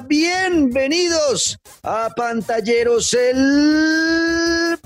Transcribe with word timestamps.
Hola, 0.00 0.06
bienvenidos 0.08 1.58
a 1.82 2.08
Pantalleros 2.16 3.12
el... 3.12 4.78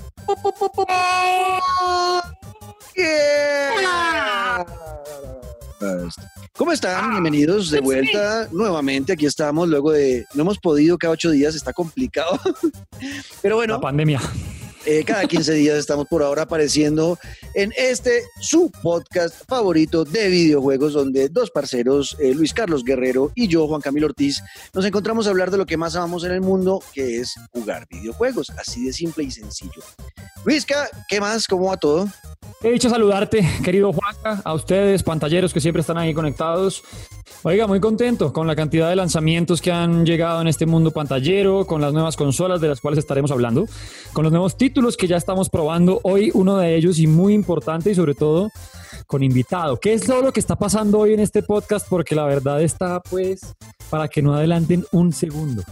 ¿Cómo 6.57 6.73
están? 6.73 7.11
Bienvenidos 7.11 7.71
de 7.71 7.79
vuelta 7.79 8.49
nuevamente. 8.51 9.13
Aquí 9.13 9.25
estamos 9.25 9.69
luego 9.69 9.93
de... 9.93 10.25
No 10.33 10.41
hemos 10.41 10.59
podido 10.59 10.97
cada 10.97 11.13
ocho 11.13 11.31
días, 11.31 11.55
está 11.55 11.71
complicado. 11.71 12.37
Pero 13.41 13.55
bueno. 13.55 13.75
La 13.75 13.79
pandemia. 13.79 14.19
Eh, 14.85 15.03
cada 15.03 15.25
15 15.25 15.53
días 15.53 15.77
estamos 15.79 16.05
por 16.07 16.21
ahora 16.21 16.43
apareciendo 16.43 17.17
en 17.55 17.73
este 17.75 18.21
su 18.39 18.69
podcast 18.83 19.35
favorito 19.47 20.05
de 20.05 20.27
videojuegos, 20.27 20.93
donde 20.93 21.27
dos 21.27 21.49
parceros, 21.49 22.15
eh, 22.19 22.35
Luis 22.35 22.53
Carlos 22.53 22.83
Guerrero 22.83 23.31
y 23.33 23.47
yo, 23.47 23.67
Juan 23.67 23.81
Camilo 23.81 24.05
Ortiz, 24.05 24.43
nos 24.73 24.85
encontramos 24.85 25.25
a 25.25 25.31
hablar 25.31 25.49
de 25.49 25.57
lo 25.57 25.65
que 25.65 25.75
más 25.75 25.95
amamos 25.95 26.23
en 26.23 26.33
el 26.33 26.41
mundo, 26.41 26.83
que 26.93 27.19
es 27.19 27.33
jugar 27.51 27.87
videojuegos. 27.89 28.51
Así 28.51 28.85
de 28.85 28.93
simple 28.93 29.23
y 29.23 29.31
sencillo. 29.31 29.81
Luisca, 30.43 30.87
¿qué 31.09 31.19
más? 31.19 31.47
¿Cómo 31.47 31.65
va 31.65 31.77
todo? 31.77 32.07
He 32.65 32.71
dicho 32.71 32.89
saludarte, 32.89 33.47
querido 33.63 33.93
Juanca, 33.93 34.41
a 34.43 34.55
ustedes, 34.55 35.03
pantalleros 35.03 35.53
que 35.53 35.61
siempre 35.61 35.81
están 35.81 35.99
ahí 35.99 36.15
conectados. 36.15 36.83
Oiga, 37.43 37.67
muy 37.67 37.79
contento 37.79 38.33
con 38.33 38.47
la 38.47 38.55
cantidad 38.55 38.89
de 38.89 38.95
lanzamientos 38.95 39.61
que 39.61 39.71
han 39.71 40.03
llegado 40.03 40.41
en 40.41 40.47
este 40.47 40.65
mundo 40.65 40.89
pantallero, 40.89 41.67
con 41.67 41.79
las 41.79 41.93
nuevas 41.93 42.15
consolas 42.15 42.61
de 42.61 42.69
las 42.69 42.81
cuales 42.81 42.97
estaremos 42.97 43.29
hablando, 43.29 43.67
con 44.13 44.23
los 44.23 44.31
nuevos 44.31 44.57
títulos 44.57 44.97
que 44.97 45.05
ya 45.05 45.15
estamos 45.15 45.51
probando. 45.51 45.99
Hoy 46.01 46.31
uno 46.33 46.57
de 46.57 46.75
ellos 46.75 46.97
y 46.97 47.05
muy 47.05 47.35
importante 47.35 47.91
y 47.91 47.95
sobre 47.95 48.15
todo 48.15 48.49
con 49.05 49.21
invitado. 49.21 49.79
¿Qué 49.79 49.93
es 49.93 50.01
todo 50.01 50.23
lo 50.23 50.33
que 50.33 50.39
está 50.39 50.55
pasando 50.55 50.97
hoy 50.97 51.13
en 51.13 51.19
este 51.19 51.43
podcast? 51.43 51.87
Porque 51.87 52.15
la 52.15 52.25
verdad 52.25 52.63
está 52.63 52.99
pues 52.99 53.41
para 53.89 54.07
que 54.07 54.21
no 54.21 54.33
adelanten 54.33 54.85
un 54.91 55.13
segundo. 55.13 55.63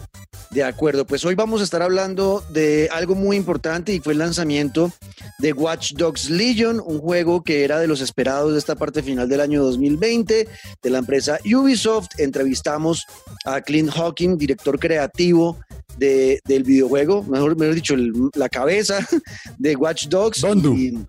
De 0.53 0.63
acuerdo, 0.63 1.05
pues 1.07 1.25
hoy 1.25 1.33
vamos 1.33 1.61
a 1.61 1.63
estar 1.63 1.81
hablando 1.81 2.43
de 2.51 2.87
algo 2.91 3.15
muy 3.15 3.35
importante 3.37 3.91
y 3.91 3.99
fue 3.99 4.13
el 4.13 4.19
lanzamiento 4.19 4.91
de 5.39 5.51
Watch 5.51 5.93
Dogs 5.93 6.29
Legion, 6.29 6.79
un 6.85 6.99
juego 6.99 7.43
que 7.43 7.63
era 7.63 7.79
de 7.79 7.87
los 7.87 8.01
esperados 8.01 8.53
de 8.53 8.59
esta 8.59 8.75
parte 8.75 9.01
final 9.01 9.27
del 9.27 9.41
año 9.41 9.63
2020 9.63 10.47
de 10.81 10.89
la 10.91 10.99
empresa 10.99 11.39
Ubisoft. 11.43 12.19
Entrevistamos 12.19 13.03
a 13.45 13.61
Clint 13.61 13.89
Hawking, 13.89 14.37
director 14.37 14.77
creativo 14.77 15.57
de, 15.97 16.39
del 16.45 16.63
videojuego, 16.63 17.23
mejor, 17.23 17.57
mejor 17.57 17.73
dicho, 17.73 17.95
la 18.35 18.49
cabeza 18.49 18.99
de 19.57 19.75
Watch 19.75 20.07
Dogs. 20.07 20.43
Y, 20.43 20.99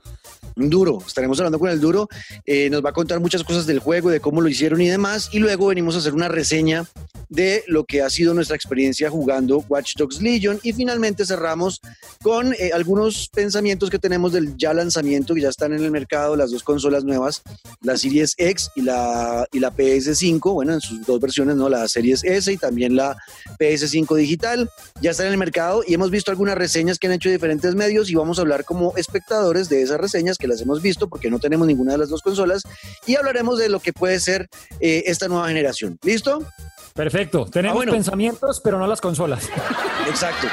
Duro, 0.57 1.03
estaremos 1.07 1.39
hablando 1.41 1.59
con 1.59 1.71
el 1.71 1.81
Duro, 1.81 2.09
eh, 2.47 2.71
nos 2.71 2.85
va 2.85 2.91
a 2.91 2.93
contar 2.93 3.21
muchas 3.21 3.43
cosas 3.43 3.67
del 3.67 3.79
juego, 3.79 4.11
de 4.11 4.21
cómo 4.21 4.41
lo 4.41 4.49
hicieron 4.49 4.81
y 4.81 4.89
demás, 4.89 5.29
y 5.33 5.39
luego 5.39 5.67
venimos 5.67 5.95
a 5.97 5.99
hacer 5.99 6.15
una 6.15 6.29
reseña 6.29 6.87
de 7.29 7.65
lo 7.67 7.85
que 7.85 8.03
ha 8.03 8.11
sido 8.11 8.35
nuestra 8.35 8.57
experiencia 8.57 9.11
jugando 9.11 9.65
Watch 9.69 9.95
Dogs 9.97 10.23
Legion 10.23 10.61
y 10.63 10.73
finalmente 10.73 11.27
cerramos 11.27 11.81
con 12.23 12.53
eh, 12.55 12.71
algunos 12.73 13.29
pensamientos 13.29 13.91
que 13.91 13.99
tenemos 13.99 14.33
del 14.33 14.57
ya 14.57 14.73
lanzamiento 14.73 15.35
que 15.35 15.41
ya 15.41 15.49
están 15.49 15.73
en 15.73 15.83
el 15.83 15.91
mercado, 15.91 16.37
las 16.37 16.51
dos 16.51 16.63
consolas 16.63 17.05
nuevas, 17.05 17.43
la 17.83 17.97
Series 17.97 18.35
X 18.39 18.71
y 18.77 18.83
la, 18.83 19.47
y 19.53 19.59
la 19.59 19.75
PS5, 19.75 20.53
bueno, 20.53 20.75
en 20.75 20.81
sus 20.81 21.05
dos 21.05 21.21
versiones, 21.21 21.57
¿no? 21.57 21.69
La 21.69 21.89
Series 21.89 22.23
S 22.25 22.53
y 22.53 22.57
también 22.57 22.95
la 22.95 23.17
PS5 23.59 24.17
digital, 24.17 24.71
ya 25.01 25.11
están 25.11 25.27
en 25.27 25.33
el 25.33 25.39
mercado 25.39 25.83
y 25.87 25.95
hemos 25.95 26.11
visto 26.11 26.31
algunas 26.31 26.57
reseñas 26.57 26.99
que 26.99 27.07
han 27.07 27.15
hecho 27.15 27.29
diferentes 27.29 27.75
medios 27.75 28.11
y 28.11 28.15
vamos 28.15 28.39
a 28.39 28.43
hablar 28.43 28.65
como 28.65 28.97
espectadores 28.97 29.69
de 29.69 29.83
esas 29.83 30.01
reseñas 30.01 30.39
que 30.45 30.49
las 30.49 30.61
hemos 30.61 30.83
visto 30.83 31.09
porque 31.09 31.31
no 31.31 31.39
tenemos 31.39 31.67
ninguna 31.67 31.93
de 31.93 31.99
las 31.99 32.11
dos 32.11 32.21
consolas 32.21 32.65
y 33.07 33.17
hablaremos 33.17 33.59
de 33.59 33.71
lo 33.71 33.81
que 33.81 33.95
puede 33.95 34.21
ser 34.21 34.47
eh, 34.79 35.05
esta 35.07 35.27
nueva 35.27 35.49
generación. 35.49 35.99
¿Listo? 36.03 36.47
Perfecto. 36.93 37.47
Tenemos 37.47 37.83
ah, 37.87 37.91
pensamientos, 37.91 38.61
pero 38.63 38.79
no 38.79 38.87
las 38.87 39.01
consolas. 39.01 39.49
Exacto. 40.09 40.47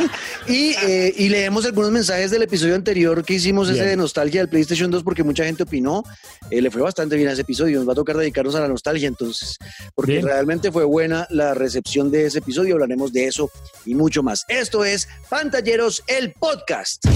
y, 0.46 0.74
eh, 0.82 1.14
y, 1.16 1.30
leemos 1.30 1.64
algunos 1.64 1.90
mensajes 1.90 2.30
del 2.30 2.42
episodio 2.42 2.74
anterior 2.74 3.24
que 3.24 3.34
hicimos, 3.34 3.70
ese 3.70 3.86
de 3.86 3.96
nostalgia 3.96 4.42
del 4.42 4.50
PlayStation 4.50 4.90
2, 4.90 5.02
porque 5.02 5.24
mucha 5.24 5.44
gente 5.44 5.62
opinó. 5.62 6.04
Eh, 6.50 6.60
le 6.60 6.70
fue 6.70 6.82
bastante 6.82 7.16
bien 7.16 7.28
a 7.28 7.32
ese 7.32 7.40
episodio. 7.40 7.78
Nos 7.78 7.88
va 7.88 7.92
a 7.92 7.96
tocar 7.96 8.18
dedicarnos 8.18 8.54
a 8.56 8.60
la 8.60 8.68
nostalgia, 8.68 9.08
entonces, 9.08 9.56
porque 9.94 10.20
realmente 10.20 10.70
fue 10.70 10.84
buena 10.84 11.26
la 11.30 11.54
recepción 11.54 12.10
de 12.10 12.26
ese 12.26 12.40
episodio. 12.40 12.74
Hablaremos 12.74 13.12
de 13.12 13.24
eso 13.24 13.50
y 13.86 13.94
mucho 13.94 14.22
más. 14.22 14.44
Esto 14.48 14.84
es 14.84 15.08
Pantalleros, 15.30 16.04
el 16.06 16.34
podcast. 16.34 17.06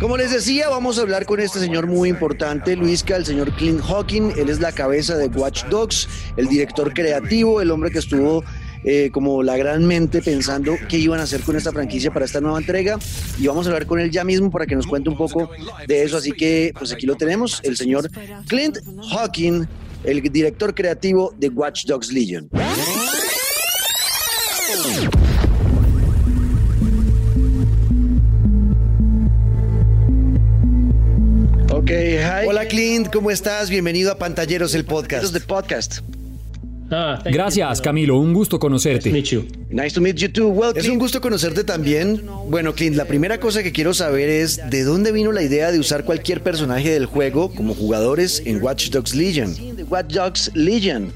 Como 0.00 0.16
les 0.16 0.30
decía, 0.30 0.68
vamos 0.68 0.98
a 0.98 1.02
hablar 1.02 1.26
con 1.26 1.40
este 1.40 1.58
señor 1.58 1.86
muy 1.86 2.08
importante, 2.08 2.74
Luisca, 2.74 3.16
el 3.16 3.26
señor 3.26 3.54
Clint 3.56 3.80
Hawking. 3.82 4.32
Él 4.36 4.48
es 4.48 4.60
la 4.60 4.72
cabeza 4.72 5.16
de 5.16 5.26
Watch 5.26 5.64
Dogs, 5.66 6.08
el 6.36 6.48
director 6.48 6.94
creativo, 6.94 7.60
el 7.60 7.70
hombre 7.70 7.90
que 7.90 7.98
estuvo 7.98 8.42
eh, 8.84 9.10
como 9.12 9.42
la 9.42 9.58
gran 9.58 9.84
mente 9.84 10.22
pensando 10.22 10.76
qué 10.88 10.96
iban 10.96 11.20
a 11.20 11.24
hacer 11.24 11.42
con 11.42 11.54
esta 11.54 11.70
franquicia 11.70 12.10
para 12.10 12.24
esta 12.24 12.40
nueva 12.40 12.58
entrega. 12.58 12.98
Y 13.38 13.46
vamos 13.46 13.66
a 13.66 13.70
hablar 13.70 13.86
con 13.86 14.00
él 14.00 14.10
ya 14.10 14.24
mismo 14.24 14.50
para 14.50 14.64
que 14.64 14.74
nos 14.74 14.86
cuente 14.86 15.10
un 15.10 15.18
poco 15.18 15.50
de 15.86 16.02
eso. 16.02 16.16
Así 16.16 16.32
que, 16.32 16.72
pues 16.78 16.92
aquí 16.92 17.04
lo 17.04 17.16
tenemos, 17.16 17.60
el 17.62 17.76
señor 17.76 18.08
Clint 18.46 18.78
Hawking, 19.10 19.66
el 20.04 20.22
director 20.22 20.74
creativo 20.74 21.34
de 21.36 21.50
Watch 21.50 21.84
Dogs 21.84 22.10
Legion. 22.10 22.48
Hola 32.46 32.66
Clint, 32.66 33.08
¿cómo 33.12 33.32
estás? 33.32 33.68
Bienvenido 33.68 34.12
a 34.12 34.14
Pantalleros 34.16 34.74
el 34.76 34.84
podcast. 34.84 35.32
The 35.32 35.40
podcast. 35.40 35.98
Ah, 36.88 37.20
Gracias, 37.24 37.80
Camilo. 37.80 38.16
Un 38.16 38.32
gusto 38.32 38.60
conocerte. 38.60 39.10
Nice 39.10 39.94
to 39.94 40.00
meet 40.00 40.16
you 40.16 40.28
too. 40.28 40.72
es 40.76 40.88
un 40.88 41.00
gusto 41.00 41.20
conocerte 41.20 41.64
también. 41.64 42.22
Bueno, 42.48 42.74
Clint, 42.74 42.94
la 42.94 43.06
primera 43.06 43.40
cosa 43.40 43.64
que 43.64 43.72
quiero 43.72 43.92
saber 43.92 44.28
es 44.28 44.60
de 44.70 44.84
dónde 44.84 45.10
vino 45.10 45.32
la 45.32 45.42
idea 45.42 45.72
de 45.72 45.80
usar 45.80 46.04
cualquier 46.04 46.44
personaje 46.44 46.90
del 46.90 47.06
juego 47.06 47.52
como 47.52 47.74
jugadores 47.74 48.40
en 48.44 48.62
Watch 48.62 48.90
Dogs 48.90 49.16
Legion. 49.16 49.52
Watch 49.88 50.12
Dogs 50.14 50.52
Legion. 50.54 51.12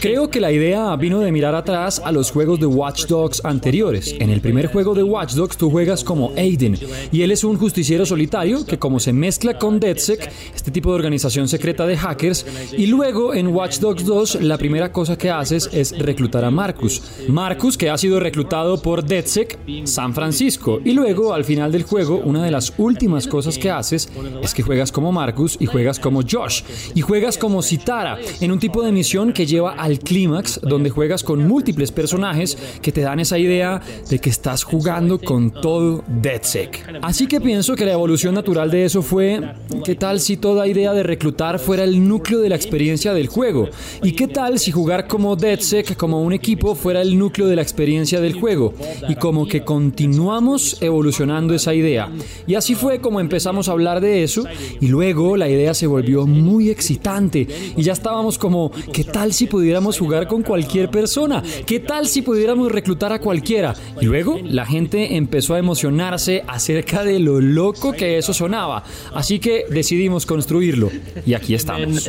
Creo 0.00 0.28
que 0.28 0.40
la 0.40 0.50
idea 0.50 0.96
vino 0.96 1.20
de 1.20 1.30
mirar 1.30 1.54
atrás 1.54 2.02
a 2.04 2.10
los 2.10 2.32
juegos 2.32 2.58
de 2.58 2.66
Watch 2.66 3.06
Dogs 3.06 3.40
anteriores. 3.44 4.12
En 4.18 4.28
el 4.28 4.40
primer 4.40 4.66
juego 4.66 4.92
de 4.92 5.04
Watch 5.04 5.34
Dogs 5.34 5.56
tú 5.56 5.70
juegas 5.70 6.02
como 6.02 6.32
Aiden 6.36 6.76
y 7.12 7.22
él 7.22 7.30
es 7.30 7.44
un 7.44 7.56
justiciero 7.58 8.04
solitario 8.04 8.66
que 8.66 8.80
como 8.80 8.98
se 8.98 9.12
mezcla 9.12 9.56
con 9.56 9.78
DedSec, 9.78 10.28
este 10.52 10.72
tipo 10.72 10.88
de 10.88 10.96
organización 10.96 11.46
secreta 11.46 11.86
de 11.86 11.96
hackers, 11.96 12.44
y 12.76 12.86
luego 12.86 13.34
en 13.34 13.54
Watch 13.54 13.78
Dogs 13.78 14.04
2 14.04 14.42
la 14.42 14.58
primera 14.58 14.90
cosa 14.90 15.16
que 15.16 15.30
haces 15.30 15.70
es 15.72 15.96
reclutar 15.96 16.44
a 16.44 16.50
Marcus. 16.50 17.02
Marcus 17.28 17.78
que 17.78 17.88
ha 17.88 17.96
sido 17.96 18.18
reclutado 18.18 18.82
por 18.82 19.04
DedSec 19.04 19.60
San 19.84 20.12
Francisco 20.12 20.80
y 20.84 20.90
luego 20.90 21.32
al 21.34 21.44
final 21.44 21.70
del 21.70 21.84
juego 21.84 22.20
una 22.24 22.44
de 22.44 22.50
las 22.50 22.72
últimas 22.78 23.28
cosas 23.28 23.58
que 23.58 23.70
haces 23.70 24.10
es 24.42 24.52
que 24.52 24.62
juegas 24.64 24.90
como 24.90 25.12
Marcus 25.12 25.56
y 25.60 25.66
juegas 25.66 26.00
como 26.00 26.22
Josh 26.28 26.62
y 26.96 27.00
juegas 27.00 27.38
como 27.38 27.62
Citara 27.62 28.18
en 28.40 28.50
un 28.50 28.58
tipo 28.58 28.71
de 28.80 28.92
misión 28.92 29.34
que 29.34 29.44
lleva 29.44 29.72
al 29.72 29.98
clímax, 29.98 30.60
donde 30.62 30.88
juegas 30.88 31.22
con 31.22 31.46
múltiples 31.46 31.92
personajes 31.92 32.56
que 32.80 32.92
te 32.92 33.02
dan 33.02 33.20
esa 33.20 33.38
idea 33.38 33.82
de 34.08 34.18
que 34.18 34.30
estás 34.30 34.64
jugando 34.64 35.18
con 35.18 35.50
todo 35.50 36.02
DeadSec. 36.08 37.00
Así 37.02 37.26
que 37.26 37.40
pienso 37.40 37.74
que 37.74 37.84
la 37.84 37.92
evolución 37.92 38.34
natural 38.34 38.70
de 38.70 38.86
eso 38.86 39.02
fue, 39.02 39.40
¿qué 39.84 39.94
tal 39.94 40.20
si 40.20 40.38
toda 40.38 40.66
idea 40.66 40.94
de 40.94 41.02
reclutar 41.02 41.58
fuera 41.58 41.84
el 41.84 42.08
núcleo 42.08 42.40
de 42.40 42.48
la 42.48 42.56
experiencia 42.56 43.12
del 43.12 43.26
juego? 43.26 43.68
¿Y 44.02 44.12
qué 44.12 44.28
tal 44.28 44.58
si 44.58 44.70
jugar 44.70 45.06
como 45.06 45.36
DeadSec, 45.36 45.96
como 45.96 46.22
un 46.22 46.32
equipo, 46.32 46.74
fuera 46.74 47.02
el 47.02 47.18
núcleo 47.18 47.48
de 47.48 47.56
la 47.56 47.62
experiencia 47.62 48.20
del 48.20 48.34
juego? 48.34 48.72
Y 49.08 49.16
como 49.16 49.46
que 49.46 49.64
continuamos 49.64 50.80
evolucionando 50.80 51.54
esa 51.54 51.74
idea. 51.74 52.10
Y 52.46 52.54
así 52.54 52.74
fue 52.74 53.00
como 53.00 53.20
empezamos 53.20 53.68
a 53.68 53.72
hablar 53.72 54.00
de 54.00 54.22
eso 54.22 54.44
y 54.80 54.86
luego 54.88 55.36
la 55.36 55.48
idea 55.48 55.74
se 55.74 55.86
volvió 55.86 56.26
muy 56.26 56.70
excitante 56.70 57.46
y 57.76 57.82
ya 57.82 57.92
estábamos 57.92 58.38
como 58.38 58.61
¿qué 58.92 59.04
tal 59.04 59.32
si 59.32 59.46
pudiéramos 59.46 59.98
jugar 59.98 60.26
con 60.26 60.42
cualquier 60.42 60.90
persona? 60.90 61.42
¿Qué 61.66 61.80
tal 61.80 62.06
si 62.06 62.22
pudiéramos 62.22 62.70
reclutar 62.70 63.12
a 63.12 63.20
cualquiera? 63.20 63.74
Y 64.00 64.06
luego 64.06 64.38
la 64.42 64.66
gente 64.66 65.16
empezó 65.16 65.54
a 65.54 65.58
emocionarse 65.58 66.44
acerca 66.46 67.04
de 67.04 67.18
lo 67.18 67.40
loco 67.40 67.92
que 67.92 68.18
eso 68.18 68.34
sonaba. 68.34 68.84
Así 69.14 69.38
que 69.38 69.64
decidimos 69.70 70.26
construirlo. 70.26 70.90
Y 71.26 71.34
aquí 71.34 71.54
estamos. 71.54 72.06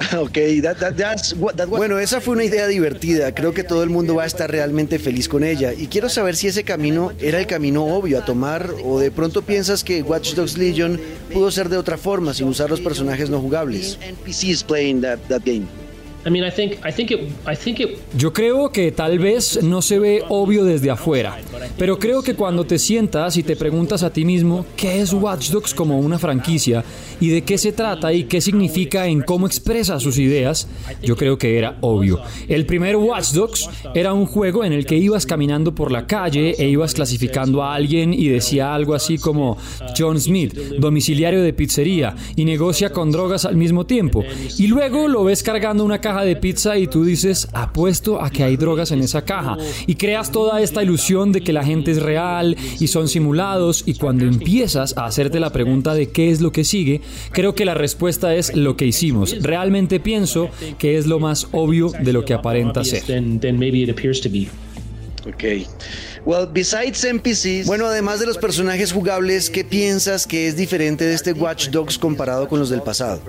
Ok, 0.18 0.38
bueno, 1.68 1.98
esa 1.98 2.20
fue 2.20 2.34
una 2.34 2.44
idea 2.44 2.66
divertida. 2.66 3.34
Creo 3.34 3.52
que 3.54 3.64
todo 3.64 3.82
el 3.82 3.90
mundo 3.90 4.14
va 4.14 4.24
a 4.24 4.26
estar 4.26 4.50
realmente 4.50 4.98
feliz 4.98 5.28
con 5.28 5.44
ella. 5.44 5.72
Y 5.72 5.86
quiero 5.86 6.08
saber 6.08 6.36
si 6.36 6.48
ese 6.48 6.64
camino 6.64 7.12
era 7.20 7.38
el 7.38 7.46
camino 7.46 7.84
obvio 7.84 8.18
a 8.18 8.24
tomar 8.24 8.70
o 8.84 8.98
de 8.98 9.10
pronto 9.10 9.42
piensas 9.42 9.84
que 9.84 10.02
Watch 10.02 10.34
Dogs 10.34 10.58
Legion 10.58 11.00
pudo 11.32 11.50
ser 11.50 11.68
de 11.68 11.76
otra 11.76 11.96
forma 11.96 12.34
sin 12.34 12.48
usar 12.48 12.70
los 12.70 12.80
personajes 12.80 13.30
no 13.30 13.40
jugables. 13.40 13.98
Yo 18.16 18.32
creo 18.32 18.70
que 18.70 18.92
tal 18.92 19.18
vez 19.18 19.62
no 19.62 19.80
se 19.80 19.98
ve 19.98 20.22
obvio 20.28 20.64
desde 20.64 20.90
afuera, 20.90 21.38
pero 21.78 21.98
creo 21.98 22.22
que 22.22 22.34
cuando 22.34 22.64
te 22.64 22.78
sientas 22.78 23.36
y 23.36 23.42
te 23.42 23.56
preguntas 23.56 24.02
a 24.02 24.12
ti 24.12 24.24
mismo 24.24 24.66
qué 24.76 25.00
es 25.00 25.12
Watch 25.12 25.50
Dogs 25.50 25.74
como 25.74 25.98
una 25.98 26.18
franquicia 26.18 26.84
y 27.20 27.28
de 27.28 27.42
qué 27.42 27.56
se 27.56 27.72
trata 27.72 28.12
y 28.12 28.24
qué 28.24 28.40
significa 28.40 29.06
en 29.06 29.22
cómo 29.22 29.46
expresa 29.46 29.98
sus 29.98 30.18
ideas, 30.18 30.68
yo 31.02 31.16
creo 31.16 31.38
que 31.38 31.56
era 31.56 31.78
obvio. 31.80 32.20
El 32.48 32.66
primer 32.66 32.96
Watch 32.96 33.32
Dogs 33.32 33.68
era 33.94 34.12
un 34.12 34.26
juego 34.26 34.64
en 34.64 34.72
el 34.72 34.84
que 34.84 34.96
ibas 34.96 35.24
caminando 35.26 35.74
por 35.74 35.90
la 35.90 36.06
calle 36.06 36.54
e 36.58 36.68
ibas 36.68 36.94
clasificando 36.94 37.62
a 37.62 37.74
alguien 37.74 38.12
y 38.12 38.28
decía 38.28 38.74
algo 38.74 38.94
así 38.94 39.18
como 39.18 39.56
John 39.96 40.20
Smith, 40.20 40.54
domiciliario 40.78 41.42
de 41.42 41.52
pizzería 41.52 42.14
y 42.36 42.44
negocia 42.44 42.90
con 42.90 43.10
drogas 43.10 43.44
al 43.44 43.56
mismo 43.56 43.86
tiempo. 43.86 44.24
Y 44.58 44.66
luego 44.66 45.08
lo 45.08 45.24
ves 45.24 45.42
cargando 45.42 45.84
una 45.84 46.00
caja 46.00 46.09
de 46.18 46.36
pizza 46.36 46.76
y 46.76 46.86
tú 46.86 47.04
dices, 47.04 47.48
apuesto 47.52 48.22
a 48.22 48.30
que 48.30 48.42
hay 48.42 48.56
drogas 48.56 48.90
en 48.90 49.00
esa 49.00 49.24
caja. 49.24 49.56
Y 49.86 49.94
creas 49.94 50.32
toda 50.32 50.60
esta 50.60 50.82
ilusión 50.82 51.32
de 51.32 51.40
que 51.40 51.52
la 51.52 51.64
gente 51.64 51.92
es 51.92 52.02
real 52.02 52.56
y 52.78 52.88
son 52.88 53.08
simulados. 53.08 53.84
Y 53.86 53.94
cuando 53.94 54.24
empiezas 54.24 54.96
a 54.96 55.06
hacerte 55.06 55.40
la 55.40 55.50
pregunta 55.50 55.94
de 55.94 56.10
qué 56.10 56.30
es 56.30 56.40
lo 56.40 56.52
que 56.52 56.64
sigue, 56.64 57.00
creo 57.32 57.54
que 57.54 57.64
la 57.64 57.74
respuesta 57.74 58.34
es 58.34 58.54
lo 58.56 58.76
que 58.76 58.86
hicimos. 58.86 59.36
Realmente 59.40 60.00
pienso 60.00 60.50
que 60.78 60.98
es 60.98 61.06
lo 61.06 61.20
más 61.20 61.46
obvio 61.52 61.90
de 61.90 62.12
lo 62.12 62.24
que 62.24 62.34
aparenta 62.34 62.84
ser. 62.84 63.04
Ok. 65.26 65.44
Well, 66.24 66.48
besides 66.52 67.04
NPCs, 67.04 67.66
bueno, 67.66 67.86
además 67.86 68.20
de 68.20 68.26
los 68.26 68.38
personajes 68.38 68.92
jugables, 68.92 69.48
¿qué 69.50 69.64
piensas 69.64 70.26
que 70.26 70.48
es 70.48 70.56
diferente 70.56 71.04
de 71.04 71.14
este 71.14 71.32
Watch 71.32 71.68
Dogs 71.68 71.98
comparado 71.98 72.48
con 72.48 72.58
los 72.58 72.68
del 72.70 72.82
pasado? 72.82 73.22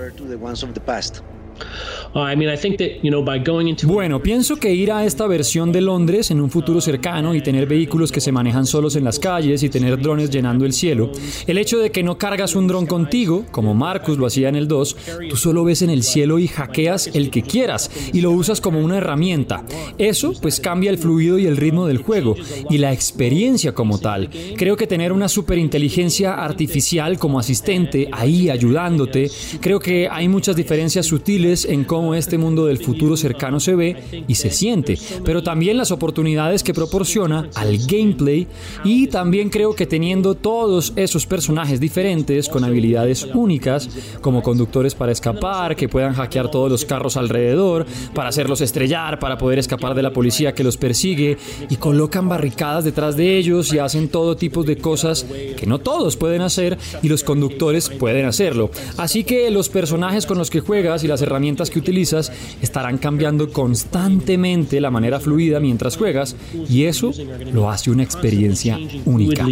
Bueno, 3.88 4.22
pienso 4.22 4.58
que 4.58 4.74
ir 4.74 4.92
a 4.92 5.06
esta 5.06 5.28
versión 5.28 5.72
de 5.72 5.82
Londres 5.82 6.30
en 6.32 6.42
un 6.42 6.50
futuro 6.50 6.82
cercano 6.82 7.34
y 7.36 7.42
tener 7.42 7.68
vehículos 7.68 8.12
que 8.12 8.20
se 8.20 8.32
manejan 8.32 8.66
solos 8.66 8.96
en 8.96 9.04
las 9.04 9.18
calles 9.18 9.64
y 9.64 9.70
tener 9.70 10.02
drones 10.02 10.30
llenando 10.30 10.66
el 10.66 10.74
cielo, 10.74 11.12
el 11.48 11.58
hecho 11.58 11.78
de 11.80 11.92
que 11.92 12.04
no 12.04 12.18
cargas 12.18 12.56
un 12.56 12.68
dron 12.68 12.86
contigo, 12.86 13.46
como 13.52 13.74
Marcus 13.74 14.18
lo 14.18 14.26
hacía 14.26 14.50
en 14.50 14.56
el 14.56 14.68
2, 14.68 14.98
tú 15.30 15.38
solo 15.38 15.64
ves 15.64 15.82
en 15.82 15.90
el 15.90 16.04
cielo 16.04 16.40
y 16.40 16.48
hackeas 16.48 17.08
el 17.14 17.30
que 17.30 17.44
quieras 17.44 17.90
y 18.14 18.22
lo 18.22 18.32
usas 18.32 18.62
como 18.62 18.80
una 18.80 18.98
herramienta. 18.98 19.64
Eso 19.98 20.34
pues 20.42 20.60
cambia 20.60 20.92
el 20.92 20.98
fluido 20.98 21.40
y 21.40 21.46
el 21.46 21.58
ritmo 21.58 21.88
del 21.88 21.98
juego 21.98 22.36
y 22.70 22.78
la 22.78 22.92
experiencia 22.92 23.74
como 23.74 24.00
tal. 24.00 24.30
Creo 24.58 24.76
que 24.76 24.88
tener 24.88 25.12
una 25.12 25.30
superinteligencia 25.30 26.34
artificial 26.36 27.18
como 27.18 27.40
asistente 27.40 28.10
ahí 28.12 28.50
ayudándote, 28.50 29.30
creo 29.60 29.80
que 29.80 30.08
hay 30.10 30.28
muchas 30.28 30.56
diferencias 30.56 31.06
sutiles 31.06 31.51
en 31.52 31.84
cómo 31.84 32.16
este 32.16 32.38
mundo 32.38 32.66
del 32.66 32.78
futuro 32.78 33.18
cercano 33.18 33.60
se 33.60 33.76
ve 33.76 34.24
y 34.28 34.36
se 34.36 34.50
siente, 34.50 34.98
pero 35.26 35.44
también 35.44 35.76
las 35.76 35.92
oportunidades 35.92 36.64
que 36.64 36.74
proporciona 36.74 37.50
al 37.56 37.78
gameplay 37.78 38.48
y 38.86 39.08
también 39.08 39.50
creo 39.50 39.76
que 39.76 39.86
teniendo 39.86 40.36
todos 40.36 40.94
esos 40.96 41.26
personajes 41.26 41.82
diferentes 41.82 42.48
con 42.48 42.64
habilidades 42.64 43.28
únicas, 43.34 43.90
como 44.22 44.42
conductores 44.42 44.96
para 44.96 45.12
escapar, 45.12 45.76
que 45.76 45.90
puedan 45.90 46.14
hackear 46.14 46.50
todos 46.50 46.72
los 46.72 46.86
carros 46.86 47.18
alrededor, 47.18 47.86
para 48.16 48.30
hacerlos 48.30 48.62
estrellar, 48.62 49.20
para 49.20 49.38
poder 49.38 49.60
escapar 49.60 49.94
de 49.94 50.04
la 50.04 50.14
policía 50.14 50.54
que 50.54 50.64
los 50.64 50.78
persigue 50.78 51.38
y 51.70 51.76
colocan 51.76 52.30
barricadas 52.30 52.86
detrás 52.86 53.18
de 53.18 53.38
ellos 53.38 53.74
y 53.74 53.80
hacen 53.80 54.08
todo 54.08 54.38
tipo 54.38 54.64
de 54.64 54.78
cosas 54.78 55.26
que 55.58 55.66
no 55.66 55.80
todos 55.80 56.16
pueden 56.16 56.42
hacer 56.42 56.78
y 57.02 57.10
los 57.10 57.24
conductores 57.24 57.90
pueden 57.90 58.26
hacerlo. 58.26 58.72
Así 58.98 59.26
que 59.26 59.52
los 59.52 59.68
personajes 59.68 60.26
con 60.26 60.38
los 60.38 60.50
que 60.50 60.62
juegas 60.62 61.04
y 61.04 61.08
las 61.08 61.22
herramientas 61.22 61.41
que 61.70 61.80
utilizas 61.80 62.32
estarán 62.62 62.98
cambiando 62.98 63.52
constantemente 63.52 64.80
la 64.80 64.92
manera 64.92 65.20
fluida 65.20 65.60
mientras 65.60 65.98
juegas 65.98 66.36
y 66.70 66.86
eso 66.86 67.12
lo 67.54 67.70
hace 67.70 67.92
una 67.92 68.04
experiencia 68.04 68.80
única. 69.06 69.46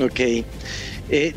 Ok. 0.00 0.20
Eh, 1.12 1.34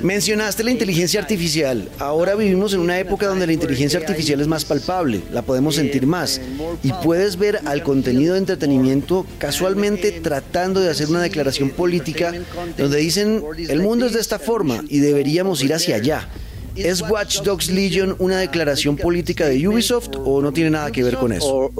mencionaste 0.00 0.64
la 0.64 0.70
inteligencia 0.70 1.20
artificial. 1.20 1.88
Ahora 1.98 2.34
vivimos 2.34 2.72
en 2.72 2.80
una 2.80 2.98
época 2.98 3.26
donde 3.26 3.46
la 3.46 3.52
inteligencia 3.52 4.00
artificial 4.00 4.40
es 4.40 4.46
más 4.46 4.64
palpable, 4.64 5.20
la 5.30 5.42
podemos 5.42 5.74
sentir 5.74 6.06
más. 6.06 6.40
Y 6.82 6.92
puedes 7.04 7.36
ver 7.36 7.60
al 7.66 7.82
contenido 7.82 8.32
de 8.32 8.40
entretenimiento 8.40 9.26
casualmente 9.38 10.10
tratando 10.10 10.80
de 10.80 10.90
hacer 10.90 11.08
una 11.08 11.20
declaración 11.20 11.70
política 11.70 12.32
donde 12.78 12.98
dicen 12.98 13.42
el 13.68 13.80
mundo 13.82 14.06
es 14.06 14.14
de 14.14 14.20
esta 14.20 14.38
forma 14.38 14.82
y 14.88 15.00
deberíamos 15.00 15.62
ir 15.62 15.74
hacia 15.74 15.96
allá. 15.96 16.28
¿Es 16.76 17.00
Watch 17.02 17.40
Dogs 17.42 17.70
Legion 17.70 18.16
una 18.18 18.38
declaración 18.38 18.96
política 18.96 19.46
de 19.46 19.66
Ubisoft 19.66 20.10
o 20.24 20.42
no 20.42 20.52
tiene 20.52 20.70
nada 20.70 20.90
que 20.90 21.02
ver 21.02 21.16
con 21.16 21.32
eso? 21.32 21.70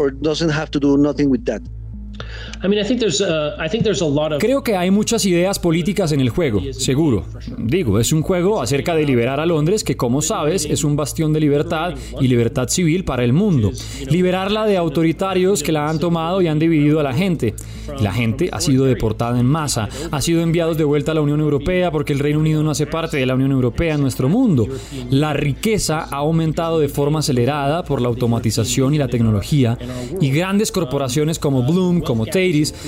Creo 4.38 4.62
que 4.62 4.77
hay 4.77 4.91
muchas 4.91 5.25
ideas 5.25 5.59
políticas 5.59 6.12
en 6.12 6.21
el 6.21 6.31
juego, 6.31 6.62
seguro. 6.73 7.25
Digo, 7.59 8.00
es 8.00 8.12
un 8.12 8.23
juego 8.23 8.62
acerca 8.62 8.94
de 8.94 9.05
liberar 9.05 9.41
a 9.41 9.47
Londres 9.47 9.85
que, 9.85 9.97
como 9.97 10.23
sabes, 10.23 10.65
es 10.65 10.85
un 10.85 10.97
bastión 10.97 11.33
de 11.33 11.41
libertad 11.41 11.94
y 12.21 12.29
libertad 12.29 12.69
civil 12.69 13.05
para 13.05 13.25
el 13.25 13.33
mundo. 13.33 13.73
Liberarla 14.11 14.67
de 14.67 14.77
autoritarios 14.77 15.62
que 15.62 15.73
la 15.73 15.88
han 15.88 15.99
tomado 15.99 16.43
y 16.43 16.49
han 16.49 16.59
dividido 16.59 17.00
a 17.00 17.03
la 17.03 17.12
gente. 17.12 17.55
La 18.00 18.12
gente 18.12 18.49
ha 18.53 18.61
sido 18.61 18.85
deportada 18.85 19.38
en 19.38 19.47
masa, 19.47 19.88
ha 20.11 20.21
sido 20.21 20.43
enviados 20.43 20.77
de 20.77 20.85
vuelta 20.85 21.12
a 21.12 21.15
la 21.15 21.21
Unión 21.21 21.41
Europea 21.41 21.91
porque 21.91 22.12
el 22.12 22.19
Reino 22.19 22.41
Unido 22.41 22.62
no 22.62 22.71
hace 22.71 22.87
parte 22.87 23.17
de 23.17 23.27
la 23.27 23.35
Unión 23.35 23.53
Europea 23.53 23.94
en 23.94 24.00
nuestro 24.00 24.29
mundo. 24.29 24.67
La 25.11 25.33
riqueza 25.33 26.00
ha 26.11 26.17
aumentado 26.17 26.81
de 26.81 26.88
forma 26.88 27.21
acelerada 27.21 27.85
por 27.85 28.00
la 28.00 28.09
automatización 28.09 28.94
y 28.94 28.99
la 28.99 29.09
tecnología 29.09 29.79
y 30.21 30.31
grandes 30.31 30.73
corporaciones 30.73 31.38
como 31.38 31.62
Bloom, 31.62 32.00
como 32.00 32.25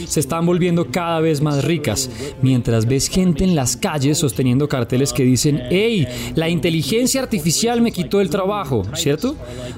Se 0.06 0.20
están 0.20 0.46
volviendo 0.46 0.90
cada 0.90 1.20
vez 1.20 1.40
más 1.40 1.64
ricas, 1.64 2.10
mientras 2.42 2.86
ves 2.86 3.08
gente 3.08 3.44
en 3.44 3.54
las 3.54 3.76
calles 3.76 4.18
sosteniendo 4.18 4.68
carteles 4.68 5.12
que 5.12 5.24
dicen, 5.24 5.62
hey, 5.70 6.06
la 6.34 6.48
inteligencia 6.48 7.22
artificial 7.22 7.80
me 7.80 7.92
quitó 7.92 8.20
el 8.20 8.30
trabajo, 8.30 8.82
¿cierto? 8.94 9.36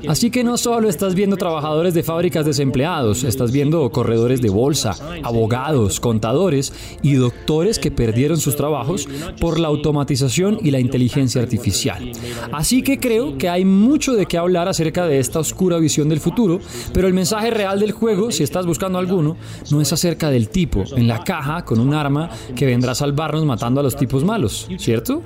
Así 0.09 0.31
que 0.31 0.45
no 0.45 0.57
solo 0.57 0.89
estás 0.89 1.15
viendo 1.15 1.37
trabajadores 1.37 1.95
de 1.95 2.03
fábricas 2.03 2.47
desempleados, 2.47 3.25
estás 3.25 3.53
viendo 3.53 3.91
corredores 3.91 4.41
de 4.41 4.51
bolsa, 4.51 4.97
abogados, 5.23 6.01
contadores 6.01 6.73
y 7.03 7.15
doctores 7.15 7.79
que 7.79 7.91
perdieron 7.91 8.39
sus 8.39 8.57
trabajos 8.57 9.09
por 9.41 9.59
la 9.59 9.69
automatización 9.69 10.59
y 10.63 10.71
la 10.71 10.81
inteligencia 10.81 11.41
artificial. 11.41 12.13
Así 12.53 12.83
que 12.83 12.99
creo 12.99 13.39
que 13.39 13.49
hay 13.49 13.65
mucho 13.65 14.13
de 14.15 14.27
qué 14.27 14.39
hablar 14.39 14.69
acerca 14.69 15.07
de 15.07 15.19
esta 15.19 15.39
oscura 15.39 15.79
visión 15.79 16.09
del 16.09 16.21
futuro, 16.21 16.61
pero 16.93 17.07
el 17.07 17.15
mensaje 17.15 17.51
real 17.51 17.81
del 17.81 17.93
juego, 17.93 18.31
si 18.31 18.43
estás 18.43 18.67
buscando 18.67 18.99
alguno, 18.99 19.37
no 19.71 19.81
es 19.81 19.93
acerca 19.93 20.31
del 20.31 20.49
tipo 20.49 20.85
en 20.97 21.09
la 21.09 21.25
caja 21.25 21.65
con 21.65 21.81
un 21.81 21.95
arma 21.95 22.31
que 22.55 22.67
vendrá 22.67 22.93
a 22.93 22.95
salvarnos 22.95 23.45
matando 23.45 23.81
a 23.81 23.83
los 23.83 23.97
tipos 23.97 24.25
malos, 24.25 24.69
¿cierto? 24.79 25.23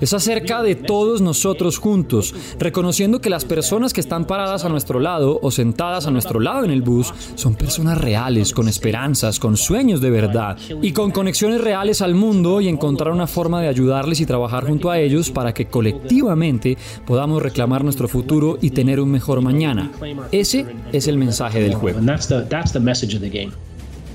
Es 0.00 0.12
acerca 0.12 0.62
de 0.62 0.74
todos 0.74 1.20
nosotros 1.20 1.78
juntos, 1.78 2.34
reconociendo 2.58 3.20
que 3.20 3.30
las 3.30 3.44
personas 3.44 3.92
que 3.92 4.00
están 4.00 4.26
paradas 4.26 4.64
a 4.64 4.68
nuestro 4.68 5.00
lado 5.00 5.38
o 5.42 5.50
sentadas 5.50 6.06
a 6.06 6.10
nuestro 6.10 6.40
lado 6.40 6.64
en 6.64 6.70
el 6.70 6.82
bus 6.82 7.12
son 7.34 7.54
personas 7.54 7.98
reales, 7.98 8.52
con 8.52 8.68
esperanza 8.68 9.24
con 9.40 9.56
sueños 9.56 10.00
de 10.00 10.10
verdad 10.10 10.56
y 10.82 10.92
con 10.92 11.10
conexiones 11.10 11.60
reales 11.60 12.02
al 12.02 12.14
mundo 12.14 12.60
y 12.60 12.68
encontrar 12.68 13.12
una 13.12 13.26
forma 13.26 13.60
de 13.60 13.68
ayudarles 13.68 14.20
y 14.20 14.26
trabajar 14.26 14.66
junto 14.66 14.90
a 14.90 14.98
ellos 14.98 15.30
para 15.30 15.54
que 15.54 15.66
colectivamente 15.66 16.76
podamos 17.06 17.42
reclamar 17.42 17.84
nuestro 17.84 18.08
futuro 18.08 18.58
y 18.60 18.70
tener 18.70 19.00
un 19.00 19.10
mejor 19.10 19.40
mañana. 19.40 19.90
Ese 20.32 20.66
es 20.92 21.08
el 21.08 21.16
mensaje 21.16 21.60
del 21.60 21.74
juego. 21.74 22.00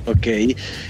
Ok. 0.10 0.28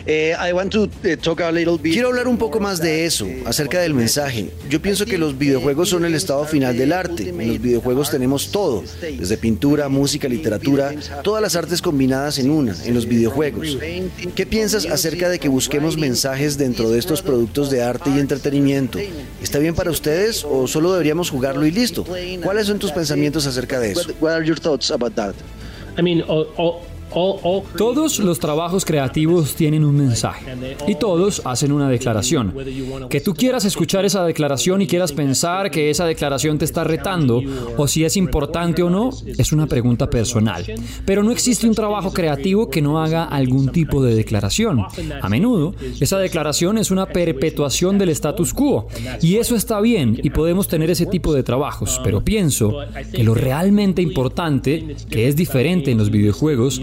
Eh, 0.05 0.33
I 0.39 0.53
want 0.53 0.71
to 0.71 0.89
eh, 1.03 1.17
talk 1.17 1.41
a 1.41 1.51
little 1.51 1.77
bit. 1.77 1.93
Quiero 1.93 2.09
hablar 2.09 2.27
un 2.27 2.38
poco 2.38 2.59
más 2.59 2.79
de 2.79 3.05
eso, 3.05 3.27
acerca 3.45 3.81
del 3.81 3.93
mensaje. 3.93 4.49
Yo 4.69 4.81
pienso 4.81 5.05
que 5.05 5.17
los 5.17 5.38
videojuegos 5.38 5.89
son 5.89 6.05
el 6.05 6.15
estado 6.15 6.45
final 6.45 6.77
del 6.77 6.93
arte. 6.93 7.29
En 7.29 7.47
los 7.49 7.61
videojuegos 7.61 8.09
tenemos 8.11 8.51
todo, 8.51 8.83
desde 9.01 9.38
pintura, 9.38 9.89
música, 9.89 10.27
literatura, 10.27 10.93
todas 11.23 11.41
las 11.41 11.55
artes 11.55 11.81
combinadas 11.81 12.39
en 12.39 12.49
una, 12.49 12.75
en 12.85 12.93
los 12.93 13.07
videojuegos. 13.07 13.77
¿Qué 14.35 14.45
piensas 14.45 14.85
acerca 14.85 15.29
de 15.29 15.39
que 15.39 15.49
busquemos 15.49 15.97
mensajes 15.97 16.57
dentro 16.57 16.89
de 16.89 16.99
estos 16.99 17.21
productos 17.21 17.69
de 17.69 17.83
arte 17.83 18.09
y 18.15 18.19
entretenimiento? 18.19 18.99
¿Está 19.41 19.59
bien 19.59 19.75
para 19.75 19.91
ustedes 19.91 20.45
o 20.45 20.67
solo 20.67 20.91
deberíamos 20.93 21.29
jugarlo 21.29 21.65
y 21.65 21.71
listo? 21.71 22.05
¿Cuáles 22.43 22.67
son 22.67 22.79
tus 22.79 22.91
pensamientos 22.91 23.45
acerca 23.45 23.79
de 23.79 23.91
eso? 23.91 24.11
What 24.21 24.33
are 24.33 24.45
your 24.45 24.59
thoughts 24.59 24.91
Todos 27.11 28.19
los 28.19 28.39
trabajos 28.39 28.85
creativos 28.85 29.55
tienen 29.55 29.83
un 29.83 29.95
mensaje 29.95 30.45
y 30.87 30.95
todos 30.95 31.41
hacen 31.45 31.71
una 31.71 31.89
declaración. 31.89 32.53
Que 33.09 33.21
tú 33.21 33.33
quieras 33.33 33.65
escuchar 33.65 34.05
esa 34.05 34.23
declaración 34.25 34.81
y 34.81 34.87
quieras 34.87 35.11
pensar 35.11 35.71
que 35.71 35.89
esa 35.89 36.05
declaración 36.05 36.57
te 36.57 36.65
está 36.65 36.83
retando 36.83 37.41
o 37.77 37.87
si 37.87 38.03
es 38.03 38.17
importante 38.17 38.83
o 38.83 38.89
no, 38.89 39.09
es 39.25 39.51
una 39.51 39.67
pregunta 39.67 40.09
personal. 40.09 40.65
Pero 41.05 41.23
no 41.23 41.31
existe 41.31 41.67
un 41.67 41.75
trabajo 41.75 42.11
creativo 42.11 42.69
que 42.69 42.81
no 42.81 43.01
haga 43.01 43.25
algún 43.25 43.69
tipo 43.69 44.03
de 44.03 44.15
declaración. 44.15 44.85
A 45.21 45.29
menudo, 45.29 45.73
esa 45.99 46.19
declaración 46.19 46.77
es 46.77 46.91
una 46.91 47.07
perpetuación 47.07 47.97
del 47.97 48.09
status 48.09 48.53
quo 48.53 48.87
y 49.21 49.35
eso 49.35 49.55
está 49.55 49.81
bien 49.81 50.19
y 50.21 50.29
podemos 50.29 50.67
tener 50.67 50.89
ese 50.89 51.05
tipo 51.05 51.33
de 51.33 51.43
trabajos, 51.43 51.99
pero 52.03 52.23
pienso 52.23 52.75
que 53.13 53.23
lo 53.23 53.33
realmente 53.33 54.01
importante, 54.01 54.95
que 55.09 55.27
es 55.27 55.35
diferente 55.35 55.91
en 55.91 55.97
los 55.97 56.09
videojuegos, 56.09 56.81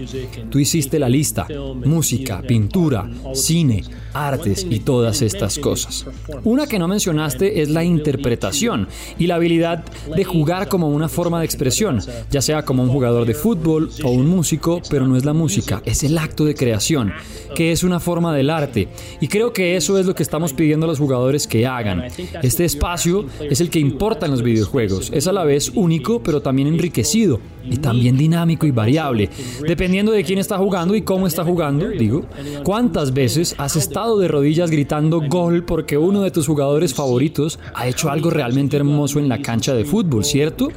Tú 0.49 0.59
hiciste 0.59 0.99
la 0.99 1.09
lista, 1.09 1.47
música, 1.85 2.41
pintura, 2.41 3.09
cine, 3.33 3.83
artes 4.13 4.65
y 4.69 4.79
todas 4.79 5.21
estas 5.21 5.57
cosas. 5.59 6.05
Una 6.43 6.67
que 6.67 6.79
no 6.79 6.87
mencionaste 6.87 7.61
es 7.61 7.69
la 7.69 7.83
interpretación 7.83 8.87
y 9.17 9.27
la 9.27 9.35
habilidad 9.35 9.83
de 10.15 10.23
jugar 10.23 10.67
como 10.67 10.89
una 10.89 11.09
forma 11.09 11.39
de 11.39 11.45
expresión, 11.45 12.01
ya 12.29 12.41
sea 12.41 12.63
como 12.63 12.83
un 12.83 12.89
jugador 12.89 13.25
de 13.25 13.33
fútbol 13.33 13.89
o 14.03 14.11
un 14.11 14.27
músico, 14.27 14.81
pero 14.89 15.07
no 15.07 15.17
es 15.17 15.25
la 15.25 15.33
música, 15.33 15.81
es 15.85 16.03
el 16.03 16.17
acto 16.17 16.45
de 16.45 16.55
creación, 16.55 17.13
que 17.55 17.71
es 17.71 17.83
una 17.83 17.99
forma 17.99 18.35
del 18.35 18.49
arte. 18.49 18.87
Y 19.21 19.27
creo 19.27 19.53
que 19.53 19.75
eso 19.75 19.97
es 19.97 20.05
lo 20.05 20.15
que 20.15 20.23
estamos 20.23 20.53
pidiendo 20.53 20.85
a 20.85 20.89
los 20.89 20.99
jugadores 20.99 21.47
que 21.47 21.65
hagan. 21.65 22.03
Este 22.41 22.65
espacio 22.65 23.25
es 23.41 23.61
el 23.61 23.69
que 23.69 23.79
importa 23.79 24.25
en 24.25 24.31
los 24.31 24.43
videojuegos, 24.43 25.11
es 25.13 25.27
a 25.27 25.33
la 25.33 25.43
vez 25.43 25.71
único, 25.75 26.21
pero 26.21 26.41
también 26.41 26.67
enriquecido 26.67 27.39
y 27.69 27.77
también 27.77 28.17
dinámico 28.17 28.65
y 28.65 28.71
variable, 28.71 29.29
dependiendo 29.67 30.11
de 30.11 30.23
quién 30.23 30.39
está 30.39 30.57
jugando 30.57 30.95
y 30.95 31.01
cómo 31.01 31.27
está 31.27 31.43
jugando, 31.43 31.89
digo. 31.89 32.25
¿Cuántas 32.63 33.13
veces 33.13 33.55
has 33.57 33.75
estado 33.75 34.06
de 34.15 34.29
rodillas 34.29 34.71
gritando 34.71 35.21
gol 35.27 35.65
porque 35.65 35.97
uno 35.97 36.21
de 36.21 36.31
tus 36.31 36.47
jugadores 36.47 36.93
favoritos 36.93 37.59
ha 37.73 37.87
hecho 37.87 38.09
algo 38.09 38.29
realmente 38.29 38.77
hermoso 38.77 39.19
en 39.19 39.27
la 39.27 39.41
cancha 39.41 39.73
de 39.73 39.83
fútbol, 39.83 40.23
cierto? 40.23 40.69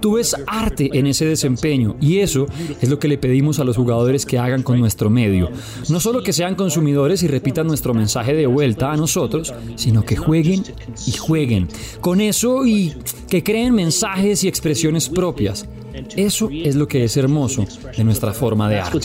Tú 0.00 0.14
ves 0.14 0.34
arte 0.46 0.90
en 0.92 1.06
ese 1.06 1.26
desempeño 1.26 1.96
y 2.00 2.18
eso 2.18 2.46
es 2.80 2.88
lo 2.88 2.98
que 2.98 3.08
le 3.08 3.18
pedimos 3.18 3.60
a 3.60 3.64
los 3.64 3.76
jugadores 3.76 4.26
que 4.26 4.38
hagan 4.38 4.62
con 4.64 4.80
nuestro 4.80 5.10
medio. 5.10 5.50
No 5.88 6.00
solo 6.00 6.22
que 6.22 6.32
sean 6.32 6.56
consumidores 6.56 7.22
y 7.22 7.28
repitan 7.28 7.66
nuestro 7.66 7.94
mensaje 7.94 8.34
de 8.34 8.46
vuelta 8.46 8.90
a 8.90 8.96
nosotros, 8.96 9.54
sino 9.76 10.04
que 10.04 10.16
jueguen 10.16 10.64
y 11.06 11.12
jueguen. 11.12 11.68
Con 12.00 12.20
eso 12.20 12.66
y 12.66 12.94
que 13.28 13.44
creen 13.44 13.74
mensajes 13.74 14.42
y 14.42 14.48
expresiones 14.48 15.08
propias. 15.08 15.68
Eso 16.16 16.48
es 16.50 16.74
lo 16.74 16.88
que 16.88 17.04
es 17.04 17.16
hermoso 17.16 17.64
de 17.96 18.04
nuestra 18.04 18.32
forma 18.32 18.68
de 18.68 18.80
arte. 18.80 18.98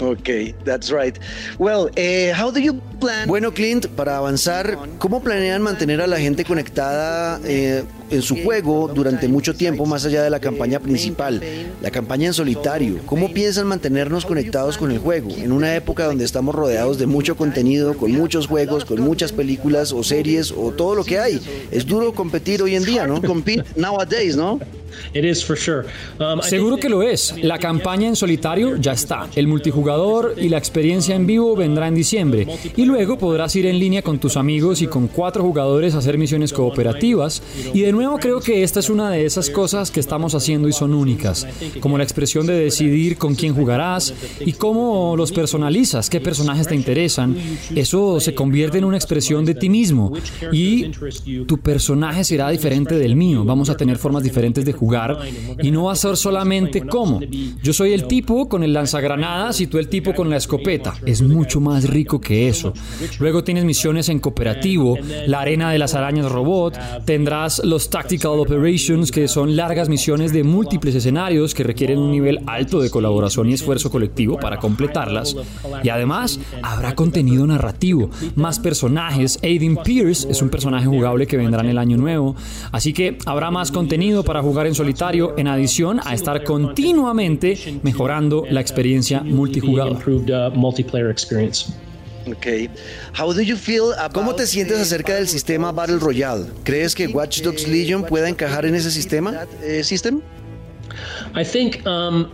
Ok, 0.00 0.54
that's 0.64 0.90
right. 0.90 1.16
Well, 1.58 1.90
eh, 1.96 2.32
how 2.36 2.50
do 2.50 2.60
you 2.60 2.80
plan? 3.00 3.28
Bueno, 3.28 3.52
Clint, 3.52 3.86
para 3.86 4.16
avanzar, 4.16 4.76
¿cómo 4.98 5.22
planean 5.22 5.62
mantener 5.62 6.00
a 6.00 6.06
la 6.06 6.18
gente 6.18 6.44
conectada 6.44 7.40
eh, 7.44 7.84
en 8.10 8.22
su 8.22 8.42
juego 8.42 8.90
durante 8.92 9.28
mucho 9.28 9.54
tiempo 9.54 9.86
más 9.86 10.04
allá 10.04 10.22
de 10.22 10.30
la 10.30 10.40
campaña 10.40 10.80
principal, 10.80 11.40
la 11.82 11.90
campaña 11.90 12.26
en 12.26 12.34
solitario? 12.34 12.98
¿Cómo 13.06 13.32
piensan 13.32 13.66
mantenernos 13.66 14.24
conectados 14.24 14.78
con 14.78 14.90
el 14.90 14.98
juego 14.98 15.30
en 15.36 15.52
una 15.52 15.74
época 15.74 16.06
donde 16.06 16.24
estamos 16.24 16.54
rodeados 16.54 16.98
de 16.98 17.06
mucho 17.06 17.36
contenido, 17.36 17.96
con 17.96 18.12
muchos 18.12 18.46
juegos, 18.46 18.84
con 18.84 19.00
muchas 19.00 19.32
películas 19.32 19.92
o 19.92 20.02
series 20.02 20.52
o 20.52 20.72
todo 20.72 20.94
lo 20.94 21.04
que 21.04 21.18
hay? 21.18 21.40
Es 21.70 21.86
duro 21.86 22.12
competir 22.12 22.62
hoy 22.62 22.74
en 22.76 22.84
día, 22.84 23.06
¿no? 23.06 23.20
Compete 23.22 23.64
nowadays, 23.76 24.36
¿no? 24.36 24.60
Um, 26.18 26.40
Seguro 26.42 26.76
que 26.76 26.88
lo 26.88 27.02
es. 27.02 27.34
La 27.42 27.58
campaña 27.58 28.08
en 28.08 28.16
solitario 28.16 28.76
ya 28.76 28.92
está. 28.92 29.28
El 29.34 29.46
multijugador 29.46 30.34
y 30.38 30.48
la 30.48 30.58
experiencia 30.58 31.14
en 31.14 31.26
vivo 31.26 31.54
vendrá 31.56 31.88
en 31.88 31.94
diciembre. 31.94 32.46
Y 32.76 32.84
luego 32.84 33.18
podrás 33.18 33.54
ir 33.56 33.66
en 33.66 33.78
línea 33.78 34.02
con 34.02 34.18
tus 34.18 34.36
amigos 34.36 34.82
y 34.82 34.86
con 34.86 35.08
cuatro 35.08 35.42
jugadores 35.42 35.94
a 35.94 35.98
hacer 35.98 36.18
misiones 36.18 36.52
cooperativas. 36.52 37.42
Y 37.72 37.80
de 37.80 37.92
nuevo 37.92 38.03
creo 38.18 38.40
que 38.40 38.62
esta 38.62 38.80
es 38.80 38.90
una 38.90 39.10
de 39.10 39.24
esas 39.24 39.50
cosas 39.50 39.90
que 39.90 40.00
estamos 40.00 40.34
haciendo 40.34 40.68
y 40.68 40.72
son 40.72 40.94
únicas. 40.94 41.46
Como 41.80 41.98
la 41.98 42.04
expresión 42.04 42.46
de 42.46 42.54
decidir 42.54 43.16
con 43.16 43.34
quién 43.34 43.54
jugarás 43.54 44.14
y 44.40 44.52
cómo 44.52 45.16
los 45.16 45.32
personalizas, 45.32 46.10
qué 46.10 46.20
personajes 46.20 46.66
te 46.66 46.74
interesan. 46.74 47.36
Eso 47.74 48.20
se 48.20 48.34
convierte 48.34 48.78
en 48.78 48.84
una 48.84 48.96
expresión 48.96 49.44
de 49.44 49.54
ti 49.54 49.68
mismo. 49.68 50.12
Y 50.52 50.90
tu 51.46 51.58
personaje 51.58 52.24
será 52.24 52.50
diferente 52.50 52.96
del 52.96 53.16
mío. 53.16 53.44
Vamos 53.44 53.70
a 53.70 53.76
tener 53.76 53.98
formas 53.98 54.22
diferentes 54.22 54.64
de 54.64 54.72
jugar 54.72 55.18
y 55.62 55.70
no 55.70 55.84
va 55.84 55.92
a 55.92 55.96
ser 55.96 56.16
solamente 56.16 56.86
cómo. 56.86 57.20
Yo 57.62 57.72
soy 57.72 57.92
el 57.92 58.06
tipo 58.06 58.48
con 58.48 58.62
el 58.62 58.72
lanzagranadas 58.72 59.60
y 59.60 59.66
tú 59.66 59.78
el 59.78 59.88
tipo 59.88 60.14
con 60.14 60.30
la 60.30 60.36
escopeta. 60.36 60.94
Es 61.06 61.22
mucho 61.22 61.60
más 61.60 61.88
rico 61.88 62.20
que 62.20 62.48
eso. 62.48 62.72
Luego 63.18 63.44
tienes 63.44 63.64
misiones 63.64 64.08
en 64.08 64.18
cooperativo, 64.18 64.98
la 65.26 65.40
arena 65.40 65.70
de 65.70 65.78
las 65.78 65.94
arañas 65.94 66.30
robot, 66.30 66.78
tendrás 67.04 67.62
los 67.64 67.83
tactical 67.88 68.38
operations 68.38 69.10
que 69.10 69.28
son 69.28 69.56
largas 69.56 69.88
misiones 69.88 70.32
de 70.32 70.44
múltiples 70.44 70.94
escenarios 70.94 71.54
que 71.54 71.62
requieren 71.62 71.98
un 71.98 72.10
nivel 72.10 72.40
alto 72.46 72.80
de 72.80 72.90
colaboración 72.90 73.48
y 73.48 73.54
esfuerzo 73.54 73.90
colectivo 73.90 74.38
para 74.38 74.58
completarlas. 74.58 75.36
Y 75.82 75.88
además 75.88 76.40
habrá 76.62 76.94
contenido 76.94 77.46
narrativo, 77.46 78.10
más 78.36 78.58
personajes. 78.58 79.38
Aiden 79.42 79.76
Pierce 79.76 80.28
es 80.30 80.42
un 80.42 80.48
personaje 80.48 80.86
jugable 80.86 81.26
que 81.26 81.36
vendrá 81.36 81.62
en 81.62 81.70
el 81.70 81.78
año 81.78 81.96
nuevo. 81.96 82.36
Así 82.72 82.92
que 82.92 83.18
habrá 83.26 83.50
más 83.50 83.70
contenido 83.70 84.24
para 84.24 84.42
jugar 84.42 84.66
en 84.66 84.74
solitario 84.74 85.34
en 85.38 85.48
adición 85.48 86.00
a 86.04 86.14
estar 86.14 86.44
continuamente 86.44 87.80
mejorando 87.82 88.44
la 88.50 88.60
experiencia 88.60 89.22
multijugador. 89.22 89.98
¿Cómo 94.12 94.34
te 94.34 94.46
sientes 94.46 94.78
acerca 94.78 95.14
del 95.14 95.28
sistema 95.28 95.72
Battle 95.72 95.98
Royale? 95.98 96.46
¿Crees 96.64 96.94
que 96.94 97.06
Watch 97.06 97.42
Dogs 97.42 97.68
Legion 97.68 98.04
pueda 98.04 98.28
encajar 98.28 98.66
en 98.66 98.74
ese 98.74 98.90
sistema? 98.90 99.46
Eh, 99.62 99.82
Um, 101.84 102.26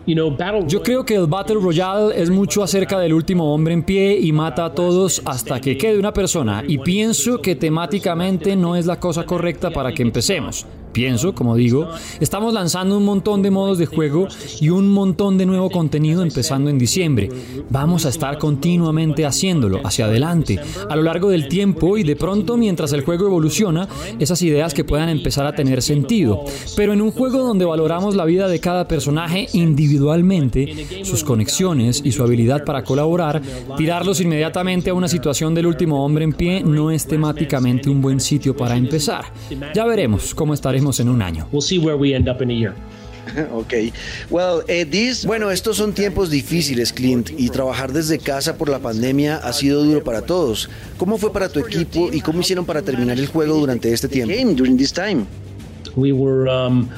Yo 0.66 0.82
creo 0.82 1.04
que 1.04 1.14
el 1.14 1.26
Battle 1.26 1.56
Royale 1.56 2.20
es 2.20 2.30
mucho 2.30 2.62
acerca 2.62 2.98
del 2.98 3.14
último 3.14 3.54
hombre 3.54 3.72
en 3.72 3.82
pie 3.82 4.18
y 4.20 4.32
mata 4.32 4.66
a 4.66 4.74
todos 4.74 5.22
hasta 5.24 5.60
que 5.60 5.78
quede 5.78 5.98
una 5.98 6.12
persona. 6.12 6.62
Y 6.66 6.78
pienso 6.78 7.40
que 7.40 7.56
temáticamente 7.56 8.56
no 8.56 8.76
es 8.76 8.86
la 8.86 9.00
cosa 9.00 9.24
correcta 9.24 9.70
para 9.70 9.92
que 9.92 10.02
empecemos. 10.02 10.66
Pienso, 10.92 11.34
como 11.34 11.54
digo, 11.54 11.88
estamos 12.18 12.52
lanzando 12.52 12.96
un 12.96 13.04
montón 13.04 13.42
de 13.42 13.50
modos 13.50 13.78
de 13.78 13.86
juego 13.86 14.26
y 14.60 14.70
un 14.70 14.88
montón 14.88 15.38
de 15.38 15.46
nuevo 15.46 15.70
contenido 15.70 16.22
empezando 16.22 16.68
en 16.68 16.78
diciembre. 16.78 17.28
Vamos 17.70 18.06
a 18.06 18.08
estar 18.08 18.38
continuamente 18.38 19.24
haciéndolo 19.24 19.80
hacia 19.84 20.06
adelante, 20.06 20.58
a 20.88 20.96
lo 20.96 21.02
largo 21.02 21.28
del 21.28 21.48
tiempo 21.48 21.96
y 21.96 22.02
de 22.02 22.16
pronto 22.16 22.56
mientras 22.56 22.92
el 22.92 23.04
juego 23.04 23.26
evoluciona, 23.26 23.88
esas 24.18 24.42
ideas 24.42 24.74
que 24.74 24.84
puedan 24.84 25.08
empezar 25.08 25.46
a 25.46 25.54
tener 25.54 25.80
sentido. 25.80 26.44
Pero 26.76 26.92
en 26.92 27.02
un 27.02 27.12
juego 27.12 27.38
donde 27.38 27.64
valoramos 27.64 28.16
la 28.16 28.24
vida 28.24 28.48
de 28.48 28.58
cada 28.58 28.88
personaje 28.88 29.46
individualmente, 29.52 31.04
sus 31.04 31.22
conexiones 31.22 32.02
y 32.04 32.10
su 32.12 32.22
habilidad 32.22 32.64
para 32.64 32.82
colaborar, 32.82 33.40
tirarlos 33.76 34.20
inmediatamente 34.20 34.90
a 34.90 34.94
una 34.94 35.08
situación 35.08 35.54
del 35.54 35.66
último 35.66 36.04
hombre 36.04 36.24
en 36.24 36.32
pie 36.32 36.62
no 36.64 36.90
es 36.90 37.06
temáticamente 37.06 37.88
un 37.90 38.00
buen 38.00 38.18
sitio 38.18 38.56
para 38.56 38.76
empezar. 38.76 39.26
Ya 39.74 39.84
veremos 39.84 40.34
cómo 40.34 40.54
estaremos 40.54 40.79
en 41.00 41.08
un 41.08 41.22
año. 41.22 41.46
Ok. 43.52 43.74
Well, 44.30 44.62
eh, 44.68 44.86
Bueno, 45.26 45.50
estos 45.50 45.76
son 45.76 45.92
tiempos 45.92 46.30
difíciles, 46.30 46.92
Clint, 46.92 47.30
y 47.36 47.48
trabajar 47.50 47.92
desde 47.92 48.18
casa 48.18 48.56
por 48.56 48.68
la 48.68 48.78
pandemia 48.78 49.36
ha 49.36 49.52
sido 49.52 49.84
duro 49.84 50.02
para 50.02 50.22
todos. 50.22 50.68
¿Cómo 50.98 51.18
fue 51.18 51.32
para 51.32 51.48
tu 51.48 51.60
equipo 51.60 52.10
y 52.12 52.20
cómo 52.20 52.40
hicieron 52.40 52.64
para 52.64 52.82
terminar 52.82 53.18
el 53.18 53.26
juego 53.26 53.56
durante 53.56 53.92
este 53.92 54.08
tiempo? 54.08 54.34
We 55.96 56.12
were, 56.12 56.50
um, 56.50 56.88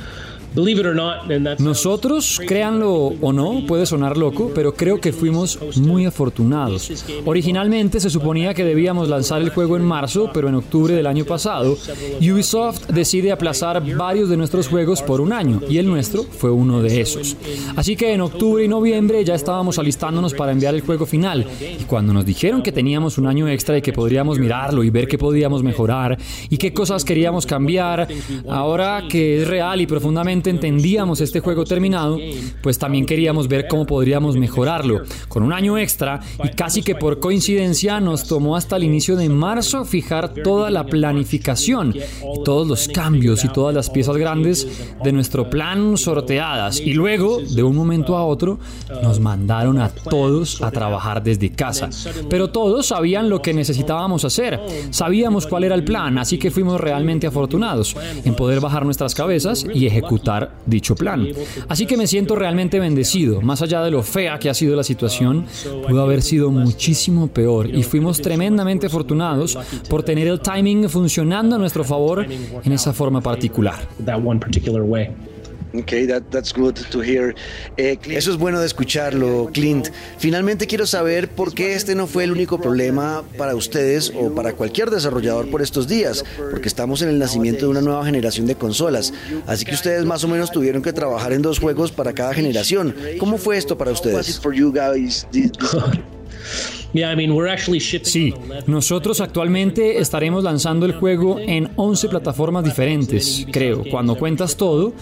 nosotros, 1.58 2.40
créanlo 2.46 2.92
o 3.20 3.32
no, 3.32 3.64
puede 3.66 3.86
sonar 3.86 4.16
loco, 4.16 4.50
pero 4.54 4.74
creo 4.74 5.00
que 5.00 5.12
fuimos 5.12 5.58
muy 5.76 6.06
afortunados. 6.06 6.90
Originalmente 7.24 8.00
se 8.00 8.10
suponía 8.10 8.54
que 8.54 8.64
debíamos 8.64 9.08
lanzar 9.08 9.40
el 9.40 9.50
juego 9.50 9.76
en 9.76 9.84
marzo, 9.84 10.30
pero 10.32 10.48
en 10.48 10.54
octubre 10.56 10.94
del 10.94 11.06
año 11.06 11.24
pasado, 11.24 11.76
Ubisoft 12.20 12.86
decide 12.88 13.32
aplazar 13.32 13.82
varios 13.96 14.28
de 14.28 14.36
nuestros 14.36 14.68
juegos 14.68 15.02
por 15.02 15.20
un 15.20 15.32
año, 15.32 15.60
y 15.68 15.78
el 15.78 15.86
nuestro 15.86 16.24
fue 16.24 16.50
uno 16.50 16.82
de 16.82 17.00
esos. 17.00 17.36
Así 17.76 17.96
que 17.96 18.12
en 18.12 18.20
octubre 18.20 18.64
y 18.64 18.68
noviembre 18.68 19.24
ya 19.24 19.34
estábamos 19.34 19.78
alistándonos 19.78 20.34
para 20.34 20.52
enviar 20.52 20.74
el 20.74 20.82
juego 20.82 21.06
final, 21.06 21.46
y 21.60 21.84
cuando 21.84 22.12
nos 22.12 22.26
dijeron 22.26 22.62
que 22.62 22.72
teníamos 22.72 23.18
un 23.18 23.26
año 23.26 23.48
extra 23.48 23.78
y 23.78 23.82
que 23.82 23.92
podríamos 23.92 24.38
mirarlo 24.38 24.84
y 24.84 24.90
ver 24.90 25.08
qué 25.08 25.18
podíamos 25.18 25.62
mejorar 25.62 26.18
y 26.50 26.56
qué 26.56 26.72
cosas 26.72 27.04
queríamos 27.04 27.46
cambiar, 27.46 28.08
ahora 28.48 29.04
que 29.08 29.42
es 29.42 29.48
real 29.48 29.80
y 29.80 29.86
profundamente 29.86 30.41
entendíamos 30.50 31.20
este 31.20 31.40
juego 31.40 31.64
terminado, 31.64 32.18
pues 32.62 32.78
también 32.78 33.06
queríamos 33.06 33.48
ver 33.48 33.66
cómo 33.68 33.86
podríamos 33.86 34.36
mejorarlo. 34.36 35.02
Con 35.28 35.42
un 35.42 35.52
año 35.52 35.78
extra 35.78 36.20
y 36.42 36.48
casi 36.50 36.82
que 36.82 36.94
por 36.94 37.20
coincidencia 37.20 38.00
nos 38.00 38.26
tomó 38.26 38.56
hasta 38.56 38.76
el 38.76 38.84
inicio 38.84 39.16
de 39.16 39.28
marzo 39.28 39.84
fijar 39.84 40.34
toda 40.34 40.70
la 40.70 40.84
planificación 40.84 41.94
y 41.94 42.42
todos 42.44 42.66
los 42.66 42.88
cambios 42.88 43.44
y 43.44 43.48
todas 43.48 43.74
las 43.74 43.90
piezas 43.90 44.16
grandes 44.16 44.66
de 45.02 45.12
nuestro 45.12 45.48
plan 45.50 45.96
sorteadas. 45.96 46.80
Y 46.80 46.94
luego, 46.94 47.40
de 47.40 47.62
un 47.62 47.76
momento 47.76 48.16
a 48.16 48.24
otro, 48.24 48.58
nos 49.02 49.20
mandaron 49.20 49.80
a 49.80 49.88
todos 49.88 50.62
a 50.62 50.70
trabajar 50.70 51.22
desde 51.22 51.50
casa. 51.50 51.90
Pero 52.28 52.50
todos 52.50 52.86
sabían 52.86 53.28
lo 53.28 53.42
que 53.42 53.54
necesitábamos 53.54 54.24
hacer, 54.24 54.60
sabíamos 54.90 55.46
cuál 55.46 55.64
era 55.64 55.74
el 55.74 55.84
plan, 55.84 56.18
así 56.18 56.38
que 56.38 56.50
fuimos 56.50 56.80
realmente 56.80 57.26
afortunados 57.26 57.96
en 58.24 58.34
poder 58.34 58.60
bajar 58.60 58.84
nuestras 58.84 59.14
cabezas 59.14 59.64
y 59.72 59.86
ejecutar 59.86 60.31
dicho 60.66 60.94
plan. 60.94 61.26
Así 61.68 61.86
que 61.86 61.96
me 61.96 62.06
siento 62.06 62.36
realmente 62.36 62.78
bendecido, 62.78 63.40
más 63.40 63.62
allá 63.62 63.82
de 63.82 63.90
lo 63.90 64.02
fea 64.02 64.38
que 64.38 64.50
ha 64.50 64.54
sido 64.54 64.76
la 64.76 64.84
situación, 64.84 65.46
pudo 65.86 66.02
haber 66.02 66.22
sido 66.22 66.50
muchísimo 66.50 67.28
peor 67.28 67.68
y 67.68 67.82
fuimos 67.82 68.20
tremendamente 68.20 68.86
afortunados 68.86 69.58
por 69.88 70.02
tener 70.02 70.28
el 70.28 70.40
timing 70.40 70.88
funcionando 70.88 71.56
a 71.56 71.58
nuestro 71.58 71.84
favor 71.84 72.26
en 72.64 72.72
esa 72.72 72.92
forma 72.92 73.20
particular. 73.20 73.88
Ok, 75.74 75.92
that's 76.30 76.52
good 76.52 76.74
to 76.90 77.02
hear. 77.02 77.34
Eh, 77.76 77.98
Eso 78.04 78.30
es 78.30 78.36
bueno 78.36 78.60
de 78.60 78.66
escucharlo, 78.66 79.48
Clint. 79.52 79.88
Finalmente 80.18 80.66
quiero 80.66 80.86
saber 80.86 81.28
por 81.28 81.54
qué 81.54 81.74
este 81.74 81.94
no 81.94 82.06
fue 82.06 82.24
el 82.24 82.32
único 82.32 82.60
problema 82.60 83.22
para 83.38 83.54
ustedes 83.54 84.12
o 84.14 84.34
para 84.34 84.52
cualquier 84.52 84.90
desarrollador 84.90 85.50
por 85.50 85.62
estos 85.62 85.88
días, 85.88 86.24
porque 86.50 86.68
estamos 86.68 87.00
en 87.02 87.08
el 87.08 87.18
nacimiento 87.18 87.64
de 87.66 87.70
una 87.70 87.80
nueva 87.80 88.04
generación 88.04 88.46
de 88.46 88.54
consolas. 88.54 89.12
Así 89.46 89.64
que 89.64 89.74
ustedes 89.74 90.04
más 90.04 90.22
o 90.24 90.28
menos 90.28 90.50
tuvieron 90.50 90.82
que 90.82 90.92
trabajar 90.92 91.32
en 91.32 91.42
dos 91.42 91.58
juegos 91.58 91.90
para 91.90 92.12
cada 92.12 92.34
generación. 92.34 92.94
¿Cómo 93.18 93.38
fue 93.38 93.56
esto 93.56 93.78
para 93.78 93.90
ustedes? 93.92 94.40
Sí, 98.04 98.34
nosotros 98.66 99.20
actualmente 99.20 99.98
estaremos 99.98 100.44
lanzando 100.44 100.84
el 100.84 100.92
juego 100.92 101.38
en 101.40 101.70
11 101.76 102.08
plataformas 102.08 102.64
diferentes, 102.64 103.46
creo, 103.50 103.82
cuando 103.90 104.14
cuentas 104.16 104.56
todo, 104.56 104.92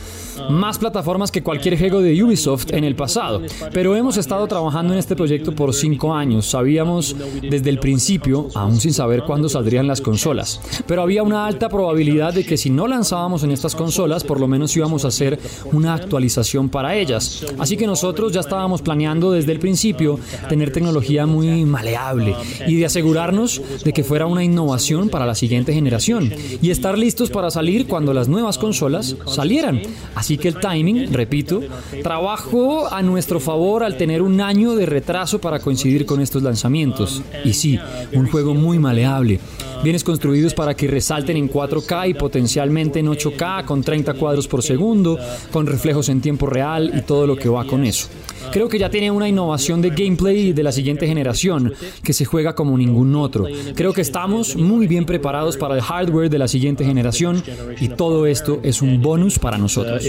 más 0.50 0.78
plataformas 0.78 1.30
que 1.30 1.42
cualquier 1.42 1.78
juego 1.78 2.00
de 2.00 2.22
Ubisoft 2.22 2.72
en 2.72 2.84
el 2.84 2.94
pasado. 2.94 3.42
Pero 3.72 3.96
hemos 3.96 4.16
estado 4.16 4.46
trabajando 4.46 4.92
en 4.92 4.98
este 4.98 5.16
proyecto 5.16 5.52
por 5.52 5.74
5 5.74 6.14
años, 6.14 6.46
sabíamos 6.46 7.16
desde 7.42 7.70
el 7.70 7.78
principio, 7.78 8.48
aún 8.54 8.80
sin 8.80 8.92
saber 8.92 9.24
cuándo 9.24 9.48
saldrían 9.48 9.86
las 9.86 10.00
consolas, 10.00 10.60
pero 10.86 11.02
había 11.02 11.22
una 11.22 11.46
alta 11.46 11.68
probabilidad 11.68 12.34
de 12.34 12.44
que 12.44 12.56
si 12.56 12.70
no 12.70 12.86
lanzábamos 12.86 13.42
en 13.42 13.50
estas 13.50 13.74
consolas, 13.74 14.24
por 14.24 14.38
lo 14.38 14.46
menos 14.46 14.76
íbamos 14.76 15.04
a 15.04 15.08
hacer 15.08 15.38
una 15.72 15.94
actualización 15.94 16.68
para 16.68 16.94
ellas. 16.94 17.44
Así 17.58 17.76
que 17.76 17.86
nosotros 17.86 18.32
ya 18.32 18.40
estábamos 18.40 18.82
planeando 18.82 19.32
desde 19.32 19.52
el 19.52 19.58
principio 19.58 20.18
tener 20.48 20.72
tecnología 20.72 21.26
muy 21.30 21.64
maleable 21.64 22.34
y 22.66 22.76
de 22.76 22.86
asegurarnos 22.86 23.62
de 23.84 23.92
que 23.92 24.04
fuera 24.04 24.26
una 24.26 24.44
innovación 24.44 25.08
para 25.08 25.26
la 25.26 25.34
siguiente 25.34 25.72
generación 25.72 26.32
y 26.60 26.70
estar 26.70 26.98
listos 26.98 27.30
para 27.30 27.50
salir 27.50 27.86
cuando 27.86 28.12
las 28.12 28.28
nuevas 28.28 28.58
consolas 28.58 29.16
salieran. 29.26 29.80
Así 30.14 30.36
que 30.36 30.48
el 30.48 30.60
timing, 30.60 31.12
repito, 31.12 31.60
trabajó 32.02 32.92
a 32.92 33.02
nuestro 33.02 33.40
favor 33.40 33.82
al 33.82 33.96
tener 33.96 34.22
un 34.22 34.40
año 34.40 34.74
de 34.74 34.86
retraso 34.86 35.40
para 35.40 35.60
coincidir 35.60 36.06
con 36.06 36.20
estos 36.20 36.42
lanzamientos. 36.42 37.22
Y 37.44 37.54
sí, 37.54 37.78
un 38.12 38.26
juego 38.26 38.54
muy 38.54 38.78
maleable. 38.78 39.40
Bienes 39.82 40.04
construidos 40.04 40.52
para 40.52 40.74
que 40.74 40.88
resalten 40.88 41.38
en 41.38 41.50
4K 41.50 42.10
y 42.10 42.14
potencialmente 42.14 42.98
en 42.98 43.06
8K 43.06 43.64
con 43.64 43.82
30 43.82 44.12
cuadros 44.14 44.46
por 44.46 44.62
segundo, 44.62 45.18
con 45.50 45.66
reflejos 45.66 46.10
en 46.10 46.20
tiempo 46.20 46.46
real 46.46 46.92
y 46.94 47.00
todo 47.02 47.26
lo 47.26 47.36
que 47.36 47.48
va 47.48 47.64
con 47.64 47.84
eso. 47.84 48.08
Creo 48.52 48.68
que 48.68 48.78
ya 48.78 48.90
tiene 48.90 49.10
una 49.10 49.28
innovación 49.28 49.80
de 49.82 49.90
gameplay 49.90 50.52
de 50.52 50.62
la 50.62 50.72
siguiente 50.72 51.06
generación 51.06 51.72
que 52.02 52.12
se 52.12 52.24
juega 52.24 52.54
como 52.54 52.76
ningún 52.76 53.14
otro. 53.14 53.46
Creo 53.74 53.92
que 53.92 54.00
estamos 54.00 54.56
muy 54.56 54.86
bien 54.86 55.04
preparados 55.04 55.56
para 55.56 55.74
el 55.74 55.82
hardware 55.82 56.30
de 56.30 56.38
la 56.38 56.48
siguiente 56.48 56.84
generación 56.84 57.42
y 57.80 57.88
todo 57.88 58.26
esto 58.26 58.60
es 58.62 58.82
un 58.82 59.00
bonus 59.00 59.38
para 59.38 59.58
nosotros. 59.58 60.04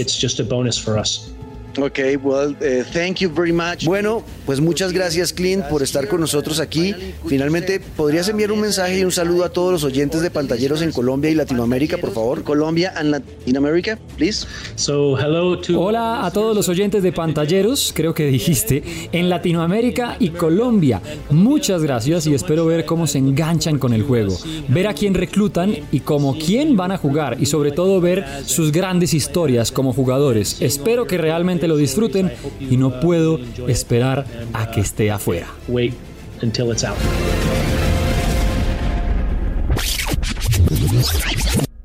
Ok, 1.78 1.98
well, 2.22 2.50
uh, 2.50 2.84
thank 2.92 3.16
you 3.20 3.30
very 3.34 3.52
much. 3.52 3.84
Bueno, 3.86 4.22
pues 4.44 4.60
muchas 4.60 4.92
gracias, 4.92 5.32
Clint, 5.32 5.64
por 5.64 5.82
estar 5.82 6.06
con 6.06 6.20
nosotros 6.20 6.60
aquí. 6.60 6.94
Finalmente, 7.26 7.80
¿podrías 7.80 8.28
enviar 8.28 8.52
un 8.52 8.60
mensaje 8.60 8.98
y 8.98 9.04
un 9.04 9.12
saludo 9.12 9.44
a 9.44 9.48
todos 9.48 9.72
los 9.72 9.84
oyentes 9.84 10.20
de 10.20 10.30
pantalleros 10.30 10.82
en 10.82 10.92
Colombia 10.92 11.30
y 11.30 11.34
Latinoamérica, 11.34 11.96
por 11.96 12.12
favor? 12.12 12.42
Colombia 12.44 12.92
and 12.94 13.10
Latin 13.10 13.56
America, 13.56 13.98
please. 14.18 14.46
So, 14.74 15.16
hello 15.18 15.58
to... 15.60 15.80
Hola 15.80 16.26
a 16.26 16.30
todos 16.30 16.54
los 16.54 16.68
oyentes 16.68 17.02
de 17.02 17.10
pantalleros, 17.12 17.92
creo 17.94 18.12
que 18.12 18.26
dijiste, 18.26 19.08
en 19.12 19.30
Latinoamérica 19.30 20.16
y 20.18 20.28
Colombia. 20.28 21.00
Muchas 21.30 21.82
gracias 21.82 22.26
y 22.26 22.34
espero 22.34 22.66
ver 22.66 22.84
cómo 22.84 23.06
se 23.06 23.16
enganchan 23.18 23.78
con 23.78 23.94
el 23.94 24.02
juego, 24.02 24.36
ver 24.68 24.88
a 24.88 24.94
quién 24.94 25.14
reclutan 25.14 25.74
y 25.90 26.00
cómo 26.00 26.36
quién 26.36 26.76
van 26.76 26.92
a 26.92 26.98
jugar 26.98 27.38
y 27.40 27.46
sobre 27.46 27.72
todo 27.72 28.00
ver 28.00 28.26
sus 28.44 28.72
grandes 28.72 29.14
historias 29.14 29.72
como 29.72 29.94
jugadores. 29.94 30.60
Espero 30.60 31.06
que 31.06 31.16
realmente 31.16 31.61
lo 31.68 31.76
disfruten 31.76 32.32
y 32.60 32.76
no 32.76 33.00
puedo 33.00 33.38
esperar 33.68 34.26
a 34.52 34.70
que 34.70 34.80
esté 34.80 35.10
afuera. 35.10 35.48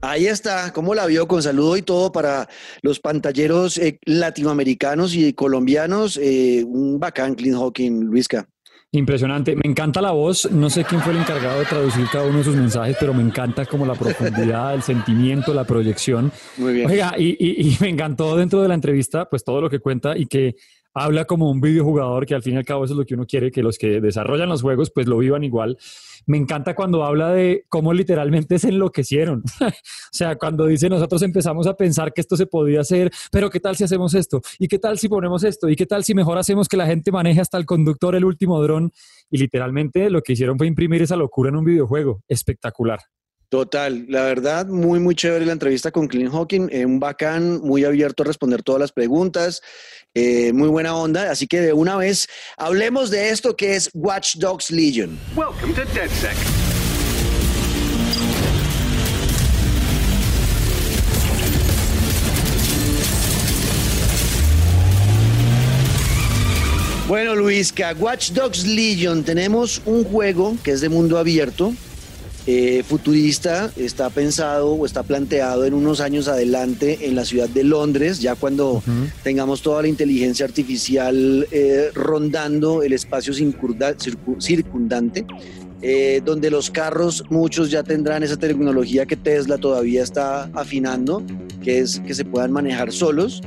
Ahí 0.02 0.28
está, 0.28 0.72
¿cómo 0.74 0.94
la 0.96 1.06
vio? 1.06 1.28
Con 1.28 1.42
saludo 1.42 1.76
y 1.76 1.82
todo 1.82 2.12
para 2.12 2.48
los 2.82 3.00
pantalleros 3.00 3.78
eh, 3.78 4.00
latinoamericanos 4.06 5.16
y 5.16 5.34
colombianos. 5.34 6.18
Eh, 6.22 6.64
un 6.66 7.00
bacán, 7.00 7.36
Clean 7.36 7.58
Hawking, 7.58 8.06
Luisca. 8.06 8.48
Impresionante, 8.98 9.56
me 9.56 9.70
encanta 9.70 10.02
la 10.02 10.10
voz, 10.10 10.50
no 10.52 10.72
sé 10.72 10.84
quién 10.84 11.02
fue 11.02 11.14
el 11.14 11.20
encargado 11.20 11.60
de 11.60 11.66
traducir 11.66 12.08
cada 12.12 12.26
uno 12.26 12.40
de 12.40 12.44
sus 12.44 12.56
mensajes, 12.56 12.98
pero 13.00 13.14
me 13.14 13.22
encanta 13.22 13.64
como 13.68 13.86
la 13.86 13.94
profundidad, 13.94 14.74
el 14.74 14.82
sentimiento, 14.82 15.54
la 15.54 15.66
proyección. 15.66 16.32
Muy 16.58 16.74
bien. 16.74 16.90
Oiga, 16.90 17.14
y, 17.16 17.38
y, 17.40 17.70
y 17.70 17.78
me 17.80 17.90
encantó 17.90 18.36
dentro 18.36 18.60
de 18.60 18.68
la 18.68 18.74
entrevista, 18.74 19.30
pues 19.30 19.44
todo 19.44 19.62
lo 19.62 19.70
que 19.70 19.80
cuenta 19.80 20.18
y 20.18 20.26
que 20.26 20.56
habla 20.98 21.26
como 21.26 21.50
un 21.50 21.62
videojugador, 21.62 22.26
que 22.26 22.36
al 22.36 22.42
fin 22.42 22.56
y 22.56 22.58
al 22.58 22.66
cabo 22.66 22.86
eso 22.86 22.94
es 22.94 22.98
lo 22.98 23.06
que 23.06 23.14
uno 23.14 23.26
quiere, 23.26 23.52
que 23.52 23.62
los 23.62 23.78
que 23.78 24.02
desarrollan 24.02 24.50
los 24.50 24.62
juegos 24.62 24.92
pues 24.92 25.08
lo 25.08 25.18
vivan 25.18 25.44
igual. 25.44 25.78
Me 26.26 26.38
encanta 26.38 26.76
cuando 26.76 27.04
habla 27.04 27.32
de 27.32 27.66
cómo 27.70 27.94
literalmente 27.94 28.60
se 28.60 28.70
enloquecieron. 28.70 29.44
o 29.62 29.72
sea, 30.12 30.36
cuando 30.36 30.66
dice 30.66 30.90
nosotros 30.90 31.22
empezamos 31.22 31.68
a 31.68 31.76
pensar 31.76 32.14
que 32.14 32.22
esto 32.22 32.36
se 32.36 32.48
podía 32.48 32.82
hacer, 32.82 33.12
pero 33.32 33.50
¿qué 33.50 33.60
tal 33.60 33.76
si 33.76 33.84
hacemos 33.84 34.14
esto? 34.14 34.42
¿Y 34.60 34.68
qué 34.68 34.80
tal 34.80 34.98
si 34.98 35.08
ponemos 35.08 35.44
esto? 35.44 35.70
¿Y 35.70 35.76
qué 35.76 35.86
tal 35.86 36.04
si 36.04 36.14
mejor 36.14 36.38
hacemos 36.38 36.68
que 36.68 36.78
la 36.78 36.86
gente 36.86 37.12
maneje 37.12 37.42
hasta 37.42 37.58
el 37.58 37.66
conductor 37.66 38.16
el 38.16 38.26
último 38.26 38.62
dron? 38.62 38.92
Y 39.30 39.38
literalmente 39.38 40.10
lo 40.10 40.22
que 40.22 40.34
hicieron 40.34 40.58
fue 40.58 40.68
imprimir 40.68 41.02
esa 41.02 41.16
locura 41.16 41.50
en 41.50 41.58
un 41.58 41.66
videojuego. 41.66 42.24
Espectacular. 42.28 43.00
Total, 43.50 44.06
la 44.10 44.24
verdad, 44.24 44.66
muy, 44.66 45.00
muy 45.00 45.16
chévere 45.16 45.46
la 45.46 45.54
entrevista 45.54 45.90
con 45.90 46.10
Clint 46.10 46.34
Hawking, 46.34 46.68
eh, 46.70 46.86
un 46.86 47.00
bacán, 47.00 47.62
muy 47.62 47.86
abierto 47.86 48.24
a 48.24 48.26
responder 48.26 48.62
todas 48.62 48.82
las 48.82 48.92
preguntas, 48.92 49.62
eh, 50.14 50.52
muy 50.52 50.68
buena 50.68 50.94
onda, 50.98 51.32
así 51.32 51.48
que 51.48 51.62
de 51.62 51.72
una 51.72 51.96
vez 51.96 52.28
hablemos 52.58 53.10
de 53.10 53.30
esto 53.30 53.56
que 53.56 53.78
es 53.78 53.90
Watch 53.94 54.36
Dogs 54.36 54.70
Legion. 54.70 55.18
Welcome 55.34 55.74
to 55.76 55.86
DedSec. 55.94 56.36
Bueno, 67.08 67.34
Luisca, 67.34 67.96
Watch 67.98 68.32
Dogs 68.32 68.66
Legion, 68.66 69.24
tenemos 69.24 69.82
un 69.86 70.04
juego 70.04 70.58
que 70.62 70.72
es 70.72 70.82
de 70.82 70.90
mundo 70.90 71.18
abierto, 71.18 71.74
eh, 72.50 72.82
futurista 72.88 73.74
está 73.76 74.10
pensado 74.10 74.72
o 74.72 74.86
está 74.86 75.04
planteado 75.04 75.66
en 75.66 75.74
unos 75.74 76.00
años 76.00 76.30
adelante 76.30 77.00
en 77.02 77.14
la 77.14 77.26
ciudad 77.26 77.50
de 77.50 77.66
Londres, 77.66 78.22
ya 78.22 78.36
cuando 78.36 78.82
tengamos 79.22 79.62
toda 79.62 79.82
la 79.82 79.90
inteligencia 79.90 80.46
artificial 80.46 81.46
eh, 81.52 81.92
rondando 81.94 82.84
el 82.84 82.94
espacio 82.94 83.34
circundante. 83.34 85.26
Eh, 85.84 86.24
donde 86.26 86.50
los 86.50 86.72
carros, 86.72 87.24
muchos 87.30 87.70
ya 87.70 87.84
tendrán 87.84 88.24
esa 88.24 88.36
tecnología 88.36 89.06
que 89.06 89.16
Tesla 89.16 89.60
todavía 89.60 90.02
está 90.02 90.46
afinando, 90.54 91.22
que 91.62 91.80
es 91.80 92.00
que 92.00 92.16
se 92.16 92.26
puedan 92.26 92.52
manejar 92.52 92.92
solos, 92.92 93.44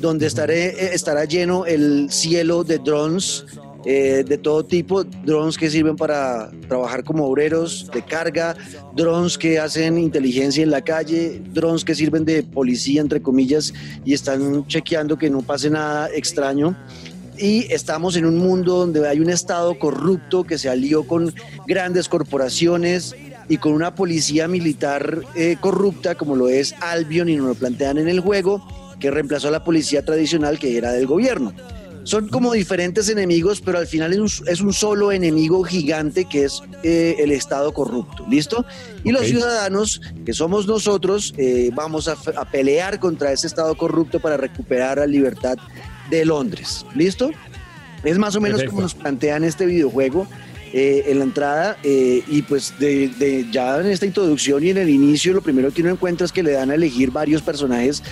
donde 0.00 0.26
estaré, 0.26 0.94
estará 0.94 1.26
lleno 1.26 1.66
el 1.66 2.10
cielo 2.10 2.64
de 2.64 2.78
drones 2.78 3.44
eh, 3.84 4.24
de 4.26 4.38
todo 4.38 4.64
tipo, 4.64 5.04
drones 5.04 5.56
que 5.56 5.70
sirven 5.70 5.96
para 5.96 6.50
trabajar 6.68 7.04
como 7.04 7.24
obreros 7.26 7.88
de 7.92 8.02
carga, 8.02 8.56
drones 8.96 9.38
que 9.38 9.58
hacen 9.58 9.98
inteligencia 9.98 10.62
en 10.62 10.70
la 10.70 10.82
calle, 10.82 11.40
drones 11.52 11.84
que 11.84 11.94
sirven 11.94 12.24
de 12.24 12.42
policía, 12.42 13.00
entre 13.00 13.22
comillas, 13.22 13.72
y 14.04 14.14
están 14.14 14.66
chequeando 14.66 15.16
que 15.16 15.30
no 15.30 15.42
pase 15.42 15.70
nada 15.70 16.08
extraño. 16.12 16.76
Y 17.38 17.72
estamos 17.72 18.16
en 18.16 18.26
un 18.26 18.36
mundo 18.36 18.78
donde 18.78 19.06
hay 19.06 19.20
un 19.20 19.30
Estado 19.30 19.78
corrupto 19.78 20.42
que 20.42 20.58
se 20.58 20.68
alió 20.68 21.06
con 21.06 21.32
grandes 21.68 22.08
corporaciones 22.08 23.14
y 23.48 23.58
con 23.58 23.72
una 23.72 23.94
policía 23.94 24.48
militar 24.48 25.22
eh, 25.36 25.56
corrupta 25.60 26.16
como 26.16 26.34
lo 26.34 26.48
es 26.48 26.74
Albion 26.80 27.28
y 27.28 27.36
nos 27.36 27.46
lo 27.46 27.54
plantean 27.54 27.98
en 27.98 28.08
el 28.08 28.18
juego 28.18 28.66
que 28.98 29.12
reemplazó 29.12 29.48
a 29.48 29.52
la 29.52 29.62
policía 29.62 30.04
tradicional 30.04 30.58
que 30.58 30.76
era 30.76 30.90
del 30.90 31.06
gobierno. 31.06 31.54
Son 32.08 32.26
como 32.26 32.54
diferentes 32.54 33.10
enemigos, 33.10 33.60
pero 33.60 33.76
al 33.76 33.86
final 33.86 34.14
es 34.14 34.60
un, 34.62 34.72
solo 34.72 35.12
enemigo 35.12 35.62
gigante 35.62 36.24
que 36.24 36.44
es 36.44 36.62
eh, 36.82 37.16
el 37.18 37.32
Estado 37.32 37.70
corrupto. 37.74 38.24
¿Listo? 38.30 38.64
Y 39.04 39.12
los 39.12 39.26
ciudadanos, 39.26 40.00
que 40.24 40.32
somos 40.32 40.66
nosotros, 40.66 41.34
eh, 41.36 41.70
vamos 41.74 42.08
a, 42.08 42.16
pelear 42.50 42.98
contra 42.98 43.30
ese 43.30 43.46
Estado 43.46 43.76
corrupto 43.76 44.20
para 44.20 44.38
recuperar 44.38 44.96
la 44.96 45.06
libertad 45.06 45.58
de 46.08 46.24
Londres. 46.24 46.86
¿Listo? 46.94 47.30
Es 48.02 48.16
más 48.16 48.34
o 48.36 48.40
menos 48.40 48.64
como 48.64 48.80
nos 48.80 48.94
plantean 48.94 49.44
este 49.44 49.66
videojuego. 49.66 50.26
Eh, 50.72 51.04
en 51.06 51.18
la 51.18 51.24
entrada 51.24 51.78
y 51.82 52.42
pues 52.42 52.74
de, 52.78 53.46
ya 53.50 53.80
en 53.80 53.86
esta 53.86 54.04
introducción 54.04 54.62
y 54.62 54.68
en 54.68 54.76
el 54.76 54.90
inicio 54.90 55.32
lo 55.32 55.40
primero 55.40 55.72
que 55.72 55.80
uno 55.80 55.92
encuentra 55.92 56.26
es 56.26 56.30
que 56.30 56.42
le 56.42 56.52
dan 56.52 56.70
a 56.70 56.74
elegir 56.74 57.10
varios 57.10 57.40
personajes 57.40 58.02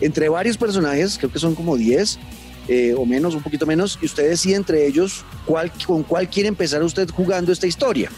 entre 0.00 0.30
varios 0.30 0.56
personajes 0.56 1.18
creo 1.18 1.30
que 1.30 1.38
son 1.38 1.54
como 1.54 1.76
10 1.76 2.18
eh, 2.68 2.94
o 2.96 3.06
menos, 3.06 3.34
un 3.34 3.42
poquito 3.42 3.66
menos, 3.66 3.98
y 4.02 4.06
usted 4.06 4.28
decide 4.28 4.56
entre 4.56 4.86
ellos 4.86 5.24
con 5.86 6.02
cuál 6.02 6.28
quiere 6.28 6.48
empezar 6.48 6.82
usted 6.82 7.08
jugando 7.10 7.52
esta 7.52 7.66
historia. 7.66 8.10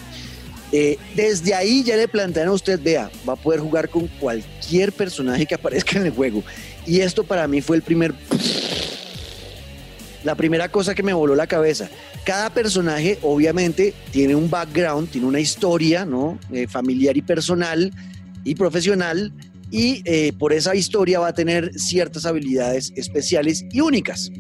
Eh, 0.71 0.99
desde 1.15 1.55
ahí 1.55 1.83
ya 1.83 1.97
le 1.97 2.09
plantean 2.09 2.49
a 2.49 2.53
usted, 2.53 2.81
vea, 2.83 3.11
va 3.27 3.33
a 3.35 3.37
poder 3.37 3.61
jugar 3.61 3.89
con 3.89 4.07
cualquier 4.07 4.93
personaje 4.93 5.47
que 5.47 5.55
aparezca 5.55 5.99
en 5.99 6.07
el 6.07 6.13
juego. 6.13 6.43
Y 6.87 7.01
esto 7.01 7.25
para 7.25 7.47
mí 7.49 7.61
fue 7.61 7.77
el 7.77 7.83
primer... 7.83 8.15
La 10.25 10.35
primera 10.35 10.69
cosa 10.69 10.95
que 10.95 11.03
me 11.03 11.13
voló 11.13 11.35
la 11.35 11.47
cabeza. 11.47 11.89
Cada 12.25 12.51
personaje 12.51 13.19
obviamente 13.23 13.95
tiene 14.11 14.35
un 14.35 14.51
background, 14.51 15.09
tiene 15.11 15.27
una 15.27 15.41
historia, 15.41 16.05
¿no? 16.05 16.39
Eh, 16.53 16.67
familiar 16.67 17.17
y 17.17 17.23
personal 17.23 17.93
y 18.45 18.55
profesional 18.55 19.33
y 19.71 20.03
eh, 20.05 20.33
por 20.39 20.53
esa 20.53 20.75
historia 20.75 21.21
va 21.21 21.29
a 21.29 21.35
tener 21.35 21.73
ciertas 21.75 22.27
habilidades 22.27 22.93
especiales 22.97 23.65
y 23.71 23.81
únicas. 23.81 24.31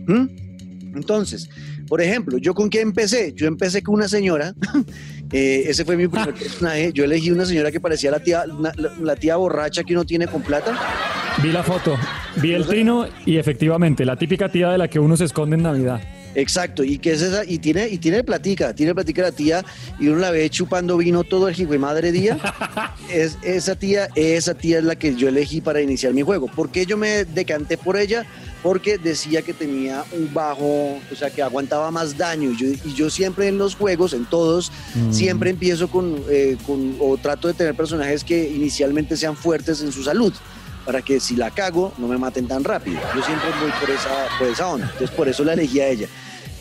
Entonces, 0.94 1.48
por 1.88 2.02
ejemplo, 2.02 2.38
¿yo 2.38 2.54
con 2.54 2.68
qué 2.70 2.80
empecé? 2.80 3.32
Yo 3.34 3.46
empecé 3.46 3.82
con 3.82 3.94
una 3.94 4.08
señora, 4.08 4.54
eh, 5.32 5.64
ese 5.66 5.84
fue 5.84 5.96
mi 5.96 6.08
primer 6.08 6.34
personaje, 6.38 6.92
yo 6.92 7.04
elegí 7.04 7.30
una 7.30 7.46
señora 7.46 7.70
que 7.70 7.80
parecía 7.80 8.10
la 8.10 8.20
tía, 8.20 8.44
la, 9.00 9.16
tía 9.16 9.36
borracha 9.36 9.84
que 9.84 9.94
uno 9.94 10.04
tiene 10.04 10.26
con 10.26 10.42
plata. 10.42 10.76
Vi 11.42 11.52
la 11.52 11.62
foto, 11.62 11.96
vi 12.42 12.52
el 12.52 12.66
trino 12.66 13.06
y 13.24 13.36
efectivamente, 13.36 14.04
la 14.04 14.16
típica 14.16 14.48
tía 14.48 14.70
de 14.70 14.78
la 14.78 14.88
que 14.88 14.98
uno 14.98 15.16
se 15.16 15.24
esconde 15.24 15.56
en 15.56 15.62
Navidad. 15.62 16.00
Exacto, 16.38 16.84
y 16.84 16.98
que 16.98 17.14
es 17.14 17.22
esa, 17.22 17.44
y 17.44 17.58
tiene, 17.58 17.88
y 17.88 17.98
tiene 17.98 18.22
platica, 18.22 18.72
tiene 18.72 18.94
platica 18.94 19.22
la 19.22 19.32
tía, 19.32 19.64
y 19.98 20.06
uno 20.06 20.20
la 20.20 20.30
ve 20.30 20.48
chupando 20.48 20.96
vino 20.96 21.24
todo 21.24 21.48
el 21.48 21.60
hijo 21.60 21.72
de 21.72 21.80
madre 21.80 22.12
día. 22.12 22.38
es, 23.12 23.36
esa 23.42 23.74
tía, 23.74 24.08
esa 24.14 24.54
tía 24.54 24.78
es 24.78 24.84
la 24.84 24.94
que 24.94 25.16
yo 25.16 25.28
elegí 25.28 25.60
para 25.60 25.80
iniciar 25.80 26.14
mi 26.14 26.22
juego. 26.22 26.46
¿Por 26.46 26.70
qué 26.70 26.86
yo 26.86 26.96
me 26.96 27.24
decanté 27.24 27.76
por 27.76 27.96
ella? 27.96 28.24
Porque 28.62 28.98
decía 28.98 29.42
que 29.42 29.52
tenía 29.52 30.04
un 30.12 30.32
bajo, 30.32 31.00
o 31.10 31.16
sea, 31.16 31.28
que 31.28 31.42
aguantaba 31.42 31.90
más 31.90 32.16
daño. 32.16 32.52
Y 32.52 32.94
yo, 32.94 33.10
siempre 33.10 33.48
en 33.48 33.58
los 33.58 33.74
juegos, 33.74 34.12
en 34.12 34.24
todos, 34.24 34.70
mm. 34.94 35.12
siempre 35.12 35.50
empiezo 35.50 35.88
con, 35.88 36.22
eh, 36.30 36.56
con, 36.64 36.94
o 37.00 37.16
trato 37.16 37.48
de 37.48 37.54
tener 37.54 37.74
personajes 37.74 38.22
que 38.22 38.48
inicialmente 38.48 39.16
sean 39.16 39.36
fuertes 39.36 39.82
en 39.82 39.90
su 39.90 40.04
salud 40.04 40.32
para 40.86 41.02
que 41.02 41.20
si 41.20 41.36
la 41.36 41.50
cago 41.50 41.92
no 41.98 42.08
me 42.08 42.16
maten 42.16 42.48
tan 42.48 42.64
rápido. 42.64 42.98
Yo 43.14 43.22
siempre 43.22 43.50
voy 43.60 43.70
por 43.78 43.90
esa, 43.90 44.08
por 44.38 44.48
esa 44.48 44.68
onda, 44.68 44.86
entonces 44.86 45.14
por 45.14 45.28
eso 45.28 45.44
la 45.44 45.52
elegí 45.52 45.80
a 45.80 45.88
ella. 45.88 46.08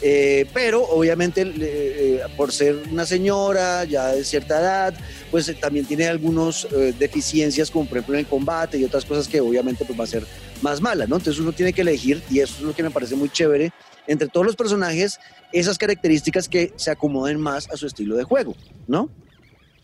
Eh, 0.02 0.46
pero 0.54 0.84
obviamente 0.84 1.42
eh, 1.60 2.22
por 2.36 2.52
ser 2.52 2.76
una 2.92 3.06
señora 3.06 3.84
ya 3.84 4.10
de 4.10 4.24
cierta 4.24 4.60
edad, 4.60 4.94
pues 5.32 5.50
eh, 5.50 5.56
también 5.56 5.86
tiene 5.86 6.08
algunas 6.08 6.68
deficiencias 7.00 7.72
como 7.72 7.88
por 7.88 7.98
ejemplo 7.98 8.16
en 8.16 8.20
el 8.20 8.28
combate 8.28 8.78
y 8.78 8.84
otras 8.84 9.06
cosas 9.06 9.28
que 9.28 9.42
obviamente 9.42 9.86
pues 9.86 10.00
va 10.00 10.04
a 10.04 10.08
ser 10.08 10.24
más 10.62 10.82
mala, 10.82 11.08
¿no? 11.08 11.16
Entonces 11.18 11.42
uno 11.42 11.52
tiene 11.52 11.74
que 11.74 11.82
elegir 11.82 12.22
y 12.30 12.40
eso 12.40 12.56
es 12.58 12.62
lo 12.62 12.76
que 12.76 12.84
me 12.84 12.92
parece 12.92 13.16
muy 13.16 13.30
chévere 13.30 13.72
entre 14.06 14.28
todos 14.28 14.46
los 14.46 14.56
personajes, 14.56 15.20
esas 15.52 15.78
características 15.78 16.48
que 16.48 16.74
se 16.76 16.92
acomoden 16.92 17.40
más 17.42 17.70
a 17.70 17.76
su 17.76 17.88
estilo 17.88 18.16
de 18.16 18.24
juego, 18.24 18.56
¿no? 18.88 19.10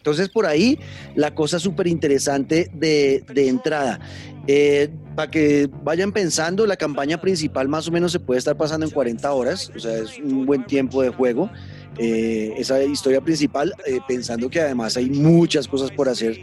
Entonces, 0.04 0.28
por 0.28 0.46
ahí 0.46 0.78
la 1.16 1.34
cosa 1.34 1.60
súper 1.60 1.88
interesante 1.88 2.70
de, 2.74 3.24
entrada. 3.48 4.02
Eh, 4.48 4.89
para 5.16 5.32
que 5.32 5.70
vayan 5.82 6.12
pensando, 6.12 6.68
la 6.68 6.76
campaña 6.76 7.22
principal 7.22 7.70
más 7.70 7.88
o 7.88 7.92
menos 7.92 8.12
se 8.12 8.20
puede 8.20 8.38
estar 8.38 8.58
pasando 8.58 8.86
en 8.86 8.92
40 8.92 9.32
horas, 9.32 9.72
o 9.74 9.80
sea, 9.80 9.98
es 10.00 10.20
un 10.20 10.46
buen 10.46 10.66
tiempo 10.66 11.02
de 11.02 11.08
juego. 11.08 11.50
Eh, 11.98 12.54
esa 12.58 12.84
historia 12.84 13.22
principal, 13.22 13.74
eh, 13.86 14.00
pensando 14.06 14.50
que 14.50 14.60
además 14.60 14.98
hay 14.98 15.10
muchas 15.10 15.70
cosas 15.70 15.89
por 15.89 16.10
hacer 16.10 16.38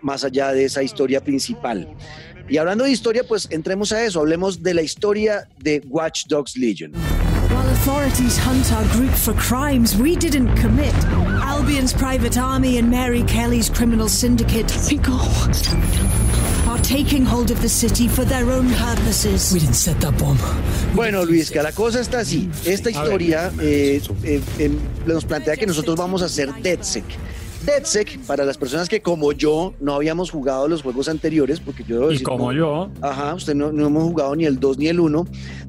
más 0.00 0.24
allá 0.24 0.52
de 0.52 0.64
esa 0.64 0.82
historia 0.82 1.22
principal. 1.22 1.88
Y 2.48 2.58
hablando 2.58 2.84
de 2.84 2.92
historia, 2.92 3.24
pues 3.26 3.48
entremos 3.50 3.90
a 3.92 4.04
eso, 4.04 4.20
hablemos 4.20 4.62
de 4.62 4.72
la 4.72 4.82
historia 4.82 5.48
de 5.58 5.82
Watch 5.90 6.26
Dogs 6.28 6.56
Legion. 6.56 6.92
While 7.50 7.68
authorities 7.70 8.36
hunt 8.36 8.72
our 8.72 8.84
group 8.92 9.10
for 9.10 9.32
crimes 9.32 9.96
we 9.96 10.16
didn't 10.16 10.54
commit, 10.56 10.94
Albion's 11.42 11.92
private 11.94 12.36
army 12.36 12.78
and 12.78 12.90
Mary 12.90 13.22
Kelly's 13.22 13.70
criminal 13.70 14.08
syndicate 14.08 14.70
are 16.68 16.78
taking 16.82 17.24
hold 17.24 17.50
of 17.50 17.60
the 17.62 17.68
city 17.68 18.06
for 18.06 18.24
their 18.24 18.50
own 18.50 18.68
purposes. 18.74 19.50
We 19.52 19.60
didn't 19.60 19.76
set 19.76 19.98
that 20.00 20.18
bomb. 20.18 20.38
Bueno, 20.94 21.24
Luis, 21.24 21.50
que 21.50 21.62
la 21.62 21.72
cosa 21.72 22.00
está 22.00 22.20
así. 22.20 22.50
Esta 22.66 22.90
historia 22.90 23.50
eh, 23.60 24.02
eh, 24.24 24.42
eh, 24.58 24.70
nos 25.06 25.24
plantea 25.24 25.56
que 25.56 25.66
nosotros 25.66 25.96
vamos 25.96 26.20
a 26.22 26.26
hacer 26.26 26.52
DeadSec. 26.62 27.04
DeadSec, 27.68 28.18
para 28.20 28.46
las 28.46 28.56
personas 28.56 28.88
que 28.88 29.02
como 29.02 29.32
yo 29.32 29.74
no 29.78 29.94
habíamos 29.94 30.30
jugado 30.30 30.68
los 30.68 30.80
juegos 30.80 31.06
anteriores, 31.06 31.60
porque 31.60 31.84
yo... 31.84 32.10
Y 32.10 32.20
como 32.20 32.50
yo. 32.50 32.90
Ajá, 33.02 33.34
usted 33.34 33.54
no, 33.54 33.72
no, 33.72 33.88
hemos 33.88 34.04
jugado 34.04 34.34
ni 34.34 34.46
el 34.46 34.58
2 34.58 34.78
ni 34.78 34.88
el 34.88 34.98
1. 34.98 35.26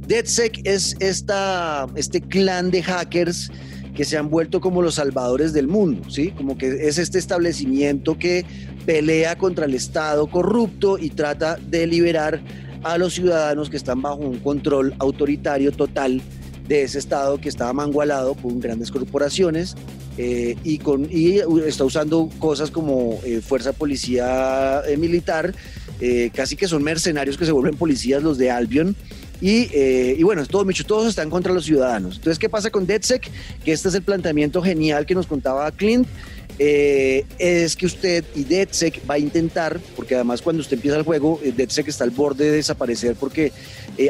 DeadSec 0.07 0.61
es 0.63 0.95
esta, 1.01 1.87
este 1.95 2.21
clan 2.21 2.71
de 2.71 2.83
hackers 2.83 3.51
que 3.93 4.05
se 4.05 4.17
han 4.17 4.29
vuelto 4.29 4.61
como 4.61 4.81
los 4.81 4.95
salvadores 4.95 5.51
del 5.51 5.67
mundo, 5.67 6.09
¿sí? 6.09 6.31
Como 6.31 6.57
que 6.57 6.87
es 6.87 6.97
este 6.99 7.19
establecimiento 7.19 8.17
que 8.17 8.45
pelea 8.85 9.37
contra 9.37 9.65
el 9.65 9.73
Estado 9.73 10.25
corrupto 10.27 10.97
y 10.97 11.09
trata 11.09 11.57
de 11.57 11.85
liberar 11.85 12.39
a 12.83 12.97
los 12.97 13.15
ciudadanos 13.15 13.69
que 13.69 13.75
están 13.75 14.01
bajo 14.01 14.19
un 14.19 14.39
control 14.39 14.95
autoritario 14.99 15.73
total 15.73 16.21
de 16.65 16.83
ese 16.83 16.97
Estado 16.97 17.41
que 17.41 17.49
estaba 17.49 17.73
mangualado 17.73 18.35
por 18.35 18.57
grandes 18.57 18.89
corporaciones 18.89 19.75
eh, 20.21 20.57
y, 20.65 20.79
con, 20.79 21.07
y 21.09 21.39
está 21.65 21.85
usando 21.85 22.29
cosas 22.39 22.71
como 22.71 23.21
eh, 23.23 23.39
fuerza 23.39 23.71
policía 23.71 24.81
eh, 24.85 24.97
militar, 24.97 25.53
casi 26.33 26.57
que 26.57 26.67
son 26.67 26.83
mercenarios 26.83 27.37
que 27.37 27.45
se 27.45 27.51
vuelven 27.53 27.75
policías 27.75 28.21
los 28.21 28.37
de 28.37 28.51
Albion 28.51 28.95
eh, 29.41 30.15
y, 30.17 30.23
bueno, 30.23 30.45
todos, 30.45 30.67
todos 30.85 31.07
están 31.07 31.29
contra 31.29 31.53
los 31.53 31.65
ciudadanos. 31.65 32.17
Entonces, 32.17 32.39
¿qué 32.39 32.49
pasa 32.49 32.69
con 32.69 32.85
DeadSec? 32.85 33.29
Que 33.63 33.71
este 33.71 33.89
es 33.89 33.95
el 33.95 34.01
planteamiento 34.01 34.61
genial 34.61 35.05
que 35.05 35.15
nos 35.15 35.27
contaba 35.27 35.69
Clint. 35.71 36.07
Eh, 36.61 37.25
es 37.37 37.77
que 37.77 37.85
usted 37.85 38.25
y 38.35 38.43
DeadSec 38.43 39.09
va 39.09 39.15
a 39.15 39.19
intentar, 39.19 39.79
porque 39.95 40.15
además 40.15 40.41
cuando 40.41 40.61
usted 40.61 40.75
empieza 40.75 40.97
el 40.97 41.03
juego, 41.03 41.39
eh, 41.41 41.53
DeadSec 41.55 41.87
está 41.87 42.03
al 42.03 42.09
borde 42.09 42.45
de 42.45 42.51
desaparecer 42.51 43.15
porque 43.15 43.53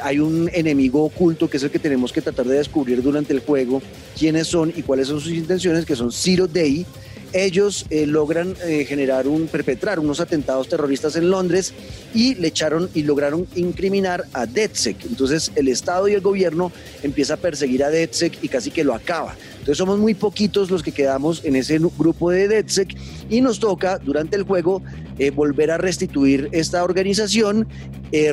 hay 0.03 0.19
un 0.19 0.49
enemigo 0.53 1.03
oculto 1.03 1.49
que 1.49 1.57
es 1.57 1.63
el 1.63 1.71
que 1.71 1.79
tenemos 1.79 2.11
que 2.11 2.21
tratar 2.21 2.45
de 2.45 2.57
descubrir 2.57 3.01
durante 3.01 3.33
el 3.33 3.39
juego 3.39 3.81
quiénes 4.17 4.47
son 4.47 4.71
y 4.75 4.83
cuáles 4.83 5.07
son 5.07 5.19
sus 5.19 5.31
intenciones, 5.31 5.85
que 5.85 5.95
son 5.95 6.11
Zero 6.11 6.47
Day, 6.47 6.85
ellos 7.33 7.85
eh, 7.89 8.05
logran 8.05 8.55
eh, 8.65 8.85
generar 8.85 9.27
un, 9.27 9.47
perpetrar 9.47 9.99
unos 9.99 10.19
atentados 10.19 10.67
terroristas 10.67 11.15
en 11.15 11.29
Londres 11.29 11.73
y 12.13 12.35
le 12.35 12.47
echaron 12.47 12.89
y 12.93 13.03
lograron 13.03 13.47
incriminar 13.55 14.25
a 14.33 14.45
DedSec. 14.45 15.05
Entonces 15.05 15.51
el 15.55 15.67
Estado 15.67 16.07
y 16.07 16.13
el 16.13 16.21
gobierno 16.21 16.71
empieza 17.03 17.35
a 17.35 17.37
perseguir 17.37 17.83
a 17.83 17.89
DedSec 17.89 18.43
y 18.43 18.47
casi 18.47 18.71
que 18.71 18.83
lo 18.83 18.93
acaba. 18.93 19.35
Entonces 19.53 19.77
somos 19.77 19.99
muy 19.99 20.13
poquitos 20.13 20.71
los 20.71 20.83
que 20.83 20.91
quedamos 20.91 21.43
en 21.45 21.55
ese 21.55 21.79
grupo 21.79 22.31
de 22.31 22.47
DedSec 22.47 22.95
y 23.29 23.41
nos 23.41 23.59
toca 23.59 23.99
durante 23.99 24.35
el 24.35 24.43
juego 24.43 24.81
eh, 25.17 25.31
volver 25.31 25.71
a 25.71 25.77
restituir 25.77 26.49
esta 26.51 26.83
organización 26.83 27.67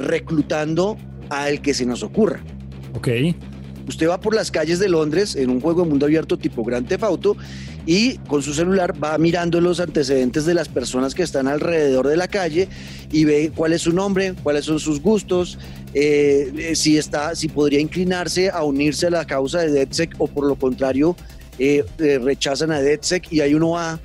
reclutando 0.01 0.97
al 1.29 1.61
que 1.61 1.75
se 1.75 1.85
nos 1.85 2.03
ocurra. 2.03 2.41
Ok. 2.95 3.09
Usted 3.89 4.09
va 4.09 4.21
por 4.21 4.35
las 4.35 4.51
calles 4.51 4.79
de 4.79 4.89
Londres 4.89 5.37
en 5.37 5.51
un 5.51 5.61
juego 5.61 5.83
de 5.83 5.89
mundo 5.89 6.07
abierto 6.07 6.37
tipo 6.37 6.65
Grand 6.65 6.89
Theft 6.89 7.05
Auto 7.05 7.37
y 7.87 8.19
con 8.19 8.43
su 8.43 8.53
celular 8.53 8.93
va 9.03 9.17
mirando 9.17 9.61
los 9.61 9.79
antecedentes 9.79 10.45
de 10.45 10.55
las 10.55 10.69
personas 10.69 11.15
que 11.15 11.23
están 11.23 11.47
alrededor 11.47 12.09
de 12.09 12.17
la 12.17 12.27
calle 12.27 12.69
y 13.13 13.25
ve 13.25 13.53
cuál 13.55 13.73
es 13.73 13.83
su 13.83 13.93
nombre, 13.93 14.35
cuáles 14.43 14.65
son 14.65 14.81
sus 14.81 15.01
gustos, 15.01 15.59
eh, 15.95 16.53
eh, 16.59 16.77
si 16.77 16.99
está, 16.99 17.37
si 17.37 17.49
podría 17.49 17.81
inclinarse 17.81 18.51
a 18.51 18.65
unirse 18.65 19.07
a 19.07 19.11
la 19.11 19.25
causa 19.25 19.61
de 19.61 19.71
DedSec 19.71 20.17
o 20.19 20.27
por 20.27 20.47
lo 20.47 20.57
contrario 20.57 21.17
eh, 21.59 21.85
rechazan 21.99 22.73
a 22.73 22.81
DedSec 22.81 23.33
y 23.33 23.41
ahí 23.41 23.55
uno 23.55 23.71
va 23.71 24.01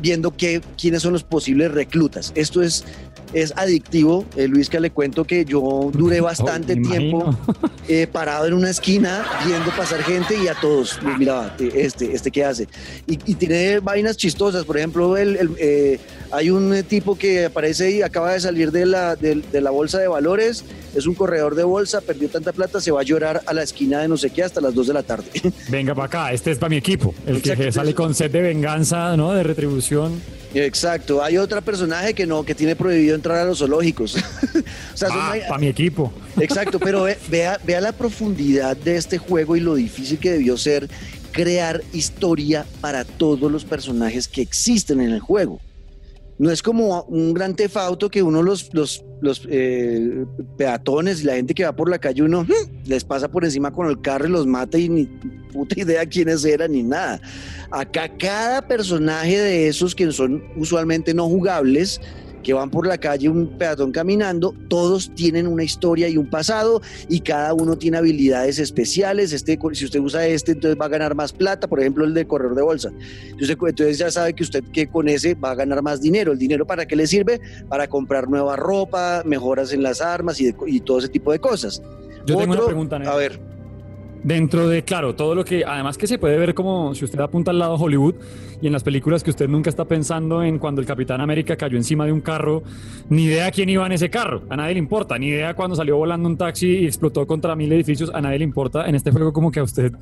viendo 0.00 0.36
qué, 0.36 0.60
quiénes 0.80 1.02
son 1.02 1.14
los 1.14 1.24
posibles 1.24 1.72
reclutas. 1.72 2.32
Esto 2.36 2.62
es 2.62 2.84
es 3.32 3.52
adictivo. 3.56 4.24
Eh, 4.36 4.48
Luis, 4.48 4.68
que 4.68 4.80
le 4.80 4.90
cuento 4.90 5.24
que 5.24 5.44
yo 5.44 5.90
duré 5.92 6.20
oh, 6.20 6.24
bastante 6.24 6.76
tiempo 6.76 7.36
eh, 7.88 8.06
parado 8.06 8.46
en 8.46 8.54
una 8.54 8.70
esquina 8.70 9.24
viendo 9.46 9.70
pasar 9.72 10.02
gente 10.02 10.36
y 10.42 10.48
a 10.48 10.54
todos, 10.54 10.98
mira, 11.18 11.54
este, 11.74 12.14
este 12.14 12.30
qué 12.30 12.44
hace. 12.44 12.68
Y, 13.06 13.16
tiene 13.34 13.80
vainas 13.80 14.16
chistosas, 14.16 14.64
por 14.64 14.76
ejemplo, 14.76 15.16
el, 15.16 15.50
eh, 15.58 15.98
Hay 16.30 16.50
un 16.50 16.72
eh, 16.74 16.82
tipo 16.82 17.16
que 17.16 17.46
aparece 17.46 17.86
ahí, 17.86 18.02
acaba 18.02 18.32
de 18.32 18.40
salir 18.40 18.70
de 18.70 18.86
la, 18.86 19.16
de, 19.16 19.42
la 19.60 19.70
bolsa 19.70 19.98
de 19.98 20.06
valores, 20.06 20.64
es 20.94 21.06
un 21.06 21.14
corredor 21.14 21.54
de 21.54 21.64
bolsa, 21.64 22.00
perdió 22.00 22.28
tanta 22.28 22.52
plata, 22.52 22.80
se 22.80 22.90
va 22.90 23.00
a 23.00 23.04
llorar 23.04 23.42
a 23.46 23.52
la 23.52 23.62
esquina 23.62 24.00
de 24.00 24.08
no 24.08 24.16
sé 24.16 24.30
qué 24.30 24.42
hasta 24.42 24.60
las 24.60 24.74
2 24.74 24.86
de 24.86 24.94
la 24.94 25.02
tarde. 25.02 25.28
Venga 25.68 25.94
para 25.94 26.06
acá, 26.06 26.32
este 26.32 26.52
es 26.52 26.58
para 26.58 26.70
mi 26.70 26.76
equipo, 26.76 27.14
el 27.26 27.42
que 27.42 27.72
sale 27.72 27.94
con 27.94 28.14
sed 28.14 28.30
de 28.30 28.42
venganza, 28.42 29.16
¿no? 29.16 29.32
De 29.32 29.42
retribución. 29.42 30.20
Exacto. 30.54 31.22
Hay 31.22 31.38
otro 31.38 31.62
personaje 31.62 32.14
que 32.14 32.26
no, 32.26 32.44
que 32.44 32.54
tiene 32.54 32.76
prohibido 32.76 33.14
entrar 33.22 33.38
a 33.38 33.44
los 33.44 33.58
zoológicos. 33.60 34.16
o 34.94 34.96
sea, 34.96 35.08
ah, 35.12 35.34
para 35.48 35.58
mi 35.58 35.68
equipo. 35.68 36.12
Exacto, 36.40 36.80
pero 36.80 37.06
vea, 37.30 37.58
vea 37.64 37.80
la 37.80 37.92
profundidad 37.92 38.76
de 38.76 38.96
este 38.96 39.18
juego 39.18 39.56
y 39.56 39.60
lo 39.60 39.76
difícil 39.76 40.18
que 40.18 40.32
debió 40.32 40.56
ser 40.56 40.88
crear 41.30 41.82
historia 41.92 42.66
para 42.80 43.04
todos 43.04 43.50
los 43.50 43.64
personajes 43.64 44.28
que 44.28 44.42
existen 44.42 45.00
en 45.00 45.12
el 45.12 45.20
juego. 45.20 45.60
No 46.38 46.50
es 46.50 46.62
como 46.62 47.02
un 47.04 47.34
gran 47.34 47.54
tefauto 47.54 48.10
que 48.10 48.22
uno 48.22 48.42
los, 48.42 48.74
los, 48.74 49.04
los 49.20 49.46
eh, 49.48 50.24
peatones 50.56 51.20
y 51.20 51.24
la 51.24 51.34
gente 51.34 51.54
que 51.54 51.64
va 51.64 51.76
por 51.76 51.88
la 51.88 51.98
calle, 51.98 52.22
uno 52.22 52.42
hmm, 52.42 52.88
les 52.88 53.04
pasa 53.04 53.30
por 53.30 53.44
encima 53.44 53.70
con 53.70 53.86
el 53.88 54.00
carro 54.00 54.26
y 54.26 54.30
los 54.30 54.46
mata 54.46 54.76
y 54.76 54.88
ni 54.88 55.04
puta 55.52 55.78
idea 55.78 56.04
quiénes 56.04 56.44
eran 56.44 56.72
ni 56.72 56.82
nada. 56.82 57.20
Acá 57.70 58.10
cada 58.18 58.66
personaje 58.66 59.38
de 59.38 59.68
esos 59.68 59.94
que 59.94 60.10
son 60.10 60.42
usualmente 60.56 61.14
no 61.14 61.28
jugables, 61.28 62.00
que 62.42 62.52
van 62.52 62.70
por 62.70 62.86
la 62.86 62.98
calle 62.98 63.28
un 63.28 63.46
peatón 63.58 63.92
caminando, 63.92 64.54
todos 64.68 65.14
tienen 65.14 65.46
una 65.46 65.64
historia 65.64 66.08
y 66.08 66.16
un 66.16 66.28
pasado 66.28 66.82
y 67.08 67.20
cada 67.20 67.54
uno 67.54 67.76
tiene 67.76 67.98
habilidades 67.98 68.58
especiales. 68.58 69.32
Este, 69.32 69.58
si 69.72 69.84
usted 69.84 70.00
usa 70.00 70.26
este, 70.26 70.52
entonces 70.52 70.80
va 70.80 70.86
a 70.86 70.88
ganar 70.88 71.14
más 71.14 71.32
plata, 71.32 71.68
por 71.68 71.80
ejemplo, 71.80 72.04
el 72.04 72.14
de 72.14 72.26
corredor 72.26 72.54
de 72.54 72.62
bolsa. 72.62 72.90
Entonces, 73.38 73.98
ya 73.98 74.10
sabe 74.10 74.34
que 74.34 74.42
usted 74.42 74.62
que 74.72 74.86
con 74.86 75.08
ese 75.08 75.34
va 75.34 75.52
a 75.52 75.54
ganar 75.54 75.82
más 75.82 76.00
dinero. 76.00 76.32
¿El 76.32 76.38
dinero 76.38 76.66
para 76.66 76.86
qué 76.86 76.96
le 76.96 77.06
sirve? 77.06 77.40
Para 77.68 77.88
comprar 77.88 78.28
nueva 78.28 78.56
ropa, 78.56 79.22
mejoras 79.24 79.72
en 79.72 79.82
las 79.82 80.00
armas 80.00 80.40
y, 80.40 80.52
todo 80.80 80.98
ese 80.98 81.08
tipo 81.08 81.32
de 81.32 81.38
cosas. 81.38 81.82
Yo 82.26 82.36
tengo 82.36 82.52
una 82.52 82.64
pregunta, 82.64 82.96
A 82.96 83.16
ver. 83.16 83.52
Dentro 84.24 84.68
de, 84.68 84.84
claro, 84.84 85.16
todo 85.16 85.34
lo 85.34 85.44
que, 85.44 85.64
además 85.64 85.98
que 85.98 86.06
se 86.06 86.16
puede 86.16 86.38
ver 86.38 86.54
como 86.54 86.94
si 86.94 87.04
usted 87.04 87.18
apunta 87.18 87.50
al 87.50 87.58
lado 87.58 87.74
Hollywood 87.74 88.14
y 88.60 88.68
en 88.68 88.72
las 88.72 88.84
películas 88.84 89.24
que 89.24 89.30
usted 89.30 89.48
nunca 89.48 89.68
está 89.68 89.84
pensando 89.84 90.44
en 90.44 90.60
cuando 90.60 90.80
el 90.80 90.86
Capitán 90.86 91.20
América 91.20 91.56
cayó 91.56 91.76
encima 91.76 92.06
de 92.06 92.12
un 92.12 92.20
carro, 92.20 92.62
ni 93.08 93.24
idea 93.24 93.50
quién 93.50 93.68
iba 93.68 93.84
en 93.84 93.90
ese 93.90 94.10
carro, 94.10 94.42
a 94.48 94.56
nadie 94.56 94.74
le 94.74 94.78
importa, 94.78 95.18
ni 95.18 95.26
idea 95.26 95.54
cuando 95.54 95.74
salió 95.74 95.96
volando 95.96 96.28
un 96.28 96.36
taxi 96.36 96.68
y 96.68 96.86
explotó 96.86 97.26
contra 97.26 97.56
mil 97.56 97.72
edificios, 97.72 98.12
a 98.14 98.20
nadie 98.20 98.38
le 98.38 98.44
importa. 98.44 98.86
En 98.86 98.94
este 98.94 99.10
juego 99.10 99.32
como 99.32 99.50
que 99.50 99.58
a 99.58 99.64
usted 99.64 99.92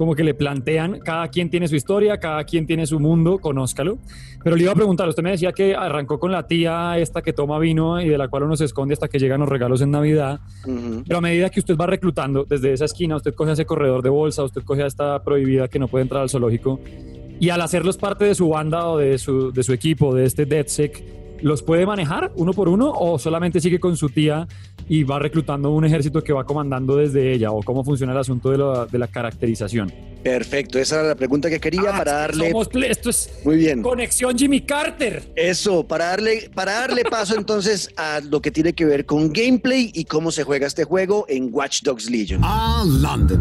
como 0.00 0.14
que 0.14 0.24
le 0.24 0.32
plantean, 0.32 1.00
cada 1.00 1.28
quien 1.28 1.50
tiene 1.50 1.68
su 1.68 1.76
historia, 1.76 2.16
cada 2.16 2.42
quien 2.44 2.66
tiene 2.66 2.86
su 2.86 2.98
mundo, 2.98 3.36
conózcalo. 3.36 3.98
Pero 4.42 4.56
le 4.56 4.62
iba 4.62 4.72
a 4.72 4.74
preguntar, 4.74 5.06
usted 5.06 5.22
me 5.22 5.32
decía 5.32 5.52
que 5.52 5.74
arrancó 5.74 6.18
con 6.18 6.32
la 6.32 6.46
tía 6.46 6.96
esta 6.96 7.20
que 7.20 7.34
toma 7.34 7.58
vino 7.58 8.00
y 8.00 8.08
de 8.08 8.16
la 8.16 8.28
cual 8.28 8.44
uno 8.44 8.56
se 8.56 8.64
esconde 8.64 8.94
hasta 8.94 9.08
que 9.08 9.18
llegan 9.18 9.40
los 9.40 9.48
regalos 9.50 9.82
en 9.82 9.90
Navidad. 9.90 10.40
Pero 11.06 11.18
a 11.18 11.20
medida 11.20 11.50
que 11.50 11.60
usted 11.60 11.76
va 11.76 11.86
reclutando 11.86 12.46
desde 12.48 12.72
esa 12.72 12.86
esquina, 12.86 13.16
usted 13.16 13.34
coge 13.34 13.50
a 13.50 13.52
ese 13.52 13.66
corredor 13.66 14.00
de 14.00 14.08
bolsa, 14.08 14.42
usted 14.42 14.62
coge 14.62 14.84
a 14.84 14.86
esta 14.86 15.22
prohibida 15.22 15.68
que 15.68 15.78
no 15.78 15.86
puede 15.86 16.04
entrar 16.04 16.22
al 16.22 16.30
zoológico. 16.30 16.80
Y 17.38 17.50
al 17.50 17.60
hacerlos 17.60 17.98
parte 17.98 18.24
de 18.24 18.34
su 18.34 18.48
banda 18.48 18.88
o 18.88 18.96
de 18.96 19.18
su, 19.18 19.52
de 19.52 19.62
su 19.62 19.74
equipo, 19.74 20.14
de 20.14 20.24
este 20.24 20.46
DeadSec, 20.46 21.19
¿Los 21.42 21.62
puede 21.62 21.86
manejar 21.86 22.32
uno 22.36 22.52
por 22.52 22.68
uno 22.68 22.92
o 22.92 23.18
solamente 23.18 23.60
sigue 23.60 23.80
con 23.80 23.96
su 23.96 24.10
tía 24.10 24.46
y 24.88 25.04
va 25.04 25.18
reclutando 25.18 25.70
un 25.70 25.84
ejército 25.84 26.22
que 26.22 26.32
va 26.32 26.44
comandando 26.44 26.96
desde 26.96 27.32
ella? 27.32 27.50
¿O 27.50 27.62
cómo 27.62 27.84
funciona 27.84 28.12
el 28.12 28.18
asunto 28.18 28.50
de 28.50 28.58
la, 28.58 28.86
de 28.86 28.98
la 28.98 29.08
caracterización? 29.08 29.92
Perfecto, 30.22 30.78
esa 30.78 31.00
era 31.00 31.08
la 31.08 31.14
pregunta 31.14 31.48
que 31.48 31.58
quería 31.58 31.94
ah, 31.94 31.98
para 31.98 32.12
darle. 32.12 32.52
esto 32.88 33.08
es 33.08 33.30
muy 33.44 33.56
bien. 33.56 33.82
Conexión 33.82 34.36
Jimmy 34.36 34.60
Carter. 34.60 35.32
Eso, 35.34 35.86
para 35.86 36.06
darle, 36.06 36.50
para 36.54 36.72
darle 36.72 37.04
paso 37.04 37.36
entonces 37.36 37.88
a 37.96 38.20
lo 38.20 38.42
que 38.42 38.50
tiene 38.50 38.74
que 38.74 38.84
ver 38.84 39.06
con 39.06 39.32
gameplay 39.32 39.90
y 39.94 40.04
cómo 40.04 40.30
se 40.30 40.44
juega 40.44 40.66
este 40.66 40.84
juego 40.84 41.24
en 41.28 41.48
Watch 41.50 41.82
Dogs 41.82 42.10
Legion. 42.10 42.42
Ah, 42.44 42.84
London. 42.86 43.40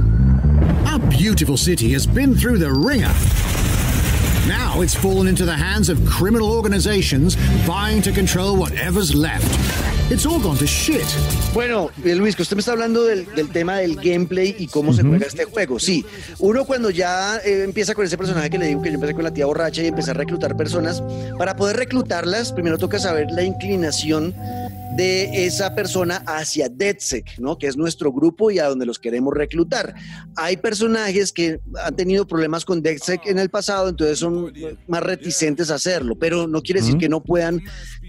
A 0.86 0.98
beautiful 1.10 1.58
city 1.58 1.94
has 1.94 2.08
been 2.08 2.34
through 2.34 2.60
the 2.60 2.70
ringer. 2.70 3.12
Now 4.50 4.82
it's 4.82 4.96
fallen 4.96 5.28
into 5.28 5.46
the 5.46 5.56
hands 5.56 5.90
of 5.90 6.04
criminal 6.08 6.50
organizations 6.52 7.36
vying 7.68 8.02
to 8.02 8.12
control 8.12 8.58
whatever's 8.58 9.14
left. 9.14 9.46
It's 10.12 10.26
all 10.26 10.40
gone 10.40 10.58
to 10.58 10.66
shit. 10.66 11.06
Bueno, 11.54 11.92
eh, 12.04 12.16
Luis, 12.16 12.36
que 12.36 12.42
usted 12.42 12.56
me 12.56 12.62
está 12.62 12.72
hablando 12.72 13.04
del, 13.04 13.28
tema 13.52 13.78
del 13.78 13.96
gameplay 13.98 14.56
y 14.58 14.66
cómo 14.66 14.92
se 14.92 15.04
juega 15.04 15.28
este 15.28 15.46
juego. 15.46 15.80
Sí, 15.80 16.04
uno 16.40 16.66
cuando 16.66 16.90
ya 16.90 17.38
eh, 17.46 17.64
empieza 17.64 17.94
con 17.94 18.06
ese 18.06 18.18
personaje 18.18 18.50
que 18.50 18.58
le 18.58 18.66
digo 18.66 18.82
que 18.82 18.90
yo 18.90 18.96
empecé 18.96 19.14
con 19.14 19.24
la 19.24 19.32
tía 19.32 19.46
borracha 19.46 19.84
y 19.84 19.88
empecé 19.88 20.10
a 20.10 20.16
reclutar 20.16 20.58
personas, 20.58 21.04
para 21.38 21.56
poder 21.56 21.78
reclutarlas, 21.78 22.52
primero 22.52 22.80
toca 22.80 22.98
saber 22.98 23.30
la 23.30 23.44
inclinación 23.44 24.34
de 24.96 25.46
esa 25.46 25.76
persona 25.76 26.24
hacia 26.26 26.68
DedSec, 26.70 27.38
¿no? 27.40 27.58
que 27.58 27.68
es 27.68 27.78
nuestro 27.78 28.12
grupo 28.12 28.52
y 28.52 28.60
a 28.60 28.68
donde 28.68 28.86
los 28.86 29.00
queremos 29.00 29.34
reclutar. 29.34 29.94
Hay 30.36 30.58
personajes 30.58 31.32
que 31.32 31.60
han 31.84 31.96
tenido 31.96 32.28
problemas 32.28 32.66
con 32.66 32.82
DedSec 32.82 33.26
en 33.28 33.40
el 33.40 33.50
pasado, 33.50 33.90
entonces 33.90 34.20
son 34.20 34.52
más 34.88 35.04
reticentes 35.04 35.72
a 35.72 35.76
hacerlo, 35.76 36.18
pero 36.18 36.48
no 36.48 36.62
quiere 36.62 36.82
decir 36.82 36.98
que 36.98 37.10
no 37.10 37.24
puedan 37.24 37.62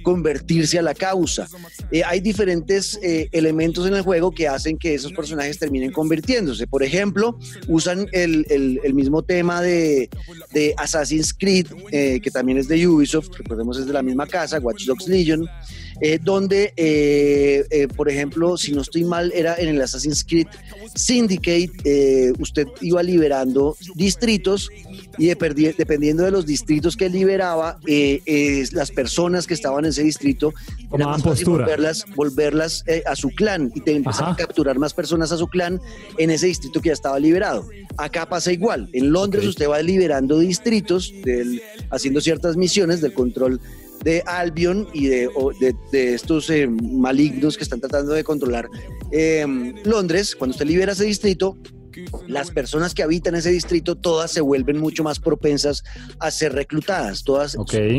convertirse 0.02 0.78
a 0.78 0.82
la 0.82 0.94
causa. 0.94 1.46
Eh, 1.90 2.02
hay 2.04 2.20
diferentes 2.20 2.98
eh, 3.02 3.28
elementos 3.32 3.86
en 3.86 3.94
el 3.94 4.02
juego 4.02 4.30
que 4.30 4.48
hacen 4.48 4.78
que 4.78 4.94
esos 4.94 5.12
personajes 5.12 5.58
terminen 5.58 5.92
convirtiéndose. 5.92 6.66
Por 6.66 6.82
ejemplo, 6.82 7.38
usan 7.68 8.08
el, 8.12 8.80
mismo 8.94 9.22
tema 9.22 9.60
de, 9.62 10.08
Assassin's 10.76 11.32
Creed, 11.34 11.66
eh, 11.90 12.20
que 12.22 12.30
también 12.30 12.58
es 12.58 12.68
de 12.68 12.86
Ubisoft, 12.86 13.28
recordemos 13.36 13.78
es 13.78 13.86
de 13.86 13.92
la 13.92 14.02
misma 14.02 14.26
casa, 14.26 14.58
Watch 14.58 14.84
Dogs 14.86 15.08
Legion. 15.08 15.46
Eh, 16.02 16.18
donde, 16.22 16.72
eh, 16.76 17.66
eh, 17.70 17.88
por 17.88 18.08
ejemplo, 18.08 18.56
si 18.56 18.72
no 18.72 18.80
estoy 18.80 19.04
mal, 19.04 19.30
era 19.34 19.54
en 19.56 19.68
el 19.68 19.82
Assassin's 19.82 20.24
Creed 20.24 20.46
Syndicate, 20.94 22.32
usted 22.38 22.66
iba 22.80 23.02
liberando 23.02 23.76
distritos 23.94 24.70
y 25.18 25.26
dependiendo 25.26 26.24
de 26.24 26.30
los 26.30 26.46
distritos 26.46 26.96
que 26.96 27.08
liberaba, 27.08 27.78
las 28.72 28.90
personas 28.90 29.46
que 29.46 29.54
estaban 29.54 29.84
en 29.84 29.90
ese 29.90 30.02
distrito 30.02 30.52
eran 30.92 31.20
postura. 31.22 31.64
volverlas, 31.64 32.04
volverlas 32.16 32.84
a 33.06 33.14
su 33.14 33.28
clan 33.28 33.70
y 33.74 33.82
te 33.82 33.92
empezaban 33.92 34.32
a 34.32 34.36
capturar 34.36 34.78
más 34.78 34.94
personas 34.94 35.30
a 35.30 35.36
su 35.36 35.46
clan 35.46 35.80
en 36.18 36.30
ese 36.30 36.46
distrito 36.46 36.80
que 36.80 36.88
ya 36.88 36.94
estaba 36.94 37.20
liberado. 37.20 37.68
Acá 37.96 38.28
pasa 38.28 38.50
igual. 38.52 38.88
En 38.92 39.12
Londres 39.12 39.46
usted 39.46 39.68
va 39.68 39.80
liberando 39.82 40.40
distritos, 40.40 41.14
haciendo 41.90 42.20
ciertas 42.20 42.56
misiones 42.56 43.00
del 43.00 43.14
control 43.14 43.60
de 44.04 44.22
Albion 44.26 44.88
y 44.92 45.06
de, 45.06 45.28
de, 45.92 46.14
estos 46.14 46.48
eh, 46.50 46.66
malignos 46.68 47.56
que 47.56 47.64
están 47.64 47.80
tratando 47.80 48.12
de 48.12 48.24
controlar 48.24 48.68
eh, 49.12 49.74
Londres, 49.84 50.34
cuando 50.36 50.52
usted 50.52 50.66
libera 50.66 50.92
ese 50.92 51.04
distrito, 51.04 51.56
las 52.28 52.50
personas 52.50 52.94
que 52.94 53.02
habitan 53.02 53.34
ese 53.34 53.50
distrito 53.50 53.96
todas 53.96 54.30
se 54.30 54.40
vuelven 54.40 54.78
mucho 54.78 55.02
más 55.02 55.18
propensas 55.18 55.82
a 56.18 56.30
ser 56.30 56.52
reclutadas, 56.52 57.24
todas 57.24 57.56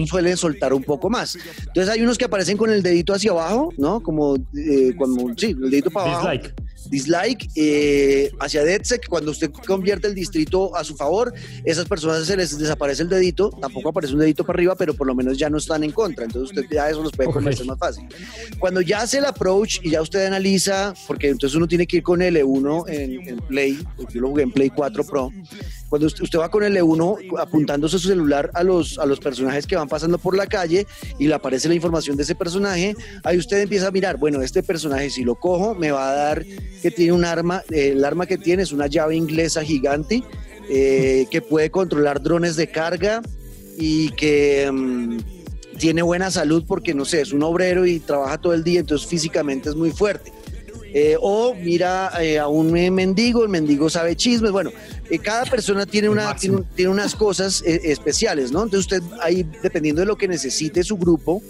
suelen 0.07 0.37
soltar 0.37 0.73
un 0.73 0.83
poco 0.83 1.09
más. 1.09 1.37
Entonces 1.59 1.89
hay 1.89 2.01
unos 2.01 2.17
que 2.17 2.25
aparecen 2.25 2.57
con 2.57 2.71
el 2.71 2.81
dedito 2.81 3.13
hacia 3.13 3.31
abajo, 3.31 3.73
¿no? 3.77 4.01
Como, 4.01 4.37
eh, 4.37 4.95
sí, 5.37 5.47
el 5.47 5.69
dedito 5.69 5.91
para 5.91 6.11
abajo. 6.11 6.31
Dislike. 6.31 6.53
Dislike 6.91 7.49
eh, 7.55 8.31
hacia 8.39 8.63
DedSec, 8.63 9.07
cuando 9.07 9.31
usted 9.31 9.49
convierte 9.65 10.07
el 10.07 10.13
distrito 10.13 10.75
a 10.75 10.83
su 10.83 10.95
favor, 10.95 11.33
esas 11.63 11.87
personas 11.87 12.25
se 12.27 12.35
les 12.35 12.57
desaparece 12.57 13.03
el 13.03 13.09
dedito, 13.09 13.49
tampoco 13.49 13.89
aparece 13.89 14.13
un 14.13 14.19
dedito 14.19 14.43
para 14.43 14.57
arriba, 14.57 14.75
pero 14.75 14.93
por 14.93 15.07
lo 15.07 15.15
menos 15.15 15.37
ya 15.37 15.49
no 15.49 15.57
están 15.57 15.85
en 15.85 15.91
contra, 15.91 16.25
entonces 16.25 16.55
usted 16.55 16.69
ya 16.69 16.89
eso 16.89 17.01
los 17.01 17.13
puede 17.13 17.31
convencer 17.31 17.65
más 17.65 17.79
fácil. 17.79 18.07
Cuando 18.59 18.81
ya 18.81 19.01
hace 19.01 19.19
el 19.19 19.25
approach 19.25 19.79
y 19.81 19.91
ya 19.91 20.01
usted 20.01 20.25
analiza, 20.25 20.93
porque 21.07 21.29
entonces 21.29 21.55
uno 21.55 21.65
tiene 21.65 21.87
que 21.87 21.97
ir 21.97 22.03
con 22.03 22.19
L1 22.19 22.89
en, 22.89 23.29
en 23.29 23.37
Play, 23.37 23.79
yo 24.13 24.21
lo 24.21 24.29
jugué 24.29 24.43
en 24.43 24.51
Play 24.51 24.69
4 24.69 25.05
Pro, 25.05 25.31
cuando 25.91 26.07
usted, 26.07 26.39
va 26.39 26.49
con 26.49 26.63
el 26.63 26.77
E1 26.77 27.37
apuntándose 27.37 27.99
su 27.99 28.07
celular 28.07 28.49
a 28.53 28.63
los, 28.63 28.97
a 28.97 29.05
los 29.05 29.19
personajes 29.19 29.67
que 29.67 29.75
van 29.75 29.89
pasando 29.89 30.17
por 30.17 30.37
la 30.37 30.47
calle 30.47 30.87
y 31.19 31.27
le 31.27 31.33
aparece 31.33 31.67
la 31.67 31.75
información 31.75 32.15
de 32.15 32.23
ese 32.23 32.33
personaje, 32.33 32.95
ahí 33.25 33.37
usted 33.37 33.59
empieza 33.59 33.87
a 33.87 33.91
mirar, 33.91 34.15
bueno, 34.15 34.41
este 34.41 34.63
personaje 34.63 35.09
si 35.09 35.25
lo 35.25 35.35
cojo 35.35 35.75
me 35.75 35.91
va 35.91 36.09
a 36.09 36.13
dar 36.13 36.45
que 36.81 36.91
tiene 36.91 37.11
un 37.11 37.25
arma, 37.25 37.61
eh, 37.69 37.89
el 37.89 38.05
arma 38.05 38.25
que 38.25 38.37
tiene 38.37 38.63
es 38.63 38.71
una 38.71 38.87
llave 38.87 39.17
inglesa 39.17 39.65
gigante 39.65 40.23
eh, 40.69 41.25
que 41.29 41.41
puede 41.41 41.69
controlar 41.71 42.21
drones 42.23 42.55
de 42.55 42.67
carga 42.67 43.21
y 43.77 44.11
que... 44.11 44.71
Mm, 44.71 45.17
tiene 45.77 46.03
buena 46.03 46.29
salud 46.29 46.63
porque, 46.67 46.93
no 46.93 47.05
sé, 47.05 47.21
es 47.21 47.33
un 47.33 47.41
obrero 47.41 47.87
y 47.87 47.99
trabaja 47.99 48.37
todo 48.37 48.53
el 48.53 48.63
día, 48.63 48.81
entonces 48.81 49.07
físicamente 49.07 49.67
es 49.67 49.75
muy 49.75 49.89
fuerte. 49.89 50.31
Eh, 50.93 51.15
o 51.19 51.55
mira 51.55 52.11
a 52.39 52.47
un 52.49 52.71
mendigo, 52.71 53.41
el 53.41 53.49
mendigo 53.49 53.89
sabe 53.89 54.15
chismes, 54.15 54.51
bueno, 54.51 54.69
eh, 55.11 55.19
cada 55.19 55.45
persona 55.45 55.85
tiene, 55.85 56.09
una, 56.09 56.35
tiene, 56.75 56.89
unas 56.89 57.15
cosas 57.15 57.61
eh, 57.65 57.79
especiales, 57.85 58.51
¿no? 58.51 58.63
Entonces 58.63 58.91
usted 58.91 59.03
ahí, 59.21 59.45
dependiendo 59.61 59.99
de 60.01 60.07
lo 60.07 60.17
que 60.17 60.27
necesite 60.27 60.83
su 60.83 60.97
grupo, 60.97 61.43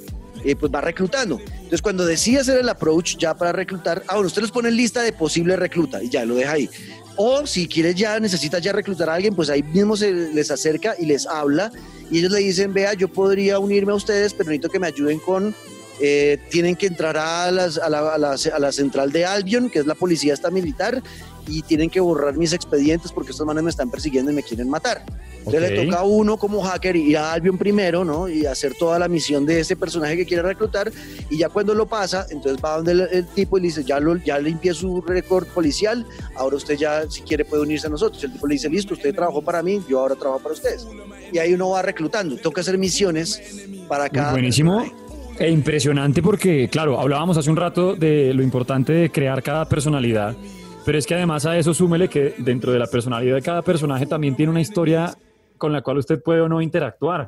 eh, 0.43 0.55
pues 0.55 0.71
va 0.73 0.81
reclutando. 0.81 1.39
Entonces 1.39 1.81
cuando 1.81 2.05
decide 2.05 2.39
hacer 2.39 2.57
el 2.59 2.67
approach 2.67 3.15
ya 3.17 3.33
para 3.35 3.51
reclutar, 3.51 4.03
ah, 4.07 4.15
bueno, 4.15 4.27
usted 4.27 4.41
les 4.41 4.51
pone 4.51 4.69
en 4.69 4.75
lista 4.75 5.01
de 5.03 5.13
posible 5.13 5.55
recluta 5.55 6.01
y 6.03 6.09
ya 6.09 6.25
lo 6.25 6.35
deja 6.35 6.53
ahí. 6.53 6.69
O 7.15 7.45
si 7.45 7.67
quieres 7.67 7.95
ya, 7.95 8.19
necesitas 8.19 8.61
ya 8.63 8.71
reclutar 8.71 9.09
a 9.09 9.13
alguien, 9.15 9.35
pues 9.35 9.49
ahí 9.49 9.61
mismo 9.63 9.95
se 9.95 10.11
les 10.11 10.49
acerca 10.49 10.95
y 10.97 11.05
les 11.05 11.27
habla 11.27 11.71
y 12.09 12.19
ellos 12.19 12.31
le 12.31 12.39
dicen, 12.39 12.73
vea, 12.73 12.93
yo 12.93 13.07
podría 13.09 13.59
unirme 13.59 13.91
a 13.91 13.95
ustedes, 13.95 14.33
pero 14.33 14.49
necesito 14.49 14.69
que 14.69 14.79
me 14.79 14.87
ayuden 14.87 15.19
con, 15.19 15.53
eh, 15.99 16.39
tienen 16.49 16.75
que 16.75 16.87
entrar 16.87 17.15
a, 17.17 17.51
las- 17.51 17.77
a 17.77 17.89
la, 17.89 18.15
a 18.15 18.17
la- 18.17 18.35
a 18.53 18.59
la 18.59 18.71
central 18.71 19.11
de 19.11 19.25
Albion, 19.25 19.69
que 19.69 19.79
es 19.79 19.85
la 19.85 19.93
policía 19.93 20.33
esta 20.33 20.49
militar, 20.49 21.03
y 21.47 21.61
tienen 21.61 21.89
que 21.89 21.99
borrar 21.99 22.37
mis 22.37 22.53
expedientes 22.53 23.11
porque 23.11 23.31
estos 23.31 23.45
manes 23.45 23.63
me 23.63 23.69
están 23.69 23.89
persiguiendo 23.89 24.31
y 24.31 24.35
me 24.35 24.43
quieren 24.43 24.69
matar. 24.69 25.03
Entonces 25.39 25.63
Ok. 25.63 25.69
le 25.69 25.85
toca 25.85 25.99
a 25.99 26.03
uno 26.03 26.37
como 26.37 26.61
hacker 26.61 26.95
ir 26.95 27.17
a 27.17 27.33
Albion 27.33 27.57
primero, 27.57 28.05
¿no? 28.05 28.29
Y 28.29 28.45
hacer 28.45 28.73
toda 28.77 28.99
la 28.99 29.07
misión 29.07 29.45
de 29.45 29.59
ese 29.59 29.75
personaje 29.75 30.15
que 30.15 30.25
quiere 30.25 30.43
reclutar. 30.43 30.91
Y 31.31 31.37
ya 31.39 31.49
cuando 31.49 31.73
lo 31.73 31.87
pasa, 31.87 32.27
entonces 32.29 32.63
va 32.63 32.75
donde 32.75 32.91
el, 32.91 33.01
el 33.11 33.25
tipo 33.25 33.57
y 33.57 33.61
le 33.61 33.67
dice, 33.67 33.83
ya, 33.83 33.99
lo, 33.99 34.15
ya 34.17 34.37
limpié 34.37 34.73
su 34.73 35.01
récord 35.01 35.47
policial, 35.47 36.05
ahora 36.35 36.57
usted 36.57 36.77
ya, 36.77 37.09
si 37.09 37.21
quiere, 37.21 37.43
puede 37.43 37.63
unirse 37.63 37.87
a 37.87 37.89
nosotros. 37.89 38.23
El 38.23 38.33
tipo 38.33 38.45
le 38.45 38.53
dice, 38.53 38.69
listo, 38.69 38.93
usted 38.93 39.15
trabajó 39.15 39.41
para 39.41 39.63
mí, 39.63 39.81
yo 39.89 39.99
ahora 39.99 40.15
trabajo 40.15 40.41
para 40.43 40.53
ustedes. 40.53 40.85
Y 41.33 41.39
ahí 41.39 41.53
uno 41.53 41.69
va 41.71 41.81
reclutando. 41.81 42.35
Toca 42.37 42.61
hacer 42.61 42.77
misiones 42.77 43.41
para 43.87 44.09
cada... 44.09 44.31
Buenísimo. 44.31 44.77
personaje. 44.79 45.01
E 45.39 45.49
impresionante 45.49 46.21
porque, 46.21 46.69
claro, 46.69 46.99
hablábamos 46.99 47.35
hace 47.35 47.49
un 47.49 47.55
rato 47.57 47.95
de 47.95 48.31
lo 48.33 48.43
importante 48.43 48.93
de 48.93 49.11
crear 49.11 49.41
cada 49.41 49.67
personalidad, 49.67 50.35
pero 50.85 50.97
es 50.97 51.05
que 51.05 51.15
además 51.15 51.45
a 51.45 51.57
eso 51.57 51.73
súmele 51.73 52.07
que 52.07 52.35
dentro 52.39 52.71
de 52.71 52.79
la 52.79 52.87
personalidad 52.87 53.35
de 53.35 53.41
cada 53.41 53.61
personaje 53.61 54.05
también 54.05 54.35
tiene 54.35 54.51
una 54.51 54.61
historia 54.61 55.13
con 55.57 55.71
la 55.71 55.81
cual 55.81 55.97
usted 55.97 56.21
puede 56.21 56.41
o 56.41 56.49
no 56.49 56.61
interactuar. 56.61 57.27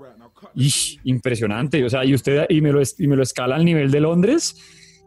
Ish, 0.56 1.00
impresionante. 1.04 1.84
O 1.86 1.90
sea, 1.90 2.04
y 2.04 2.14
usted 2.14 2.46
y 2.50 2.62
me 2.62 2.72
lo, 2.72 2.82
y 2.82 3.08
me 3.08 3.16
lo 3.16 3.24
escala 3.24 3.56
al 3.56 3.64
nivel 3.64 3.92
de 3.92 4.00
Londres 4.00 4.56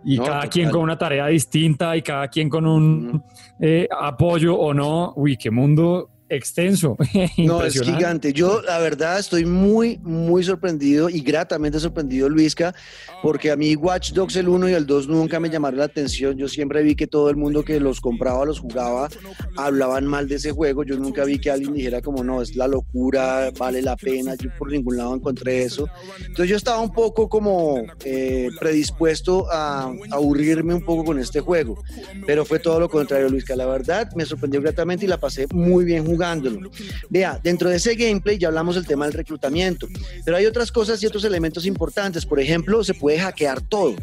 y 0.04 0.16
No, 0.16 0.24
cada 0.24 0.36
total. 0.36 0.50
quien 0.50 0.70
con 0.70 0.82
una 0.82 0.96
tarea 0.96 1.26
distinta 1.26 1.96
y 1.96 2.02
cada 2.02 2.28
quien 2.28 2.48
con 2.48 2.66
un 2.66 3.22
eh, 3.60 3.88
apoyo 3.90 4.56
o 4.56 4.72
no. 4.72 5.12
Uy, 5.16 5.36
qué 5.36 5.50
mundo 5.50 6.10
extenso. 6.28 6.96
No, 7.38 7.62
es 7.64 7.80
gigante. 7.80 8.32
Yo, 8.32 8.62
la 8.62 8.78
verdad, 8.78 9.18
estoy 9.18 9.44
muy, 9.44 9.98
muy 10.02 10.42
sorprendido 10.42 11.08
y 11.08 11.20
gratamente 11.20 11.78
sorprendido, 11.78 12.28
Luisca, 12.28 12.74
porque 13.22 13.50
a 13.50 13.56
mí 13.56 13.76
Watch 13.76 14.12
Dogs 14.12 14.36
el 14.36 14.48
1 14.48 14.70
y 14.70 14.72
el 14.72 14.86
2 14.86 15.08
nunca 15.08 15.38
me 15.38 15.50
llamaron 15.50 15.78
la 15.78 15.84
atención. 15.84 16.36
Yo 16.36 16.48
siempre 16.48 16.82
vi 16.82 16.94
que 16.94 17.06
todo 17.06 17.30
el 17.30 17.36
mundo 17.36 17.62
que 17.62 17.78
los 17.78 18.00
compraba, 18.00 18.44
los 18.44 18.60
jugaba, 18.60 19.08
hablaban 19.56 20.06
mal 20.06 20.28
de 20.28 20.36
ese 20.36 20.52
juego. 20.52 20.82
Yo 20.82 20.96
nunca 20.96 21.24
vi 21.24 21.38
que 21.38 21.50
alguien 21.50 21.74
dijera 21.74 22.00
como, 22.00 22.24
no, 22.24 22.42
es 22.42 22.56
la 22.56 22.66
locura, 22.66 23.50
vale 23.58 23.82
la 23.82 23.96
pena. 23.96 24.34
Yo 24.34 24.50
por 24.58 24.70
ningún 24.70 24.96
lado 24.96 25.14
encontré 25.14 25.62
eso. 25.62 25.88
Entonces 26.18 26.48
yo 26.48 26.56
estaba 26.56 26.80
un 26.80 26.92
poco 26.92 27.28
como 27.28 27.82
eh, 28.04 28.48
predispuesto 28.58 29.50
a, 29.50 29.84
a 29.84 29.94
aburrirme 30.12 30.74
un 30.74 30.82
poco 30.82 31.04
con 31.04 31.18
este 31.18 31.40
juego, 31.40 31.82
pero 32.26 32.44
fue 32.44 32.58
todo 32.58 32.80
lo 32.80 32.88
contrario, 32.88 33.28
Luisca. 33.28 33.54
La 33.56 33.66
verdad, 33.66 34.10
me 34.16 34.24
sorprendió 34.24 34.60
gratamente 34.60 35.04
y 35.04 35.08
la 35.08 35.18
pasé 35.18 35.46
muy 35.52 35.84
bien 35.84 36.15
jugándolo. 36.16 36.70
Vea, 37.10 37.38
dentro 37.42 37.68
de 37.68 37.76
ese 37.76 37.94
gameplay 37.94 38.38
ya 38.38 38.48
hablamos 38.48 38.74
del 38.74 38.86
tema 38.86 39.04
del 39.04 39.14
reclutamiento, 39.14 39.86
pero 40.24 40.36
hay 40.36 40.46
otras 40.46 40.72
cosas 40.72 41.02
y 41.02 41.06
otros 41.06 41.24
elementos 41.24 41.66
importantes. 41.66 42.24
Por 42.24 42.40
ejemplo, 42.40 42.82
se 42.82 42.94
puede 42.94 43.18
hackear 43.18 43.60
todo. 43.60 43.94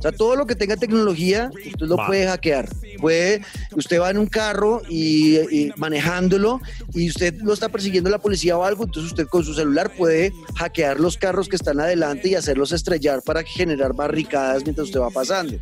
O 0.00 0.02
sea, 0.02 0.12
todo 0.12 0.34
lo 0.34 0.46
que 0.46 0.54
tenga 0.54 0.78
tecnología, 0.78 1.50
usted 1.54 1.86
lo 1.86 1.96
Va. 1.96 2.06
puede 2.06 2.26
hackear. 2.26 2.70
Puede, 2.98 3.42
usted 3.76 4.00
va 4.00 4.08
en 4.08 4.16
un 4.16 4.28
carro 4.28 4.80
y, 4.88 5.36
y 5.54 5.72
manejándolo 5.76 6.58
y 6.94 7.10
usted 7.10 7.34
lo 7.42 7.52
está 7.52 7.68
persiguiendo 7.68 8.08
la 8.08 8.16
policía 8.16 8.56
o 8.56 8.64
algo, 8.64 8.84
entonces 8.84 9.12
usted 9.12 9.26
con 9.26 9.44
su 9.44 9.52
celular 9.52 9.92
puede 9.94 10.32
hackear 10.56 10.98
los 10.98 11.18
carros 11.18 11.50
que 11.50 11.56
están 11.56 11.80
adelante 11.80 12.28
y 12.30 12.34
hacerlos 12.34 12.72
estrellar 12.72 13.20
para 13.20 13.42
generar 13.42 13.92
barricadas 13.92 14.62
mientras 14.64 14.86
usted 14.86 15.00
va 15.00 15.10
pasando. 15.10 15.58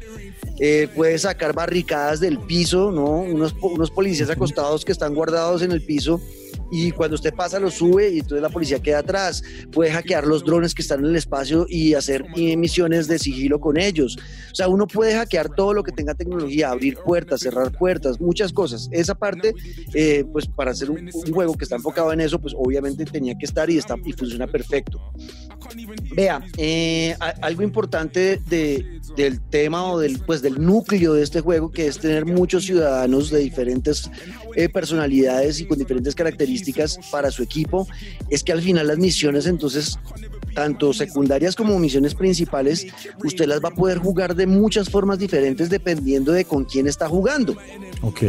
Eh, 0.60 0.88
puede 0.94 1.18
sacar 1.18 1.52
barricadas 1.52 2.20
del 2.20 2.38
piso, 2.38 2.92
¿no? 2.92 3.06
Unos, 3.06 3.56
unos 3.60 3.90
policías 3.90 4.30
acostados 4.30 4.84
que 4.84 4.92
están 4.92 5.16
guardados 5.16 5.62
en 5.62 5.72
el 5.72 5.82
piso 5.82 6.20
y 6.70 6.90
cuando 6.92 7.14
usted 7.14 7.34
pasa 7.34 7.58
lo 7.58 7.70
sube 7.70 8.10
y 8.10 8.18
entonces 8.18 8.42
la 8.42 8.50
policía 8.50 8.80
queda 8.80 8.98
atrás. 8.98 9.42
Puede 9.72 9.90
hackear 9.90 10.26
los 10.26 10.44
drones 10.44 10.74
que 10.74 10.82
están 10.82 11.00
en 11.00 11.06
el 11.06 11.16
espacio 11.16 11.66
y 11.68 11.94
hacer 11.94 12.24
misiones 12.36 13.08
de 13.08 13.18
sigilo 13.18 13.60
con 13.60 13.78
ellos. 13.78 14.18
O 14.52 14.54
sea, 14.54 14.68
uno 14.68 14.86
puede 14.86 15.14
hackear 15.14 15.48
todo 15.54 15.72
lo 15.72 15.82
que 15.82 15.92
tenga 15.92 16.14
tecnología, 16.14 16.70
abrir 16.70 16.96
puertas, 16.98 17.40
cerrar 17.40 17.72
puertas, 17.72 18.20
muchas 18.20 18.52
cosas. 18.52 18.88
Esa 18.90 19.14
parte, 19.14 19.54
eh, 19.94 20.24
pues 20.32 20.46
para 20.46 20.72
hacer 20.72 20.90
un, 20.90 21.10
juego 21.32 21.54
que 21.54 21.64
está 21.64 21.76
enfocado 21.76 22.12
en 22.12 22.20
eso, 22.20 22.40
pues 22.40 22.54
obviamente 22.56 23.04
tenía 23.04 23.36
que 23.36 23.44
estar 23.44 23.68
y, 23.70 23.78
está, 23.78 23.96
y 24.04 24.12
funciona 24.12 24.46
perfecto. 24.46 25.00
Vea, 26.14 26.42
eh, 26.56 27.16
algo 27.42 27.62
importante 27.62 28.40
de, 28.48 29.00
del 29.16 29.40
tema 29.40 29.92
o 29.92 29.98
del, 29.98 30.18
pues, 30.20 30.42
del 30.42 30.64
núcleo 30.64 31.14
de 31.14 31.22
este 31.22 31.40
juego, 31.40 31.70
que 31.70 31.86
es 31.86 31.98
tener 31.98 32.24
muchos 32.24 32.64
ciudadanos 32.64 33.30
de 33.30 33.40
diferentes 33.40 34.10
eh, 34.58 34.68
personalidades 34.68 35.60
y 35.60 35.66
con 35.66 35.78
diferentes 35.78 36.16
características 36.16 36.98
para 37.12 37.30
su 37.30 37.44
equipo, 37.44 37.86
es 38.28 38.42
que 38.42 38.50
al 38.50 38.60
final 38.60 38.88
las 38.88 38.98
misiones 38.98 39.46
entonces 39.46 39.96
tanto 40.52 40.92
secundarias 40.92 41.54
como 41.54 41.78
misiones 41.78 42.16
principales, 42.16 42.88
usted 43.22 43.46
las 43.46 43.62
va 43.62 43.68
a 43.68 43.74
poder 43.74 43.98
jugar 43.98 44.34
de 44.34 44.48
muchas 44.48 44.90
formas 44.90 45.20
diferentes 45.20 45.70
dependiendo 45.70 46.32
de 46.32 46.44
con 46.44 46.64
quién 46.64 46.88
está 46.88 47.08
jugando. 47.08 47.56
Ok. 48.02 48.22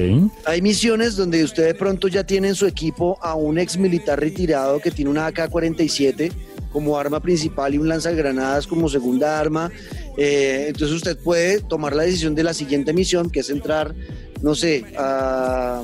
Hay 0.45 0.61
misiones 0.61 1.15
donde 1.15 1.43
usted 1.43 1.65
de 1.65 1.73
pronto 1.73 2.07
ya 2.07 2.23
tiene 2.23 2.49
en 2.49 2.55
su 2.55 2.67
equipo 2.67 3.17
a 3.23 3.33
un 3.33 3.57
ex 3.57 3.75
militar 3.77 4.19
retirado 4.19 4.79
que 4.79 4.91
tiene 4.91 5.09
una 5.09 5.25
AK-47 5.25 6.31
como 6.71 6.97
arma 6.97 7.19
principal 7.19 7.73
y 7.73 7.77
un 7.77 7.88
lanzagranadas 7.88 8.67
como 8.67 8.89
segunda 8.89 9.39
arma. 9.39 9.71
Eh, 10.17 10.65
entonces 10.67 10.95
usted 10.97 11.17
puede 11.17 11.62
tomar 11.62 11.95
la 11.95 12.03
decisión 12.03 12.36
de 12.36 12.43
la 12.43 12.53
siguiente 12.53 12.93
misión, 12.93 13.29
que 13.29 13.39
es 13.41 13.49
entrar, 13.49 13.93
no 14.41 14.55
sé, 14.55 14.86
a- 14.97 15.82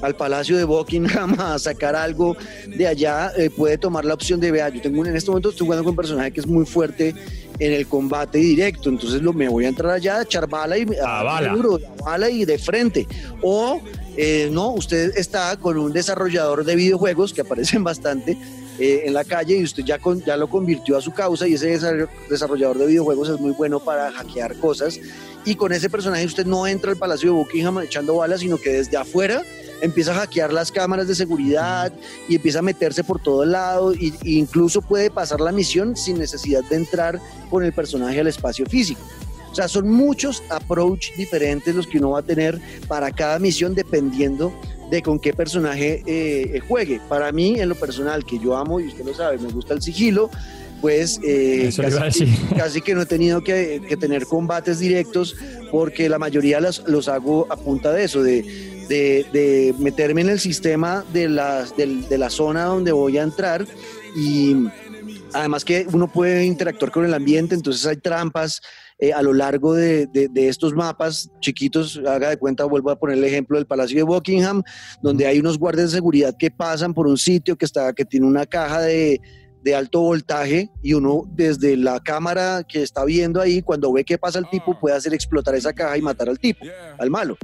al 0.00 0.14
Palacio 0.14 0.56
de 0.56 0.62
Buckingham 0.64 1.34
a 1.40 1.58
sacar 1.58 1.96
algo 1.96 2.36
de 2.68 2.86
allá. 2.86 3.32
eh, 3.36 3.50
puede 3.50 3.78
tomar 3.78 4.04
la 4.04 4.14
opción 4.14 4.38
de, 4.38 4.52
vea, 4.52 4.68
yo 4.68 4.80
tengo 4.80 5.04
en 5.04 5.16
este 5.16 5.28
momento 5.30 5.50
estoy 5.50 5.66
jugando 5.66 5.82
con 5.84 5.90
un 5.90 5.96
personaje 5.96 6.30
que 6.30 6.40
es 6.40 6.46
muy 6.46 6.64
fuerte 6.66 7.14
en 7.58 7.72
el 7.72 7.88
combate 7.88 8.38
directo, 8.38 8.88
entonces 8.88 9.20
lo, 9.20 9.32
me 9.32 9.48
voy 9.48 9.64
a 9.64 9.68
entrar 9.68 9.90
allá 9.90 10.18
a 10.18 10.22
echar 10.22 10.46
bala 10.48 10.78
y 10.78 10.86
A 11.04 11.24
bala. 11.24 11.52
duro, 11.52 11.80
a 12.00 12.04
bala 12.04 12.30
y 12.30 12.44
de 12.44 12.56
frente. 12.58 13.08
O 13.42 13.80
eh, 14.16 14.48
no, 14.52 14.70
usted 14.74 15.12
está 15.16 15.56
con 15.56 15.76
un 15.76 15.92
desarrollador 15.92 16.64
de 16.64 16.76
videojuegos 16.76 17.32
que 17.32 17.40
aparecen 17.40 17.82
bastante 17.90 18.38
eh, 18.78 19.02
en 19.06 19.14
la 19.14 19.24
calle 19.24 19.56
y 19.56 19.64
usted 19.64 19.84
ya, 19.84 19.98
ya 20.26 20.36
lo 20.36 20.48
convirtió 20.48 20.96
a 20.96 21.00
su 21.00 21.12
causa 21.12 21.46
y 21.46 21.54
ese 21.54 21.78
desar- 21.78 22.08
desarrollador 22.30 22.78
de 22.78 22.86
videojuegos 22.86 23.28
es 23.28 23.40
muy 23.40 23.52
bueno 23.52 23.80
para 23.80 24.10
hackear 24.12 24.56
cosas. 24.56 24.98
Y 25.44 25.54
con 25.54 25.72
ese 25.72 25.88
personaje 25.88 26.26
usted 26.26 26.46
no 26.46 26.66
entra 26.66 26.90
al 26.90 26.96
Palacio 26.96 27.30
de 27.30 27.36
Buckingham 27.38 27.78
echando 27.80 28.16
balas, 28.16 28.40
sino 28.40 28.58
que 28.58 28.70
desde 28.70 28.96
afuera 28.96 29.42
empieza 29.80 30.10
a 30.10 30.16
hackear 30.16 30.52
las 30.52 30.72
cámaras 30.72 31.06
de 31.08 31.14
seguridad 31.14 31.92
y 32.28 32.34
empieza 32.36 32.58
a 32.58 32.62
meterse 32.62 33.04
por 33.04 33.22
todo 33.22 33.44
lado 33.44 33.92
e 33.92 34.12
incluso 34.24 34.82
puede 34.82 35.10
pasar 35.10 35.40
la 35.40 35.52
misión 35.52 35.96
sin 35.96 36.18
necesidad 36.18 36.64
de 36.64 36.76
entrar 36.76 37.20
con 37.48 37.64
el 37.64 37.72
personaje 37.72 38.20
al 38.20 38.26
espacio 38.26 38.66
físico. 38.66 39.00
O 39.50 39.54
sea, 39.54 39.66
son 39.68 39.88
muchos 39.88 40.42
approach 40.50 41.12
diferentes 41.16 41.74
los 41.74 41.86
que 41.86 41.98
uno 41.98 42.10
va 42.10 42.18
a 42.20 42.22
tener 42.22 42.60
para 42.86 43.10
cada 43.10 43.38
misión 43.38 43.74
dependiendo 43.74 44.52
de 44.90 45.02
con 45.02 45.18
qué 45.18 45.32
personaje 45.32 46.02
eh, 46.06 46.60
juegue. 46.66 47.00
Para 47.08 47.30
mí, 47.32 47.58
en 47.60 47.68
lo 47.68 47.74
personal, 47.74 48.24
que 48.24 48.38
yo 48.38 48.56
amo 48.56 48.80
y 48.80 48.86
usted 48.88 49.04
lo 49.04 49.14
sabe, 49.14 49.38
me 49.38 49.48
gusta 49.50 49.74
el 49.74 49.82
sigilo, 49.82 50.30
pues 50.80 51.18
eh, 51.24 51.70
casi, 51.76 52.24
que, 52.24 52.54
casi 52.56 52.80
que 52.80 52.94
no 52.94 53.02
he 53.02 53.06
tenido 53.06 53.42
que, 53.42 53.82
que 53.88 53.96
tener 53.96 54.24
combates 54.26 54.78
directos 54.78 55.36
porque 55.70 56.08
la 56.08 56.18
mayoría 56.18 56.60
los, 56.60 56.82
los 56.86 57.08
hago 57.08 57.46
a 57.50 57.56
punta 57.56 57.92
de 57.92 58.04
eso, 58.04 58.22
de, 58.22 58.42
de, 58.88 59.26
de 59.32 59.74
meterme 59.78 60.20
en 60.22 60.30
el 60.30 60.40
sistema 60.40 61.04
de 61.12 61.28
la, 61.28 61.64
del- 61.76 62.08
de 62.08 62.16
la 62.18 62.30
zona 62.30 62.64
donde 62.64 62.92
voy 62.92 63.18
a 63.18 63.22
entrar 63.22 63.66
y 64.16 64.54
además 65.34 65.64
que 65.64 65.86
uno 65.92 66.08
puede 66.10 66.44
interactuar 66.46 66.90
con 66.90 67.04
el 67.04 67.12
ambiente, 67.12 67.54
entonces 67.54 67.84
hay 67.86 67.96
trampas 67.98 68.62
eh, 68.98 69.12
a 69.12 69.22
lo 69.22 69.32
largo 69.32 69.74
de, 69.74 70.06
de- 70.06 70.28
de 70.28 70.48
estos 70.48 70.74
mapas 70.74 71.30
chiquitos, 71.40 72.00
haga 72.06 72.30
de 72.30 72.36
cuenta, 72.36 72.64
vuelvo 72.64 72.90
a 72.90 72.98
poner 72.98 73.18
el 73.18 73.24
ejemplo 73.24 73.56
del 73.56 73.66
Palacio 73.66 73.96
de 73.96 74.02
Buckingham, 74.02 74.62
donde 75.02 75.26
hay 75.26 75.38
unos 75.38 75.58
guardias 75.58 75.90
de 75.90 75.96
seguridad 75.96 76.34
que 76.38 76.50
pasan 76.50 76.94
por 76.94 77.06
un 77.06 77.16
sitio 77.18 77.56
que, 77.56 77.64
está, 77.64 77.92
que 77.92 78.04
tiene 78.04 78.26
una 78.26 78.44
caja 78.46 78.80
de, 78.82 79.20
de 79.62 79.74
alto 79.74 80.00
voltaje 80.00 80.70
y 80.82 80.94
uno 80.94 81.24
desde 81.34 81.76
la 81.76 82.00
cámara 82.00 82.64
que 82.66 82.82
está 82.82 83.04
viendo 83.04 83.40
ahí, 83.40 83.62
cuando 83.62 83.92
ve 83.92 84.04
que 84.04 84.18
pasa 84.18 84.38
el 84.38 84.48
tipo, 84.50 84.78
puede 84.78 84.96
hacer 84.96 85.14
explotar 85.14 85.54
esa 85.54 85.72
caja 85.72 85.96
y 85.98 86.02
matar 86.02 86.28
al 86.28 86.38
tipo, 86.38 86.64
al 86.98 87.10
malo. 87.10 87.36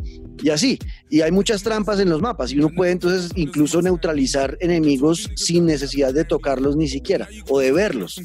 Y 0.43 0.51
así. 0.51 0.79
Y 1.11 1.21
hay 1.21 1.31
muchas 1.31 1.63
trampas 1.63 2.01
en 2.01 2.09
los 2.09 2.21
mapas 2.21 2.53
y 2.53 2.59
uno 2.59 2.71
puede 2.71 2.93
entonces 2.93 3.31
incluso 3.37 3.81
neutralizar 3.83 4.57
enemigos 4.61 5.31
sin 5.37 5.67
necesidad 5.67 6.13
de 6.13 6.25
tocarlos 6.25 6.77
ni 6.77 6.89
siquiera 6.89 7.29
o 7.49 7.61
de 7.61 7.73
verlos. 7.73 8.21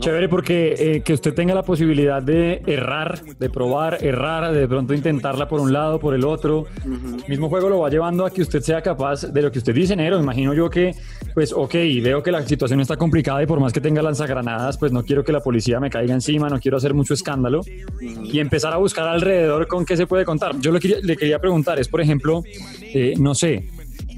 Chévere 0.00 0.28
porque 0.28 0.74
eh, 0.78 1.00
que 1.02 1.12
usted 1.12 1.34
tenga 1.34 1.54
la 1.54 1.62
posibilidad 1.62 2.22
de 2.22 2.62
errar, 2.66 3.20
de 3.38 3.50
probar, 3.50 3.98
errar, 4.04 4.52
de 4.52 4.68
pronto 4.68 4.94
intentarla 4.94 5.48
por 5.48 5.60
un 5.60 5.72
lado, 5.72 5.98
por 5.98 6.14
el 6.14 6.24
otro. 6.24 6.66
El 6.84 7.28
mismo 7.28 7.48
juego 7.48 7.68
lo 7.68 7.80
va 7.80 7.90
llevando 7.90 8.24
a 8.24 8.30
que 8.30 8.42
usted 8.42 8.60
sea 8.60 8.80
capaz 8.80 9.22
de 9.22 9.42
lo 9.42 9.50
que 9.50 9.58
usted 9.58 9.74
dice, 9.74 9.96
Nero. 9.96 10.18
Imagino 10.18 10.54
yo 10.54 10.70
que, 10.70 10.94
pues, 11.34 11.52
ok, 11.52 11.74
veo 12.02 12.22
que 12.22 12.30
la 12.30 12.46
situación 12.46 12.80
está 12.80 12.96
complicada 12.96 13.27
y 13.28 13.46
por 13.46 13.60
más 13.60 13.72
que 13.74 13.80
tenga 13.80 14.00
lanzagranadas, 14.00 14.78
pues 14.78 14.90
no 14.90 15.04
quiero 15.04 15.22
que 15.22 15.32
la 15.32 15.40
policía 15.40 15.78
me 15.80 15.90
caiga 15.90 16.14
encima, 16.14 16.48
no 16.48 16.58
quiero 16.58 16.78
hacer 16.78 16.94
mucho 16.94 17.12
escándalo 17.12 17.60
y 18.00 18.38
empezar 18.38 18.72
a 18.72 18.78
buscar 18.78 19.06
alrededor 19.06 19.66
con 19.66 19.84
qué 19.84 19.96
se 19.96 20.06
puede 20.06 20.24
contar. 20.24 20.58
Yo 20.60 20.72
lo 20.72 20.78
le 20.78 21.16
quería 21.16 21.38
preguntar 21.38 21.78
es, 21.78 21.88
por 21.88 22.00
ejemplo, 22.00 22.42
eh, 22.80 23.14
no 23.18 23.34
sé, 23.34 23.68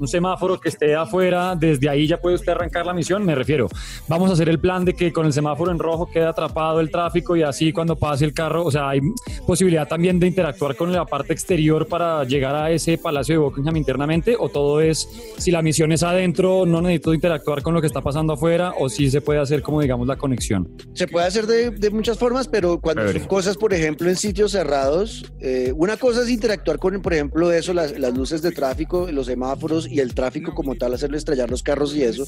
un 0.01 0.07
semáforo 0.07 0.59
que 0.59 0.69
esté 0.69 0.95
afuera, 0.95 1.55
desde 1.55 1.87
ahí 1.87 2.07
ya 2.07 2.19
puede 2.19 2.35
usted 2.35 2.51
arrancar 2.51 2.85
la 2.87 2.93
misión, 2.93 3.23
me 3.23 3.35
refiero. 3.35 3.67
Vamos 4.07 4.31
a 4.31 4.33
hacer 4.33 4.49
el 4.49 4.59
plan 4.59 4.83
de 4.83 4.95
que 4.95 5.13
con 5.13 5.27
el 5.27 5.33
semáforo 5.33 5.71
en 5.71 5.77
rojo 5.77 6.09
quede 6.11 6.25
atrapado 6.25 6.79
el 6.79 6.89
tráfico 6.89 7.35
y 7.35 7.43
así 7.43 7.71
cuando 7.71 7.95
pase 7.95 8.25
el 8.25 8.33
carro, 8.33 8.65
o 8.65 8.71
sea, 8.71 8.89
hay 8.89 8.99
posibilidad 9.45 9.87
también 9.87 10.19
de 10.19 10.25
interactuar 10.25 10.75
con 10.75 10.91
la 10.91 11.05
parte 11.05 11.33
exterior 11.33 11.87
para 11.87 12.23
llegar 12.23 12.55
a 12.55 12.71
ese 12.71 12.97
palacio 12.97 13.35
de 13.35 13.39
Buckingham 13.39 13.77
internamente 13.77 14.35
o 14.37 14.49
todo 14.49 14.81
es, 14.81 15.07
si 15.37 15.51
la 15.51 15.61
misión 15.61 15.91
es 15.91 16.01
adentro, 16.01 16.65
no 16.65 16.81
necesito 16.81 17.13
interactuar 17.13 17.61
con 17.61 17.75
lo 17.75 17.81
que 17.81 17.87
está 17.87 18.01
pasando 18.01 18.33
afuera 18.33 18.73
o 18.79 18.89
si 18.89 19.11
se 19.11 19.21
puede 19.21 19.39
hacer 19.39 19.61
como 19.61 19.81
digamos 19.81 20.07
la 20.07 20.15
conexión. 20.15 20.67
Se 20.93 21.07
puede 21.07 21.27
hacer 21.27 21.45
de, 21.45 21.91
muchas 21.91 22.17
formas, 22.17 22.47
pero 22.47 22.79
cuando 22.79 23.11
son 23.11 23.21
cosas, 23.25 23.55
por 23.55 23.73
ejemplo, 23.73 24.09
en 24.09 24.15
sitios 24.15 24.53
cerrados, 24.53 25.31
eh, 25.39 25.71
una 25.75 25.97
cosa 25.97 26.21
es 26.21 26.29
interactuar 26.29 26.79
con, 26.79 26.99
por 27.03 27.13
ejemplo, 27.13 27.51
eso, 27.51 27.73
las, 27.73 27.99
las 27.99 28.17
luces 28.17 28.41
de 28.41 28.51
tráfico, 28.51 29.07
los 29.11 29.27
semáforos 29.27 29.90
y 29.91 29.99
el 29.99 30.13
tráfico 30.13 30.55
como 30.55 30.75
tal, 30.75 30.93
hacerle 30.93 31.17
estrellar 31.17 31.49
los 31.49 31.61
carros 31.61 31.95
y 31.95 32.03
eso, 32.03 32.25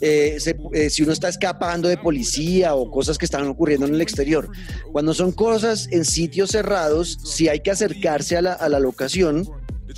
eh, 0.00 0.38
eh, 0.72 0.90
si 0.90 1.02
uno 1.02 1.12
está 1.12 1.28
escapando 1.28 1.88
de 1.88 1.96
policía 1.96 2.74
o 2.74 2.90
cosas 2.90 3.16
que 3.16 3.24
están 3.24 3.46
ocurriendo 3.48 3.86
en 3.86 3.94
el 3.94 4.00
exterior. 4.00 4.50
Cuando 4.92 5.14
son 5.14 5.32
cosas 5.32 5.88
en 5.90 6.04
sitios 6.04 6.50
cerrados, 6.50 7.18
si 7.24 7.48
hay 7.48 7.60
que 7.60 7.70
acercarse 7.70 8.36
a 8.36 8.42
la, 8.42 8.52
a 8.52 8.68
la 8.68 8.78
locación, 8.78 9.48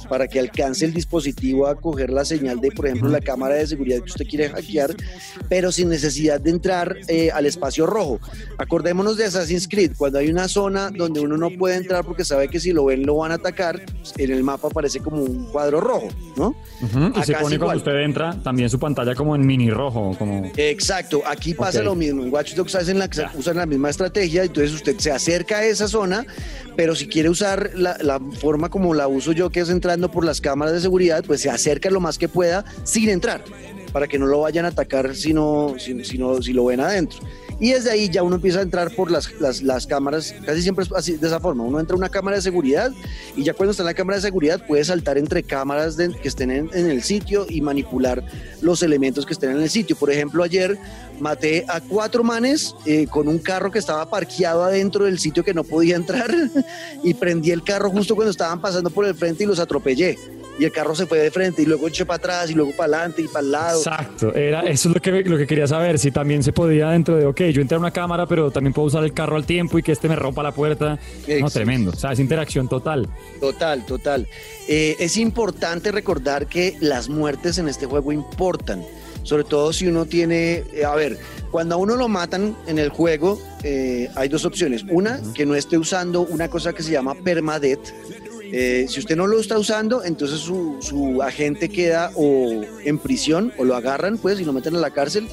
para 0.08 0.26
que 0.28 0.38
alcance 0.40 0.84
el 0.84 0.92
dispositivo 0.92 1.66
a 1.66 1.74
coger 1.74 2.10
la 2.10 2.24
señal 2.24 2.60
de, 2.60 2.70
por 2.70 2.86
ejemplo, 2.86 3.08
la 3.08 3.20
cámara 3.20 3.54
de 3.54 3.66
seguridad 3.66 3.98
que 3.98 4.10
usted 4.10 4.26
quiere 4.26 4.48
hackear, 4.48 4.94
pero 5.48 5.72
sin 5.72 5.88
necesidad 5.88 6.40
de 6.40 6.50
entrar 6.50 6.96
eh, 7.08 7.30
al 7.30 7.46
espacio 7.46 7.86
rojo. 7.86 8.20
Acordémonos 8.58 9.16
de 9.16 9.24
Assassin's 9.24 9.68
Creed, 9.68 9.92
cuando 9.96 10.18
hay 10.18 10.30
una 10.30 10.48
zona 10.48 10.90
donde 10.90 11.20
uno 11.20 11.36
no 11.36 11.50
puede 11.50 11.76
entrar 11.76 12.04
porque 12.04 12.24
sabe 12.24 12.48
que 12.48 12.60
si 12.60 12.72
lo 12.72 12.86
ven 12.86 13.04
lo 13.04 13.16
van 13.16 13.32
a 13.32 13.34
atacar, 13.34 13.82
en 14.16 14.30
el 14.30 14.42
mapa 14.42 14.68
aparece 14.68 15.00
como 15.00 15.22
un 15.22 15.46
cuadro 15.46 15.80
rojo, 15.80 16.08
¿no? 16.36 16.54
Y 17.16 17.22
se 17.22 17.34
pone 17.34 17.58
cuando 17.58 17.78
usted 17.78 17.96
entra 18.02 18.36
también 18.42 18.68
su 18.70 18.78
pantalla 18.78 19.14
como 19.14 19.34
en 19.34 19.46
mini 19.46 19.70
rojo. 19.70 20.14
Como... 20.18 20.50
Exacto, 20.56 21.22
aquí 21.26 21.54
pasa 21.54 21.82
lo 21.82 21.94
mismo. 21.94 22.22
En 22.22 22.32
Watch 22.32 22.54
Dogs 22.54 22.74
hacen 22.74 22.98
la, 22.98 23.08
usan 23.34 23.56
la 23.56 23.66
misma 23.66 23.90
estrategia, 23.90 24.44
entonces 24.44 24.72
usted 24.72 24.98
se 24.98 25.10
acerca 25.10 25.58
a 25.58 25.64
esa 25.64 25.88
zona, 25.88 26.26
pero 26.76 26.94
si 26.94 27.06
quiere 27.06 27.28
usar 27.28 27.70
la, 27.74 27.96
la 28.00 28.20
forma 28.38 28.68
como 28.68 28.94
la 28.94 29.08
uso 29.08 29.32
yo, 29.32 29.50
que 29.50 29.60
es 29.60 29.68
entrar 29.82 30.10
por 30.10 30.24
las 30.24 30.40
cámaras 30.40 30.74
de 30.74 30.80
seguridad, 30.80 31.24
pues 31.26 31.40
se 31.40 31.50
acerca 31.50 31.90
lo 31.90 32.00
más 32.00 32.18
que 32.18 32.28
pueda 32.28 32.64
sin 32.84 33.08
entrar, 33.08 33.44
para 33.92 34.08
que 34.08 34.18
no 34.18 34.26
lo 34.26 34.40
vayan 34.40 34.64
a 34.64 34.68
atacar 34.68 35.14
si, 35.14 35.34
no, 35.34 35.74
si, 35.78 36.04
si 36.04 36.52
lo 36.52 36.64
ven 36.64 36.80
adentro. 36.80 37.18
Y 37.62 37.70
desde 37.70 37.92
ahí 37.92 38.08
ya 38.08 38.24
uno 38.24 38.34
empieza 38.34 38.58
a 38.58 38.62
entrar 38.62 38.92
por 38.92 39.08
las, 39.08 39.30
las, 39.62 39.86
cámaras, 39.86 40.34
casi 40.44 40.62
siempre 40.62 40.84
es 40.84 40.90
así, 40.90 41.12
de 41.12 41.28
esa 41.28 41.38
forma. 41.38 41.62
Uno 41.62 41.78
entra 41.78 41.94
a 41.94 41.96
una 41.96 42.08
cámara 42.08 42.36
de 42.36 42.42
seguridad 42.42 42.90
y 43.36 43.44
ya 43.44 43.54
cuando 43.54 43.70
está 43.70 43.84
en 43.84 43.86
la 43.86 43.94
cámara 43.94 44.16
de 44.16 44.22
seguridad 44.22 44.66
puede 44.66 44.82
saltar 44.82 45.16
entre 45.16 45.44
cámaras 45.44 45.96
que 45.96 46.26
estén 46.26 46.50
en, 46.50 46.68
el 46.74 47.04
sitio 47.04 47.46
y 47.48 47.60
manipular 47.60 48.24
los 48.62 48.82
elementos 48.82 49.24
que 49.24 49.34
estén 49.34 49.52
en 49.52 49.60
el 49.62 49.70
sitio. 49.70 49.94
Por 49.94 50.10
ejemplo, 50.10 50.42
ayer 50.42 50.76
maté 51.20 51.64
a 51.68 51.80
cuatro 51.80 52.24
manes 52.24 52.74
eh, 52.84 53.06
con 53.06 53.28
un 53.28 53.38
carro 53.38 53.70
que 53.70 53.78
estaba 53.78 54.10
parqueado 54.10 54.64
adentro 54.64 55.04
del 55.04 55.20
sitio 55.20 55.44
que 55.44 55.54
no 55.54 55.62
podía 55.62 55.94
entrar 55.94 56.34
y 57.04 57.14
prendí 57.14 57.52
el 57.52 57.62
carro 57.62 57.90
justo 57.90 58.16
cuando 58.16 58.32
estaban 58.32 58.60
pasando 58.60 58.90
por 58.90 59.06
el 59.06 59.14
frente 59.14 59.44
y 59.44 59.46
los 59.46 59.60
atropellé 59.60 60.18
y 60.58 60.64
el 60.64 60.72
carro 60.72 60.94
se 60.94 61.06
fue 61.06 61.18
de 61.18 61.30
frente 61.30 61.62
y 61.62 61.66
luego 61.66 61.88
eché 61.88 62.04
para 62.04 62.16
atrás 62.16 62.50
y 62.50 62.54
luego 62.54 62.72
para 62.76 62.98
adelante 62.98 63.22
y 63.22 63.28
para 63.28 63.44
el 63.44 63.52
lado. 63.52 63.78
Exacto, 63.78 64.34
era, 64.34 64.60
eso 64.62 64.88
es 64.88 64.94
lo 64.94 65.00
que, 65.00 65.22
lo 65.22 65.38
que 65.38 65.46
quería 65.46 65.66
saber, 65.66 65.98
si 65.98 66.10
también 66.10 66.42
se 66.42 66.52
podía 66.52 66.90
dentro 66.90 67.16
de, 67.16 67.26
ok, 67.26 67.40
yo 67.52 67.62
entré 67.62 67.76
a 67.76 67.78
una 67.78 67.90
cámara, 67.90 68.26
pero 68.26 68.50
también 68.50 68.72
puedo 68.72 68.88
usar 68.88 69.04
el 69.04 69.12
carro 69.12 69.36
al 69.36 69.46
tiempo 69.46 69.78
y 69.78 69.82
que 69.82 69.92
este 69.92 70.08
me 70.08 70.16
rompa 70.16 70.42
la 70.42 70.52
puerta. 70.52 70.98
No, 71.40 71.50
tremendo, 71.50 71.90
o 71.90 71.96
sea, 71.96 72.12
es 72.12 72.18
interacción 72.18 72.68
total. 72.68 73.08
Total, 73.40 73.84
total. 73.86 74.28
Eh, 74.68 74.96
es 74.98 75.16
importante 75.16 75.90
recordar 75.92 76.46
que 76.46 76.76
las 76.80 77.08
muertes 77.08 77.58
en 77.58 77.68
este 77.68 77.86
juego 77.86 78.12
importan, 78.12 78.84
sobre 79.22 79.44
todo 79.44 79.72
si 79.72 79.86
uno 79.86 80.06
tiene, 80.06 80.64
eh, 80.72 80.84
a 80.84 80.94
ver, 80.94 81.18
cuando 81.50 81.74
a 81.74 81.78
uno 81.78 81.96
lo 81.96 82.08
matan 82.08 82.56
en 82.66 82.78
el 82.78 82.88
juego, 82.88 83.40
eh, 83.62 84.10
hay 84.14 84.28
dos 84.28 84.44
opciones. 84.44 84.84
Una, 84.90 85.20
que 85.34 85.46
no 85.46 85.54
esté 85.54 85.78
usando 85.78 86.22
una 86.22 86.48
cosa 86.48 86.72
que 86.72 86.82
se 86.82 86.92
llama 86.92 87.14
permadeath, 87.14 87.92
eh, 88.52 88.86
si 88.86 89.00
usted 89.00 89.16
no 89.16 89.26
lo 89.26 89.40
está 89.40 89.58
usando, 89.58 90.04
entonces 90.04 90.40
su, 90.40 91.22
agente 91.22 91.70
queda 91.70 92.10
o 92.14 92.62
en 92.84 92.98
prisión 92.98 93.52
o 93.56 93.64
lo 93.64 93.74
agarran 93.74 94.18
pues 94.18 94.38
y 94.40 94.44
lo 94.44 94.52
meten 94.52 94.76
a 94.76 94.78
la 94.78 94.90
cárcel 94.90 95.26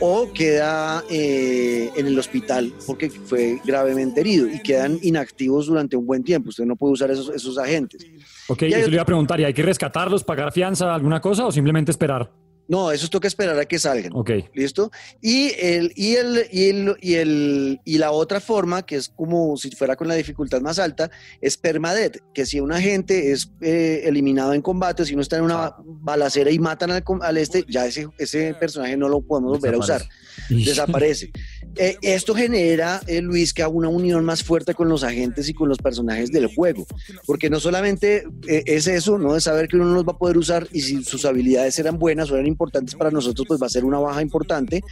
o 0.00 0.32
queda 0.34 1.04
eh, 1.08 1.90
en 1.94 2.06
el 2.06 2.18
hospital 2.18 2.72
porque 2.84 3.10
fue 3.10 3.60
gravemente 3.64 4.20
herido 4.20 4.48
y 4.48 4.60
quedan 4.60 4.98
inactivos 5.02 5.66
durante 5.66 5.96
un 5.96 6.04
buen 6.04 6.24
tiempo. 6.24 6.48
Usted 6.48 6.64
no 6.64 6.74
puede 6.74 6.94
usar 6.94 7.10
esos, 7.12 7.28
esos 7.28 7.56
agentes. 7.58 8.04
Ok, 8.48 8.62
y 8.62 8.74
eso 8.74 8.88
le 8.88 8.94
iba 8.94 9.02
a 9.02 9.06
preguntar, 9.06 9.40
¿y 9.40 9.44
hay 9.44 9.54
que 9.54 9.62
rescatarlos, 9.62 10.24
pagar 10.24 10.52
fianza, 10.52 10.94
alguna 10.94 11.20
cosa 11.20 11.46
o 11.46 11.52
simplemente 11.52 11.92
esperar? 11.92 12.43
No, 12.66 12.90
eso 12.90 13.08
toca 13.08 13.28
esperar 13.28 13.58
a 13.58 13.66
que 13.66 13.78
salgan. 13.78 14.12
Ok. 14.14 14.30
¿Listo? 14.54 14.90
Y, 15.20 15.52
el, 15.58 15.92
y, 15.94 16.16
el, 16.16 16.46
y, 16.50 16.68
el, 16.68 16.96
y, 17.00 17.14
el, 17.14 17.80
y 17.84 17.98
la 17.98 18.10
otra 18.10 18.40
forma, 18.40 18.86
que 18.86 18.96
es 18.96 19.10
como 19.10 19.56
si 19.56 19.70
fuera 19.70 19.96
con 19.96 20.08
la 20.08 20.14
dificultad 20.14 20.62
más 20.62 20.78
alta, 20.78 21.10
es 21.42 21.58
permadeath, 21.58 22.18
que 22.32 22.46
si 22.46 22.60
un 22.60 22.72
agente 22.72 23.32
es 23.32 23.50
eh, 23.60 24.02
eliminado 24.04 24.54
en 24.54 24.62
combate, 24.62 25.04
si 25.04 25.12
uno 25.12 25.22
está 25.22 25.36
en 25.36 25.44
una 25.44 25.74
balacera 25.84 26.50
y 26.50 26.58
matan 26.58 26.90
al, 26.90 27.04
al 27.20 27.36
este, 27.36 27.64
ya 27.68 27.86
ese, 27.86 28.08
ese 28.18 28.54
personaje 28.54 28.96
no 28.96 29.08
lo 29.08 29.20
podemos 29.20 29.58
volver 29.58 29.74
a 29.74 29.78
usar. 29.78 30.08
Desaparece. 30.48 31.32
Eh, 31.76 31.96
esto 32.02 32.34
genera, 32.34 33.00
eh, 33.06 33.20
Luis, 33.20 33.52
que 33.52 33.62
haga 33.62 33.72
una 33.72 33.88
unión 33.88 34.24
más 34.24 34.42
fuerte 34.42 34.74
con 34.74 34.88
los 34.88 35.04
agentes 35.04 35.48
y 35.48 35.54
con 35.54 35.68
los 35.68 35.78
personajes 35.78 36.32
del 36.32 36.46
juego, 36.46 36.86
porque 37.26 37.50
no 37.50 37.60
solamente 37.60 38.24
es 38.46 38.86
eso, 38.86 39.18
¿no? 39.18 39.34
De 39.34 39.40
saber 39.40 39.68
que 39.68 39.76
uno 39.76 39.86
no 39.86 39.94
los 39.94 40.06
va 40.06 40.12
a 40.12 40.18
poder 40.18 40.38
usar 40.38 40.66
y 40.72 40.80
si 40.80 41.04
sus 41.04 41.24
habilidades 41.24 41.78
eran 41.78 41.98
buenas 41.98 42.30
o 42.30 42.34
eran 42.34 42.53
importantes 42.54 42.94
para 42.94 43.10
nosotros, 43.10 43.46
pues 43.46 43.60
va 43.60 43.66
a 43.66 43.70
ser 43.70 43.84
una 43.84 43.98
baja 43.98 44.22
importante, 44.22 44.82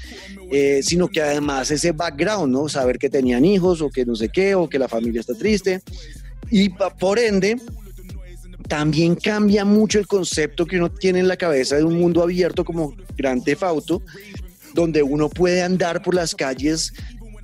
eh, 0.50 0.80
sino 0.82 1.08
que 1.08 1.22
además 1.22 1.70
ese 1.70 1.92
background, 1.92 2.52
¿no? 2.52 2.68
Saber 2.68 2.98
que 2.98 3.08
tenían 3.08 3.44
hijos 3.44 3.80
o 3.80 3.90
que 3.90 4.04
no 4.04 4.14
sé 4.14 4.28
qué, 4.28 4.54
o 4.54 4.68
que 4.68 4.78
la 4.78 4.88
familia 4.88 5.20
está 5.20 5.34
triste. 5.34 5.80
Y 6.50 6.68
por 6.98 7.18
ende, 7.18 7.56
también 8.68 9.14
cambia 9.14 9.64
mucho 9.64 9.98
el 9.98 10.06
concepto 10.06 10.66
que 10.66 10.76
uno 10.76 10.90
tiene 10.90 11.20
en 11.20 11.28
la 11.28 11.36
cabeza 11.36 11.76
de 11.76 11.84
un 11.84 11.98
mundo 11.98 12.22
abierto 12.22 12.64
como 12.64 12.94
Gran 13.16 13.42
Auto, 13.60 14.02
donde 14.74 15.02
uno 15.02 15.28
puede 15.28 15.62
andar 15.62 16.02
por 16.02 16.14
las 16.14 16.34
calles 16.34 16.92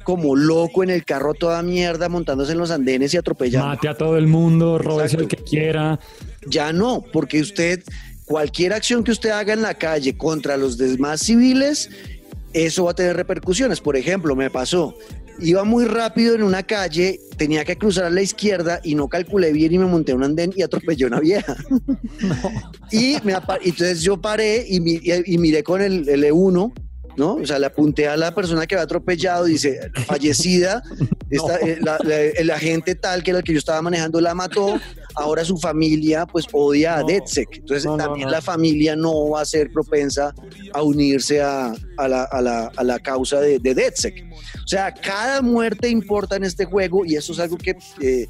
como 0.04 0.34
loco 0.36 0.82
en 0.82 0.88
el 0.88 1.04
carro 1.04 1.34
toda 1.34 1.62
mierda, 1.62 2.08
montándose 2.08 2.52
en 2.52 2.58
los 2.58 2.70
andenes 2.70 3.12
y 3.12 3.18
atropellando. 3.18 3.68
Mate 3.68 3.88
a 3.88 3.94
todo 3.94 4.16
el 4.16 4.26
mundo, 4.26 4.78
robe 4.78 5.04
el 5.04 5.28
que 5.28 5.36
quiera. 5.36 6.00
Ya 6.46 6.72
no, 6.72 7.04
porque 7.12 7.42
usted 7.42 7.82
cualquier 8.28 8.74
acción 8.74 9.02
que 9.02 9.10
usted 9.10 9.30
haga 9.30 9.54
en 9.54 9.62
la 9.62 9.74
calle 9.74 10.16
contra 10.16 10.56
los 10.56 10.76
demás 10.76 11.20
civiles, 11.20 11.90
eso 12.52 12.84
va 12.84 12.92
a 12.92 12.94
tener 12.94 13.16
repercusiones. 13.16 13.80
Por 13.80 13.96
ejemplo, 13.96 14.36
me 14.36 14.50
pasó, 14.50 14.94
iba 15.40 15.64
muy 15.64 15.86
rápido 15.86 16.34
en 16.34 16.42
una 16.42 16.62
calle, 16.62 17.20
tenía 17.36 17.64
que 17.64 17.76
cruzar 17.76 18.04
a 18.04 18.10
la 18.10 18.20
izquierda 18.20 18.80
y 18.84 18.94
no 18.94 19.08
calculé 19.08 19.52
bien 19.52 19.72
y 19.72 19.78
me 19.78 19.86
monté 19.86 20.12
un 20.12 20.24
andén 20.24 20.52
y 20.54 20.62
atropellé 20.62 21.04
a 21.04 21.08
una 21.08 21.20
vieja. 21.20 21.56
y 22.92 23.16
me, 23.24 23.32
entonces 23.64 24.02
yo 24.02 24.20
paré 24.20 24.64
y, 24.68 24.80
miré 25.38 25.62
con 25.62 25.80
el, 25.80 26.06
E1, 26.06 26.72
¿no? 27.18 27.34
O 27.34 27.46
sea, 27.46 27.58
le 27.58 27.66
apunté 27.66 28.06
a 28.06 28.16
la 28.16 28.34
persona 28.34 28.66
que 28.66 28.76
había 28.76 28.84
atropellado, 28.84 29.44
dice, 29.44 29.90
fallecida, 30.06 30.82
eh, 31.30 32.34
el 32.36 32.50
agente 32.50 32.94
tal 32.94 33.22
que 33.22 33.30
era 33.30 33.40
el 33.40 33.44
que 33.44 33.52
yo 33.52 33.58
estaba 33.58 33.82
manejando 33.82 34.20
la 34.20 34.34
mató, 34.34 34.80
ahora 35.16 35.44
su 35.44 35.58
familia 35.58 36.24
pues 36.26 36.46
odia 36.52 36.96
a 36.96 37.02
DedSec. 37.02 37.56
Entonces 37.56 37.90
también 37.98 38.30
la 38.30 38.40
familia 38.40 38.94
no 38.94 39.30
va 39.30 39.42
a 39.42 39.44
ser 39.44 39.70
propensa 39.72 40.32
a 40.72 40.82
unirse 40.82 41.42
a, 41.42 41.74
la, 41.98 43.00
causa 43.02 43.40
de, 43.40 43.58
de 43.58 43.74
DedSec. 43.74 44.24
O 44.64 44.68
sea, 44.68 44.94
cada 44.94 45.42
muerte 45.42 45.88
importa 45.88 46.36
en 46.36 46.44
este 46.44 46.64
juego 46.64 47.04
y 47.04 47.16
eso 47.16 47.32
es 47.32 47.40
algo 47.40 47.58
que... 47.58 47.76
Eh, 48.00 48.28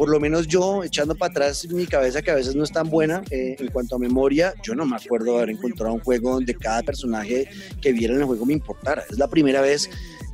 por 0.00 0.08
lo 0.08 0.18
menos 0.18 0.46
yo, 0.46 0.82
echando 0.82 1.14
para 1.14 1.30
atrás 1.30 1.68
mi 1.68 1.86
cabeza, 1.86 2.22
que 2.22 2.30
a 2.30 2.34
veces 2.34 2.56
no 2.56 2.64
es 2.64 2.72
tan 2.72 2.88
buena 2.88 3.22
eh, 3.30 3.56
en 3.58 3.68
cuanto 3.68 3.96
a 3.96 3.98
memoria, 3.98 4.54
yo 4.62 4.74
no 4.74 4.86
me 4.86 4.96
acuerdo 4.96 5.32
de 5.32 5.36
haber 5.42 5.50
encontrado 5.50 5.92
un 5.92 6.00
juego 6.00 6.32
donde 6.32 6.54
cada 6.54 6.82
personaje 6.82 7.50
que 7.82 7.92
viera 7.92 8.14
en 8.14 8.20
el 8.20 8.24
juego 8.24 8.46
me 8.46 8.54
importara. 8.54 9.04
Es 9.10 9.18
la 9.18 9.28
primera 9.28 9.60
vez 9.60 9.90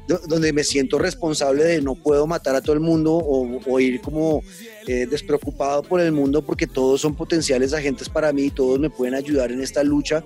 donde 0.07 0.53
me 0.53 0.65
siento 0.65 0.99
responsable 0.99 1.65
de 1.65 1.83
no 1.83 1.95
puedo 1.95 2.27
matar 2.27 2.55
a 2.55 2.61
todo 2.61 2.73
el 2.75 2.81
mundo 2.81 3.15
o, 3.15 3.81
ir 3.81 4.01
como 4.01 4.43
eh, 4.87 5.07
despreocupado 5.11 5.83
por 5.83 6.01
el 6.01 6.13
mundo 6.13 6.43
porque 6.43 6.67
todos 6.67 7.01
son 7.01 7.15
potenciales 7.15 7.73
agentes 7.73 8.09
para 8.09 8.33
mí 8.33 8.45
y 8.45 8.51
todos 8.51 8.79
me 8.79 8.91
pueden 8.91 9.15
ayudar 9.15 9.51
en 9.53 9.61
esta 9.61 9.83
lucha 9.83 10.25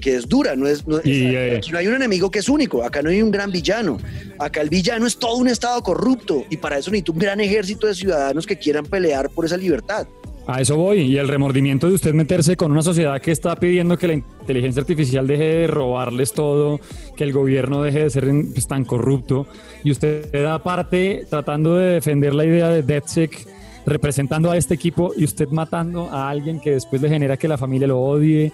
que 0.00 0.16
es 0.16 0.28
dura. 0.28 0.54
No, 0.56 0.66
es, 0.66 0.86
no, 0.86 1.00
eh, 1.04 1.60
no 1.70 1.78
hay 1.78 1.86
un 1.86 1.94
enemigo 1.94 2.30
que 2.30 2.40
es 2.40 2.48
único, 2.48 2.82
acá 2.84 3.02
no 3.02 3.10
hay 3.10 3.22
un 3.22 3.30
gran 3.30 3.50
villano. 3.50 3.98
Acá 4.38 4.60
el 4.60 4.68
villano 4.68 5.06
es 5.06 5.16
todo 5.16 5.36
un 5.36 5.48
estado 5.48 5.82
corrupto 5.82 6.44
y 6.50 6.56
para 6.56 6.78
eso 6.78 6.90
necesito 6.90 7.12
un 7.12 7.18
gran 7.18 7.40
ejército 7.40 7.86
de 7.86 7.94
ciudadanos 7.94 8.46
que 8.46 8.56
quieran 8.58 8.86
pelear 8.86 9.30
por 9.30 9.44
esa 9.44 9.56
libertad. 9.56 10.06
A 10.46 10.60
eso 10.60 10.76
voy. 10.76 11.00
Y 11.00 11.18
el 11.18 11.28
remordimiento 11.28 11.88
de 11.88 11.94
usted 11.94 12.14
meterse 12.14 12.56
con 12.56 12.72
una 12.72 12.82
sociedad 12.82 13.20
que 13.20 13.30
está 13.30 13.54
pidiendo 13.56 13.96
que 13.96 14.08
la 14.08 14.14
inteligencia 14.14 14.80
artificial 14.80 15.26
deje 15.26 15.44
de 15.44 15.66
robarles 15.66 16.32
todo, 16.32 16.80
que 17.16 17.24
el 17.24 17.32
gobierno 17.32 17.82
deje 17.82 18.00
de 18.00 18.10
ser 18.10 18.24
pues, 18.52 18.66
tan 18.66 18.84
corrupto. 18.84 19.46
Y 19.84 19.90
usted 19.90 20.32
da 20.32 20.62
parte 20.62 21.26
tratando 21.28 21.76
de 21.76 21.94
defender 21.94 22.34
la 22.34 22.44
idea 22.44 22.68
de 22.68 22.82
DeadSec, 22.82 23.46
representando 23.86 24.50
a 24.50 24.56
este 24.56 24.74
equipo 24.74 25.12
y 25.16 25.24
usted 25.24 25.48
matando 25.48 26.08
a 26.10 26.28
alguien 26.28 26.60
que 26.60 26.72
después 26.72 27.02
le 27.02 27.08
genera 27.08 27.36
que 27.36 27.48
la 27.48 27.58
familia 27.58 27.88
lo 27.88 28.00
odie. 28.00 28.52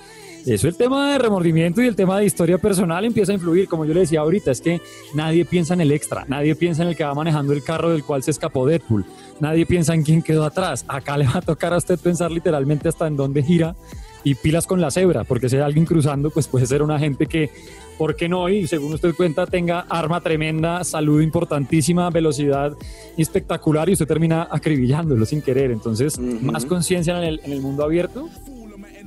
Eso 0.49 0.67
el 0.67 0.77
tema 0.77 1.13
de 1.13 1.19
remordimiento 1.19 1.83
y 1.83 1.87
el 1.87 1.95
tema 1.95 2.19
de 2.19 2.25
historia 2.25 2.57
personal 2.57 3.05
empieza 3.05 3.33
a 3.33 3.35
influir, 3.35 3.69
como 3.69 3.85
yo 3.85 3.93
le 3.93 4.01
decía 4.01 4.21
ahorita, 4.21 4.51
es 4.51 4.63
que 4.63 4.81
nadie 5.13 5.45
piensa 5.45 5.75
en 5.75 5.83
el 5.83 5.93
extra, 5.93 6.25
nadie 6.27 6.55
piensa 6.55 6.83
en 6.83 6.89
el 6.89 6.97
que 6.97 7.05
va 7.05 7.13
manejando 7.13 7.53
el 7.53 7.63
carro 7.63 7.91
del 7.91 8.03
cual 8.03 8.23
se 8.23 8.31
escapó 8.31 8.65
Deadpool, 8.65 9.05
nadie 9.41 9.67
piensa 9.67 9.93
en 9.93 10.03
quién 10.03 10.23
quedó 10.23 10.45
atrás. 10.45 10.87
Acá 10.89 11.17
le 11.19 11.27
va 11.27 11.37
a 11.37 11.43
tocar 11.43 11.75
a 11.75 11.77
usted 11.77 11.99
pensar 11.99 12.31
literalmente 12.31 12.89
hasta 12.89 13.07
en 13.07 13.17
dónde 13.17 13.43
gira 13.43 13.77
y 14.25 14.37
pilas 14.37 14.67
con 14.67 14.81
la 14.81 14.91
cebra, 14.91 15.25
porque 15.25 15.51
si 15.51 15.57
hay 15.57 15.63
alguien 15.63 15.85
cruzando, 15.85 16.31
pues 16.31 16.49
puede 16.49 16.67
ser 16.67 16.83
una 16.83 16.99
gente 16.99 17.27
que, 17.27 17.51
¿por 17.99 18.17
qué 18.17 18.27
no? 18.27 18.49
Y 18.49 18.67
según 18.67 18.95
usted 18.95 19.15
cuenta, 19.15 19.47
tenga 19.47 19.81
arma 19.81 20.23
tremenda, 20.23 20.83
salud 20.83 21.21
importantísima, 21.21 22.09
velocidad 22.09 22.73
espectacular 23.19 23.91
y 23.91 23.93
usted 23.93 24.07
termina 24.07 24.49
acribillándolo 24.51 25.27
sin 25.27 25.43
querer. 25.43 25.71
Entonces, 25.71 26.19
más 26.19 26.65
conciencia 26.65 27.19
en 27.19 27.25
el, 27.25 27.41
en 27.45 27.53
el 27.53 27.61
mundo 27.61 27.85
abierto 27.85 28.31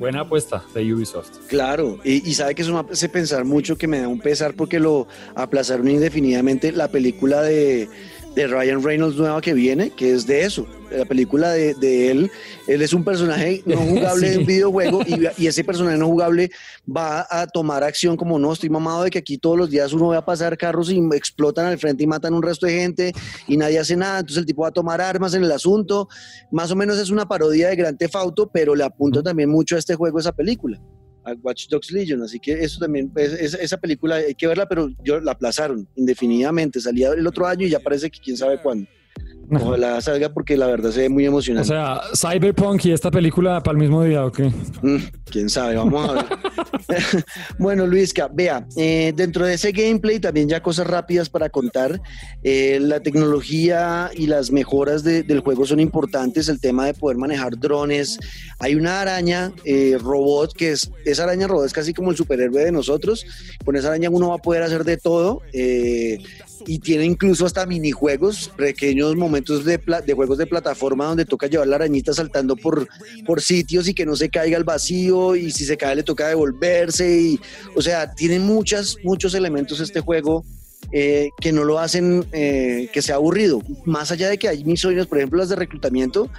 Buena 0.01 0.21
apuesta 0.21 0.63
de 0.73 0.95
Ubisoft. 0.95 1.29
Claro, 1.45 1.99
y, 2.03 2.33
sabe 2.33 2.55
que 2.55 2.63
eso 2.63 2.73
me 2.73 2.91
hace 2.91 3.07
pensar 3.07 3.45
mucho 3.45 3.77
que 3.77 3.85
me 3.85 3.99
da 3.99 4.07
un 4.07 4.19
pesar 4.19 4.55
porque 4.55 4.79
lo 4.79 5.07
aplazaron 5.35 5.87
indefinidamente 5.87 6.71
la 6.71 6.87
película 6.87 7.43
de, 7.43 7.87
de 8.35 8.47
Ryan 8.47 8.81
Reynolds 8.81 9.17
nueva 9.17 9.41
que 9.41 9.53
viene, 9.53 9.89
que 9.89 10.13
es 10.13 10.25
de 10.25 10.43
eso, 10.43 10.65
la 10.89 11.05
película 11.05 11.51
de, 11.51 11.73
de, 11.73 12.11
él. 12.11 12.31
Él 12.67 12.81
es 12.81 12.93
un 12.93 13.03
personaje 13.03 13.61
no 13.65 13.77
jugable 13.77 14.29
de 14.29 14.37
un 14.37 14.45
videojuego 14.45 15.01
y, 15.05 15.45
ese 15.45 15.63
personaje 15.63 15.97
no 15.97 16.07
jugable 16.07 16.49
va 16.85 17.27
a 17.29 17.45
tomar 17.47 17.83
acción 17.83 18.15
como 18.15 18.39
no, 18.39 18.53
estoy 18.53 18.69
mamado 18.69 19.03
de 19.03 19.09
que 19.09 19.19
aquí 19.19 19.37
todos 19.37 19.57
los 19.57 19.69
días 19.69 19.91
uno 19.93 20.07
va 20.07 20.17
a 20.17 20.25
pasar 20.25 20.57
carros 20.57 20.91
y 20.91 20.99
explotan 21.13 21.65
al 21.65 21.77
frente 21.77 22.03
y 22.03 22.07
matan 22.07 22.33
un 22.33 22.43
resto 22.43 22.65
de 22.65 22.73
gente 22.73 23.13
y 23.47 23.57
nadie 23.57 23.79
hace 23.79 23.95
nada, 23.95 24.19
entonces 24.19 24.37
el 24.37 24.45
tipo 24.45 24.61
va 24.61 24.69
a 24.69 24.71
tomar 24.71 25.01
armas 25.01 25.33
en 25.33 25.43
el 25.43 25.51
asunto. 25.51 26.07
Más 26.51 26.71
o 26.71 26.75
menos 26.75 26.97
es 26.97 27.09
una 27.09 27.27
parodia 27.27 27.69
de 27.69 27.75
Grand 27.75 27.97
Theft 27.97 28.15
Auto, 28.15 28.49
pero 28.51 28.75
le 28.75 28.83
apunta 28.83 29.21
también 29.21 29.49
mucho 29.49 29.75
a 29.75 29.79
este 29.79 29.95
juego 29.95 30.19
esa 30.19 30.31
película 30.31 30.79
a 31.23 31.33
Watch 31.33 31.67
Dogs 31.67 31.91
Legion, 31.91 32.21
así 32.23 32.39
que 32.39 32.53
eso 32.53 32.79
también, 32.79 33.09
pues, 33.09 33.33
esa 33.33 33.77
película 33.77 34.15
hay 34.15 34.35
que 34.35 34.47
verla, 34.47 34.67
pero 34.67 34.89
yo 35.03 35.19
la 35.19 35.33
aplazaron 35.33 35.87
indefinidamente, 35.95 36.79
salía 36.79 37.09
el 37.09 37.27
otro 37.27 37.45
año 37.45 37.65
y 37.65 37.69
ya 37.69 37.79
parece 37.79 38.09
que 38.09 38.19
quién 38.19 38.37
sabe 38.37 38.61
cuándo. 38.61 38.87
Ojalá 39.51 39.99
salga 39.99 40.29
porque 40.29 40.55
la 40.55 40.67
verdad 40.67 40.91
se 40.91 41.01
ve 41.01 41.09
muy 41.09 41.25
emocionante. 41.25 41.71
O 41.71 41.75
sea, 41.75 42.01
Cyberpunk 42.15 42.85
y 42.85 42.91
esta 42.91 43.11
película 43.11 43.61
para 43.61 43.73
el 43.73 43.79
mismo 43.79 44.03
día, 44.03 44.25
¿o 44.25 44.31
qué? 44.31 44.51
Mm, 44.81 44.97
quién 45.25 45.49
sabe, 45.49 45.75
vamos 45.75 46.09
a 46.09 46.13
ver. 46.13 46.25
bueno, 47.57 47.85
Luisca, 47.85 48.29
vea, 48.31 48.65
eh, 48.77 49.11
dentro 49.15 49.45
de 49.45 49.55
ese 49.55 49.71
gameplay 49.71 50.19
también 50.19 50.47
ya 50.47 50.61
cosas 50.61 50.87
rápidas 50.87 51.29
para 51.29 51.49
contar. 51.49 52.01
Eh, 52.43 52.79
la 52.81 53.01
tecnología 53.01 54.09
y 54.15 54.27
las 54.27 54.51
mejoras 54.51 55.03
del 55.03 55.39
juego 55.41 55.65
son 55.65 55.79
importantes. 55.79 56.47
El 56.47 56.61
tema 56.61 56.85
de 56.85 56.93
poder 56.93 57.17
manejar 57.17 57.57
drones. 57.57 58.19
Hay 58.59 58.75
una 58.75 59.01
araña 59.01 59.51
eh, 59.65 59.97
robot 59.99 60.53
que 60.53 60.71
es, 60.71 60.89
esa 61.05 61.23
araña 61.23 61.47
robot 61.47 61.65
es 61.65 61.73
casi 61.73 61.93
como 61.93 62.11
el 62.11 62.17
superhéroe 62.17 62.63
de 62.63 62.71
nosotros. 62.71 63.25
Con 63.65 63.75
esa 63.75 63.89
araña 63.89 64.09
uno 64.09 64.29
va 64.29 64.35
a 64.35 64.39
poder 64.39 64.63
hacer 64.63 64.85
de 64.85 64.97
todo 64.97 65.41
y 66.65 66.79
tiene 66.79 67.05
incluso 67.05 67.45
hasta 67.45 67.65
minijuegos, 67.65 68.51
pequeños 68.55 69.15
momentos 69.15 69.65
de, 69.65 69.79
de, 70.05 70.13
juegos 70.13 70.37
de 70.37 70.47
plataforma 70.47 71.05
donde 71.05 71.25
toca 71.25 71.47
llevar 71.47 71.67
la 71.67 71.75
arañita 71.77 72.13
saltando 72.13 72.55
por, 72.55 72.87
sitios 73.41 73.87
y 73.87 73.93
que 73.93 74.05
no 74.05 74.15
se 74.15 74.29
caiga 74.29 74.57
al 74.57 74.63
vacío 74.63 75.35
y 75.35 75.51
si 75.51 75.65
se 75.65 75.77
cae 75.77 75.95
le 75.95 76.03
toca 76.03 76.27
devolverse 76.27 77.19
y 77.19 77.39
o 77.75 77.81
sea, 77.81 78.13
tiene 78.13 78.39
muchas, 78.39 78.97
muchos 79.03 79.33
elementos 79.33 79.79
este 79.79 79.99
juego 79.99 80.43
eh, 80.91 81.29
que 81.39 81.53
no 81.53 81.63
lo 81.63 81.79
hacen 81.79 82.25
eh, 82.31 82.89
que 82.91 83.01
sea 83.01 83.15
aburrido. 83.15 83.61
Más 83.85 84.11
allá 84.11 84.29
de 84.29 84.37
que 84.37 84.49
hay 84.49 84.63
misiones, 84.63 85.07
por 85.07 85.17
ejemplo 85.17 85.39
las 85.39 85.49
de 85.49 85.55
reclutamiento, 85.55 86.29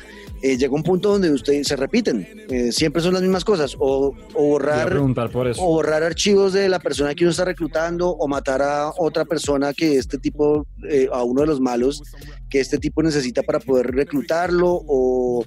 eh, 0.43 0.59
llega 0.59 0.74
un 0.74 0.82
punto 0.82 1.11
donde 1.11 1.30
ustedes 1.30 1.68
se 1.68 1.76
repiten, 1.76 2.26
siempre 2.72 3.01
son 3.01 3.14
las 3.14 3.22
mismas 3.22 3.45
cosas, 3.45 3.76
o, 3.78 4.12
borrar, 4.34 4.97
o 4.97 5.66
borrar 5.66 6.03
archivos 6.03 6.53
de 6.53 6.68
la 6.68 6.80
persona 6.80 7.14
que 7.14 7.24
uno 7.24 7.30
está 7.30 7.45
reclutando, 7.45 8.11
o 8.11 8.26
matar 8.26 8.61
a 8.61 8.90
otra 8.99 9.24
persona 9.24 9.72
que 9.72 9.97
este 9.97 10.18
tipo, 10.18 10.66
a 11.12 11.22
uno 11.22 11.43
de 11.43 11.47
los 11.47 11.61
malos, 11.61 12.03
que 12.51 12.59
este 12.59 12.78
tipo 12.78 13.03
necesita 13.03 13.45
para 13.45 13.61
poder 13.61 13.86
reclutarlo, 13.93 14.82
o 14.86 15.45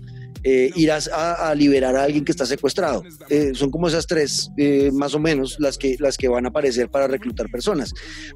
eh, 0.48 0.70
ir 0.76 0.92
a, 0.92 1.56
liberar 1.56 1.96
a 1.96 2.04
alguien 2.04 2.24
que 2.24 2.32
está 2.32 2.46
secuestrado. 2.46 3.04
Eh, 3.30 3.54
son 3.56 3.72
como 3.72 3.88
esas 3.88 4.06
tres, 4.06 4.52
eh, 4.58 4.92
más 4.94 5.16
o 5.16 5.20
menos, 5.20 5.56
las 5.58 5.76
que, 5.76 5.96
las 6.00 6.18
que 6.18 6.28
van 6.28 6.46
a 6.46 6.50
aparecer 6.50 6.88
para 6.88 7.08
reclutar 7.08 7.50
personas. 7.50 7.92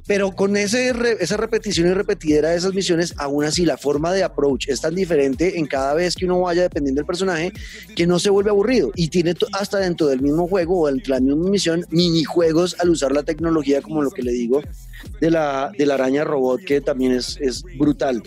Pero 0.07 0.31
con 0.31 0.57
ese, 0.57 0.91
esa 1.19 1.37
repetición 1.37 1.87
y 1.87 1.93
repetidera 1.93 2.49
de 2.49 2.57
esas 2.57 2.73
misiones, 2.73 3.13
aún 3.17 3.45
así 3.45 3.63
la 3.63 3.77
forma 3.77 4.11
de 4.11 4.23
approach 4.23 4.69
es 4.69 4.81
tan 4.81 4.95
diferente 4.95 5.59
en 5.59 5.67
cada 5.67 5.93
vez 5.93 6.15
que 6.15 6.25
uno 6.25 6.41
vaya 6.41 6.63
dependiendo 6.63 6.99
del 6.99 7.05
personaje 7.05 7.53
que 7.95 8.07
no 8.07 8.17
se 8.17 8.31
vuelve 8.31 8.49
aburrido 8.49 8.91
y 8.95 9.09
tiene 9.09 9.35
hasta 9.53 9.77
dentro 9.77 10.07
del 10.07 10.21
mismo 10.21 10.47
juego 10.47 10.81
o 10.81 10.87
dentro 10.87 11.13
de 11.13 11.21
la 11.21 11.25
misma 11.25 11.47
misión 11.47 11.85
minijuegos 11.91 12.75
al 12.79 12.89
usar 12.89 13.11
la 13.11 13.21
tecnología 13.21 13.83
como 13.83 14.01
lo 14.01 14.09
que 14.09 14.23
le 14.23 14.31
digo 14.31 14.63
de 15.21 15.29
la, 15.29 15.71
de 15.77 15.85
la 15.85 15.93
araña 15.93 16.23
robot 16.23 16.61
que 16.61 16.81
también 16.81 17.11
es, 17.11 17.37
es 17.39 17.63
brutal. 17.77 18.23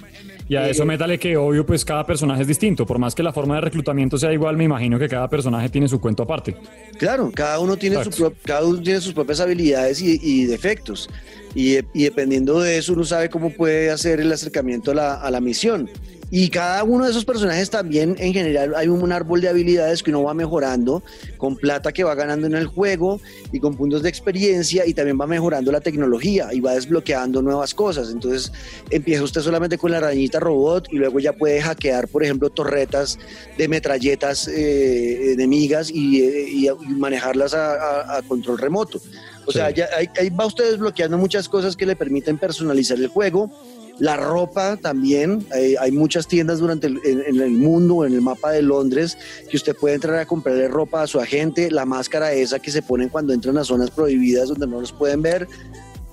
Y 0.53 0.57
a 0.57 0.69
eso 0.69 0.85
métale 0.85 1.19
que 1.19 1.35
obvio 1.35 1.65
pues 1.65 1.83
cada 1.83 2.05
personaje 2.05 2.43
es 2.43 2.47
distinto, 2.47 2.85
por 2.85 2.99
más 2.99 3.15
que 3.15 3.23
la 3.23 3.33
forma 3.33 3.55
de 3.55 3.63
reclutamiento 3.63 4.19
sea 4.19 4.31
igual, 4.35 4.55
me 4.55 4.65
imagino 4.65 4.99
que 4.99 5.09
cada 5.09 5.27
personaje 5.27 5.71
tiene 5.71 5.89
su 5.89 5.99
cuento 5.99 6.25
aparte. 6.25 6.55
Claro, 6.99 7.33
cada 7.35 7.59
uno 7.59 7.79
tiene, 7.79 8.05
su 8.05 8.35
cada 8.45 8.63
uno 8.63 8.83
tiene 8.83 9.01
sus 9.01 9.15
propias 9.15 9.41
habilidades 9.41 10.03
y, 10.03 10.45
defectos. 10.45 11.09
Y, 11.55 11.79
y, 11.95 12.05
dependiendo 12.05 12.61
de 12.61 12.77
eso 12.77 12.93
uno 12.93 13.03
sabe 13.05 13.31
cómo 13.31 13.49
puede 13.49 13.91
hacer 13.91 14.21
el 14.21 14.31
acercamiento 14.31 14.91
a 14.91 14.95
la, 14.95 15.15
a 15.15 15.31
la 15.31 15.41
misión. 15.41 15.89
Y 16.35 16.49
cada 16.49 16.83
uno 16.83 17.05
de 17.05 17.11
esos 17.11 17.27
personajes 17.27 17.69
también, 17.69 18.17
en 18.19 18.33
general, 18.33 18.75
hay 18.75 18.89
un 18.89 19.13
árbol 19.13 19.43
de 19.43 19.51
habilidades 19.51 20.03
que 20.03 20.09
uno 20.09 20.23
va 20.23 20.33
mejorando 20.33 21.03
con 21.37 21.57
plata 21.57 21.93
que 21.93 22.05
va 22.05 22.15
ganando 22.15 22.47
en 22.47 22.55
el 22.55 22.65
juego 22.65 23.21
y 23.53 23.61
con 23.61 23.77
puntos 23.77 24.03
de 24.03 24.09
experiencia 24.09 24.87
y 24.87 24.95
también 24.95 25.21
va 25.21 25.27
mejorando 25.27 25.71
la 25.71 25.83
tecnología 25.83 26.49
y 26.51 26.61
va 26.61 26.73
desbloqueando 26.73 27.43
nuevas 27.43 27.75
cosas. 27.75 28.11
Entonces 28.11 28.51
empieza 28.89 29.25
usted 29.25 29.43
solamente 29.43 29.77
con 29.77 29.91
la 29.91 29.99
arañita 29.99 30.41
robot 30.41 30.91
y 30.91 30.97
luego 30.97 31.21
ya 31.21 31.35
puede 31.35 31.61
hackear, 31.61 32.09
por 32.09 32.25
ejemplo, 32.25 32.49
torretas 32.49 33.19
de 33.59 33.69
metralletas 33.69 34.49
eh, 34.49 35.35
enemigas 35.35 35.91
y, 35.91 36.67
manejarlas 36.97 37.53
a, 37.53 38.23
control 38.27 38.57
remoto. 38.57 39.03
O 39.45 39.53
sea, 39.53 39.69
ya 39.69 39.87
ahí 40.19 40.31
va 40.31 40.47
usted 40.47 40.71
desbloqueando 40.71 41.19
muchas 41.19 41.47
cosas 41.47 41.77
que 41.77 41.85
le 41.85 41.95
permiten 41.95 42.39
personalizar 42.39 42.97
el 42.97 43.09
juego 43.09 43.51
la 43.99 44.17
ropa 44.17 44.77
también, 44.77 45.47
hay, 45.79 45.93
muchas 45.93 46.27
tiendas 46.27 46.59
durante 46.59 46.87
el, 46.87 47.01
en, 47.05 47.41
el 47.41 47.51
mundo, 47.51 48.05
en 48.05 48.15
el 48.15 48.21
mapa 48.21 48.51
de 48.51 48.63
Londres, 48.63 49.17
que 49.51 49.57
usted 49.57 49.77
puede 49.77 49.95
entrar 49.95 50.19
a 50.19 50.27
comprarle 50.27 50.69
ropa 50.69 51.03
a 51.03 51.07
su 51.07 51.21
agente, 51.21 51.71
la 51.71 51.85
máscara 51.85 52.33
esa 52.33 52.59
que 52.59 52.71
se 52.71 52.83
ponen 52.83 53.09
cuando 53.09 53.33
entran 53.33 53.59
a 53.59 53.65
zonas 53.65 53.91
prohibidas 53.91 54.49
donde 54.49 54.67
no 54.67 54.81
los 54.81 54.93
pueden 54.93 55.23
ver, 55.23 55.47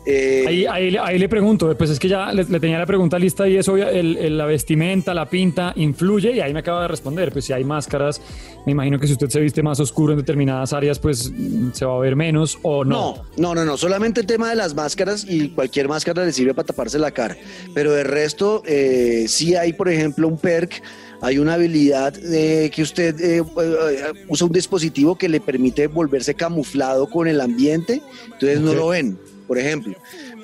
eh, 0.05 0.45
ahí, 0.47 0.95
ahí, 0.97 1.19
le 1.19 1.27
pregunto, 1.27 1.75
pues 1.77 1.89
es 1.89 1.99
que 1.99 2.07
ya 2.07 2.31
le, 2.31 2.45
tenía 2.45 2.79
la 2.79 2.85
pregunta 2.85 3.19
lista 3.19 3.47
y 3.47 3.57
eso, 3.57 3.75
el, 3.75 4.37
la 4.37 4.45
vestimenta, 4.45 5.13
la 5.13 5.29
pinta, 5.29 5.73
influye 5.75 6.31
y 6.31 6.39
ahí 6.39 6.53
me 6.53 6.59
acaba 6.59 6.83
de 6.83 6.87
responder, 6.87 7.31
pues 7.31 7.45
si 7.45 7.53
hay 7.53 7.63
máscaras, 7.63 8.21
me 8.65 8.71
imagino 8.71 8.97
que 8.97 9.07
si 9.07 9.13
usted 9.13 9.29
se 9.29 9.39
viste 9.41 9.61
más 9.61 9.79
oscuro 9.79 10.13
en 10.13 10.19
determinadas 10.19 10.71
áreas, 10.73 10.99
pues 10.99 11.31
se 11.73 11.85
va 11.85 11.95
a 11.95 11.99
ver 11.99 12.15
menos 12.15 12.57
o 12.61 12.85
no. 12.85 13.25
No, 13.37 13.53
no, 13.53 13.65
no, 13.65 13.77
solamente 13.77 14.21
el 14.21 14.27
tema 14.27 14.49
de 14.49 14.55
las 14.55 14.73
máscaras 14.73 15.25
y 15.27 15.49
cualquier 15.49 15.89
máscara 15.89 16.25
le 16.25 16.31
sirve 16.31 16.53
para 16.53 16.67
taparse 16.67 16.97
la 16.97 17.11
cara, 17.11 17.37
pero 17.73 17.91
de 17.91 18.03
resto, 18.03 18.63
eh, 18.65 19.25
sí 19.27 19.55
hay, 19.55 19.73
por 19.73 19.89
ejemplo, 19.89 20.27
un 20.27 20.37
perk 20.37 20.81
hay 21.21 21.37
una 21.37 21.55
habilidad 21.55 22.13
que 22.13 22.81
usted 22.81 23.19
eh, 23.19 23.43
usa 24.29 24.47
un 24.47 24.53
dispositivo 24.53 25.17
que 25.17 25.27
le 25.27 25.41
permite 25.41 25.87
volverse 25.87 26.33
camuflado 26.33 27.09
con 27.09 27.27
el 27.27 27.41
ambiente, 27.41 28.01
entonces 28.31 28.61
no 28.61 28.73
lo 28.73 28.87
ven 28.87 29.19
por 29.49 29.57
ejemplo. 29.57 29.95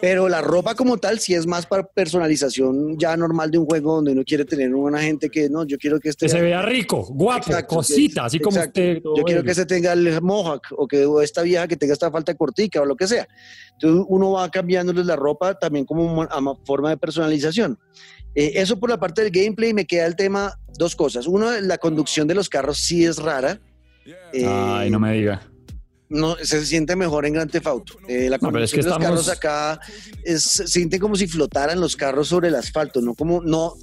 Pero 0.02 0.28
la 0.28 0.42
ropa 0.42 0.74
como 0.74 0.98
tal 0.98 1.20
sí 1.20 1.36
es 1.36 1.46
más 1.46 1.68
para 1.68 1.84
personalización 1.84 2.98
ya 2.98 3.16
normal 3.16 3.52
de 3.52 3.60
un 3.60 3.68
juego 3.68 3.98
donde 3.98 4.14
uno 4.14 4.24
quiere 4.26 4.46
tener 4.46 4.74
una 4.74 5.00
gente 5.00 5.30
que 5.30 5.48
no, 5.48 5.64
yo 5.64 5.78
quiero 5.78 6.00
que 6.00 6.10
este... 6.10 6.26
Que 6.26 6.32
se 6.32 6.42
vea 6.42 6.64
rico, 6.64 7.06
guapo, 7.12 7.52
cosita, 7.68 8.26
así 8.26 8.40
como 8.40 8.60
usted. 8.60 9.04
Yo 9.04 9.24
quiero 9.24 9.44
que 9.44 9.54
se 9.54 9.68
tenga 9.68 9.94
el 9.94 10.20
mohawk 10.24 10.64
o 10.72 10.88
que 10.88 11.08
esta 11.22 11.44
vieja 11.44 11.68
que 11.68 11.78
tenga 11.78 11.94
esta 11.94 12.10
falta 12.10 12.34
cortica 12.34 12.82
o 12.82 12.86
lo 12.86 12.96
que 12.96 13.06
sea. 13.06 13.28
Entonces 13.74 14.08
uno 14.10 14.32
va 14.32 14.50
cambiándoles 14.50 15.06
la 15.06 15.16
ropa 15.16 15.54
también 15.54 15.86
como 15.86 16.24
a 16.24 16.56
forma 16.66 16.90
de 16.90 16.98
personalización. 16.98 17.78
Eh, 18.34 18.54
eso 18.56 18.80
por 18.80 18.90
la 18.90 19.00
parte 19.00 19.22
del 19.22 19.30
gameplay 19.30 19.72
me 19.72 19.86
queda 19.86 20.08
el 20.08 20.16
tema, 20.16 20.60
dos 20.80 20.96
cosas. 20.96 21.28
Uno, 21.28 21.52
la 21.62 21.78
conducción 21.78 22.28
de 22.28 22.34
los 22.34 22.50
carros 22.50 22.80
sí 22.80 23.06
es 23.06 23.18
rara. 23.18 23.60
Ay, 24.34 24.90
no 24.90 25.00
me 25.00 25.14
diga 25.14 25.44
no 26.10 26.36
se 26.36 26.64
siente 26.66 26.96
mejor 26.96 27.26
en 27.26 27.34
Grand 27.34 27.50
Theft 27.50 27.68
Auto. 27.68 27.94
Eh, 28.08 28.30
la 28.30 28.38
No, 28.40 28.58
es 28.60 28.72
que 28.72 28.78
de 28.78 28.84
los 28.84 28.92
estamos- 28.94 29.08
carros 29.08 29.30
acá 29.30 29.80
es, 30.24 30.44
se 30.44 30.68
siente 30.68 31.00
como 31.00 31.16
si 31.16 31.28
flotaran 31.28 31.80
los 31.80 31.96
carros 31.96 32.28
sobre 32.28 32.50
el 32.50 32.56
asfalto, 32.56 33.02
no 33.02 33.16
como 33.16 33.42
no 33.42 33.74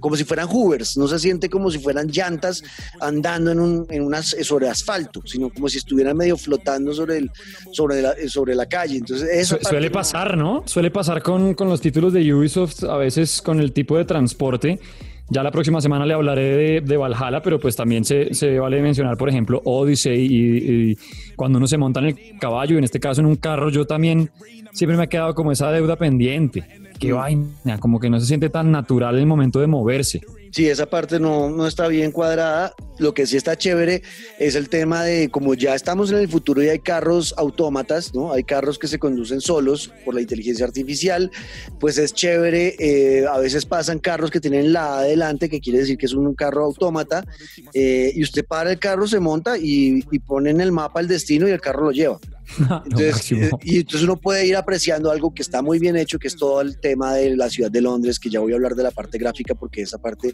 como 0.00 0.16
si 0.16 0.24
fueran 0.24 0.48
hoovers, 0.48 0.96
no 0.96 1.06
se 1.06 1.18
siente 1.18 1.50
como 1.50 1.70
si 1.70 1.78
fueran 1.78 2.08
llantas 2.08 2.62
andando 3.00 3.50
en 3.50 3.60
un 3.60 3.86
en 3.90 4.02
unas 4.02 4.34
sobre 4.42 4.68
asfalto, 4.68 5.20
sino 5.26 5.50
como 5.50 5.68
si 5.68 5.78
estuvieran 5.78 6.16
medio 6.16 6.36
flotando 6.36 6.94
sobre 6.94 7.18
el 7.18 7.30
sobre 7.72 8.00
la, 8.02 8.14
sobre 8.28 8.54
la 8.54 8.66
calle. 8.66 8.96
Entonces 8.96 9.46
Su- 9.48 9.56
parte 9.56 9.68
Suele 9.68 9.90
pasar, 9.90 10.36
¿no? 10.36 10.62
Suele 10.66 10.90
pasar 10.90 11.22
con, 11.22 11.54
con 11.54 11.68
los 11.68 11.80
títulos 11.80 12.12
de 12.12 12.32
Ubisoft, 12.34 12.84
a 12.84 12.96
veces 12.96 13.42
con 13.42 13.60
el 13.60 13.72
tipo 13.72 13.96
de 13.98 14.04
transporte. 14.06 14.80
Ya 15.28 15.42
la 15.42 15.50
próxima 15.50 15.80
semana 15.80 16.06
le 16.06 16.14
hablaré 16.14 16.56
de, 16.56 16.80
de 16.80 16.96
Valhalla, 16.96 17.42
pero 17.42 17.58
pues 17.58 17.74
también 17.74 18.04
se, 18.04 18.32
se 18.32 18.58
vale 18.58 18.80
mencionar, 18.80 19.16
por 19.16 19.28
ejemplo, 19.28 19.60
Odyssey 19.64 20.24
y, 20.24 20.90
y 20.92 20.98
cuando 21.34 21.58
uno 21.58 21.66
se 21.66 21.76
monta 21.76 21.98
en 22.00 22.06
el 22.06 22.38
caballo, 22.38 22.78
en 22.78 22.84
este 22.84 23.00
caso 23.00 23.20
en 23.22 23.26
un 23.26 23.36
carro, 23.36 23.70
yo 23.70 23.86
también 23.86 24.30
siempre 24.72 24.96
me 24.96 25.04
ha 25.04 25.06
quedado 25.08 25.34
como 25.34 25.50
esa 25.50 25.72
deuda 25.72 25.96
pendiente. 25.96 26.64
Qué 26.98 27.12
vaina, 27.12 27.78
como 27.80 27.98
que 27.98 28.08
no 28.08 28.20
se 28.20 28.26
siente 28.26 28.48
tan 28.50 28.70
natural 28.70 29.18
el 29.18 29.26
momento 29.26 29.60
de 29.60 29.66
moverse. 29.66 30.22
Sí, 30.56 30.70
esa 30.70 30.86
parte 30.86 31.20
no, 31.20 31.50
no 31.50 31.66
está 31.66 31.86
bien 31.86 32.12
cuadrada. 32.12 32.72
Lo 32.96 33.12
que 33.12 33.26
sí 33.26 33.36
está 33.36 33.58
chévere 33.58 34.00
es 34.38 34.54
el 34.54 34.70
tema 34.70 35.04
de 35.04 35.28
como 35.28 35.52
ya 35.52 35.74
estamos 35.74 36.10
en 36.10 36.16
el 36.16 36.30
futuro 36.30 36.62
y 36.62 36.70
hay 36.70 36.78
carros 36.78 37.34
autómatas, 37.36 38.14
¿no? 38.14 38.32
Hay 38.32 38.42
carros 38.42 38.78
que 38.78 38.88
se 38.88 38.98
conducen 38.98 39.42
solos 39.42 39.92
por 40.02 40.14
la 40.14 40.22
inteligencia 40.22 40.64
artificial, 40.64 41.30
pues 41.78 41.98
es 41.98 42.14
chévere. 42.14 42.74
eh, 42.78 43.26
a 43.26 43.36
veces 43.36 43.66
pasan 43.66 43.98
carros 43.98 44.30
que 44.30 44.40
tienen 44.40 44.72
la 44.72 44.94
A 44.94 44.98
adelante, 45.00 45.50
que 45.50 45.60
quiere 45.60 45.80
decir 45.80 45.98
que 45.98 46.06
es 46.06 46.14
un 46.14 46.34
carro 46.34 46.64
autómata, 46.64 47.26
eh, 47.74 48.12
y 48.14 48.22
usted 48.22 48.42
para 48.46 48.72
el 48.72 48.78
carro, 48.78 49.06
se 49.06 49.20
monta 49.20 49.58
y, 49.58 50.02
y 50.10 50.18
pone 50.20 50.48
en 50.48 50.62
el 50.62 50.72
mapa 50.72 51.00
el 51.00 51.08
destino 51.08 51.46
y 51.46 51.50
el 51.50 51.60
carro 51.60 51.84
lo 51.84 51.90
lleva. 51.90 52.18
Entonces, 52.84 53.32
eh, 53.32 53.50
y 53.62 53.78
entonces 53.78 54.02
uno 54.02 54.16
puede 54.16 54.46
ir 54.46 54.56
apreciando 54.56 55.10
algo 55.10 55.34
que 55.34 55.42
está 55.42 55.62
muy 55.62 55.78
bien 55.78 55.96
hecho, 55.96 56.18
que 56.18 56.28
es 56.28 56.36
todo 56.36 56.60
el 56.60 56.78
tema 56.78 57.14
de 57.14 57.36
la 57.36 57.50
ciudad 57.50 57.70
de 57.70 57.80
Londres, 57.80 58.18
que 58.18 58.30
ya 58.30 58.40
voy 58.40 58.52
a 58.52 58.54
hablar 58.54 58.74
de 58.74 58.82
la 58.82 58.90
parte 58.90 59.18
gráfica 59.18 59.54
porque 59.54 59.82
esa 59.82 59.98
parte 59.98 60.32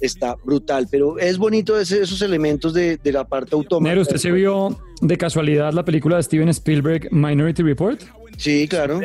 está 0.00 0.36
brutal, 0.44 0.88
pero 0.90 1.18
es 1.18 1.38
bonito 1.38 1.78
esos 1.78 2.20
elementos 2.22 2.74
de, 2.74 2.98
la 3.04 3.24
parte 3.24 3.54
autómata. 3.54 3.90
Nero, 3.90 4.02
¿usted 4.02 4.16
se 4.16 4.30
vio 4.30 4.78
de 5.00 5.18
casualidad 5.18 5.72
la 5.72 5.84
película 5.84 6.16
de 6.16 6.22
Steven 6.22 6.48
Spielberg, 6.48 7.08
Minority 7.12 7.62
Report? 7.62 8.02
Sí, 8.42 8.66
claro. 8.68 9.00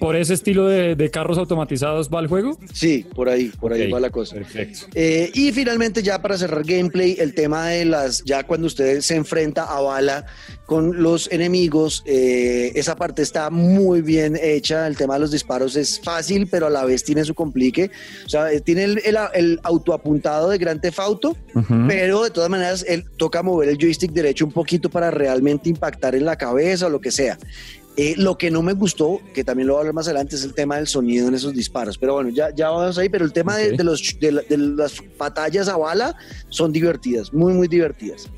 ¿Por 0.00 0.16
ese 0.16 0.34
estilo 0.34 0.66
de, 0.66 0.96
de 0.96 1.08
carros 1.08 1.38
automatizados 1.38 2.10
va 2.12 2.18
el 2.18 2.26
juego? 2.26 2.58
Sí, 2.72 3.06
por 3.14 3.28
ahí, 3.28 3.52
por 3.60 3.72
ahí 3.72 3.88
va 3.88 4.00
la 4.00 4.10
cosa. 4.10 4.34
Perfecto. 4.34 4.86
Eh, 4.92 5.30
y 5.34 5.52
finalmente 5.52 6.02
ya 6.02 6.20
para 6.20 6.36
cerrar 6.36 6.64
gameplay, 6.64 7.16
el 7.20 7.32
tema 7.32 7.68
de 7.68 7.84
las, 7.84 8.24
ya 8.24 8.42
cuando 8.44 8.66
usted 8.66 9.00
se 9.02 9.14
enfrenta 9.14 9.62
a 9.62 9.80
bala 9.80 10.26
con 10.66 11.00
los 11.00 11.30
enemigos, 11.30 12.02
eh, 12.06 12.72
esa 12.74 12.96
parte 12.96 13.22
está 13.22 13.50
muy 13.50 14.02
bien 14.02 14.36
hecha, 14.42 14.88
el 14.88 14.96
tema 14.96 15.14
de 15.14 15.20
los 15.20 15.30
disparos 15.30 15.76
es 15.76 16.00
fácil, 16.00 16.48
pero 16.50 16.66
a 16.66 16.70
la 16.70 16.84
vez 16.84 17.04
tiene 17.04 17.24
su 17.24 17.34
complique, 17.34 17.92
o 18.26 18.28
sea, 18.28 18.50
eh, 18.50 18.60
tiene 18.60 18.82
el, 18.84 19.00
el, 19.04 19.16
el 19.34 19.60
autoapuntado 19.62 20.48
de 20.50 20.58
Grand 20.58 20.80
Theft 20.80 20.98
Auto, 20.98 21.36
Ujú. 21.54 21.84
pero 21.86 22.24
de 22.24 22.30
todas 22.30 22.50
maneras 22.50 22.84
él 22.88 23.04
toca 23.16 23.44
mover 23.44 23.68
el 23.68 23.78
joystick 23.78 24.10
derecho 24.10 24.44
un 24.44 24.52
poquito 24.52 24.90
para 24.90 25.12
realmente 25.12 25.68
impactar 25.68 26.16
en 26.16 26.24
la 26.24 26.36
cabeza 26.36 26.86
o 26.86 26.90
lo 26.90 27.00
que 27.00 27.12
sea. 27.12 27.38
Eh, 27.96 28.14
lo 28.16 28.36
que 28.36 28.50
no 28.50 28.60
me 28.60 28.72
gustó, 28.72 29.20
que 29.32 29.44
también 29.44 29.68
lo 29.68 29.74
voy 29.74 29.78
a 29.78 29.80
hablar 29.82 29.94
más 29.94 30.06
adelante, 30.08 30.34
es 30.34 30.42
el 30.42 30.52
tema 30.52 30.76
del 30.76 30.88
sonido 30.88 31.28
en 31.28 31.34
esos 31.34 31.52
disparos. 31.54 31.96
Pero 31.96 32.14
bueno, 32.14 32.30
ya, 32.30 32.52
ya 32.52 32.70
vamos 32.70 32.98
ahí. 32.98 33.08
Pero 33.08 33.24
el 33.24 33.32
tema 33.32 33.56
de- 33.56 33.76
los, 33.84 34.16
de, 34.20 34.32
la- 34.32 34.42
de 34.42 34.58
las 34.58 34.94
batallas 35.16 35.68
a 35.68 35.76
bala 35.76 36.16
son 36.48 36.72
divertidas, 36.72 37.32
muy, 37.32 37.52
muy 37.52 37.68
divertidas. 37.68 38.28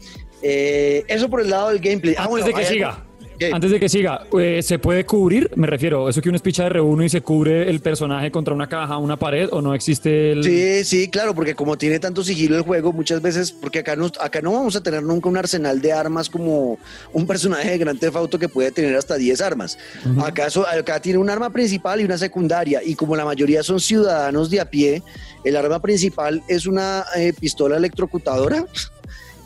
Eh, 0.43 1.05
eso 1.09 1.31
por 1.31 1.41
el 1.41 1.49
lado 1.49 1.71
del 1.71 1.79
gameplay. 1.79 2.15
Ah, 2.19 2.25
Antes 2.25 2.31
bueno, 2.31 2.47
de 2.47 2.53
que 2.53 2.65
siga, 2.67 3.06
¿Qué? 3.39 3.51
antes 3.53 3.71
de 3.71 3.81
que 3.81 3.89
siga, 3.89 4.27
eh, 4.39 4.61
¿se 4.63 4.79
puede 4.79 5.05
cubrir? 5.05 5.51
Me 5.57 5.67
refiero, 5.67 6.09
¿eso 6.09 6.21
que 6.21 6.29
uno 6.29 6.37
es 6.37 6.43
picha 6.43 6.65
de 6.65 6.71
R1 6.71 7.05
y 7.05 7.09
se 7.09 7.21
cubre 7.21 7.69
el 7.69 7.81
personaje 7.81 8.31
contra 8.31 8.55
una 8.55 8.69
caja, 8.69 8.97
una 8.99 9.17
pared 9.17 9.49
o 9.53 9.61
no 9.61 9.75
existe 9.75 10.33
el... 10.33 10.45
Sí, 10.45 10.85
sí, 10.85 11.09
claro, 11.09 11.35
porque 11.35 11.55
como 11.55 11.77
tiene 11.77 11.99
tanto 11.99 12.25
sigilo 12.25 12.57
el 12.57 12.63
juego, 12.63 12.93
muchas 12.93 13.21
veces, 13.21 13.53
porque 13.53 13.81
acá 13.81 13.97
no, 13.97 14.11
acá 14.21 14.41
no 14.41 14.53
vamos 14.53 14.77
a 14.77 14.83
tener 14.83 15.03
nunca 15.03 15.29
un 15.29 15.37
arsenal 15.37 15.81
de 15.81 15.93
armas 15.93 16.31
como 16.31 16.79
un 17.13 17.27
personaje 17.27 17.71
de 17.71 17.79
Grand 17.79 17.99
Theft 17.99 18.17
Auto 18.17 18.39
que 18.39 18.49
puede 18.49 18.71
tener 18.71 18.97
hasta 18.97 19.17
10 19.17 19.41
armas. 19.41 19.79
Acaso 20.23 20.67
acá 20.67 21.01
tiene 21.01 21.19
un 21.19 21.31
arma 21.31 21.51
principal 21.51 22.01
y 22.01 22.05
una 22.05 22.19
secundaria, 22.19 22.83
y 22.85 22.95
como 22.95 23.17
la 23.17 23.25
mayoría 23.25 23.63
son 23.63 23.81
ciudadanos 23.81 24.51
de 24.51 24.61
a 24.61 24.71
pie, 24.71 25.03
el 25.45 25.57
arma 25.57 25.81
principal 25.81 26.43
es 26.49 26.67
una 26.67 27.05
eh, 27.17 27.33
pistola 27.39 27.77
electrocutadora. 27.77 28.67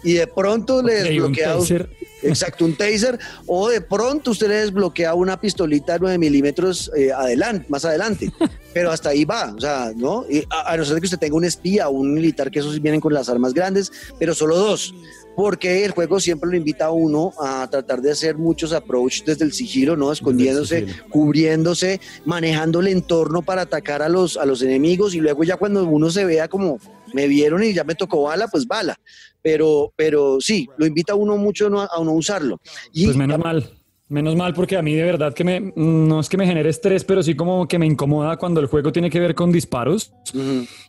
Y 0.03 0.15
de 0.15 0.27
pronto 0.27 0.83
le 0.83 0.95
Ok, 0.95 0.99
un 1.01 1.05
desbloquea 1.05 1.55
un- 1.57 1.61
taser. 1.63 1.91
Exacto, 2.23 2.67
un 2.67 2.77
taser. 2.77 3.19
O 3.47 3.69
de 3.71 3.81
pronto 3.81 4.31
usted 4.33 4.49
le 4.49 4.55
desbloquea 4.57 5.15
una 5.15 5.41
pistolita 5.41 5.97
9 5.99 6.19
milímetros 6.19 6.91
eh, 6.97 7.11
adelante, 7.13 7.67
más 7.71 7.85
adelante. 7.87 8.31
Pero 8.75 8.91
hasta 8.93 9.09
ahí 9.09 9.25
va, 9.25 9.53
o 9.57 9.61
sea, 9.61 9.93
¿no? 9.97 10.25
Y 10.31 10.45
a, 10.51 10.73
a 10.73 10.77
no 10.77 10.85
ser 10.85 10.99
que 11.01 11.07
usted 11.07 11.19
tenga 11.19 11.35
un 11.37 11.45
espía 11.45 11.89
o 11.89 11.93
un 11.93 12.13
militar, 12.15 12.51
que 12.51 12.59
esos 12.61 12.81
vienen 12.81 13.01
con 13.01 13.13
las 13.15 13.29
armas 13.29 13.53
grandes, 13.53 13.91
pero 14.19 14.33
solo 14.33 14.57
dos. 14.57 14.95
Porque 15.41 15.87
el 15.87 15.93
juego 15.93 16.21
siempre 16.21 16.51
lo 16.51 16.57
invita 16.57 16.85
a 16.85 16.91
uno 16.91 17.33
a 17.41 17.67
tratar 17.71 18.03
de 18.03 18.11
hacer 18.11 18.37
muchos 18.37 18.75
approach 18.75 19.23
desde 19.25 19.47
el 19.47 19.55
sigilo, 19.55 19.97
¿no? 19.97 20.13
Escondiéndose, 20.13 20.87
sigilo. 20.87 21.05
cubriéndose, 21.09 21.99
manejando 22.27 22.81
el 22.81 22.89
entorno 22.89 23.41
para 23.41 23.63
atacar 23.63 24.03
a 24.03 24.11
los, 24.11 24.37
a 24.37 24.45
los 24.45 24.61
enemigos 24.61 25.15
y 25.15 25.21
luego 25.21 25.43
ya 25.43 25.57
cuando 25.57 25.83
uno 25.87 26.11
se 26.11 26.27
vea 26.27 26.47
como 26.49 26.79
me 27.15 27.27
vieron 27.27 27.65
y 27.65 27.73
ya 27.73 27.85
me 27.85 27.95
tocó 27.95 28.25
bala, 28.25 28.49
pues 28.49 28.67
bala. 28.67 29.01
Pero, 29.41 29.95
pero 29.97 30.43
sí, 30.43 30.69
lo 30.77 30.85
invita 30.85 31.15
a 31.15 31.17
uno 31.17 31.39
mucho 31.39 31.69
a 31.69 32.05
no 32.05 32.13
usarlo. 32.13 32.61
Y 32.93 33.07
Pues 33.07 33.17
menos 33.17 33.39
mal, 33.39 33.80
menos 34.11 34.37
mal 34.37 34.53
porque 34.53 34.77
a 34.77 34.83
mí 34.83 34.93
de 34.93 35.05
verdad 35.05 35.33
que 35.33 35.45
me, 35.45 35.73
no 35.77 36.21
es 36.21 36.29
que 36.29 36.37
me 36.37 36.45
genere 36.45 36.69
estrés, 36.69 37.05
pero 37.05 37.23
sí 37.23 37.35
como 37.35 37.67
que 37.67 37.79
me 37.79 37.87
incomoda 37.87 38.37
cuando 38.37 38.61
el 38.61 38.67
juego 38.67 38.93
tiene 38.93 39.09
que 39.09 39.21
ver 39.21 39.35
con 39.35 39.53
disparos 39.53 40.13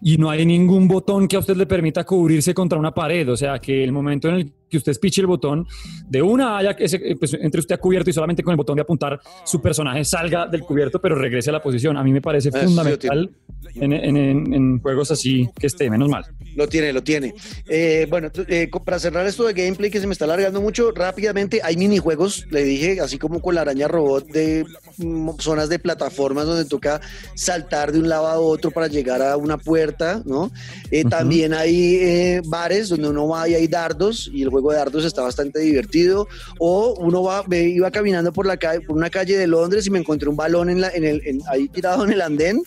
y 0.01 0.17
no 0.17 0.29
hay 0.29 0.45
ningún 0.45 0.87
botón 0.87 1.27
que 1.27 1.35
a 1.35 1.39
usted 1.39 1.55
le 1.55 1.67
permita 1.67 2.03
cubrirse 2.03 2.53
contra 2.53 2.79
una 2.79 2.93
pared. 2.93 3.31
O 3.31 3.37
sea, 3.37 3.59
que 3.59 3.83
el 3.83 3.91
momento 3.91 4.27
en 4.27 4.35
el 4.35 4.53
que 4.71 4.77
usted 4.77 4.97
piche 4.99 5.21
el 5.21 5.27
botón, 5.27 5.67
de 6.09 6.21
una 6.21 6.57
haya 6.57 6.71
ese, 6.71 6.97
eh, 7.03 7.15
pues, 7.17 7.33
entre 7.35 7.59
usted 7.59 7.75
a 7.75 7.77
cubierto 7.77 8.09
y 8.09 8.13
solamente 8.13 8.41
con 8.41 8.51
el 8.53 8.57
botón 8.57 8.77
de 8.77 8.81
apuntar, 8.81 9.19
su 9.45 9.61
personaje 9.61 10.03
salga 10.05 10.47
del 10.47 10.61
cubierto, 10.61 10.99
pero 10.99 11.13
regrese 11.15 11.49
a 11.49 11.53
la 11.53 11.61
posición. 11.61 11.97
A 11.97 12.03
mí 12.03 12.11
me 12.11 12.21
parece 12.21 12.49
lo 12.49 12.57
fundamental 12.59 13.29
en, 13.75 13.93
en- 13.93 14.17
en- 14.17 14.53
en 14.53 14.79
juegos 14.79 15.11
así 15.11 15.47
que 15.59 15.67
esté, 15.67 15.89
menos 15.89 16.09
mal. 16.09 16.25
Lo 16.55 16.67
tiene, 16.67 16.91
lo 16.93 17.03
tiene. 17.03 17.33
Eh, 17.67 18.07
bueno, 18.09 18.29
eh, 18.47 18.69
para 18.83 18.99
cerrar 18.99 19.25
esto 19.27 19.43
de 19.45 19.53
gameplay 19.53 19.91
que 19.91 19.99
se 19.99 20.07
me 20.07 20.13
está 20.13 20.25
alargando 20.25 20.61
mucho, 20.61 20.91
rápidamente 20.91 21.61
hay 21.63 21.75
minijuegos, 21.77 22.45
le 22.49 22.63
dije, 22.63 22.99
así 23.01 23.17
como 23.17 23.41
con 23.41 23.55
la 23.55 23.61
araña 23.61 23.87
robot 23.87 24.27
de 24.27 24.65
mm, 24.97 25.31
zonas 25.39 25.69
de 25.69 25.79
plataformas 25.79 26.45
donde 26.45 26.65
toca 26.65 27.01
saltar 27.35 27.91
de 27.91 27.99
un 27.99 28.07
lado 28.09 28.27
a 28.27 28.39
otro 28.39 28.71
para 28.71 28.87
llegar 28.87 29.21
a 29.21 29.37
una 29.37 29.57
puerta, 29.57 30.21
¿no? 30.25 30.51
Eh, 30.91 31.01
Ujú. 31.01 31.09
También 31.09 31.53
hay 31.53 31.95
eh, 31.95 32.41
bares 32.45 32.89
donde 32.89 33.09
uno 33.09 33.27
va 33.27 33.47
y 33.49 33.55
hay 33.55 33.67
dardos 33.67 34.29
y 34.33 34.43
el 34.43 34.49
juego 34.49 34.60
de 34.69 34.77
dardos 34.77 35.05
está 35.05 35.23
bastante 35.23 35.59
divertido. 35.59 36.27
O 36.59 36.95
uno 36.99 37.23
va, 37.23 37.43
me 37.47 37.61
iba 37.63 37.89
caminando 37.89 38.31
por 38.31 38.45
la 38.45 38.57
calle, 38.57 38.81
por 38.81 38.95
una 38.95 39.09
calle 39.09 39.37
de 39.37 39.47
Londres 39.47 39.87
y 39.87 39.89
me 39.89 39.99
encontré 39.99 40.29
un 40.29 40.35
balón 40.35 40.69
en 40.69 40.81
la, 40.81 40.89
en 40.89 41.03
el, 41.03 41.41
ahí 41.49 41.67
tirado 41.69 42.03
en 42.03 42.11
el 42.11 42.21
andén 42.21 42.61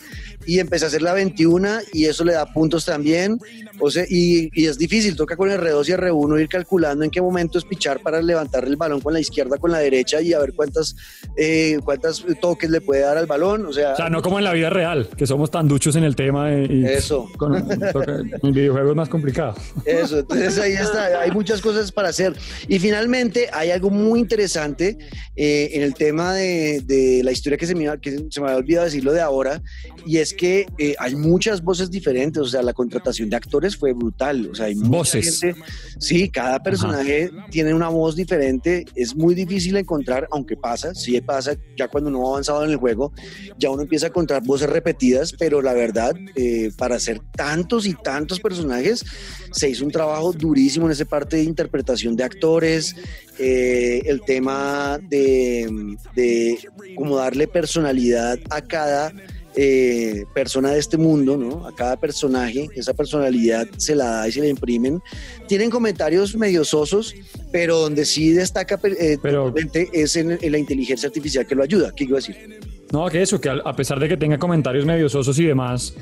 y 0.46 0.58
empecé 0.58 0.84
a 0.84 0.88
hacer 0.88 1.02
la 1.02 1.12
21 1.14 1.68
y 1.92 2.04
eso 2.06 2.24
le 2.24 2.32
da 2.34 2.46
puntos 2.52 2.84
también. 2.84 3.38
O 3.80 3.90
sea, 3.90 4.04
y, 4.08 4.50
y 4.52 4.66
es 4.66 4.78
difícil, 4.78 5.16
toca 5.16 5.36
con 5.36 5.48
R2 5.50 5.88
y 5.88 5.92
R1 5.92 6.40
ir 6.40 6.48
calculando 6.48 7.04
en 7.04 7.10
qué 7.10 7.20
momento 7.20 7.58
es 7.58 7.64
pichar 7.64 8.00
para 8.00 8.22
levantar 8.22 8.64
el 8.64 8.76
balón 8.76 9.00
con 9.00 9.12
la 9.12 9.20
izquierda, 9.20 9.56
con 9.58 9.72
la 9.72 9.78
derecha 9.78 10.20
y 10.20 10.32
a 10.32 10.38
ver 10.38 10.52
cuántas, 10.54 10.94
eh, 11.36 11.78
cuántas 11.84 12.24
toques 12.40 12.70
le 12.70 12.80
puede 12.80 13.00
dar 13.02 13.16
al 13.18 13.26
balón. 13.26 13.66
O 13.66 13.72
sea, 13.72 13.92
O 13.92 13.96
sea, 13.96 14.08
no 14.10 14.22
como 14.22 14.38
en 14.38 14.44
la 14.44 14.52
vida 14.52 14.70
real, 14.70 15.08
que 15.16 15.26
somos 15.26 15.50
tan 15.50 15.66
duchos 15.68 15.96
en 15.96 16.04
el 16.04 16.14
tema 16.16 16.52
y, 16.54 16.84
Eso. 16.86 17.28
con- 17.36 17.54
el 17.54 18.52
videojuego 18.52 18.90
es 18.90 18.96
más 18.96 19.08
complicado. 19.08 19.54
Eso, 19.84 20.18
entonces 20.20 20.58
ahí 20.58 20.72
está, 20.72 21.20
hay 21.20 21.30
muchas 21.30 21.60
cosas 21.60 21.90
para 21.92 22.08
hacer. 22.08 22.34
Y 22.68 22.78
finalmente 22.78 23.48
hay 23.52 23.70
algo 23.70 23.90
muy 23.90 24.20
interesante 24.20 24.96
eh, 25.36 25.70
en 25.72 25.82
el 25.82 25.94
tema 25.94 26.34
de, 26.34 26.80
de 26.84 27.22
la 27.24 27.32
historia 27.32 27.56
que 27.58 27.66
se, 27.66 27.74
me, 27.74 27.84
que 28.00 28.24
se 28.30 28.40
me 28.40 28.46
había 28.48 28.58
olvidado 28.58 28.84
decirlo 28.84 29.12
de 29.12 29.20
ahora, 29.20 29.62
y 30.06 30.18
es 30.18 30.33
que 30.34 30.66
eh, 30.78 30.94
hay 30.98 31.14
muchas 31.16 31.62
voces 31.62 31.90
diferentes, 31.90 32.42
o 32.42 32.46
sea, 32.46 32.62
la 32.62 32.72
contratación 32.72 33.30
de 33.30 33.36
actores 33.36 33.76
fue 33.76 33.92
brutal, 33.92 34.48
o 34.50 34.54
sea, 34.54 34.66
hay 34.66 34.74
Voces. 34.74 35.40
gente- 35.40 35.60
sí, 35.98 36.28
cada 36.28 36.62
personaje 36.62 37.30
tiene 37.50 37.72
una 37.74 37.88
voz 37.88 38.16
diferente, 38.16 38.84
es 38.94 39.14
muy 39.16 39.34
difícil 39.34 39.76
encontrar, 39.76 40.28
aunque 40.30 40.56
pasa, 40.56 40.94
sí 40.94 41.20
pasa, 41.20 41.56
ya 41.76 41.88
cuando 41.88 42.10
uno 42.10 42.26
ha 42.26 42.30
avanzado 42.30 42.64
en 42.64 42.70
el 42.70 42.76
juego, 42.76 43.12
ya 43.58 43.70
uno 43.70 43.82
empieza 43.82 44.06
a 44.06 44.08
encontrar 44.08 44.42
voces 44.44 44.68
repetidas, 44.68 45.32
pero 45.38 45.62
la 45.62 45.72
verdad, 45.72 46.14
eh, 46.34 46.70
para 46.76 46.96
hacer 46.96 47.20
tantos 47.36 47.86
y 47.86 47.94
tantos 47.94 48.40
personajes, 48.40 49.04
se 49.52 49.68
hizo 49.70 49.84
un 49.84 49.90
trabajo 49.90 50.32
durísimo 50.32 50.86
en 50.86 50.92
esa 50.92 51.04
parte 51.04 51.36
de 51.36 51.44
interpretación 51.44 52.16
de 52.16 52.24
actores, 52.24 52.94
eh, 53.38 54.02
el 54.06 54.20
tema 54.22 54.98
de, 55.08 55.96
de 56.14 56.58
cómo 56.96 57.16
darle 57.16 57.46
personalidad 57.48 58.38
a 58.50 58.60
cada 58.62 59.12
eh, 59.56 60.24
persona 60.34 60.72
de 60.72 60.80
este 60.80 60.96
mundo, 60.96 61.36
¿no? 61.36 61.66
A 61.66 61.74
cada 61.74 61.96
personaje, 61.96 62.68
esa 62.74 62.92
personalidad 62.94 63.68
se 63.76 63.94
la 63.94 64.06
da 64.06 64.28
y 64.28 64.32
se 64.32 64.40
la 64.40 64.48
imprimen. 64.48 65.00
Tienen 65.46 65.70
comentarios 65.70 66.36
medio 66.36 66.64
sosos, 66.64 67.14
pero 67.52 67.78
donde 67.78 68.04
sí 68.04 68.32
destaca 68.32 68.80
eh, 68.84 69.18
pero, 69.22 69.54
es 69.92 70.16
en, 70.16 70.38
la 70.40 70.58
inteligencia 70.58 71.06
artificial 71.06 71.46
que 71.46 71.54
lo 71.54 71.62
ayuda. 71.62 71.92
¿Qué 71.94 72.04
iba 72.04 72.18
a 72.18 72.20
decir? 72.20 72.60
No, 72.92 73.08
que 73.08 73.22
eso, 73.22 73.40
que 73.40 73.48
a 73.48 73.76
pesar 73.76 73.98
de 74.00 74.08
que 74.08 74.16
tenga 74.16 74.38
comentarios 74.38 74.84
medio 74.84 75.08
sosos 75.08 75.38
y 75.38 75.44
demás, 75.44 75.94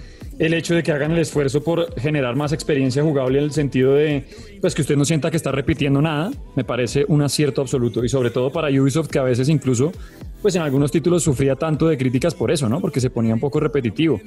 el 0.42 0.54
hecho 0.54 0.74
de 0.74 0.82
que 0.82 0.90
hagan 0.90 1.12
el 1.12 1.20
esfuerzo 1.20 1.62
por 1.62 1.98
generar 2.00 2.34
más 2.34 2.52
experiencia 2.52 3.00
jugable 3.00 3.38
en 3.38 3.44
el 3.44 3.52
sentido 3.52 3.94
de 3.94 4.24
pues 4.60 4.74
que 4.74 4.82
usted 4.82 4.96
no 4.96 5.04
sienta 5.04 5.30
que 5.30 5.36
está 5.36 5.52
repitiendo 5.52 6.02
nada, 6.02 6.32
me 6.56 6.64
parece 6.64 7.04
un 7.06 7.22
acierto 7.22 7.60
absoluto 7.60 8.04
y 8.04 8.08
sobre 8.08 8.30
todo 8.30 8.50
para 8.50 8.68
Ubisoft 8.68 9.06
que 9.06 9.20
a 9.20 9.22
veces 9.22 9.48
incluso 9.48 9.92
pues 10.42 10.56
en 10.56 10.62
algunos 10.62 10.90
títulos 10.90 11.22
sufría 11.22 11.54
tanto 11.54 11.86
de 11.86 11.96
críticas 11.96 12.34
por 12.34 12.50
eso, 12.50 12.68
¿no? 12.68 12.80
Porque 12.80 13.00
se 13.00 13.08
ponía 13.08 13.32
un 13.32 13.38
poco 13.38 13.60
repetitivo. 13.60 14.20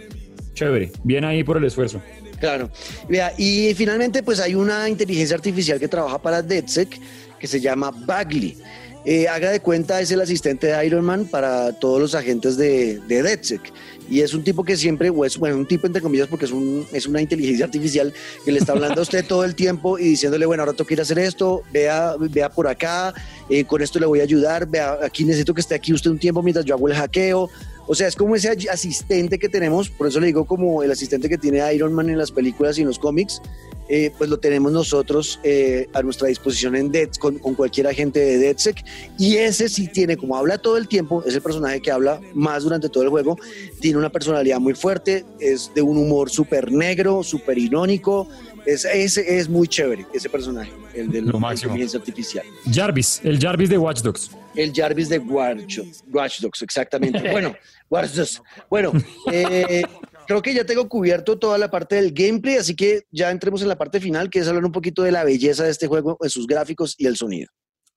Chévere, 0.53 0.93
bien 1.03 1.26
ahí 1.26 1.43
por 1.43 1.57
el 1.57 1.66
esfuerzo. 1.66 2.01
Claro. 2.39 2.70
Vea, 3.09 3.34
y 3.38 3.74
finalmente 3.74 4.24
pues 4.24 4.39
hay 4.39 4.55
una 4.55 4.88
inteligencia 4.88 5.36
artificial 5.36 5.82
que 5.82 5.89
trabaja 5.89 6.22
para 6.22 6.41
DedSec 6.41 6.97
que 7.38 7.47
se 7.47 7.59
llama 7.59 7.91
Bagley. 7.91 8.57
Eh, 9.05 9.27
haga 9.27 9.51
de 9.51 9.59
cuenta, 9.59 10.01
es 10.01 10.09
el 10.11 10.19
asistente 10.19 10.67
de 10.67 10.85
Iron 10.85 11.05
Man 11.05 11.25
para 11.25 11.73
todos 11.73 12.01
los 12.01 12.15
agentes 12.15 12.57
de, 12.57 12.99
de 13.07 13.21
DedSec. 13.21 13.61
Y 14.09 14.21
es 14.21 14.33
un 14.33 14.43
tipo 14.43 14.63
que 14.63 14.77
siempre, 14.77 15.09
o 15.09 15.25
es, 15.25 15.37
bueno, 15.37 15.57
un 15.57 15.67
tipo 15.67 15.87
entre 15.87 16.01
comillas 16.01 16.27
porque 16.27 16.45
es, 16.45 16.51
un, 16.51 16.87
es 16.91 17.07
una 17.07 17.21
inteligencia 17.21 17.65
artificial 17.65 18.13
que 18.43 18.51
le 18.51 18.59
está 18.59 18.73
hablando 18.73 18.99
a 18.99 19.03
usted 19.03 19.25
todo 19.25 19.43
el 19.43 19.55
tiempo 19.55 19.97
y 19.97 20.09
diciéndole, 20.09 20.45
bueno, 20.45 20.63
ahora 20.63 20.75
que 20.75 20.93
ir 20.93 20.99
a 20.99 21.03
hacer 21.03 21.19
esto, 21.19 21.63
vea, 21.71 22.15
vea 22.19 22.49
por 22.49 22.67
acá, 22.67 23.13
eh, 23.49 23.63
con 23.65 23.81
esto 23.81 23.99
le 23.99 24.05
voy 24.05 24.19
a 24.19 24.23
ayudar, 24.23 24.67
vea, 24.67 24.99
aquí 25.03 25.23
necesito 25.23 25.53
que 25.53 25.61
esté 25.61 25.75
aquí 25.75 25.93
usted 25.93 26.11
un 26.11 26.19
tiempo 26.19 26.41
mientras 26.43 26.65
yo 26.65 26.75
hago 26.75 26.87
el 26.87 26.95
hackeo. 26.95 27.49
O 27.88 27.95
sea, 27.95 28.07
es 28.07 28.15
como 28.15 28.36
ese 28.36 28.49
asistente 28.69 29.38
que 29.38 29.49
tenemos, 29.49 29.89
por 29.89 30.07
eso 30.07 30.19
le 30.19 30.27
digo 30.27 30.45
como 30.45 30.83
el 30.83 30.91
asistente 30.91 31.29
que 31.29 31.38
tiene 31.38 31.73
Iron 31.73 31.93
Man 31.93 32.09
en 32.09 32.17
las 32.17 32.31
películas 32.31 32.77
y 32.77 32.81
en 32.81 32.88
los 32.88 32.99
cómics, 32.99 33.41
eh, 33.88 34.11
pues 34.17 34.29
lo 34.31 34.39
tenemos 34.39 34.71
nosotros 34.71 35.39
eh, 35.43 35.88
a 35.93 36.01
nuestra 36.01 36.27
disposición 36.27 36.75
en 36.75 36.91
Dead, 36.91 37.09
con, 37.19 37.38
cualquier 37.38 37.86
agente 37.88 38.19
de 38.19 38.39
DeadSec. 38.39 38.83
Y 39.19 39.38
ese 39.38 39.69
sí 39.69 39.88
tiene, 39.88 40.17
como 40.17 40.36
habla 40.36 40.57
todo 40.57 40.77
el 40.77 40.88
tiempo, 40.88 41.23
es 41.23 41.36
el 41.36 41.41
personaje 41.41 41.81
que 41.81 41.91
habla 41.91 42.19
más 42.33 42.63
durante 42.63 42.89
todo 42.89 43.03
el 43.03 43.09
juego, 43.09 43.38
tiene 43.79 43.99
una 43.99 44.11
personalidad 44.11 44.59
muy 44.59 44.73
fuerte, 44.73 45.23
es 45.39 45.71
de 45.75 45.83
un 45.83 45.97
humor 45.97 46.31
súper 46.31 46.71
negro, 46.71 47.21
súper 47.23 47.57
irónico. 47.59 48.27
Es, 48.66 48.84
ese 48.86 49.38
es 49.38 49.47
muy 49.47 49.68
chévere, 49.68 50.05
ese 50.13 50.28
personaje, 50.30 50.72
el 50.93 51.11
de 51.11 51.22
la 51.22 51.51
inteligencia 51.51 51.99
artificial. 51.99 52.45
Jarvis, 52.72 53.22
el 53.24 53.39
Jarvis 53.39 53.70
de 53.70 53.78
Watch 53.78 54.01
Dogs. 54.01 54.32
El 54.55 54.74
Jarvis 54.74 55.09
de 55.09 55.20
Watch, 55.20 55.80
Watch 56.11 56.41
Dogs, 56.41 56.61
exactamente. 56.63 57.32
bueno, 57.32 57.55
Watch 57.89 58.11
Dogs. 58.13 58.41
Bueno, 58.70 58.91
eh, 59.32 59.84
creo 60.26 60.41
que 60.41 60.53
ya 60.53 60.66
tengo 60.66 60.89
cubierto 60.89 61.38
toda 61.38 61.57
la 61.57 61.70
parte 61.70 61.95
del 61.95 62.11
gameplay, 62.11 62.55
así 62.57 62.76
que 62.76 63.03
ya 63.11 63.30
entremos 63.30 63.61
en 63.61 63.68
la 63.68 63.78
parte 63.78 63.99
final, 63.99 64.30
que 64.30 64.39
es 64.39 64.47
hablar 64.47 64.66
un 64.66 64.72
poquito 64.72 65.03
de 65.03 65.11
la 65.11 65.24
belleza 65.24 65.63
de 65.63 65.72
este 65.72 65.88
juego, 65.88 66.18
de 66.20 66.30
sus 66.30 66.47
gráficos 66.47 66.95
y 66.97 67.05
el 67.05 67.18
sonido. 67.18 67.49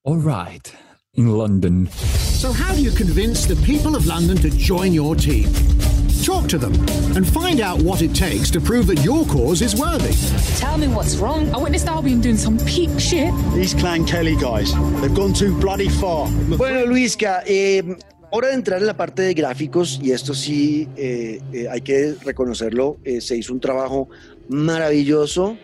All 0.03 0.21
right, 0.21 0.69
in 1.15 1.37
London. 1.37 1.89
So 2.39 2.53
how 2.53 2.75
do 2.75 2.81
you 2.81 2.93
convince 2.93 3.47
the 3.47 3.57
people 3.65 3.97
of 3.97 4.07
London 4.07 4.37
to 4.43 4.51
join 4.51 4.93
your 4.93 5.17
team? 5.17 5.49
Talk 6.25 6.49
to 6.49 6.59
them 6.59 6.75
and 7.17 7.27
find 7.27 7.61
out 7.61 7.83
what 7.83 8.03
it 8.03 8.15
takes 8.15 8.51
to 8.51 8.61
prove 8.61 8.87
that 8.89 9.03
your 9.05 9.25
cause 9.27 9.63
is 9.63 9.75
worthy. 9.75 10.13
Tell 10.59 10.79
me 10.79 10.89
what's 10.89 11.17
wrong. 11.17 11.53
I 11.55 11.59
witnessed 11.59 11.87
Albion 11.89 12.21
doing 12.21 12.37
some 12.37 12.59
peak 12.67 12.91
shit. 13.01 13.33
These 13.55 13.75
Clan 13.75 14.05
Kelly 14.05 14.37
guys, 14.37 14.73
they've 15.01 15.15
gone 15.15 15.33
too 15.33 15.59
bloody 15.59 15.89
far. 15.89 16.29
Bueno, 16.57 16.85
Luisca, 16.85 17.43
eh, 17.47 17.83
Hora 18.31 18.49
de 18.49 18.55
entrar 18.55 18.81
en 18.81 18.87
la 18.87 18.97
parte 18.97 19.23
de 19.23 19.33
gráficos, 19.33 19.99
y 20.03 20.11
esto 20.11 20.35
sí 20.35 20.87
eh, 20.97 21.41
eh, 21.51 21.67
hay 21.71 21.81
que 21.81 22.15
reconocerlo, 22.23 22.99
eh, 23.03 23.23
se 23.23 23.39
hizo 23.39 23.55
un 23.55 23.61
trabajo 23.61 24.11
maravilloso, 24.51 25.57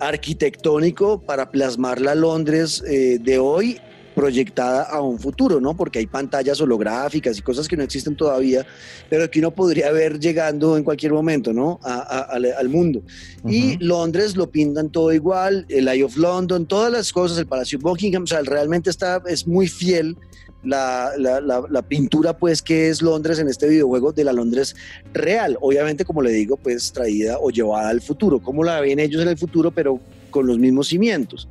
arquitectónico, 0.00 1.20
para 1.20 1.50
plasmar 1.50 2.00
la 2.00 2.14
Londres 2.14 2.82
de 2.82 3.38
hoy 3.38 3.80
proyectada 4.14 4.82
a 4.84 5.00
un 5.00 5.18
futuro, 5.18 5.60
¿no? 5.60 5.76
Porque 5.76 5.98
hay 5.98 6.06
pantallas 6.06 6.60
holográficas 6.60 7.38
y 7.38 7.42
cosas 7.42 7.68
que 7.68 7.76
no 7.76 7.82
existen 7.82 8.16
todavía, 8.16 8.64
pero 9.10 9.30
que 9.30 9.40
uno 9.40 9.50
podría 9.50 9.90
ver 9.90 10.18
llegando 10.18 10.76
en 10.76 10.84
cualquier 10.84 11.12
momento, 11.12 11.52
¿no? 11.52 11.80
al 11.82 12.68
mundo. 12.68 13.02
Y 13.46 13.76
Londres 13.78 14.36
lo 14.36 14.50
pintan 14.50 14.90
todo 14.90 15.12
igual, 15.12 15.66
el 15.68 15.88
Eye 15.88 16.04
of 16.04 16.16
London, 16.16 16.66
todas 16.66 16.92
las 16.92 17.12
cosas, 17.12 17.38
el 17.38 17.46
Palacio 17.46 17.78
Buckingham, 17.78 18.24
o 18.24 18.26
sea, 18.26 18.42
realmente 18.42 18.90
está, 18.90 19.22
es 19.26 19.46
muy 19.46 19.68
fiel 19.68 20.16
la, 20.64 21.12
la, 21.18 21.82
pintura 21.82 22.36
pues 22.36 22.62
que 22.62 22.88
es 22.88 23.02
Londres 23.02 23.38
en 23.38 23.48
este 23.48 23.68
videojuego 23.68 24.12
de 24.12 24.24
la 24.24 24.32
Londres 24.32 24.74
real, 25.12 25.58
obviamente 25.60 26.04
como 26.04 26.22
le 26.22 26.30
digo 26.30 26.56
pues 26.56 26.92
traída 26.92 27.38
o 27.38 27.50
llevada 27.50 27.90
al 27.90 28.00
futuro, 28.00 28.40
como 28.40 28.64
la 28.64 28.80
ven 28.80 28.98
ellos 28.98 29.22
en 29.22 29.28
el 29.28 29.38
futuro 29.38 29.70
pero 29.70 30.00
con 30.30 30.46
los 30.46 30.58
mismos 30.58 30.88
cimientos. 30.88 31.48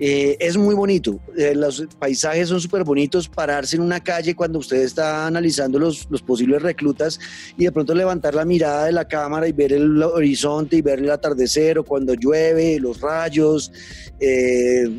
Eh, 0.00 0.36
es 0.40 0.56
muy 0.56 0.74
bonito, 0.74 1.20
eh, 1.36 1.54
los 1.54 1.86
paisajes 2.00 2.48
son 2.48 2.60
súper 2.60 2.82
bonitos, 2.82 3.28
pararse 3.28 3.76
en 3.76 3.82
una 3.82 4.00
calle 4.00 4.34
cuando 4.34 4.58
usted 4.58 4.78
está 4.78 5.24
analizando 5.24 5.78
los, 5.78 6.10
los, 6.10 6.20
posibles 6.20 6.62
reclutas 6.62 7.20
y 7.56 7.64
de 7.64 7.70
pronto 7.70 7.94
levantar 7.94 8.34
la 8.34 8.44
mirada 8.44 8.86
de 8.86 8.92
la 8.92 9.06
cámara 9.06 9.46
y 9.46 9.52
ver 9.52 9.72
el 9.72 10.02
horizonte 10.02 10.76
y 10.76 10.82
ver 10.82 10.98
el 10.98 11.10
atardecer 11.10 11.78
o 11.78 11.84
cuando 11.84 12.14
llueve, 12.14 12.80
los 12.80 13.00
rayos, 13.00 13.70
eh, 14.18 14.98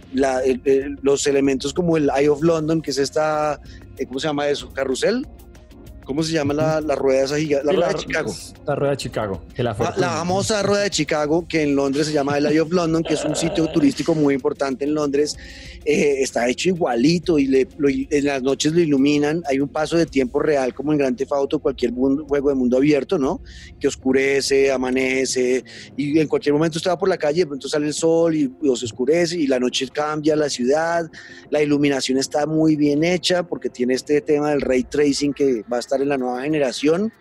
los 1.02 1.28
elementos 1.28 1.74
como 1.74 1.98
el 1.98 2.10
Eye 2.16 2.30
of 2.30 2.42
London, 2.42 2.82
que 2.82 2.92
es 2.92 2.98
esta, 2.98 3.60
¿cómo 4.08 4.20
se 4.20 4.28
llama 4.28 4.48
eso? 4.48 4.72
Carrusel. 4.72 5.28
¿Cómo 6.06 6.24
se 6.24 6.32
llama 6.32 6.54
la, 6.54 6.96
rueda 6.96 7.24
esa 7.24 7.38
gigante? 7.38 7.66
La, 7.66 7.74
rueda 7.74 7.90
de 7.90 7.96
Chicago. 7.96 8.34
La 8.66 8.76
rueda 8.76 8.92
de 8.92 8.98
Chicago. 8.98 9.42
la, 9.58 9.74
famosa 9.74 10.62
rueda 10.62 10.84
de 10.84 10.90
Chicago, 10.92 11.46
que 11.48 11.64
en 11.64 11.76
Londres 11.76 12.08
se 12.08 12.14
llama 12.14 12.38
el 12.38 12.46
Eye 12.46 12.62
of 12.62 12.72
London, 12.72 13.04
que 13.04 13.16
es 13.16 13.26
un 13.26 13.36
sitio 13.36 13.68
turístico 13.68 14.14
muy 14.14 14.36
importante 14.36 14.86
en 14.86 14.94
Londres. 14.94 15.36
Eh, 15.84 16.22
está 16.22 16.48
hecho 16.48 16.70
igualito 16.70 17.38
y 17.40 17.68
en 18.10 18.26
las 18.26 18.42
noches 18.44 18.74
lo 18.74 18.80
iluminan. 18.80 19.44
Hay 19.50 19.60
un 19.60 19.68
paso 19.68 19.98
de 19.98 20.06
tiempo 20.06 20.40
real, 20.40 20.74
como 20.74 20.92
en 20.92 21.00
Grand 21.00 21.18
Theft 21.18 21.32
Auto, 21.32 21.60
cualquier 21.60 21.92
juego 21.92 22.50
de 22.50 22.56
mundo 22.56 22.78
abierto, 22.78 23.18
¿no? 23.18 23.42
Que 23.80 23.88
oscurece, 23.88 24.72
amanece 24.72 25.64
y 25.98 26.20
en 26.20 26.28
cualquier 26.28 26.54
momento 26.54 26.78
usted 26.78 26.92
va 26.92 26.98
por 26.98 27.10
la 27.10 27.18
calle, 27.18 27.42
de 27.42 27.48
pronto 27.48 27.68
sale 27.68 27.88
el 27.88 27.94
sol 27.94 28.36
y, 28.36 28.52
y 28.62 28.76
se 28.76 28.86
oscurece 28.86 29.38
y 29.38 29.48
la 29.48 29.60
noche 29.60 29.88
cambia 29.90 30.36
la 30.36 30.50
ciudad. 30.50 31.10
La 31.50 31.62
iluminación 31.62 32.18
está 32.18 32.46
muy 32.46 32.76
bien 32.76 33.04
hecha 33.04 33.44
porque 33.44 33.70
tiene 33.70 33.96
este 33.96 34.22
tema 34.22 34.52
del 34.52 34.62
ray 34.62 34.84
tracing 34.84 35.34
que 35.34 35.64
va 35.72 35.78
a 35.78 35.80
estar 35.80 35.95
en 36.02 36.10
la 36.10 36.18
nueva 36.18 36.42
generación, 36.42 37.12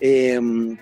em, 0.00 0.76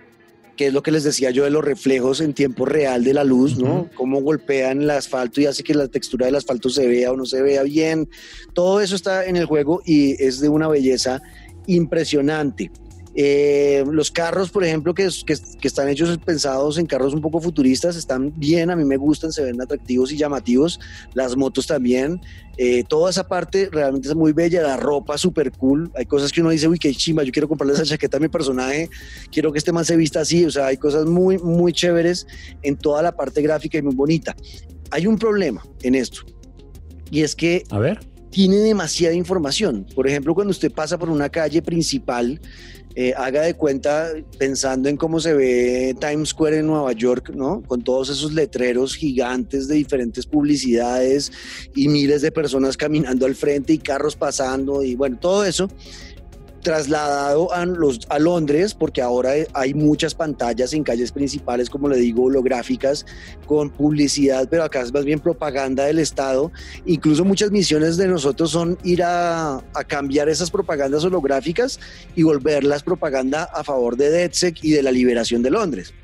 que 0.57 0.69
es 0.69 0.73
lo 0.73 0.83
que 0.83 0.91
les 0.91 1.05
decía 1.05 1.31
yo 1.31 1.45
de 1.45 1.51
los 1.51 1.65
reflejos 1.65 2.21
en 2.21 2.33
tiempo 2.33 2.65
real 2.65 3.05
de 3.05 3.13
la 3.13 3.25
luz, 3.25 3.59
¿no? 3.59 3.91
Cómo 3.95 4.23
golpean 4.23 4.83
el 4.83 4.91
asfalto 4.91 5.41
y 5.41 5.47
hace 5.47 5.63
que 5.63 5.75
la 5.75 5.89
textura 5.89 6.27
del 6.27 6.37
asfalto 6.37 6.71
se 6.71 6.87
vea 6.87 7.13
o 7.13 7.17
no 7.17 7.27
se 7.27 7.43
vea 7.43 7.63
bien. 7.63 8.09
Todo 8.55 8.81
eso 8.81 8.97
está 8.97 9.27
en 9.27 9.37
el 9.37 9.45
juego 9.45 9.83
y 9.85 10.23
es 10.23 10.41
de 10.41 10.49
una 10.49 10.69
belleza 10.69 11.21
impresionante. 11.67 12.71
Eh, 13.19 13.83
los 13.91 14.11
carros, 14.11 14.51
por 14.51 14.63
ejemplo, 14.63 14.93
que, 14.93 15.07
están 15.07 15.89
hechos 15.89 16.19
pensados 16.19 16.77
en 16.77 16.85
carros 16.85 17.15
un 17.15 17.23
poco 17.23 17.41
futuristas, 17.41 17.97
están 17.97 18.31
bien, 18.37 18.71
a 18.71 18.77
mí 18.77 18.85
me 18.85 18.99
gustan, 18.99 19.33
se 19.33 19.43
ven 19.43 19.61
atractivos 19.61 20.13
y 20.13 20.19
llamativos. 20.19 20.79
Las 21.15 21.35
motos 21.35 21.67
también. 21.67 22.21
Eh, 22.59 22.85
toda 22.85 23.11
esa 23.11 23.27
parte 23.27 23.71
realmente 23.73 24.09
es 24.09 24.15
muy 24.15 24.33
bella. 24.33 24.63
La 24.63 24.77
ropa 24.77 25.17
súper 25.17 25.51
cool. 25.53 25.91
Hay 25.97 26.05
cosas 26.05 26.31
que 26.31 26.43
uno 26.43 26.51
dice, 26.51 26.69
uy, 26.69 26.79
qué 26.79 26.95
chimba, 26.95 27.23
yo 27.23 27.33
quiero 27.33 27.49
comprarle 27.49 27.73
esa 27.73 27.85
chaqueta 27.85 28.19
a 28.19 28.21
mi 28.21 28.29
personaje, 28.29 28.91
quiero 29.33 29.51
que 29.51 29.59
este 29.59 29.73
man 29.73 29.87
se 29.87 29.97
vista 29.97 30.21
así. 30.21 30.45
O 30.45 30.51
sea, 30.51 30.67
hay 30.67 30.77
cosas 30.77 31.07
muy, 31.07 31.39
muy 31.39 31.73
chéveres 31.73 32.27
en 32.63 32.77
toda 32.77 33.03
la 33.03 33.17
parte 33.17 33.41
gráfica 33.41 33.79
y 33.79 33.83
muy 33.83 33.95
bonita. 33.95 34.37
Hay 34.91 35.07
un 35.07 35.19
problema 35.19 35.65
en 35.83 35.95
esto. 35.95 36.21
Y 37.11 37.23
es 37.23 37.35
que... 37.35 37.65
A 37.71 37.79
ver 37.79 37.99
tiene 38.37 38.57
demasiada 38.57 39.15
información. 39.15 39.87
Por 39.95 40.07
ejemplo, 40.07 40.35
cuando 40.35 40.51
usted 40.51 40.71
pasa 40.71 40.99
por 40.99 41.09
una 41.09 41.31
calle 41.31 41.63
principal, 41.63 42.39
eh, 42.99 43.13
haga 43.15 43.43
de 43.43 43.53
cuenta 43.53 44.11
pensando 44.39 44.89
en 44.89 44.97
cómo 44.97 45.21
se 45.21 45.35
ve 45.35 45.95
Times 46.01 46.31
Square 46.31 46.61
en 46.61 46.67
Nueva 46.67 46.93
York, 46.93 47.31
¿no? 47.35 47.63
Con 47.67 47.85
todos 47.85 48.09
esos 48.09 48.33
letreros 48.33 48.97
gigantes 48.97 49.69
de 49.69 49.75
diferentes 49.75 50.25
publicidades 50.25 51.31
y 51.75 51.89
miles 51.89 52.23
de 52.23 52.33
personas 52.33 52.75
caminando 52.75 53.27
al 53.27 53.35
frente 53.35 53.75
y 53.75 53.79
carros 53.79 54.17
pasando 54.17 54.83
y 54.83 54.95
bueno, 54.95 55.19
todo 55.21 55.45
eso 55.45 55.69
trasladado 56.67 57.53
a, 57.53 57.65
los, 57.65 58.01
a 58.09 58.19
Londres, 58.19 58.75
porque 58.75 59.01
ahora 59.01 59.35
hay 59.53 59.73
muchas 59.73 60.17
pantallas 60.17 60.73
en 60.73 60.83
calles 60.83 61.13
principales, 61.13 61.71
como 61.71 61.89
le 61.89 61.97
digo, 61.97 62.25
holográficas, 62.25 63.07
con 63.47 63.71
publicidad, 63.71 64.49
pero 64.51 64.65
acá 64.65 64.81
es 64.81 64.93
más 64.93 65.05
bien 65.05 65.21
propaganda 65.21 65.85
del 65.85 66.01
Estado. 66.01 66.51
Incluso 66.85 67.25
muchas 67.25 67.53
misiones 67.53 67.97
de 67.97 68.09
nosotros 68.09 68.51
son 68.51 68.77
ir 68.83 69.05
a, 69.05 69.59
a 69.59 69.85
cambiar 69.87 70.29
esas 70.29 70.51
propagandas 70.51 71.05
holográficas 71.05 71.79
y 72.17 72.25
volverlas 72.25 72.83
propaganda 72.83 73.45
a 73.45 73.63
favor 73.63 73.97
de 73.97 74.11
DedSec 74.11 74.65
y 74.65 74.73
de 74.73 74.83
la 74.83 74.91
liberación 74.91 75.45
de 75.45 75.53
Londres. 75.53 75.95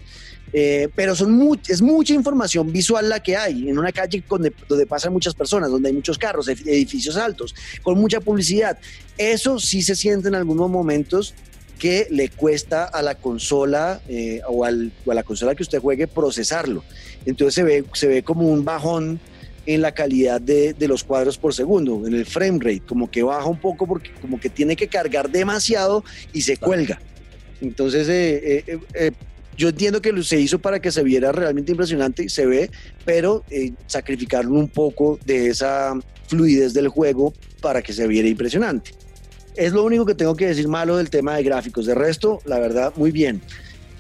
Eh, 0.55 0.89
pero 0.95 1.15
son 1.15 1.59
es 1.67 1.81
mucha 1.81 2.13
información 2.13 2.71
visual 2.71 3.09
la 3.09 3.23
que 3.23 3.37
hay 3.37 3.71
en 3.71 3.79
una 3.79 3.91
calle 3.91 4.23
donde, 4.29 4.53
donde, 4.69 4.87
pasan 4.87 5.13
muchas 5.13 5.35
personas, 5.35 5.71
donde 5.71 5.89
hay 5.89 5.95
muchos 5.95 6.19
carros, 6.19 6.47
edificios 6.47 7.17
altos, 7.17 7.55
con 7.83 7.99
mucha 7.99 8.21
publicidad. 8.21 8.79
Eso 9.17 9.59
sí 9.59 9.81
se 9.83 9.97
siente 9.97 10.29
en 10.29 10.35
algunos 10.35 10.69
momentos 10.69 11.35
que 11.79 12.07
le 12.11 12.29
cuesta 12.29 12.85
a 12.85 13.03
la 13.03 13.15
consola 13.15 14.03
eh, 14.09 14.41
o, 14.47 14.65
al, 14.65 14.93
o, 15.07 15.11
a 15.11 15.15
la 15.15 15.23
consola 15.23 15.55
que 15.55 15.63
usted 15.63 15.81
juegue 15.81 16.07
procesarlo. 16.07 16.85
Entonces 17.25 17.55
se 17.55 17.63
ve, 17.63 17.85
se 17.95 18.07
ve 18.07 18.23
como 18.23 18.47
un 18.49 18.65
bajón 18.65 19.21
en 19.65 19.81
la 19.81 19.93
calidad 19.93 20.41
de, 20.41 20.75
de, 20.75 20.89
los 20.89 21.05
cuadros 21.05 21.39
por 21.39 21.55
segundo, 21.55 22.07
en 22.07 22.15
el 22.15 22.27
frame 22.27 22.59
rate, 22.61 22.83
como 22.87 23.11
que 23.11 23.23
baja 23.23 23.47
un 23.47 23.61
poco 23.61 23.87
porque 23.87 24.11
como 24.21 24.39
que 24.39 24.51
tiene 24.51 24.77
que 24.77 24.89
cargar 24.89 25.31
demasiado 25.31 26.05
y 26.33 26.43
se 26.43 26.57
cuelga. 26.57 27.01
Entonces, 27.61 28.09
eh, 28.09 28.65
eh, 28.67 28.79
eh, 28.95 29.13
yo 29.57 29.69
entiendo 29.69 30.01
que 30.01 30.23
se 30.23 30.41
hizo 30.41 30.59
para 30.59 30.81
que 30.81 30.91
se 30.91 31.03
viera 31.03 31.33
realmente 31.33 31.73
impresionante, 31.73 32.29
se 32.29 32.47
ve, 32.47 32.71
pero 33.05 33.45
sacrificaron 33.87 34.57
un 34.57 34.69
poco 34.69 35.19
de 35.25 35.49
esa 35.49 35.95
fluidez 36.27 36.73
del 36.73 36.89
juego 36.89 37.35
para 37.61 37.83
que 37.83 37.93
se 37.93 38.07
viera 38.07 38.29
impresionante. 38.29 38.93
Es 39.55 39.73
lo 39.73 39.85
único 39.85 40.07
que 40.07 40.15
tengo 40.15 40.35
que 40.35 40.47
decir 40.47 40.67
malo 40.67 40.97
del 40.97 41.11
tema 41.11 41.37
de 41.37 41.43
gráficos. 41.43 41.85
De 41.87 41.95
resto, 41.95 42.41
la 42.47 42.59
verdad, 42.59 42.93
muy 42.97 43.11
bien. 43.11 43.43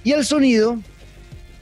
Y 0.03 0.12
el 0.12 0.24
sonido, 0.24 0.78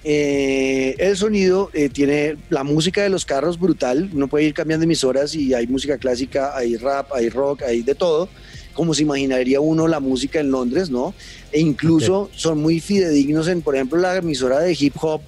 eh, 0.04 0.94
el 0.98 1.16
sonido 1.16 1.70
eh, 1.74 1.88
tiene 1.88 2.36
la 2.50 2.62
música 2.62 3.02
de 3.02 3.08
los 3.08 3.24
carros 3.24 3.58
brutal. 3.58 4.08
Uno 4.14 4.28
puede 4.28 4.44
ir 4.44 4.54
cambiando 4.54 4.84
emisoras 4.84 5.34
y 5.34 5.54
hay 5.54 5.66
música 5.66 5.98
clásica, 5.98 6.56
hay 6.56 6.76
rap, 6.76 7.12
hay 7.12 7.28
rock, 7.28 7.62
hay 7.62 7.82
de 7.82 7.94
todo. 7.96 8.28
Como 8.74 8.94
se 8.94 9.02
imaginaría 9.02 9.60
uno 9.60 9.88
la 9.88 10.00
música 10.00 10.40
en 10.40 10.50
Londres, 10.50 10.90
¿no? 10.90 11.14
E 11.52 11.60
incluso 11.60 12.22
okay. 12.22 12.38
son 12.38 12.60
muy 12.60 12.80
fidedignos 12.80 13.48
en, 13.48 13.62
por 13.62 13.74
ejemplo, 13.74 13.98
la 13.98 14.16
emisora 14.16 14.60
de 14.60 14.76
hip 14.78 14.94
hop 15.00 15.20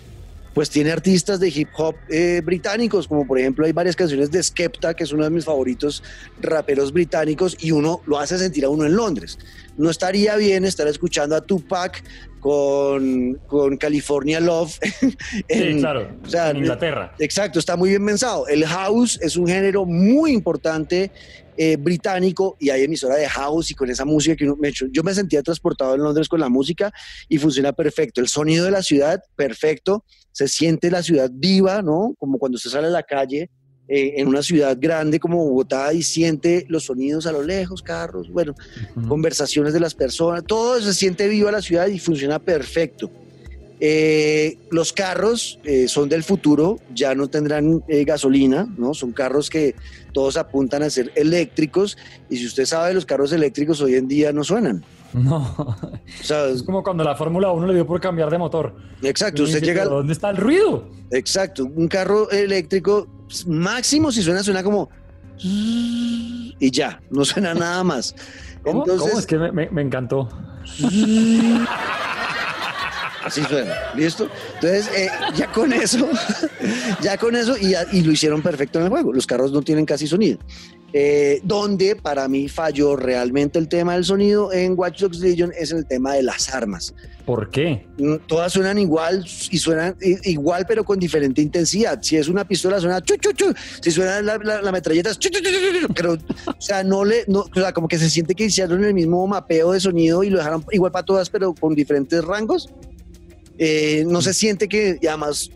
pues 0.54 0.68
tiene 0.68 0.92
artistas 0.92 1.40
de 1.40 1.48
hip 1.48 1.68
hop 1.76 1.94
eh, 2.08 2.42
británicos, 2.44 3.08
como 3.08 3.26
por 3.26 3.38
ejemplo 3.38 3.64
hay 3.64 3.72
varias 3.72 3.96
canciones 3.96 4.30
de 4.30 4.42
Skepta, 4.42 4.94
que 4.94 5.04
es 5.04 5.12
uno 5.12 5.24
de 5.24 5.30
mis 5.30 5.44
favoritos 5.44 6.02
raperos 6.40 6.92
británicos, 6.92 7.56
y 7.60 7.70
uno 7.70 8.02
lo 8.06 8.18
hace 8.18 8.38
sentir 8.38 8.64
a 8.64 8.68
uno 8.68 8.84
en 8.84 8.94
Londres. 8.94 9.38
No 9.76 9.88
estaría 9.88 10.36
bien 10.36 10.64
estar 10.64 10.86
escuchando 10.86 11.34
a 11.34 11.40
Tupac 11.40 12.04
con, 12.40 13.38
con 13.46 13.76
California 13.76 14.40
Love 14.40 14.78
en, 15.48 15.74
sí, 15.74 15.80
claro, 15.80 16.08
o 16.22 16.28
sea, 16.28 16.50
en 16.50 16.58
Inglaterra. 16.58 17.14
Exacto, 17.18 17.58
está 17.58 17.76
muy 17.76 17.90
bien 17.90 18.04
pensado. 18.04 18.46
El 18.48 18.66
house 18.66 19.18
es 19.22 19.36
un 19.36 19.46
género 19.46 19.86
muy 19.86 20.32
importante 20.32 21.10
eh, 21.56 21.76
británico 21.76 22.56
y 22.58 22.70
hay 22.70 22.84
emisora 22.84 23.16
de 23.16 23.28
house 23.28 23.70
y 23.70 23.74
con 23.74 23.90
esa 23.90 24.04
música 24.04 24.34
que 24.36 24.44
uno 24.44 24.56
me 24.56 24.68
hecho, 24.68 24.86
yo 24.90 25.02
me 25.02 25.14
sentía 25.14 25.42
transportado 25.42 25.94
en 25.94 26.02
Londres 26.02 26.28
con 26.28 26.40
la 26.40 26.48
música 26.48 26.92
y 27.28 27.38
funciona 27.38 27.72
perfecto. 27.72 28.20
El 28.20 28.28
sonido 28.28 28.64
de 28.64 28.70
la 28.70 28.82
ciudad, 28.82 29.22
perfecto. 29.36 30.04
Se 30.32 30.48
siente 30.48 30.90
la 30.90 31.02
ciudad 31.02 31.30
viva, 31.32 31.82
¿no? 31.82 32.14
Como 32.18 32.38
cuando 32.38 32.56
usted 32.56 32.70
sale 32.70 32.86
a 32.86 32.90
la 32.90 33.02
calle 33.02 33.50
eh, 33.88 34.14
en 34.16 34.28
una 34.28 34.42
ciudad 34.42 34.76
grande 34.80 35.20
como 35.20 35.44
Bogotá 35.44 35.92
y 35.92 36.02
siente 36.02 36.64
los 36.68 36.84
sonidos 36.84 37.26
a 37.26 37.32
lo 37.32 37.42
lejos, 37.42 37.82
carros, 37.82 38.30
bueno, 38.30 38.54
uh 38.96 39.00
-huh. 39.00 39.08
conversaciones 39.08 39.74
de 39.74 39.80
las 39.80 39.94
personas, 39.94 40.44
todo 40.46 40.80
se 40.80 40.94
siente 40.94 41.28
viva 41.28 41.52
la 41.52 41.60
ciudad 41.60 41.88
y 41.88 41.98
funciona 41.98 42.38
perfecto. 42.38 43.10
Eh, 43.84 44.58
los 44.70 44.92
carros 44.92 45.58
eh, 45.64 45.88
son 45.88 46.08
del 46.08 46.22
futuro, 46.22 46.78
ya 46.94 47.16
no 47.16 47.26
tendrán 47.26 47.82
eh, 47.88 48.04
gasolina, 48.04 48.72
¿no? 48.78 48.94
Son 48.94 49.10
carros 49.10 49.50
que 49.50 49.74
todos 50.12 50.36
apuntan 50.36 50.82
a 50.82 50.90
ser 50.90 51.12
eléctricos 51.14 51.96
y 52.30 52.36
si 52.36 52.46
usted 52.46 52.66
sabe, 52.66 52.94
los 52.94 53.06
carros 53.06 53.32
eléctricos 53.32 53.80
hoy 53.80 53.94
en 53.94 54.08
día 54.08 54.32
no 54.32 54.44
suenan. 54.44 54.84
No, 55.12 55.54
o 55.58 56.24
sea, 56.24 56.46
es 56.46 56.62
como 56.62 56.82
cuando 56.82 57.04
la 57.04 57.14
Fórmula 57.14 57.52
1 57.52 57.66
le 57.66 57.74
dio 57.74 57.86
por 57.86 58.00
cambiar 58.00 58.30
de 58.30 58.38
motor. 58.38 58.74
Exacto, 59.02 59.42
usted 59.42 59.62
llega... 59.62 59.84
¿Dónde 59.84 60.12
está 60.12 60.30
el 60.30 60.38
ruido? 60.38 60.88
Exacto, 61.10 61.64
un 61.64 61.88
carro 61.88 62.30
eléctrico 62.30 63.06
máximo 63.46 64.10
si 64.10 64.22
suena, 64.22 64.42
suena 64.42 64.62
como... 64.62 64.88
Y 65.38 66.70
ya, 66.70 67.00
no 67.10 67.24
suena 67.24 67.52
nada 67.52 67.82
más. 67.82 68.14
¿Cómo? 68.62 68.84
Entonces, 68.84 69.08
¿Cómo? 69.08 69.18
Es 69.18 69.26
que 69.26 69.36
me, 69.38 69.50
me, 69.50 69.68
me 69.70 69.82
encantó. 69.82 70.28
Así 73.24 73.42
suena, 73.42 73.74
¿listo? 73.94 74.28
Entonces, 74.54 74.88
eh, 74.96 75.08
ya 75.34 75.46
con 75.52 75.72
eso, 75.72 76.08
ya 77.02 77.16
con 77.16 77.36
eso, 77.36 77.56
y, 77.56 77.74
y, 77.92 78.02
lo 78.02 78.12
hicieron 78.12 78.42
perfecto 78.42 78.78
en 78.78 78.86
el 78.86 78.90
juego. 78.90 79.12
Los 79.12 79.26
carros 79.26 79.52
no 79.52 79.62
tienen 79.62 79.86
casi 79.86 80.06
sonido. 80.06 80.38
Eh, 80.94 81.40
donde 81.42 81.96
para 81.96 82.28
mí 82.28 82.48
falló 82.50 82.96
realmente 82.96 83.58
el 83.58 83.66
tema 83.66 83.94
del 83.94 84.04
sonido 84.04 84.52
en 84.52 84.78
Watch 84.78 85.00
Dogs 85.00 85.20
Legion 85.20 85.50
es 85.58 85.72
el 85.72 85.86
tema 85.86 86.12
de 86.14 86.22
las 86.22 86.52
armas. 86.52 86.94
¿Por 87.24 87.48
qué? 87.50 87.86
Todas 88.26 88.52
suenan 88.52 88.78
igual 88.78 89.24
y 89.50 89.56
suenan 89.56 89.96
igual, 90.00 90.66
pero 90.68 90.84
con 90.84 90.98
diferente 90.98 91.40
intensidad. 91.40 92.02
Si 92.02 92.16
es 92.16 92.28
una 92.28 92.44
pistola, 92.46 92.78
suena 92.78 93.00
chu, 93.00 93.16
chu, 93.16 93.32
chu. 93.32 93.54
Si 93.80 93.90
suena 93.90 94.20
la, 94.20 94.36
la, 94.36 94.60
la 94.60 94.72
metralleta, 94.72 95.10
es 95.10 95.18
chu, 95.18 95.30
chu, 95.30 95.40
chu, 95.40 95.94
pero, 95.94 96.14
o 96.14 96.60
sea, 96.60 96.82
no 96.82 97.04
le, 97.04 97.24
no, 97.26 97.40
o 97.40 97.54
sea, 97.54 97.72
como 97.72 97.88
que 97.88 97.98
se 97.98 98.10
siente 98.10 98.34
que 98.34 98.44
hicieron 98.44 98.84
el 98.84 98.92
mismo 98.92 99.26
mapeo 99.26 99.72
de 99.72 99.80
sonido 99.80 100.22
y 100.24 100.30
lo 100.30 100.38
dejaron 100.38 100.64
igual 100.72 100.92
para 100.92 101.06
todas, 101.06 101.30
pero 101.30 101.54
con 101.54 101.74
diferentes 101.74 102.22
rangos. 102.22 102.68
Eh, 103.64 104.04
no 104.08 104.20
se 104.20 104.34
siente 104.34 104.66
que, 104.66 104.98
y 105.00 105.06
además, 105.06 105.48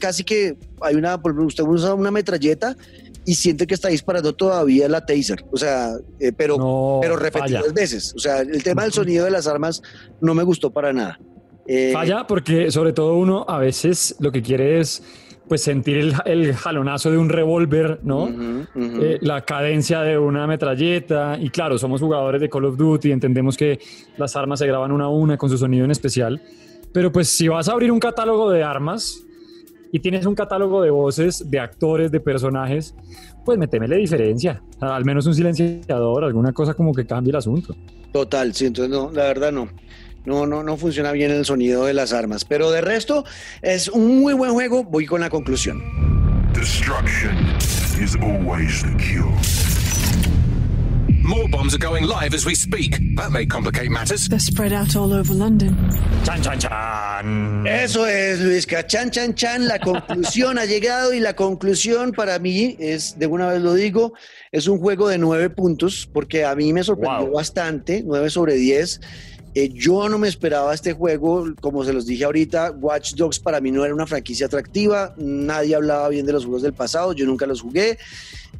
casi 0.00 0.24
que 0.24 0.56
hay 0.80 0.96
una, 0.96 1.14
usted 1.46 1.62
usa 1.62 1.94
una 1.94 2.10
metralleta 2.10 2.76
y 3.24 3.36
siente 3.36 3.68
que 3.68 3.74
está 3.74 3.86
disparando 3.88 4.32
todavía 4.32 4.88
la 4.88 5.06
taser, 5.06 5.44
o 5.52 5.56
sea, 5.56 5.92
eh, 6.18 6.32
pero, 6.36 6.58
no, 6.58 6.98
pero 7.00 7.14
repetidas 7.14 7.62
falla. 7.62 7.72
veces. 7.72 8.14
O 8.16 8.18
sea, 8.18 8.40
el 8.40 8.64
tema 8.64 8.82
del 8.82 8.92
sonido 8.92 9.24
de 9.26 9.30
las 9.30 9.46
armas 9.46 9.80
no 10.20 10.34
me 10.34 10.42
gustó 10.42 10.72
para 10.72 10.92
nada. 10.92 11.20
Eh, 11.68 11.90
falla 11.92 12.26
porque 12.26 12.72
sobre 12.72 12.92
todo 12.92 13.16
uno 13.16 13.44
a 13.48 13.58
veces 13.58 14.16
lo 14.18 14.32
que 14.32 14.42
quiere 14.42 14.80
es 14.80 15.00
pues 15.46 15.62
sentir 15.62 15.98
el, 15.98 16.14
el 16.24 16.54
jalonazo 16.54 17.12
de 17.12 17.18
un 17.18 17.28
revólver, 17.28 18.00
¿no? 18.02 18.24
Uh 18.24 18.28
-huh, 18.28 18.66
uh 18.74 18.80
-huh. 18.80 19.02
Eh, 19.04 19.18
la 19.20 19.44
cadencia 19.44 20.00
de 20.00 20.18
una 20.18 20.48
metralleta 20.48 21.38
y 21.40 21.48
claro, 21.50 21.78
somos 21.78 22.00
jugadores 22.00 22.40
de 22.40 22.48
Call 22.48 22.64
of 22.64 22.76
Duty, 22.76 23.12
entendemos 23.12 23.56
que 23.56 23.78
las 24.16 24.34
armas 24.34 24.58
se 24.58 24.66
graban 24.66 24.90
una 24.90 25.04
a 25.04 25.08
una 25.08 25.36
con 25.36 25.48
su 25.48 25.58
sonido 25.58 25.84
en 25.84 25.92
especial, 25.92 26.42
pero 26.92 27.12
pues 27.12 27.28
si 27.28 27.48
vas 27.48 27.68
a 27.68 27.72
abrir 27.72 27.90
un 27.90 28.00
catálogo 28.00 28.50
de 28.50 28.62
armas, 28.62 29.22
y 29.94 30.00
tienes 30.00 30.24
un 30.24 30.34
catálogo 30.34 30.82
de 30.82 30.90
voces, 30.90 31.50
de 31.50 31.60
actores, 31.60 32.10
de 32.10 32.18
personajes, 32.18 32.94
pues 33.44 33.58
metémele 33.58 33.96
diferencia. 33.96 34.62
Al 34.80 35.04
menos 35.04 35.26
un 35.26 35.34
silenciador, 35.34 36.24
alguna 36.24 36.52
cosa 36.52 36.72
como 36.72 36.94
que 36.94 37.06
cambie 37.06 37.30
el 37.30 37.36
asunto. 37.36 37.76
Total, 38.10 38.54
sí, 38.54 38.66
entonces 38.66 38.90
no, 38.90 39.10
la 39.12 39.24
verdad 39.24 39.52
no. 39.52 39.68
No, 40.24 40.46
no, 40.46 40.62
no 40.62 40.76
funciona 40.78 41.12
bien 41.12 41.30
el 41.30 41.44
sonido 41.44 41.84
de 41.84 41.92
las 41.92 42.12
armas. 42.12 42.44
Pero 42.44 42.70
de 42.70 42.80
resto, 42.80 43.24
es 43.60 43.88
un 43.88 44.20
muy 44.20 44.32
buen 44.32 44.52
juego. 44.52 44.82
Voy 44.84 45.04
con 45.04 45.20
la 45.20 45.28
conclusión. 45.28 45.82
Destruction 46.54 47.36
is 48.00 48.16
always 48.16 48.82
the 48.82 48.96
cure. 48.96 49.71
More 51.32 51.48
bombs 51.48 51.74
are 51.74 51.78
going 51.78 52.04
live 52.06 52.34
as 52.34 52.44
we 52.44 52.54
speak. 52.54 52.98
That 53.16 53.32
may 53.32 53.46
complicate 53.46 53.90
matters. 53.90 54.28
They're 54.28 54.38
spread 54.38 54.70
out 54.70 54.94
all 54.96 55.14
over 55.14 55.32
London. 55.32 55.74
Chan, 56.24 56.42
chan, 56.42 56.60
chan. 56.60 57.66
Eso 57.66 58.04
es, 58.04 58.38
Luisca. 58.40 58.86
Chan, 58.86 59.10
chan, 59.10 59.32
chan. 59.34 59.66
La 59.66 59.78
conclusión 59.90 60.58
ha 60.58 60.66
llegado 60.66 61.14
y 61.14 61.20
la 61.20 61.34
conclusión 61.34 62.12
para 62.12 62.38
mí 62.38 62.76
es, 62.78 63.18
de 63.18 63.26
una 63.28 63.46
vez 63.46 63.62
lo 63.62 63.72
digo, 63.72 64.12
es 64.50 64.66
un 64.66 64.78
juego 64.78 65.08
de 65.08 65.16
nueve 65.16 65.48
puntos 65.48 66.06
porque 66.12 66.44
a 66.44 66.54
mí 66.54 66.70
me 66.74 66.84
sorprendió 66.84 67.24
wow. 67.28 67.36
bastante, 67.36 68.02
nueve 68.04 68.28
sobre 68.28 68.56
diez. 68.56 69.00
Eh, 69.54 69.68
yo 69.74 70.08
no 70.08 70.18
me 70.18 70.28
esperaba 70.28 70.72
este 70.72 70.94
juego, 70.94 71.44
como 71.60 71.84
se 71.84 71.92
los 71.92 72.06
dije 72.06 72.24
ahorita, 72.24 72.70
Watch 72.70 73.14
Dogs 73.14 73.38
para 73.38 73.60
mí 73.60 73.70
no 73.70 73.84
era 73.84 73.94
una 73.94 74.06
franquicia 74.06 74.46
atractiva, 74.46 75.14
nadie 75.18 75.74
hablaba 75.74 76.08
bien 76.08 76.24
de 76.24 76.32
los 76.32 76.44
juegos 76.44 76.62
del 76.62 76.72
pasado, 76.72 77.12
yo 77.12 77.26
nunca 77.26 77.46
los 77.46 77.60
jugué, 77.60 77.98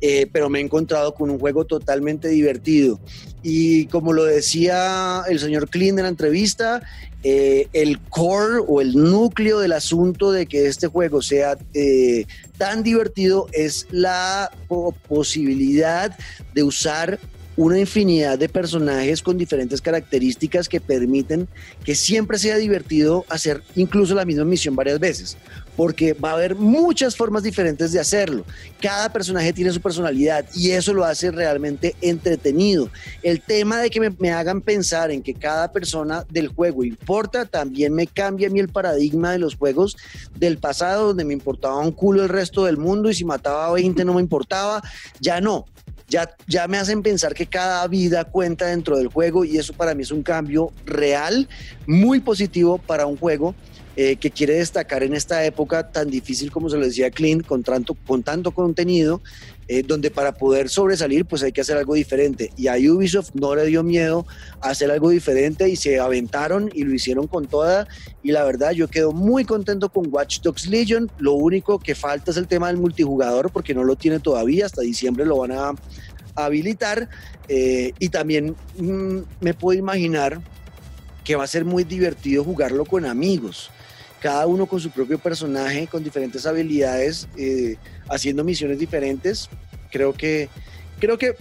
eh, 0.03 0.29
pero 0.31 0.51
me 0.51 0.59
he 0.59 0.63
encontrado 0.63 1.15
con 1.15 1.31
un 1.31 1.39
juego 1.39 1.65
totalmente 1.65 2.29
divertido. 2.29 3.01
Y 3.43 3.87
como 3.87 4.13
lo 4.13 4.25
decía 4.25 5.23
el 5.29 5.39
señor 5.39 5.71
Klein 5.71 5.99
en 5.99 6.03
la 6.03 6.11
entrevista, 6.11 6.83
eh, 7.23 7.69
el 7.73 7.99
core 7.99 8.63
o 8.67 8.83
el 8.83 8.95
núcleo 8.95 9.61
del 9.61 9.73
asunto 9.73 10.31
de 10.31 10.45
que 10.45 10.67
este 10.67 10.89
juego 10.89 11.23
sea 11.23 11.57
tan 12.59 12.83
divertido 12.83 13.47
es 13.53 13.87
la 13.91 14.51
posibilidad 15.09 16.15
de 16.53 16.63
usar 16.63 17.19
una 17.63 17.79
infinidad 17.79 18.41
de 18.41 18.49
personajes 18.49 19.23
con 19.23 19.39
diferentes 19.39 19.81
características 19.81 20.69
que 20.69 20.81
permiten 20.81 21.47
que 21.85 21.95
siempre 21.95 22.37
sea 22.37 22.57
divertido 22.57 23.25
hacer 23.29 23.63
incluso 23.77 24.17
la 24.17 24.25
misma 24.25 24.45
misión 24.45 24.75
varias 24.75 24.99
veces, 24.99 25.37
porque 25.77 26.13
va 26.13 26.31
a 26.31 26.35
haber 26.35 26.57
muchas 26.57 27.15
formas 27.15 27.45
diferentes 27.45 27.93
de 27.93 28.01
hacerlo. 28.01 28.45
Cada 28.81 29.13
personaje 29.13 29.53
tiene 29.53 29.71
su 29.71 29.81
personalidad 29.81 30.45
y 30.57 30.73
eso 30.73 30.93
lo 30.93 31.05
hace 31.05 31.31
realmente 31.31 31.95
entretenido. 32.01 32.91
El 33.23 33.41
tema 33.41 33.79
de 33.79 33.91
que 33.91 34.11
me, 34.11 34.33
hagan 34.33 34.61
pensar 34.61 35.13
en 35.13 35.23
que 35.23 35.35
cada 35.35 35.71
persona 35.71 36.27
del 36.31 36.49
juego 36.49 36.83
importa, 36.83 37.45
también 37.45 37.95
me 37.95 38.09
cambia 38.09 38.49
a 38.49 38.51
mí 38.51 38.59
el 38.59 38.71
paradigma 38.71 39.31
de 39.31 39.39
los 39.39 39.55
juegos 39.55 39.97
del 40.37 40.59
pasado, 40.59 41.09
donde 41.09 41.25
me 41.25 41.33
importaba 41.33 41.79
un 41.79 41.93
culo 41.93 42.25
el 42.25 42.29
resto 42.29 42.65
del 42.65 42.77
mundo 42.77 43.09
y 43.09 43.15
si 43.15 43.25
mataba 43.25 43.67
a 43.67 43.73
20 43.73 44.05
no 44.05 44.15
me 44.15 44.21
importaba, 44.21 44.83
ya 45.21 45.41
no 45.41 45.67
ya, 46.13 46.31
ya 46.47 46.69
me 46.69 46.77
hacen 46.77 47.03
pensar 47.03 47.33
que 47.33 47.47
cada 47.47 47.87
vida 47.89 48.25
cuenta 48.25 48.67
dentro 48.67 48.99
del 48.99 49.09
juego 49.09 49.47
y 49.47 49.57
eso 49.57 49.73
para 49.73 49.95
mí 49.95 50.03
es 50.03 50.11
un 50.11 50.23
cambio 50.23 50.71
real, 50.85 51.49
muy 51.87 52.21
positivo 52.21 52.77
para 52.77 53.07
un 53.07 53.17
juego 53.17 53.55
eh, 53.95 54.17
que 54.17 54.31
quiere 54.31 54.55
destacar 54.55 55.03
en 55.03 55.13
esta 55.13 55.45
época 55.45 55.93
tan 55.93 56.09
difícil 56.09 56.51
como 56.51 56.71
se 56.71 56.79
lo 56.79 56.87
decía 56.87 57.11
Clint, 57.11 57.45
con 57.45 57.63
tanto, 57.63 57.95
con 57.95 58.23
tanto 58.23 58.53
contenido, 58.53 59.21
eh, 59.69 59.83
donde 59.83 60.11
para 60.11 60.33
poder 60.33 60.71
sobresalir 60.71 61.27
pues 61.27 61.43
hay 61.43 61.53
que 61.53 61.61
hacer 61.61 61.77
algo 61.77 61.93
diferente. 61.93 62.51
Y 62.57 62.69
a 62.69 62.77
Ubisoft 62.77 63.35
no 63.35 63.55
le 63.55 63.67
dio 63.67 63.83
miedo 63.83 64.27
a 64.63 64.71
hacer 64.71 64.91
algo 64.91 65.11
diferente 65.11 65.69
y 65.69 65.77
se 65.77 66.01
aventaron 66.01 66.71
y 66.73 66.85
lo 66.85 66.95
hicieron 66.95 67.27
con 67.27 67.47
toda. 67.47 67.87
Y 68.23 68.33
la 68.33 68.45
verdad 68.45 68.71
yo 68.71 68.89
quedo 68.89 69.13
muy 69.13 69.45
contento 69.45 69.91
con 69.91 70.07
Watch 70.11 70.41
Dogs 70.41 70.69
Legion. 70.69 71.11
Lo 71.19 71.35
único 71.35 71.79
que 71.79 71.95
falta 71.95 72.31
es 72.31 72.39
el 72.39 72.47
tema 72.47 72.69
del 72.69 72.79
multijugador 72.79 73.51
porque 73.51 73.75
no 73.75 73.85
lo 73.85 73.97
tiene 73.97 74.21
todavía, 74.21 74.65
hasta 74.65 74.81
diciembre 74.81 75.27
lo 75.27 75.37
van 75.37 75.53
a 75.53 75.75
habilitar. 76.35 77.11
Eh, 77.47 77.93
y 77.99 78.09
también 78.09 78.57
mm, 78.79 79.19
me 79.41 79.53
puedo 79.53 79.79
imaginar 79.79 80.41
que 81.25 81.37
va 81.37 81.45
a 81.45 81.47
ser 81.47 81.67
muy 81.67 81.85
divertido 81.85 82.43
jugarlo 82.43 82.87
con 82.87 83.05
amigos 83.05 83.71
cada 84.23 84.47
uno 84.47 84.67
con 84.67 84.79
su 84.79 84.91
propio 84.91 85.19
personaje, 85.19 85.89
con 85.89 86.05
diferentes 86.05 86.47
habilidades, 86.47 87.29
eh, 87.37 87.77
haciendo 88.09 88.45
misiones 88.45 88.79
diferentes. 88.79 89.51
Creo 89.91 90.13
que, 90.13 90.49
creo 91.01 91.19
que 91.19 91.35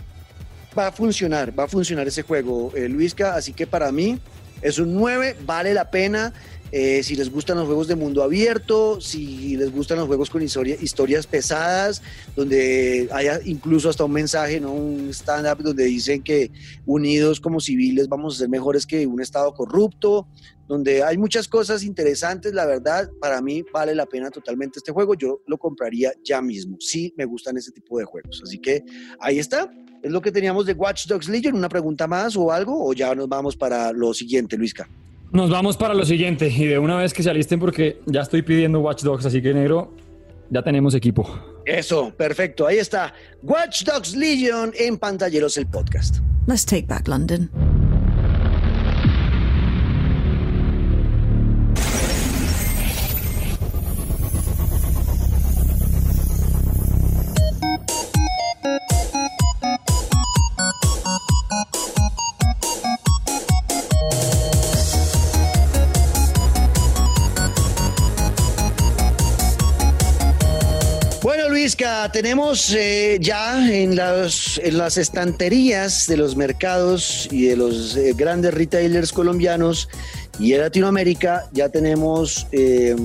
va 0.77 0.87
a 0.87 0.91
funcionar, 0.91 1.57
va 1.57 1.65
a 1.65 1.67
funcionar 1.67 2.07
ese 2.07 2.23
juego, 2.23 2.71
eh, 2.75 2.89
Luisca. 2.89 3.35
Así 3.35 3.53
que 3.53 3.67
para 3.67 3.91
mí 3.91 4.19
es 4.63 4.79
un 4.79 4.95
9, 4.95 5.37
vale 5.45 5.75
la 5.75 5.91
pena. 5.91 6.33
Eh, 6.71 7.03
si 7.03 7.15
les 7.15 7.29
gustan 7.29 7.57
los 7.57 7.65
juegos 7.65 7.87
de 7.87 7.95
mundo 7.95 8.23
abierto, 8.23 9.01
si 9.01 9.57
les 9.57 9.71
gustan 9.73 9.97
los 9.97 10.07
juegos 10.07 10.29
con 10.29 10.41
historias 10.41 11.27
pesadas, 11.27 12.01
donde 12.35 13.09
haya 13.11 13.41
incluso 13.43 13.89
hasta 13.89 14.05
un 14.05 14.13
mensaje, 14.13 14.59
¿no? 14.61 14.71
un 14.71 15.09
stand-up 15.09 15.61
donde 15.61 15.83
dicen 15.83 16.23
que 16.23 16.49
unidos 16.85 17.41
como 17.41 17.59
civiles 17.59 18.07
vamos 18.07 18.35
a 18.35 18.39
ser 18.39 18.49
mejores 18.49 18.85
que 18.85 19.05
un 19.05 19.21
Estado 19.21 19.53
corrupto, 19.53 20.27
donde 20.67 21.03
hay 21.03 21.17
muchas 21.17 21.49
cosas 21.49 21.83
interesantes, 21.83 22.53
la 22.53 22.65
verdad, 22.65 23.09
para 23.19 23.41
mí 23.41 23.63
vale 23.73 23.93
la 23.93 24.05
pena 24.05 24.31
totalmente 24.31 24.79
este 24.79 24.93
juego, 24.93 25.15
yo 25.15 25.41
lo 25.47 25.57
compraría 25.57 26.13
ya 26.23 26.41
mismo, 26.41 26.77
sí 26.79 27.13
me 27.17 27.25
gustan 27.25 27.57
ese 27.57 27.71
tipo 27.71 27.97
de 27.99 28.05
juegos, 28.05 28.41
así 28.45 28.57
que 28.59 28.85
ahí 29.19 29.39
está, 29.39 29.69
es 30.01 30.09
lo 30.09 30.21
que 30.21 30.31
teníamos 30.31 30.65
de 30.65 30.73
Watch 30.73 31.07
Dogs 31.07 31.27
Legion, 31.27 31.55
una 31.55 31.67
pregunta 31.67 32.07
más 32.07 32.37
o 32.37 32.49
algo, 32.49 32.87
o 32.87 32.93
ya 32.93 33.13
nos 33.13 33.27
vamos 33.27 33.57
para 33.57 33.91
lo 33.91 34.13
siguiente, 34.13 34.55
Luisca. 34.55 34.87
Nos 35.31 35.49
vamos 35.49 35.77
para 35.77 35.93
lo 35.93 36.03
siguiente 36.03 36.49
y 36.49 36.65
de 36.65 36.77
una 36.77 36.97
vez 36.97 37.13
que 37.13 37.23
se 37.23 37.29
alisten 37.29 37.57
porque 37.57 38.01
ya 38.05 38.21
estoy 38.21 38.41
pidiendo 38.41 38.81
Watch 38.81 39.03
Dogs, 39.03 39.25
así 39.25 39.41
que 39.41 39.53
negro, 39.53 39.93
ya 40.49 40.61
tenemos 40.61 40.93
equipo. 40.93 41.25
Eso, 41.65 42.13
perfecto, 42.17 42.67
ahí 42.67 42.79
está. 42.79 43.13
Watch 43.41 43.83
Dogs 43.83 44.13
Legion 44.13 44.73
en 44.77 44.97
Pantalleros 44.97 45.55
el 45.55 45.67
podcast. 45.67 46.17
Let's 46.47 46.65
take 46.65 46.85
back 46.85 47.07
London. 47.07 47.49
Luisca, 71.81 72.11
tenemos 72.11 72.75
eh, 72.75 73.17
ya 73.19 73.67
en 73.73 73.95
las, 73.95 74.59
en 74.63 74.77
las 74.77 74.97
estanterías 74.97 76.05
de 76.05 76.15
los 76.15 76.35
mercados 76.35 77.27
y 77.31 77.45
de 77.45 77.55
los 77.55 77.95
eh, 77.95 78.13
grandes 78.15 78.53
retailers 78.53 79.11
colombianos 79.11 79.89
y 80.37 80.53
en 80.53 80.61
Latinoamérica, 80.61 81.49
ya 81.53 81.69
tenemos 81.69 82.45
eh, 82.51 82.95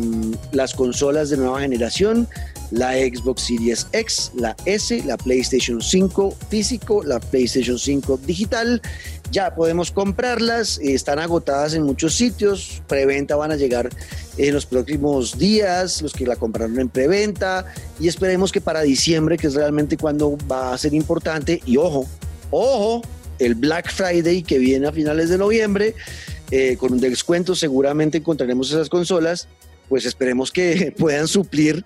las 0.53 0.75
consolas 0.75 1.31
de 1.31 1.39
nueva 1.39 1.61
generación, 1.61 2.29
la 2.71 2.93
Xbox 2.93 3.43
Series 3.43 3.87
X, 3.93 4.33
la 4.35 4.57
S, 4.65 5.03
la 5.05 5.17
PlayStation 5.17 5.81
5 5.81 6.37
físico, 6.49 7.03
la 7.05 7.21
PlayStation 7.21 7.79
5 7.79 8.21
digital. 8.27 8.83
Ya 9.31 9.55
podemos 9.55 9.91
comprarlas, 9.91 10.79
están 10.79 11.19
agotadas 11.19 11.75
en 11.75 11.83
muchos 11.83 12.15
sitios, 12.15 12.83
preventa 12.87 13.37
van 13.37 13.53
a 13.53 13.57
llegar 13.57 13.91
en 14.39 14.55
los 14.55 14.67
próximos 14.67 15.37
días, 15.37 16.01
los 16.03 16.13
que 16.13 16.27
la 16.27 16.37
compraron 16.37 16.79
en 16.79 16.89
preventa, 16.89 17.67
y 17.99 18.09
esperemos 18.09 18.53
que 18.53 18.61
para 18.61 18.83
diciembre, 18.83 19.37
que 19.37 19.49
es 19.49 19.55
realmente 19.55 19.97
cuando 19.97 20.39
va 20.51 20.73
a 20.73 20.79
ser 20.79 20.95
importante, 20.95 21.61
y 21.67 21.77
ojo, 21.77 22.07
ojo, 22.51 23.03
el 23.39 23.55
Black 23.55 23.91
Friday 23.93 24.43
que 24.43 24.59
viene 24.59 24.87
a 24.87 24.93
finales 24.93 25.29
de 25.29 25.39
noviembre, 25.39 25.95
eh, 26.51 26.77
con 26.79 26.93
un 26.93 27.01
descuento 27.01 27.57
seguramente 27.57 28.19
encontraremos 28.19 28.71
esas 28.71 28.89
consolas, 28.89 29.49
pues 29.89 30.05
esperemos 30.07 30.51
que 30.51 30.95
puedan 30.99 31.29
suplir 31.29 31.85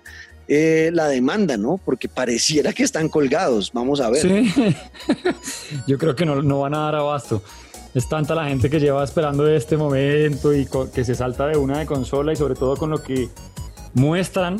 eh, 0.53 0.91
la 0.91 1.07
demanda, 1.07 1.55
¿no? 1.55 1.77
Porque 1.77 2.09
pareciera 2.09 2.73
que 2.73 2.83
están 2.83 3.07
colgados. 3.07 3.71
Vamos 3.73 4.01
a 4.01 4.09
ver. 4.09 4.21
Sí, 4.21 4.53
yo 5.87 5.97
creo 5.97 6.13
que 6.13 6.25
no, 6.25 6.41
no 6.41 6.59
van 6.59 6.73
a 6.73 6.79
dar 6.79 6.95
abasto. 6.95 7.41
Es 7.93 8.09
tanta 8.09 8.35
la 8.35 8.43
gente 8.49 8.69
que 8.69 8.77
lleva 8.77 9.01
esperando 9.01 9.47
este 9.47 9.77
momento 9.77 10.53
y 10.53 10.67
que 10.93 11.05
se 11.05 11.15
salta 11.15 11.47
de 11.47 11.55
una 11.55 11.79
de 11.79 11.85
consola 11.85 12.33
y 12.33 12.35
sobre 12.35 12.55
todo 12.55 12.75
con 12.75 12.89
lo 12.89 13.01
que 13.01 13.29
muestran 13.93 14.57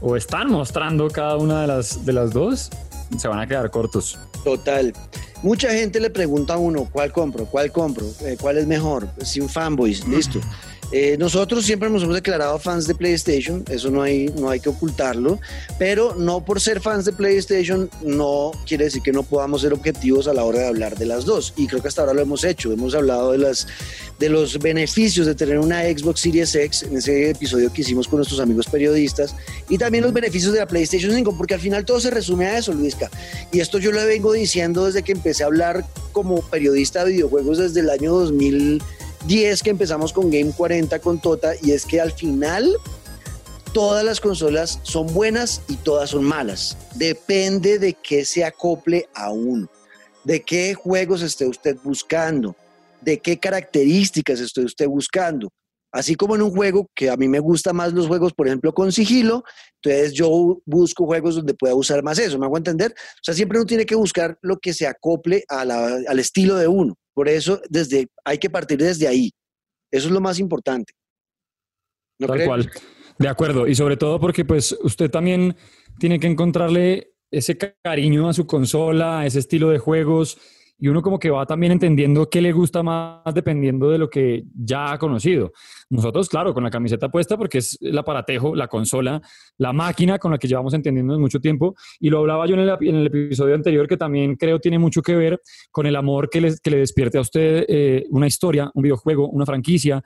o 0.00 0.16
están 0.16 0.50
mostrando 0.50 1.08
cada 1.08 1.36
una 1.36 1.60
de 1.60 1.66
las, 1.66 2.06
de 2.06 2.14
las 2.14 2.32
dos, 2.32 2.70
se 3.18 3.28
van 3.28 3.40
a 3.40 3.46
quedar 3.46 3.70
cortos. 3.70 4.18
Total. 4.42 4.94
Mucha 5.42 5.68
gente 5.70 6.00
le 6.00 6.08
pregunta 6.08 6.54
a 6.54 6.56
uno, 6.56 6.88
¿cuál 6.90 7.12
compro? 7.12 7.44
¿Cuál 7.44 7.70
compro? 7.70 8.06
Eh, 8.22 8.38
¿Cuál 8.40 8.56
es 8.56 8.66
mejor? 8.66 9.06
Sin 9.22 9.50
fanboys, 9.50 10.06
listo. 10.08 10.40
Eh, 10.92 11.16
nosotros 11.18 11.64
siempre 11.64 11.88
nos 11.88 12.02
hemos 12.02 12.16
declarado 12.16 12.58
fans 12.58 12.86
de 12.88 12.94
PlayStation, 12.96 13.64
eso 13.70 13.90
no 13.90 14.02
hay, 14.02 14.26
no 14.36 14.50
hay 14.50 14.58
que 14.58 14.68
ocultarlo, 14.68 15.38
pero 15.78 16.16
no 16.16 16.44
por 16.44 16.60
ser 16.60 16.80
fans 16.80 17.04
de 17.04 17.12
PlayStation 17.12 17.88
no 18.02 18.50
quiere 18.66 18.84
decir 18.84 19.00
que 19.00 19.12
no 19.12 19.22
podamos 19.22 19.60
ser 19.60 19.72
objetivos 19.72 20.26
a 20.26 20.34
la 20.34 20.42
hora 20.42 20.60
de 20.60 20.66
hablar 20.66 20.98
de 20.98 21.06
las 21.06 21.24
dos. 21.24 21.54
Y 21.56 21.68
creo 21.68 21.80
que 21.80 21.88
hasta 21.88 22.02
ahora 22.02 22.14
lo 22.14 22.22
hemos 22.22 22.42
hecho, 22.42 22.72
hemos 22.72 22.94
hablado 22.94 23.32
de, 23.32 23.38
las, 23.38 23.68
de 24.18 24.28
los 24.28 24.58
beneficios 24.58 25.26
de 25.26 25.34
tener 25.36 25.58
una 25.58 25.82
Xbox 25.82 26.20
Series 26.20 26.54
X 26.54 26.82
en 26.82 26.96
ese 26.96 27.30
episodio 27.30 27.72
que 27.72 27.82
hicimos 27.82 28.08
con 28.08 28.18
nuestros 28.18 28.40
amigos 28.40 28.66
periodistas 28.66 29.36
y 29.68 29.78
también 29.78 30.02
los 30.02 30.12
beneficios 30.12 30.52
de 30.52 30.58
la 30.58 30.66
PlayStation 30.66 31.14
5, 31.14 31.36
porque 31.36 31.54
al 31.54 31.60
final 31.60 31.84
todo 31.84 32.00
se 32.00 32.10
resume 32.10 32.46
a 32.46 32.58
eso, 32.58 32.72
Luisca. 32.72 33.08
Y 33.52 33.60
esto 33.60 33.78
yo 33.78 33.92
lo 33.92 34.04
vengo 34.04 34.32
diciendo 34.32 34.86
desde 34.86 35.02
que 35.02 35.12
empecé 35.12 35.44
a 35.44 35.46
hablar 35.46 35.84
como 36.12 36.42
periodista 36.42 37.04
de 37.04 37.12
videojuegos 37.12 37.58
desde 37.58 37.80
el 37.80 37.90
año 37.90 38.12
2000. 38.12 38.82
10 39.26 39.62
que 39.62 39.70
empezamos 39.70 40.12
con 40.12 40.30
Game 40.30 40.52
40 40.52 40.98
con 41.00 41.20
Tota 41.20 41.52
y 41.62 41.72
es 41.72 41.84
que 41.84 42.00
al 42.00 42.12
final 42.12 42.74
todas 43.72 44.04
las 44.04 44.20
consolas 44.20 44.80
son 44.82 45.12
buenas 45.12 45.62
y 45.68 45.76
todas 45.76 46.10
son 46.10 46.24
malas. 46.24 46.76
Depende 46.94 47.78
de 47.78 47.94
qué 47.94 48.24
se 48.24 48.44
acople 48.44 49.08
a 49.14 49.30
uno, 49.30 49.68
de 50.24 50.42
qué 50.42 50.74
juegos 50.74 51.22
esté 51.22 51.46
usted 51.46 51.76
buscando, 51.82 52.56
de 53.00 53.18
qué 53.18 53.38
características 53.38 54.40
esté 54.40 54.62
usted 54.62 54.88
buscando. 54.88 55.48
Así 55.92 56.14
como 56.14 56.36
en 56.36 56.42
un 56.42 56.52
juego 56.52 56.88
que 56.94 57.10
a 57.10 57.16
mí 57.16 57.26
me 57.26 57.40
gusta 57.40 57.72
más 57.72 57.92
los 57.92 58.06
juegos, 58.06 58.32
por 58.32 58.46
ejemplo, 58.46 58.72
con 58.72 58.92
sigilo, 58.92 59.42
entonces 59.82 60.12
yo 60.12 60.60
busco 60.64 61.04
juegos 61.04 61.34
donde 61.34 61.54
pueda 61.54 61.74
usar 61.74 62.04
más 62.04 62.18
eso, 62.20 62.38
¿me 62.38 62.46
hago 62.46 62.56
entender? 62.56 62.92
O 62.92 63.22
sea, 63.22 63.34
siempre 63.34 63.58
uno 63.58 63.66
tiene 63.66 63.84
que 63.84 63.96
buscar 63.96 64.38
lo 64.40 64.58
que 64.58 64.72
se 64.72 64.86
acople 64.86 65.44
al 65.48 66.18
estilo 66.18 66.56
de 66.56 66.68
uno. 66.68 66.96
Por 67.14 67.28
eso 67.28 67.60
desde, 67.68 68.08
hay 68.24 68.38
que 68.38 68.50
partir 68.50 68.78
desde 68.78 69.08
ahí. 69.08 69.30
Eso 69.90 70.08
es 70.08 70.12
lo 70.12 70.20
más 70.20 70.38
importante. 70.38 70.92
Tal 72.18 72.44
cual. 72.44 72.70
De 73.18 73.28
acuerdo. 73.28 73.66
Y 73.66 73.74
sobre 73.74 73.96
todo 73.96 74.18
porque 74.18 74.44
pues 74.44 74.76
usted 74.82 75.10
también 75.10 75.56
tiene 75.98 76.18
que 76.18 76.26
encontrarle 76.26 77.12
ese 77.30 77.56
cariño 77.56 78.28
a 78.28 78.32
su 78.32 78.46
consola, 78.46 79.20
a 79.20 79.26
ese 79.26 79.40
estilo 79.40 79.70
de 79.70 79.78
juegos 79.78 80.38
y 80.80 80.88
uno 80.88 81.02
como 81.02 81.18
que 81.18 81.30
va 81.30 81.44
también 81.44 81.72
entendiendo 81.72 82.28
qué 82.28 82.40
le 82.40 82.52
gusta 82.52 82.82
más 82.82 83.34
dependiendo 83.34 83.90
de 83.90 83.98
lo 83.98 84.08
que 84.08 84.44
ya 84.54 84.92
ha 84.92 84.98
conocido. 84.98 85.52
Nosotros, 85.90 86.28
claro, 86.28 86.54
con 86.54 86.64
la 86.64 86.70
camiseta 86.70 87.10
puesta 87.10 87.36
porque 87.36 87.58
es 87.58 87.76
el 87.80 87.96
aparatejo, 87.98 88.56
la 88.56 88.66
consola, 88.66 89.20
la 89.58 89.72
máquina 89.72 90.18
con 90.18 90.32
la 90.32 90.38
que 90.38 90.48
llevamos 90.48 90.72
entendiendo 90.72 91.18
mucho 91.18 91.38
tiempo. 91.38 91.74
Y 92.00 92.08
lo 92.08 92.20
hablaba 92.20 92.46
yo 92.46 92.54
en 92.54 92.60
el, 92.96 93.06
episodio 93.06 93.54
anterior 93.54 93.86
que 93.86 93.96
también 93.96 94.36
creo 94.36 94.58
tiene 94.58 94.78
mucho 94.78 95.02
que 95.02 95.14
ver 95.14 95.40
con 95.70 95.86
el 95.86 95.96
amor 95.96 96.30
que 96.30 96.40
le, 96.40 96.54
que 96.62 96.70
le 96.70 96.78
despierte 96.78 97.18
a 97.18 97.20
usted 97.20 97.66
eh, 97.68 98.06
una 98.10 98.26
historia, 98.26 98.70
un 98.74 98.82
videojuego, 98.82 99.28
una 99.28 99.44
franquicia 99.44 100.02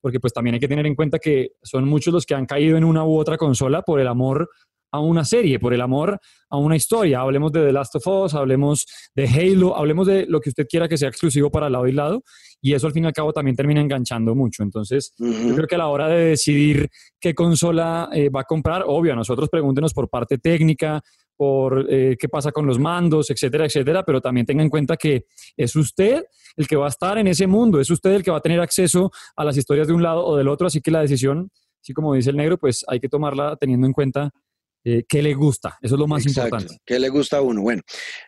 porque 0.00 0.20
pues 0.20 0.32
también 0.32 0.54
hay 0.54 0.60
que 0.60 0.68
tener 0.68 0.86
en 0.86 0.94
cuenta 0.94 1.18
que 1.18 1.52
son 1.62 1.88
muchos 1.88 2.14
los 2.14 2.24
que 2.24 2.34
han 2.34 2.46
caído 2.46 2.76
en 2.76 2.84
una 2.84 3.04
u 3.04 3.18
otra 3.18 3.36
consola 3.36 3.82
por 3.82 3.98
el 3.98 4.06
amor 4.06 4.48
a 4.90 5.00
una 5.00 5.24
serie, 5.24 5.58
por 5.58 5.74
el 5.74 5.80
amor 5.80 6.18
a 6.50 6.56
una 6.56 6.76
historia. 6.76 7.20
Hablemos 7.20 7.52
de 7.52 7.66
The 7.66 7.72
Last 7.72 7.96
of 7.96 8.06
Us, 8.06 8.34
hablemos 8.34 8.86
de 9.14 9.26
Halo, 9.26 9.76
hablemos 9.76 10.06
de 10.06 10.26
lo 10.26 10.40
que 10.40 10.48
usted 10.50 10.66
quiera 10.66 10.88
que 10.88 10.96
sea 10.96 11.08
exclusivo 11.08 11.50
para 11.50 11.68
lado 11.68 11.86
y 11.86 11.92
lado. 11.92 12.22
Y 12.60 12.74
eso 12.74 12.86
al 12.86 12.92
fin 12.92 13.04
y 13.04 13.06
al 13.06 13.12
cabo 13.12 13.32
también 13.32 13.54
termina 13.54 13.80
enganchando 13.80 14.34
mucho. 14.34 14.62
Entonces, 14.62 15.14
yo 15.18 15.54
creo 15.54 15.66
que 15.66 15.74
a 15.76 15.78
la 15.78 15.88
hora 15.88 16.08
de 16.08 16.30
decidir 16.30 16.88
qué 17.20 17.34
consola 17.34 18.08
eh, 18.12 18.30
va 18.30 18.40
a 18.40 18.44
comprar, 18.44 18.84
obvio, 18.86 19.12
a 19.12 19.16
nosotros 19.16 19.48
pregúntenos 19.48 19.94
por 19.94 20.08
parte 20.08 20.38
técnica, 20.38 21.00
por 21.38 21.86
eh, 21.88 22.16
qué 22.18 22.28
pasa 22.28 22.50
con 22.50 22.66
los 22.66 22.80
mandos, 22.80 23.30
etcétera, 23.30 23.64
etcétera, 23.64 24.02
pero 24.02 24.20
también 24.20 24.44
tenga 24.44 24.62
en 24.62 24.68
cuenta 24.68 24.96
que 24.96 25.26
es 25.56 25.76
usted 25.76 26.24
el 26.56 26.66
que 26.66 26.74
va 26.74 26.86
a 26.86 26.88
estar 26.88 27.16
en 27.16 27.28
ese 27.28 27.46
mundo, 27.46 27.80
es 27.80 27.88
usted 27.90 28.10
el 28.10 28.24
que 28.24 28.32
va 28.32 28.38
a 28.38 28.40
tener 28.40 28.58
acceso 28.58 29.12
a 29.36 29.44
las 29.44 29.56
historias 29.56 29.86
de 29.86 29.94
un 29.94 30.02
lado 30.02 30.26
o 30.26 30.36
del 30.36 30.48
otro, 30.48 30.66
así 30.66 30.80
que 30.80 30.90
la 30.90 31.00
decisión, 31.00 31.48
así 31.80 31.92
como 31.92 32.12
dice 32.14 32.30
el 32.30 32.36
negro, 32.36 32.58
pues 32.58 32.84
hay 32.88 32.98
que 32.98 33.08
tomarla 33.08 33.54
teniendo 33.54 33.86
en 33.86 33.92
cuenta 33.92 34.32
eh, 34.84 35.04
qué 35.08 35.22
le 35.22 35.34
gusta. 35.34 35.76
Eso 35.82 35.94
es 35.94 35.98
lo 35.98 36.06
más 36.06 36.24
Exacto, 36.24 36.56
importante. 36.56 36.82
¿Qué 36.86 36.98
le 36.98 37.08
gusta 37.08 37.38
a 37.38 37.40
uno? 37.42 37.62
Bueno, 37.62 37.82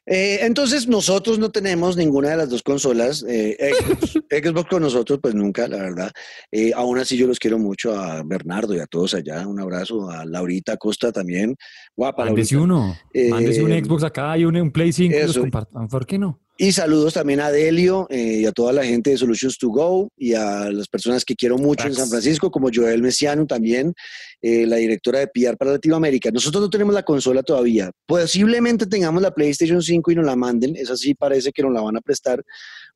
eh, 0.07 0.38
entonces 0.42 0.86
nosotros 0.88 1.38
no 1.38 1.51
tenemos 1.51 1.96
ninguna 1.96 2.30
de 2.30 2.36
las 2.36 2.51
dos 2.51 2.62
consolas. 2.62 3.24
eh, 3.28 3.57
Xbox, 3.72 4.12
Xbox 4.30 4.68
con 4.68 4.82
nosotros, 4.82 5.18
pues 5.22 5.34
nunca, 5.34 5.68
la 5.68 5.78
verdad. 5.78 6.11
Eh, 6.51 6.72
aún 6.74 6.98
así 6.98 7.16
yo 7.16 7.26
los 7.26 7.38
quiero 7.38 7.59
mucho 7.59 7.98
a 7.98 8.22
Bernardo 8.22 8.74
y 8.74 8.80
a 8.80 8.86
todos 8.86 9.14
allá. 9.14 9.46
Un 9.46 9.61
abrazo 9.61 10.11
a 10.11 10.24
Laurita 10.24 10.76
Costa 10.76 11.12
también. 11.12 11.57
Guapa, 11.96 12.24
Mándese 12.24 12.57
uno. 12.57 12.96
Mándese 13.30 13.62
un 13.62 13.72
Xbox 13.72 14.03
acá 14.05 14.36
y 14.36 14.44
un, 14.44 14.57
un 14.57 14.70
Play 14.70 14.92
5 14.92 15.16
y 15.16 15.22
los 15.22 15.38
compartan. 15.38 15.88
¿Por 15.88 16.07
qué 16.07 16.18
no? 16.18 16.40
Y 16.62 16.72
saludos 16.72 17.14
también 17.14 17.40
a 17.40 17.50
Delio 17.50 18.06
eh, 18.11 18.40
y 18.42 18.44
a 18.44 18.52
toda 18.52 18.74
la 18.74 18.84
gente 18.84 19.08
de 19.08 19.16
Solutions 19.16 19.56
to 19.56 19.70
Go 19.70 20.11
y 20.14 20.34
a 20.34 20.70
las 20.70 20.88
personas 20.88 21.24
que 21.24 21.34
quiero 21.34 21.56
mucho 21.56 21.86
en 21.86 21.94
Cracks. 21.94 21.96
San 21.96 22.11
Francisco, 22.11 22.50
como 22.50 22.68
Joel 22.70 23.00
Messiano 23.00 23.46
también, 23.46 23.94
eh, 24.42 24.66
la 24.66 24.76
directora 24.76 25.20
de 25.20 25.28
PR 25.28 25.56
para 25.56 25.70
Latinoamérica. 25.70 26.30
Nosotros 26.30 26.61
no 26.61 26.68
tenemos 26.68 26.92
la 26.92 27.02
consola 27.02 27.42
todavía. 27.42 27.90
Posiblemente 28.04 28.84
tengamos 28.84 29.22
la 29.22 29.30
PlayStation 29.30 29.80
5 29.80 30.11
y 30.11 30.14
nos 30.16 30.26
la 30.26 30.36
manden. 30.36 30.76
Esa 30.76 30.98
sí 30.98 31.14
parece 31.14 31.50
que 31.50 31.62
nos 31.62 31.72
la 31.72 31.80
van 31.80 31.96
a 31.96 32.02
prestar 32.02 32.44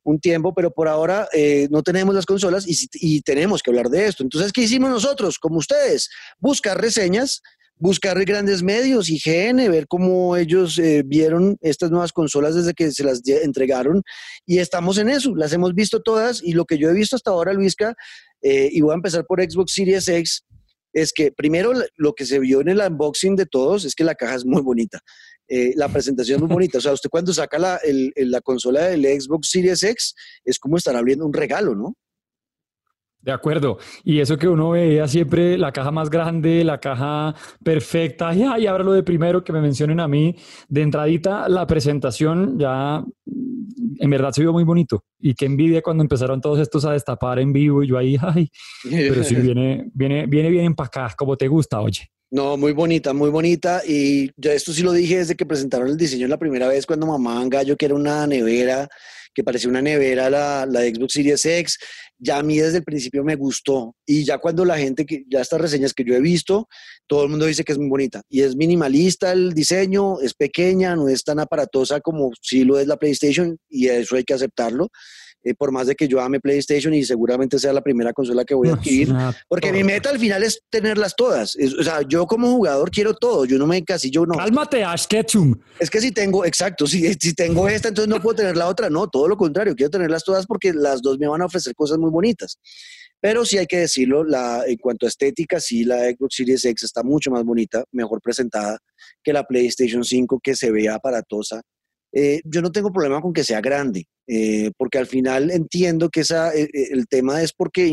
un 0.03 0.19
tiempo, 0.19 0.53
pero 0.53 0.69
por 0.69 0.87
ahora 0.87 1.27
eh, 1.33 1.67
no 1.71 1.81
tenemos 1.81 2.13
las 2.13 2.27
consolas 2.27 2.67
y, 2.67 2.77
y 2.93 3.21
tenemos 3.21 3.63
que 3.63 3.71
hablar 3.71 3.89
de 3.89 4.05
esto. 4.05 4.21
Entonces, 4.21 4.51
¿qué 4.53 4.61
hicimos 4.61 4.91
nosotros? 4.91 5.39
Como 5.39 5.57
ustedes, 5.57 6.11
buscar 6.37 6.79
reseñas 6.79 7.41
buscar 7.77 8.23
grandes 8.25 8.63
medios, 8.63 9.09
IGN, 9.09 9.57
ver 9.69 9.87
cómo 9.87 10.37
ellos 10.37 10.79
eh, 10.79 11.03
vieron 11.05 11.57
estas 11.61 11.91
nuevas 11.91 12.11
consolas 12.13 12.55
desde 12.55 12.73
que 12.73 12.91
se 12.91 13.03
las 13.03 13.21
entregaron 13.27 14.01
y 14.45 14.59
estamos 14.59 14.97
en 14.97 15.09
eso, 15.09 15.35
las 15.35 15.51
hemos 15.53 15.73
visto 15.73 16.01
todas 16.01 16.41
y 16.41 16.53
lo 16.53 16.65
que 16.65 16.77
yo 16.77 16.89
he 16.89 16.93
visto 16.93 17.15
hasta 17.15 17.31
ahora, 17.31 17.53
Luisca, 17.53 17.95
eh, 18.41 18.69
y 18.71 18.81
voy 18.81 18.91
a 18.91 18.95
empezar 18.95 19.25
por 19.25 19.41
Xbox 19.41 19.73
Series 19.73 20.07
X, 20.07 20.43
es 20.93 21.11
que 21.11 21.31
primero 21.33 21.73
lo 21.97 22.13
que 22.13 22.25
se 22.25 22.39
vio 22.39 22.61
en 22.61 22.69
el 22.69 22.79
unboxing 22.79 23.35
de 23.35 23.45
todos 23.45 23.83
es 23.83 23.93
que 23.95 24.05
la 24.05 24.15
caja 24.15 24.35
es 24.35 24.45
muy 24.45 24.61
bonita. 24.61 25.01
Eh, 25.47 25.73
la 25.75 25.89
presentación 25.89 26.37
es 26.37 26.41
muy 26.43 26.53
bonita. 26.53 26.77
O 26.77 26.81
sea, 26.81 26.93
usted 26.93 27.09
cuando 27.09 27.33
saca 27.33 27.59
la, 27.59 27.75
el- 27.83 28.13
la 28.15 28.39
consola 28.39 28.85
del 28.87 29.03
Xbox 29.03 29.49
Series 29.49 29.83
X 29.83 30.15
es 30.45 30.57
como 30.57 30.77
estar 30.77 30.95
abriendo 30.95 31.25
un 31.25 31.33
regalo, 31.33 31.75
¿no? 31.75 31.95
De 33.25 33.31
acuerdo. 33.31 33.79
Y 34.03 34.19
eso 34.19 34.37
que 34.37 34.47
uno 34.47 34.69
veía 34.69 35.07
siempre, 35.07 35.57
la 35.57 35.71
caja 35.71 35.89
más 35.89 36.11
grande, 36.11 36.63
la 36.63 36.79
caja 36.79 37.33
perfecta, 37.63 38.35
y, 38.35 38.43
ay, 38.43 38.67
ahora 38.67 38.83
lo 38.83 38.93
de 38.93 39.01
primero 39.01 39.43
que 39.43 39.51
me 39.51 39.61
mencionen 39.61 39.99
a 39.99 40.07
mí, 40.07 40.35
de 40.69 40.81
entradita, 40.83 41.49
la 41.49 41.65
presentación 41.65 42.59
ya 42.59 43.03
mm, 43.25 43.95
en 43.99 44.09
verdad 44.11 44.31
se 44.31 44.41
vio 44.41 44.53
muy 44.53 44.63
bonito. 44.63 45.03
Y 45.19 45.33
qué 45.33 45.45
envidia 45.45 45.81
cuando 45.81 46.03
empezaron 46.03 46.39
todos 46.39 46.59
estos 46.59 46.85
a 46.85 46.91
destapar 46.91 47.39
en 47.39 47.51
vivo 47.51 47.81
y 47.81 47.87
yo 47.87 47.97
ahí, 47.97 48.15
ay, 48.21 48.51
pero 48.83 49.23
sí 49.23 49.33
viene, 49.41 49.89
viene, 49.95 50.27
viene 50.27 50.49
bien 50.51 50.65
empacada, 50.65 51.15
como 51.17 51.35
te 51.35 51.47
gusta, 51.47 51.81
oye. 51.81 52.11
No, 52.29 52.57
muy 52.57 52.73
bonita, 52.73 53.11
muy 53.13 53.31
bonita. 53.31 53.81
Y 53.87 54.29
yo 54.37 54.51
esto 54.51 54.71
sí 54.71 54.83
lo 54.83 54.91
dije 54.91 55.17
desde 55.17 55.35
que 55.35 55.47
presentaron 55.47 55.87
el 55.87 55.97
diseño 55.97 56.27
la 56.27 56.37
primera 56.37 56.67
vez 56.67 56.85
cuando 56.85 57.07
mamaban 57.07 57.49
gallo, 57.49 57.75
que 57.75 57.85
era 57.85 57.95
una 57.95 58.27
nevera, 58.27 58.87
que 59.35 59.43
parecía 59.43 59.69
una 59.69 59.81
nevera 59.81 60.29
la, 60.29 60.65
la 60.65 60.79
Xbox 60.81 61.13
Series 61.13 61.45
X. 61.45 61.77
Ya 62.17 62.37
a 62.37 62.43
mí 62.43 62.57
desde 62.57 62.77
el 62.77 62.83
principio 62.83 63.23
me 63.23 63.35
gustó. 63.35 63.95
Y 64.05 64.23
ya 64.23 64.37
cuando 64.37 64.63
la 64.63 64.77
gente, 64.77 65.05
que 65.05 65.25
ya 65.29 65.41
estas 65.41 65.59
reseñas 65.59 65.93
que 65.93 66.05
yo 66.05 66.15
he 66.15 66.21
visto, 66.21 66.67
todo 67.05 67.23
el 67.23 67.29
mundo 67.29 67.45
dice 67.45 67.65
que 67.65 67.73
es 67.73 67.77
muy 67.77 67.89
bonita. 67.89 68.21
Y 68.29 68.41
es 68.41 68.55
minimalista 68.55 69.33
el 69.33 69.53
diseño, 69.53 70.21
es 70.21 70.33
pequeña, 70.33 70.95
no 70.95 71.09
es 71.09 71.23
tan 71.23 71.39
aparatosa 71.39 71.99
como 71.99 72.31
sí 72.41 72.63
lo 72.63 72.79
es 72.79 72.87
la 72.87 72.97
PlayStation, 72.97 73.57
y 73.69 73.89
eso 73.89 74.15
hay 74.15 74.23
que 74.23 74.33
aceptarlo. 74.33 74.87
Eh, 75.47 75.53
por 75.53 75.71
más 75.71 75.85
de 75.85 75.93
que 75.95 76.07
yo 76.07 76.19
ame 76.19 76.39
PlayStation 76.39 76.91
y 76.95 77.05
seguramente 77.05 77.59
sea 77.59 77.71
la 77.71 77.81
primera 77.81 78.11
consola 78.13 78.43
que 78.43 78.55
voy 78.55 78.69
a 78.69 78.73
adquirir. 78.73 79.13
Porque 79.47 79.71
mi 79.71 79.83
meta 79.83 80.09
al 80.09 80.17
final 80.17 80.41
es 80.41 80.59
tenerlas 80.71 81.13
todas. 81.15 81.55
Es- 81.55 81.75
o 81.75 81.83
sea, 81.83 82.01
yo 82.01 82.25
como 82.25 82.47
jugador 82.49 82.89
quiero 82.89 83.13
todo. 83.13 83.45
Yo 83.45 83.59
no 83.59 83.67
me 83.67 83.77
encasillo, 83.77 84.25
no. 84.25 84.33
Cálmate, 84.35 84.83
Ash 84.83 85.05
Ketchum. 85.05 85.53
Es 85.79 85.91
que 85.91 86.01
si 86.01 86.11
tengo, 86.11 86.43
exacto, 86.45 86.87
si, 86.87 87.13
si 87.13 87.33
tengo 87.35 87.69
esta, 87.69 87.89
entonces 87.89 88.09
no 88.09 88.19
puedo 88.19 88.35
tener 88.37 88.57
la 88.57 88.67
otra. 88.67 88.89
No, 88.89 89.07
todo 89.07 89.27
lo 89.27 89.37
contrario. 89.37 89.75
Quiero 89.75 89.91
tenerlas 89.91 90.23
todas 90.23 90.47
porque 90.47 90.73
las 90.73 91.03
dos 91.03 91.19
me 91.19 91.27
van 91.27 91.43
a 91.43 91.45
ofrecer 91.45 91.75
cosas 91.75 91.99
muy 91.99 92.09
bonitas. 92.09 92.57
Pero 93.21 93.45
sí 93.45 93.59
hay 93.59 93.67
que 93.67 93.77
decirlo, 93.77 94.23
la, 94.23 94.63
en 94.65 94.77
cuanto 94.77 95.05
a 95.05 95.09
estética, 95.09 95.59
sí 95.59 95.83
la 95.83 96.09
Xbox 96.09 96.35
Series 96.37 96.65
X 96.65 96.83
está 96.83 97.03
mucho 97.03 97.29
más 97.29 97.43
bonita, 97.43 97.83
mejor 97.91 98.19
presentada 98.19 98.79
que 99.23 99.31
la 99.31 99.43
PlayStation 99.43 100.03
5, 100.03 100.39
que 100.43 100.55
se 100.55 100.71
ve 100.71 100.89
aparatosa. 100.89 101.61
Eh, 102.17 102.41
yo 102.45 102.61
no 102.61 102.71
tengo 102.71 102.93
problema 102.93 103.19
con 103.21 103.33
que 103.33 103.43
sea 103.43 103.59
grande, 103.59 104.05
eh, 104.25 104.71
porque 104.77 104.97
al 104.97 105.05
final 105.05 105.51
entiendo 105.51 106.09
que 106.09 106.21
esa, 106.21 106.55
eh, 106.55 106.69
el 106.71 107.07
tema 107.07 107.41
es 107.41 107.51
porque 107.51 107.91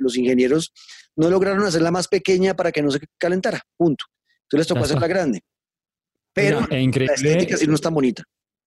los 0.00 0.16
ingenieros 0.16 0.72
no 1.14 1.30
lograron 1.30 1.62
hacerla 1.62 1.92
más 1.92 2.08
pequeña 2.08 2.54
para 2.54 2.72
que 2.72 2.82
no 2.82 2.90
se 2.90 2.98
calentara, 3.16 3.62
punto. 3.76 4.06
Entonces 4.42 4.58
les 4.58 4.66
tocó 4.66 4.84
hacerla 4.84 5.06
grande. 5.06 5.40
Pero 6.32 6.66
e 6.68 6.84
la 6.84 7.14
estética 7.14 7.56
sí 7.56 7.68
no 7.68 7.76
es 7.76 7.80
tan 7.80 7.94
bonita. 7.94 8.24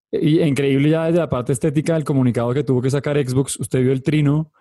Y 0.10 0.40
increíble 0.40 0.90
ya 0.90 1.08
desde 1.08 1.20
la 1.20 1.30
parte 1.30 1.52
estética 1.52 1.96
del 1.96 2.06
comunicado 2.06 2.54
que 2.54 2.64
tuvo 2.64 2.82
que 2.82 2.90
sacar 2.90 3.18
Xbox. 3.18 3.60
Usted 3.60 3.82
vio 3.82 3.92
el 3.92 4.04
trino 4.04 4.54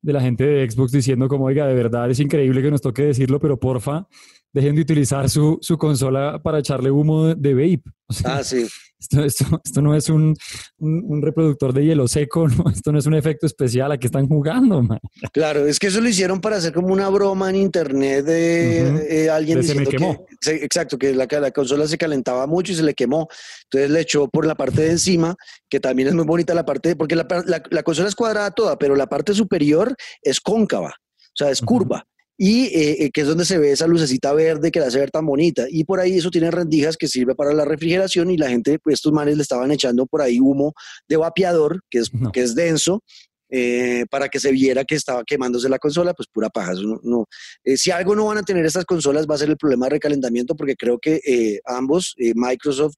de 0.00 0.12
la 0.12 0.20
gente 0.20 0.44
de 0.44 0.70
Xbox 0.70 0.92
diciendo 0.92 1.26
como, 1.26 1.46
oiga, 1.46 1.66
de 1.66 1.74
verdad 1.74 2.08
es 2.08 2.20
increíble 2.20 2.62
que 2.62 2.70
nos 2.70 2.82
toque 2.82 3.02
decirlo, 3.02 3.40
pero 3.40 3.58
porfa, 3.58 4.06
dejen 4.52 4.74
de 4.76 4.82
utilizar 4.82 5.28
su, 5.28 5.58
su 5.60 5.76
consola 5.78 6.40
para 6.42 6.58
echarle 6.60 6.90
humo 6.90 7.26
de, 7.26 7.34
de 7.36 7.54
vape. 7.54 7.90
O 8.08 8.12
sea, 8.14 8.36
Ah, 8.38 8.42
sí. 8.44 8.66
esto, 8.98 9.22
esto, 9.22 9.44
esto 9.62 9.82
no 9.82 9.94
es 9.94 10.08
un, 10.08 10.34
un, 10.78 11.04
un 11.06 11.20
reproductor 11.22 11.74
de 11.74 11.84
hielo 11.84 12.08
seco, 12.08 12.48
¿no? 12.48 12.64
esto 12.72 12.90
no 12.90 12.98
es 12.98 13.04
un 13.06 13.12
efecto 13.14 13.44
especial, 13.46 13.92
aquí 13.92 14.06
están 14.06 14.26
jugando, 14.26 14.82
man. 14.82 14.98
Claro, 15.32 15.66
es 15.66 15.78
que 15.78 15.88
eso 15.88 16.00
lo 16.00 16.08
hicieron 16.08 16.40
para 16.40 16.56
hacer 16.56 16.72
como 16.72 16.88
una 16.88 17.10
broma 17.10 17.50
en 17.50 17.56
internet 17.56 18.24
de 18.24 19.24
eh, 19.26 19.30
alguien 19.30 19.58
De 19.60 19.64
se 19.64 19.74
me 19.74 19.80
diciendo 19.82 19.90
quemó. 20.14 20.26
que, 20.40 20.50
exacto, 20.64 20.96
que 20.98 21.12
la, 21.14 21.26
que 21.26 21.38
la 21.38 21.50
consola 21.50 21.86
se 21.86 21.98
calentaba 21.98 22.46
mucho 22.46 22.72
y 22.72 22.76
se 22.76 22.82
le 22.82 22.94
quemó. 22.94 23.28
Entonces 23.64 23.90
le 23.90 24.00
echó 24.00 24.28
por 24.28 24.46
la 24.46 24.54
parte 24.54 24.80
de 24.80 24.90
encima, 24.92 25.36
que 25.68 25.78
también 25.80 26.08
es 26.08 26.14
muy 26.14 26.24
bonita 26.24 26.54
la 26.54 26.64
parte, 26.64 26.96
porque 26.96 27.14
la, 27.16 27.26
la- 27.46 27.62
la 27.70 27.82
consola 27.82 28.08
es 28.08 28.14
cuadrada 28.14 28.50
toda, 28.52 28.78
pero 28.78 28.96
la 28.96 29.06
parte 29.08 29.34
superior 29.34 29.94
es 30.22 30.40
cóncava, 30.40 30.88
o 30.88 31.34
sea, 31.34 31.50
es 31.50 31.60
curva. 31.60 32.04
Y 32.40 32.66
eh, 32.66 33.04
eh, 33.04 33.10
que 33.10 33.22
es 33.22 33.26
donde 33.26 33.44
se 33.44 33.58
ve 33.58 33.72
esa 33.72 33.88
lucecita 33.88 34.32
verde 34.32 34.70
que 34.70 34.78
la 34.78 34.86
hace 34.86 35.00
ver 35.00 35.10
tan 35.10 35.26
bonita. 35.26 35.66
Y 35.68 35.82
por 35.82 35.98
ahí 35.98 36.16
eso 36.18 36.30
tiene 36.30 36.52
rendijas 36.52 36.96
que 36.96 37.08
sirve 37.08 37.34
para 37.34 37.52
la 37.52 37.64
refrigeración 37.64 38.30
y 38.30 38.36
la 38.36 38.48
gente, 38.48 38.78
pues 38.78 38.94
estos 38.94 39.12
manes 39.12 39.36
le 39.36 39.42
estaban 39.42 39.72
echando 39.72 40.06
por 40.06 40.22
ahí 40.22 40.38
humo 40.38 40.72
de 41.08 41.16
vapeador, 41.16 41.80
que 41.90 41.98
es, 41.98 42.14
No. 42.14 42.30
que 42.30 42.42
es 42.42 42.54
denso, 42.54 43.02
eh, 43.50 44.04
para 44.10 44.28
que 44.28 44.38
se 44.38 44.52
viera 44.52 44.84
que 44.84 44.94
estaba 44.94 45.24
quemándose 45.24 45.68
la 45.68 45.78
consola, 45.80 46.14
pues 46.14 46.28
pura 46.32 46.48
paja. 46.48 46.74
no, 46.74 47.00
no. 47.02 47.26
Eh, 47.64 47.76
si 47.76 47.90
algo 47.90 48.14
no 48.14 48.26
van 48.26 48.38
a 48.38 48.42
tener 48.42 48.64
estas 48.64 48.84
consolas 48.84 49.26
va 49.26 49.34
a 49.34 49.38
ser 49.38 49.48
el 49.48 49.56
problema 49.56 49.86
de 49.86 49.90
recalentamiento, 49.90 50.54
porque 50.54 50.76
creo 50.76 50.98
que 51.00 51.20
eh, 51.26 51.58
ambos, 51.64 52.14
eh, 52.18 52.34
Microsoft 52.36 52.94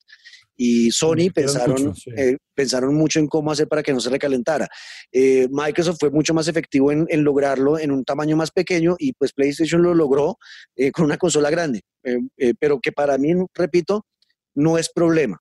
y 0.62 0.90
Sony, 0.90 1.30
pensaron, 1.34 1.82
mucho, 1.82 1.94
sí. 1.94 2.11
eh, 2.14 2.36
pensaron 2.54 2.94
mucho 2.94 3.18
en 3.18 3.28
cómo 3.28 3.50
hacer 3.50 3.66
para 3.66 3.82
que 3.82 3.94
no 3.94 4.00
se 4.00 4.11
recalentara. 4.11 4.68
Eh, 5.11 5.48
Microsoft 5.50 5.96
fue 5.98 6.11
mucho 6.11 6.34
más 6.34 6.48
efectivo 6.48 6.92
en, 6.92 7.06
en 7.08 7.24
lograrlo 7.24 7.78
en 7.78 7.90
un 7.90 8.04
tamaño 8.04 8.36
más 8.36 8.50
pequeño 8.50 8.94
y 8.98 9.14
pues 9.14 9.32
PlayStation 9.32 9.80
lo 9.80 9.94
logró 9.94 10.36
eh, 10.76 10.92
con 10.92 11.06
una 11.06 11.16
consola 11.16 11.48
grande, 11.48 11.80
pero 12.58 12.78
que 12.78 12.92
para 12.92 13.16
mí, 13.16 13.32
repito, 13.54 14.04
no 14.54 14.76
es 14.76 14.90
problema. 14.90 15.38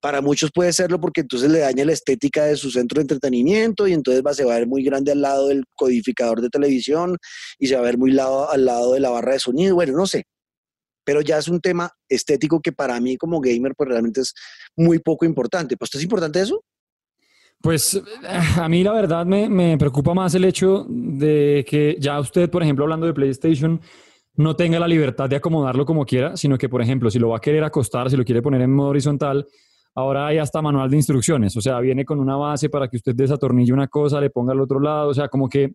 Para 0.00 0.20
muchos 0.20 0.50
puede 0.54 0.74
serlo 0.74 1.00
porque 1.00 1.22
entonces 1.22 1.50
le 1.50 1.60
daña 1.60 1.86
la 1.86 1.94
estética 1.94 2.44
de 2.44 2.56
su 2.56 2.70
centro 2.70 2.96
de 2.96 3.04
entretenimiento 3.04 3.88
y 3.88 3.94
entonces 3.94 4.22
va, 4.22 4.34
se 4.34 4.44
va 4.44 4.54
a 4.54 4.58
ver 4.58 4.68
muy 4.68 4.84
grande 4.84 5.12
al 5.12 5.22
lado 5.22 5.48
del 5.48 5.64
codificador 5.76 6.42
de 6.42 6.50
televisión 6.50 7.16
y 7.58 7.68
se 7.68 7.74
va 7.74 7.80
a 7.80 7.84
ver 7.84 7.96
muy 7.96 8.10
lado, 8.10 8.50
al 8.50 8.66
lado 8.66 8.92
de 8.92 9.00
la 9.00 9.08
barra 9.08 9.32
de 9.32 9.38
sonido. 9.38 9.76
Bueno, 9.76 9.96
no 9.96 10.06
sé. 10.06 10.24
Pero 11.04 11.20
ya 11.20 11.38
es 11.38 11.48
un 11.48 11.60
tema 11.60 11.90
estético 12.08 12.60
que 12.60 12.72
para 12.72 13.00
mí 13.00 13.16
como 13.16 13.40
gamer 13.40 13.74
pues 13.76 13.88
realmente 13.88 14.20
es 14.20 14.34
muy 14.76 14.98
poco 14.98 15.24
importante. 15.24 15.76
¿Pues 15.76 15.94
es 15.94 16.02
importante 16.02 16.40
eso? 16.40 16.62
Pues 17.60 18.00
a 18.56 18.68
mí 18.68 18.82
la 18.82 18.92
verdad 18.92 19.26
me, 19.26 19.48
me 19.48 19.76
preocupa 19.76 20.14
más 20.14 20.34
el 20.34 20.44
hecho 20.44 20.86
de 20.88 21.64
que 21.68 21.96
ya 21.98 22.18
usted, 22.18 22.48
por 22.48 22.62
ejemplo, 22.62 22.84
hablando 22.84 23.06
de 23.06 23.12
PlayStation, 23.12 23.80
no 24.36 24.56
tenga 24.56 24.78
la 24.78 24.88
libertad 24.88 25.28
de 25.28 25.36
acomodarlo 25.36 25.84
como 25.84 26.06
quiera, 26.06 26.36
sino 26.36 26.56
que, 26.56 26.68
por 26.68 26.80
ejemplo, 26.80 27.10
si 27.10 27.18
lo 27.18 27.28
va 27.28 27.36
a 27.36 27.40
querer 27.40 27.62
acostar, 27.64 28.08
si 28.08 28.16
lo 28.16 28.24
quiere 28.24 28.40
poner 28.40 28.62
en 28.62 28.72
modo 28.72 28.88
horizontal, 28.88 29.46
ahora 29.94 30.28
hay 30.28 30.38
hasta 30.38 30.62
manual 30.62 30.88
de 30.88 30.96
instrucciones, 30.96 31.56
o 31.56 31.60
sea, 31.60 31.80
viene 31.80 32.04
con 32.04 32.20
una 32.20 32.36
base 32.36 32.70
para 32.70 32.88
que 32.88 32.96
usted 32.96 33.14
desatornille 33.14 33.72
una 33.72 33.88
cosa, 33.88 34.20
le 34.20 34.30
ponga 34.30 34.52
al 34.52 34.60
otro 34.60 34.80
lado, 34.80 35.08
o 35.10 35.14
sea, 35.14 35.28
como 35.28 35.48
que 35.48 35.72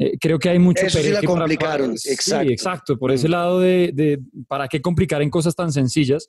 eh, 0.00 0.16
creo 0.18 0.38
que 0.38 0.48
hay 0.48 0.58
mucho 0.58 0.84
Eso 0.86 0.98
sí 0.98 1.10
la 1.10 1.16
para- 1.20 1.26
complicaron, 1.26 1.86
para- 1.88 1.96
sí, 1.98 2.10
exacto. 2.12 2.52
exacto, 2.52 2.98
por 2.98 3.12
ese 3.12 3.28
lado 3.28 3.60
de, 3.60 3.90
de 3.94 4.18
para 4.48 4.66
qué 4.66 4.80
complicar 4.80 5.20
en 5.22 5.30
cosas 5.30 5.54
tan 5.54 5.70
sencillas. 5.72 6.28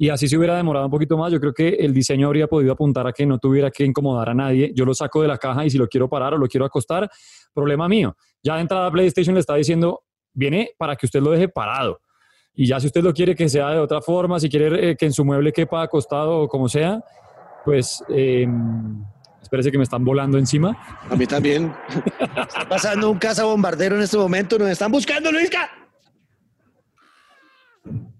Y 0.00 0.10
así 0.10 0.28
se 0.28 0.36
hubiera 0.38 0.56
demorado 0.56 0.86
un 0.86 0.92
poquito 0.92 1.18
más. 1.18 1.32
Yo 1.32 1.40
creo 1.40 1.52
que 1.52 1.70
el 1.70 1.92
diseño 1.92 2.28
habría 2.28 2.46
podido 2.46 2.72
apuntar 2.72 3.08
a 3.08 3.12
que 3.12 3.26
no 3.26 3.38
tuviera 3.38 3.68
que 3.72 3.84
incomodar 3.84 4.28
a 4.28 4.34
nadie. 4.34 4.70
Yo 4.72 4.84
lo 4.84 4.94
saco 4.94 5.20
de 5.22 5.26
la 5.26 5.38
caja 5.38 5.64
y 5.66 5.70
si 5.70 5.76
lo 5.78 5.88
quiero 5.88 6.08
parar 6.08 6.34
o 6.34 6.38
lo 6.38 6.46
quiero 6.46 6.64
acostar, 6.64 7.10
problema 7.52 7.88
mío. 7.88 8.14
Ya 8.40 8.54
de 8.54 8.60
entrada 8.60 8.88
PlayStation 8.92 9.34
le 9.34 9.40
está 9.40 9.56
diciendo, 9.56 10.04
viene 10.32 10.70
para 10.78 10.94
que 10.94 11.06
usted 11.06 11.20
lo 11.20 11.32
deje 11.32 11.48
parado. 11.48 11.98
Y 12.54 12.68
ya 12.68 12.78
si 12.78 12.86
usted 12.86 13.02
lo 13.02 13.12
quiere 13.12 13.34
que 13.34 13.48
sea 13.48 13.70
de 13.70 13.78
otra 13.80 14.00
forma, 14.00 14.38
si 14.38 14.48
quiere 14.48 14.90
eh, 14.90 14.96
que 14.96 15.06
en 15.06 15.12
su 15.12 15.24
mueble 15.24 15.52
quepa 15.52 15.82
acostado 15.82 16.42
o 16.42 16.48
como 16.48 16.68
sea, 16.68 17.00
pues 17.64 18.00
eh, 18.08 18.46
espérese 19.42 19.70
que 19.70 19.78
me 19.78 19.84
están 19.84 20.04
volando 20.04 20.38
encima. 20.38 20.76
A 21.08 21.16
mí 21.16 21.26
también. 21.26 21.74
Está 22.20 22.68
pasando 22.68 23.10
un 23.10 23.18
caza 23.18 23.44
bombardero 23.44 23.96
en 23.96 24.02
este 24.02 24.16
momento. 24.16 24.58
Nos 24.58 24.68
están 24.68 24.92
buscando, 24.92 25.30
Luisca. 25.32 25.70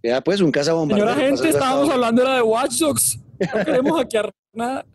Ya, 0.03 0.21
pues, 0.21 0.41
un 0.41 0.51
caza 0.51 0.73
bombardero. 0.73 1.09
Señora 1.09 1.27
gente, 1.27 1.49
estábamos 1.49 1.91
hablando 1.91 2.23
de 2.23 2.29
la 2.29 2.35
de 2.37 2.43
Watch 2.43 2.79
Dogs. 2.79 3.21
No 3.41 3.65
queremos 3.65 3.99
hackear 3.99 4.33
nada. 4.53 4.87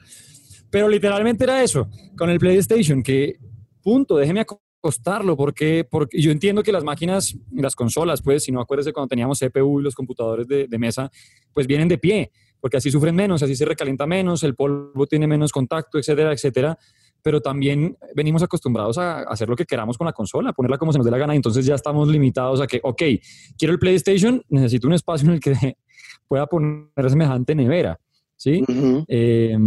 Pero 0.70 0.90
literalmente 0.90 1.44
era 1.44 1.62
eso, 1.62 1.88
con 2.18 2.32
el 2.32 2.40
PlayStation, 2.40 3.04
que 3.04 3.38
punto, 3.84 4.18
déjeme 4.18 4.40
acostarlo, 4.42 5.38
porque, 5.38 5.88
porque 5.88 6.20
yo 6.20 6.32
entiendo 6.32 6.64
que 6.64 6.72
las 6.72 6.84
máquinas, 6.84 7.38
las 7.52 7.76
consolas, 7.76 8.24
pues, 8.24 8.44
si 8.46 8.52
no 8.52 8.60
acuérdese 8.60 8.92
cuando 8.92 9.10
teníamos 9.10 9.40
CPU 9.40 9.82
y 9.82 9.84
los 9.84 9.94
computadores 9.94 10.48
de, 10.48 10.68
de 10.68 10.80
mesa, 10.80 11.12
pues 11.54 11.68
vienen 11.68 11.88
de 11.88 12.00
pie, 12.00 12.32
porque 12.64 12.78
así 12.78 12.90
sufren 12.90 13.14
menos, 13.14 13.44
así 13.44 13.58
se 13.58 13.66
recalienta 13.66 14.08
menos, 14.08 14.42
el 14.44 14.56
polvo 14.56 15.06
tiene 15.06 15.28
menos 15.28 15.52
contacto, 15.52 15.98
etcétera, 16.00 16.32
etcétera. 16.32 16.80
Pero 17.22 17.42
también 17.42 17.98
venimos 18.16 18.42
acostumbrados 18.42 18.98
a 18.98 19.24
hacer 19.24 19.50
lo 19.50 19.58
que 19.58 19.66
queramos 19.66 19.98
con 19.98 20.06
la 20.06 20.14
consola, 20.14 20.54
ponerla 20.54 20.78
como 20.78 20.94
se 20.94 20.98
nos 20.98 21.04
dé 21.04 21.12
la 21.12 21.18
gana, 21.18 21.36
entonces 21.36 21.66
ya 21.66 21.76
estamos 21.76 22.08
limitados 22.08 22.62
a 22.62 22.68
que, 22.68 22.80
ok, 22.82 23.02
quiero 23.58 23.74
el 23.74 23.80
PlayStation, 23.80 24.42
necesito 24.48 24.88
un 24.88 24.94
espacio 24.94 25.28
en 25.28 25.34
el 25.34 25.40
que 25.42 25.54
pueda 26.30 26.48
poner 26.48 27.10
semejante 27.10 27.54
nevera. 27.54 28.00
¿sí? 28.38 28.64
Ujú. 28.66 29.04
Eh, 29.10 29.58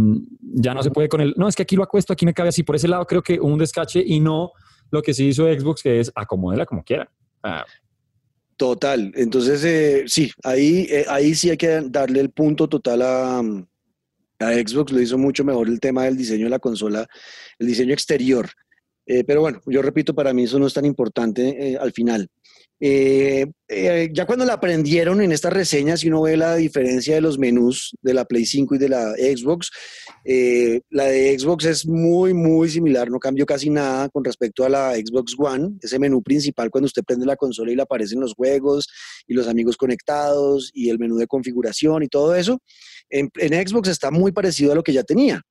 ya 0.41 0.73
no 0.73 0.81
se 0.81 0.89
puede 0.89 1.07
con 1.07 1.21
el, 1.21 1.35
no, 1.37 1.47
es 1.47 1.55
que 1.55 1.61
aquí 1.61 1.75
lo 1.75 1.83
acuesto, 1.83 2.13
aquí 2.13 2.25
me 2.25 2.33
cabe 2.33 2.49
así. 2.49 2.63
Por 2.63 2.77
ese 2.77 2.87
lado 2.87 3.05
creo 3.05 3.21
que 3.21 3.39
un 3.39 3.59
descache 3.59 4.03
y 4.03 4.19
no 4.19 4.53
lo 4.89 5.03
que 5.03 5.13
sí 5.13 5.27
hizo 5.27 5.43
Xbox, 5.43 5.83
que 5.83 5.99
es 5.99 6.11
acomódela 6.15 6.65
como 6.65 6.83
quiera. 6.83 7.07
Ah, 7.43 7.63
Total. 8.57 9.11
Entonces, 9.15 9.63
eh, 9.63 10.03
sí, 10.07 10.31
ahí, 10.43 10.87
eh, 10.89 11.05
ahí 11.09 11.35
sí 11.35 11.51
hay 11.51 11.57
que 11.57 11.79
darle 11.85 12.19
el 12.19 12.31
punto 12.31 12.67
total 12.67 13.03
a, 13.03 13.39
a 13.39 14.53
Xbox. 14.53 14.91
Lo 14.91 14.99
hizo 14.99 15.17
mucho 15.17 15.43
mejor 15.43 15.67
el 15.67 15.79
tema 15.79 16.05
del 16.05 16.17
diseño 16.17 16.45
de 16.45 16.49
la 16.49 16.59
consola, 16.59 17.07
el 17.59 17.67
diseño 17.67 17.93
exterior. 17.93 18.49
Eh, 19.05 19.23
pero 19.23 19.41
bueno, 19.41 19.61
yo 19.67 19.81
repito, 19.81 20.13
para 20.13 20.33
mí 20.33 20.43
eso 20.43 20.59
no 20.59 20.67
es 20.67 20.73
tan 20.73 20.85
importante 20.85 21.71
eh, 21.71 21.77
al 21.77 21.93
final. 21.93 22.27
Eh, 22.79 23.47
eh, 23.67 24.09
ya 24.13 24.25
cuando 24.27 24.45
la 24.45 24.53
aprendieron 24.53 25.21
en 25.21 25.31
estas 25.31 25.51
reseñas, 25.51 26.01
si 26.01 26.09
uno 26.09 26.21
ve 26.21 26.37
la 26.37 26.55
diferencia 26.55 27.15
de 27.15 27.21
los 27.21 27.39
menús 27.39 27.95
de 28.01 28.13
la 28.13 28.25
Play 28.25 28.45
5 28.45 28.75
y 28.75 28.77
de 28.77 28.89
la 28.89 29.13
Xbox, 29.13 29.71
eh, 30.23 30.81
la 30.89 31.05
de 31.05 31.37
Xbox 31.37 31.65
es 31.65 31.87
muy, 31.87 32.33
muy 32.33 32.69
similar, 32.69 33.09
no 33.09 33.19
cambió 33.19 33.45
casi 33.45 33.69
nada 33.69 34.09
con 34.09 34.23
respecto 34.23 34.63
a 34.63 34.69
la 34.69 34.93
Xbox 34.93 35.33
One. 35.37 35.77
Ese 35.81 35.97
menú 35.97 36.21
principal, 36.21 36.69
cuando 36.69 36.85
usted 36.85 37.03
prende 37.03 37.25
la 37.25 37.35
consola 37.35 37.71
y 37.71 37.75
le 37.75 37.81
aparecen 37.81 38.19
los 38.19 38.33
juegos 38.33 38.87
y 39.25 39.33
los 39.33 39.47
amigos 39.47 39.75
conectados 39.75 40.69
y 40.73 40.89
el 40.89 40.99
menú 40.99 41.17
de 41.17 41.27
configuración 41.27 42.03
y 42.03 42.07
todo 42.07 42.35
eso, 42.35 42.59
en, 43.09 43.29
en 43.37 43.67
Xbox 43.67 43.89
está 43.89 44.11
muy 44.11 44.31
parecido 44.31 44.71
a 44.71 44.75
lo 44.75 44.83
que 44.83 44.93
ya 44.93 45.03
tenía. 45.03 45.41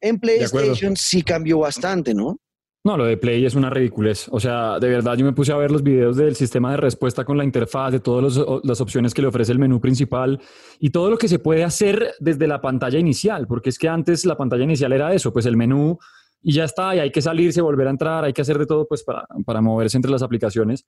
En. 0.00 0.18
PlayStation 0.20 0.96
sí 0.96 1.22
cambió 1.22 1.58
bastante, 1.58 2.14
¿no? 2.14 2.38
No, 2.84 2.96
lo 2.96 3.04
de 3.04 3.16
Play 3.16 3.44
es 3.44 3.54
una 3.54 3.70
ridiculez. 3.70 4.28
O 4.30 4.38
sea, 4.38 4.78
de 4.78 4.88
verdad 4.88 5.16
yo 5.16 5.24
me 5.24 5.32
puse 5.32 5.52
a 5.52 5.56
ver 5.56 5.70
los 5.70 5.82
videos 5.82 6.16
del 6.16 6.36
sistema 6.36 6.70
de 6.70 6.76
respuesta 6.76 7.24
con 7.24 7.36
la 7.36 7.44
interfaz, 7.44 7.92
de 7.92 8.00
todas 8.00 8.40
las 8.62 8.80
opciones 8.80 9.12
que 9.12 9.22
le 9.22 9.28
ofrece 9.28 9.52
el 9.52 9.58
menú 9.58 9.80
principal 9.80 10.40
y 10.78 10.90
todo 10.90 11.10
lo 11.10 11.18
que 11.18 11.28
se 11.28 11.38
puede 11.38 11.64
hacer 11.64 12.14
desde 12.20 12.46
la 12.46 12.60
pantalla 12.60 12.98
inicial, 12.98 13.46
porque 13.46 13.70
es 13.70 13.78
que 13.78 13.88
antes 13.88 14.24
la 14.24 14.36
pantalla 14.36 14.64
inicial 14.64 14.92
era 14.92 15.12
eso, 15.12 15.32
pues 15.32 15.46
el 15.46 15.56
menú 15.56 15.98
y 16.40 16.52
ya 16.52 16.64
está, 16.64 16.94
y 16.94 17.00
hay 17.00 17.10
que 17.10 17.20
salirse, 17.20 17.60
volver 17.60 17.88
a 17.88 17.90
entrar, 17.90 18.24
hay 18.24 18.32
que 18.32 18.42
hacer 18.42 18.58
de 18.58 18.66
todo 18.66 18.86
pues 18.86 19.02
para, 19.02 19.26
para 19.44 19.60
moverse 19.60 19.98
entre 19.98 20.12
las 20.12 20.22
aplicaciones. 20.22 20.86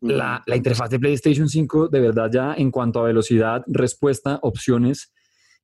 La, 0.00 0.42
la 0.46 0.56
interfaz 0.56 0.90
de 0.90 0.98
PlayStation 0.98 1.48
5, 1.48 1.88
de 1.88 2.00
verdad 2.00 2.28
ya 2.30 2.54
en 2.54 2.70
cuanto 2.70 3.00
a 3.00 3.04
velocidad, 3.04 3.62
respuesta, 3.68 4.40
opciones, 4.42 5.12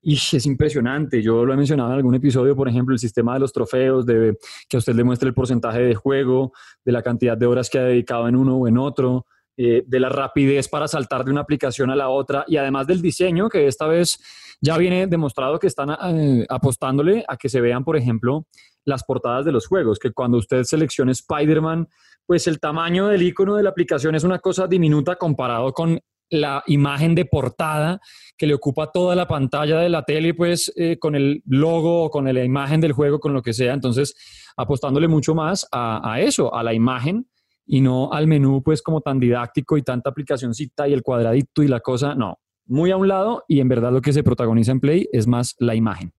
y 0.03 0.15
es 0.15 0.47
impresionante. 0.47 1.23
Yo 1.23 1.45
lo 1.45 1.53
he 1.53 1.57
mencionado 1.57 1.91
en 1.91 1.97
algún 1.97 2.15
episodio, 2.15 2.57
por 2.57 2.69
ejemplo, 2.69 2.95
el 2.95 2.99
sistema 2.99 3.35
de 3.35 3.41
los 3.41 3.53
trofeos, 3.53 4.07
de 4.07 4.37
que 4.69 4.77
a 4.77 4.79
usted 4.79 4.95
le 4.95 5.05
muestre 5.05 5.29
el 5.29 5.35
porcentaje 5.35 5.81
de 5.81 5.95
juego, 5.95 6.53
de 6.85 6.93
la 6.93 7.03
cantidad 7.03 7.37
de 7.37 7.47
horas 7.47 7.69
que 7.69 7.79
ha 7.79 7.85
dedicado 7.85 8.29
en 8.29 8.37
uno 8.37 8.57
o 8.57 8.69
en 8.69 8.79
otro, 8.79 9.27
eh, 9.57 9.85
de 9.87 10.01
la 10.01 10.09
rapidez 10.09 10.69
para 10.69 10.89
saltar 10.89 11.25
de 11.25 11.31
una 11.31 11.43
aplicación 11.43 11.91
a 11.91 11.97
la 11.97 12.09
otra 12.09 12.45
y 12.47 12.57
además 12.57 12.87
del 12.87 13.03
diseño, 13.03 13.49
que 13.49 13.67
esta 13.67 13.87
vez 13.87 14.19
ya 14.63 14.79
viene 14.79 15.07
demostrado 15.07 15.59
que 15.59 15.67
están 15.67 15.91
eh, 15.91 16.47
apostándole 16.49 17.25
a 17.29 17.37
que 17.37 17.49
se 17.49 17.61
vean, 17.61 17.85
por 17.85 17.97
ejemplo, 17.97 18.47
las 18.85 19.05
portadas 19.05 19.45
de 19.45 19.53
los 19.53 19.67
juegos, 19.67 19.99
que 19.99 20.13
cuando 20.13 20.39
usted 20.39 20.63
seleccione 20.65 21.13
Spider-Man, 21.13 21.89
pues 22.27 22.47
el 22.47 22.59
tamaño 22.59 23.09
del 23.09 23.23
icono 23.23 23.57
de 23.57 23.63
la 23.63 23.71
aplicación 23.71 24.15
es 24.15 24.25
una 24.25 24.39
cosa 24.39 24.67
diminuta 24.67 25.17
comparado 25.17 25.73
con 25.73 26.01
la 26.31 26.63
imagen 26.67 27.15
de 27.15 27.25
portada 27.25 28.01
que 28.39 28.47
le 28.47 28.55
ocupa 28.55 28.91
toda 28.93 29.15
la 29.15 29.27
pantalla 29.27 29.79
de 29.79 29.89
la 29.89 30.05
tele, 30.05 30.33
pues 30.35 30.73
eh, 30.77 30.99
con 30.99 31.15
el 31.15 31.43
logo, 31.45 32.11
con 32.11 32.33
la 32.33 32.45
imagen 32.45 32.81
del 32.81 32.93
juego, 32.93 33.21
con 33.21 33.33
lo 33.33 33.43
que 33.43 33.53
sea. 33.53 33.75
Entonces, 33.75 34.15
apostándole 34.57 35.09
mucho 35.09 35.35
más 35.35 35.67
a, 35.73 36.13
a 36.13 36.21
eso, 36.21 36.55
a 36.55 36.63
la 36.63 36.73
imagen 36.73 37.29
y 37.67 37.81
no 37.81 38.13
al 38.13 38.27
menú, 38.27 38.63
pues 38.63 38.83
como 38.83 39.01
tan 39.01 39.21
didáctico 39.21 39.77
y 39.77 39.83
tanta 39.83 40.11
aplicacioncita 40.11 40.89
y 40.89 40.93
el 40.93 41.03
cuadradito 41.03 41.63
y 41.63 41.69
la 41.69 41.81
cosa. 41.81 42.15
No, 42.15 42.39
muy 42.67 42.91
a 42.91 42.97
un 42.97 43.09
lado 43.09 43.45
y 43.49 43.61
en 43.61 43.69
verdad 43.69 43.93
lo 43.93 44.01
que 44.01 44.13
se 44.13 44.23
protagoniza 44.23 44.73
en 44.73 44.81
Play 44.81 45.09
es 45.13 45.27
más 45.27 45.57
la 45.59 45.75
imagen. 45.75 46.13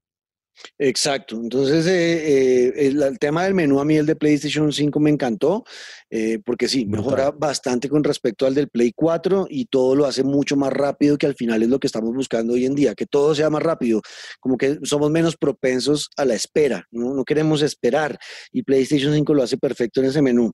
Exacto. 0.78 1.36
Entonces, 1.36 1.86
eh, 1.88 2.68
eh, 2.68 2.88
el, 2.88 3.02
el 3.02 3.20
tema 3.20 3.44
del 3.44 3.54
menú 3.54 3.80
a 3.80 3.86
mí, 3.86 3.98
el 3.98 4.06
de 4.06 4.16
PlayStation 4.16 4.72
5 4.72 5.00
me 5.00 5.10
encantó, 5.10 5.64
eh, 6.10 6.40
porque 6.44 6.68
sí, 6.68 6.86
mejora 6.86 7.32
bastante 7.32 7.90
con 7.90 8.04
respecto 8.04 8.46
al 8.46 8.56
del 8.56 8.70
Play 8.70 8.92
4 8.96 9.48
y 9.50 9.66
todo 9.66 9.96
lo 9.96 10.06
hace 10.06 10.24
mucho 10.24 10.56
más 10.56 10.72
rápido, 10.72 11.18
que 11.18 11.26
al 11.26 11.36
final 11.36 11.64
es 11.64 11.70
lo 11.70 11.80
que 11.80 11.88
estamos 11.88 12.14
buscando 12.14 12.54
hoy 12.54 12.66
en 12.66 12.76
día, 12.76 12.96
que 12.96 13.06
todo 13.06 13.34
sea 13.36 13.50
más 13.50 13.64
rápido, 13.64 14.02
como 14.40 14.58
que 14.58 14.80
somos 14.84 15.10
menos 15.10 15.38
propensos 15.38 16.10
a 16.18 16.26
la 16.26 16.36
espera, 16.36 16.86
no, 16.92 17.14
no 17.14 17.24
queremos 17.24 17.62
esperar 17.62 18.18
y 18.52 18.64
PlayStation 18.64 19.14
5 19.14 19.34
lo 19.34 19.44
hace 19.44 19.58
perfecto 19.58 20.02
en 20.02 20.08
ese 20.08 20.22
menú. 20.22 20.52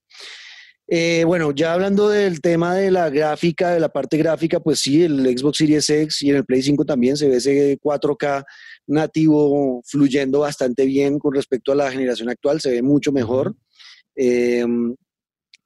Eh, 0.90 1.24
bueno, 1.26 1.52
ya 1.52 1.74
hablando 1.74 2.08
del 2.08 2.40
tema 2.40 2.76
de 2.76 2.92
la 2.92 3.10
gráfica, 3.10 3.72
de 3.72 3.80
la 3.80 3.90
parte 3.90 4.18
gráfica, 4.18 4.60
pues 4.62 4.80
sí, 4.80 5.04
el 5.04 5.38
Xbox 5.38 5.58
Series 5.58 5.90
X 5.90 6.22
y 6.22 6.30
en 6.30 6.38
el 6.38 6.46
Play 6.46 6.62
5 6.62 6.86
también 6.86 7.18
se 7.18 7.28
ve 7.28 7.38
ese 7.38 7.78
4K 7.78 8.46
nativo 8.88 9.82
fluyendo 9.86 10.40
bastante 10.40 10.86
bien 10.86 11.20
con 11.20 11.34
respecto 11.36 11.74
a 11.74 11.76
la 11.76 11.92
generación 11.92 12.30
actual, 12.30 12.62
se 12.62 12.72
ve 12.72 12.82
mucho 12.82 13.12
mejor. 13.12 13.54
Eh, 14.16 14.66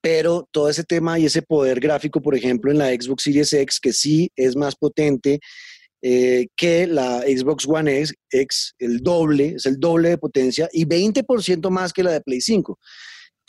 pero 0.02 0.48
todo 0.52 0.68
ese 0.68 0.84
tema 0.84 1.20
y 1.20 1.26
ese 1.26 1.44
poder 1.44 1.80
gráfico, 1.80 2.22
por 2.22 2.36
ejemplo, 2.36 2.72
en 2.72 2.80
la 2.80 2.90
Xbox 2.90 3.24
Series 3.24 3.54
X, 3.54 3.80
que 3.80 3.94
sí 3.94 4.32
es 4.36 4.56
más 4.56 4.76
potente 4.76 5.40
eh, 6.02 6.48
que 6.56 6.88
la 6.88 7.22
Xbox 7.22 7.68
One 7.68 8.00
X, 8.00 8.16
X, 8.32 8.74
el 8.80 9.02
doble, 9.02 9.54
es 9.58 9.68
el 9.68 9.80
doble 9.80 10.10
de 10.10 10.18
potencia 10.18 10.68
y 10.74 10.86
20% 10.86 11.70
más 11.70 11.94
que 11.94 12.02
la 12.02 12.12
de 12.12 12.22
Play 12.22 12.42
5. 12.42 12.80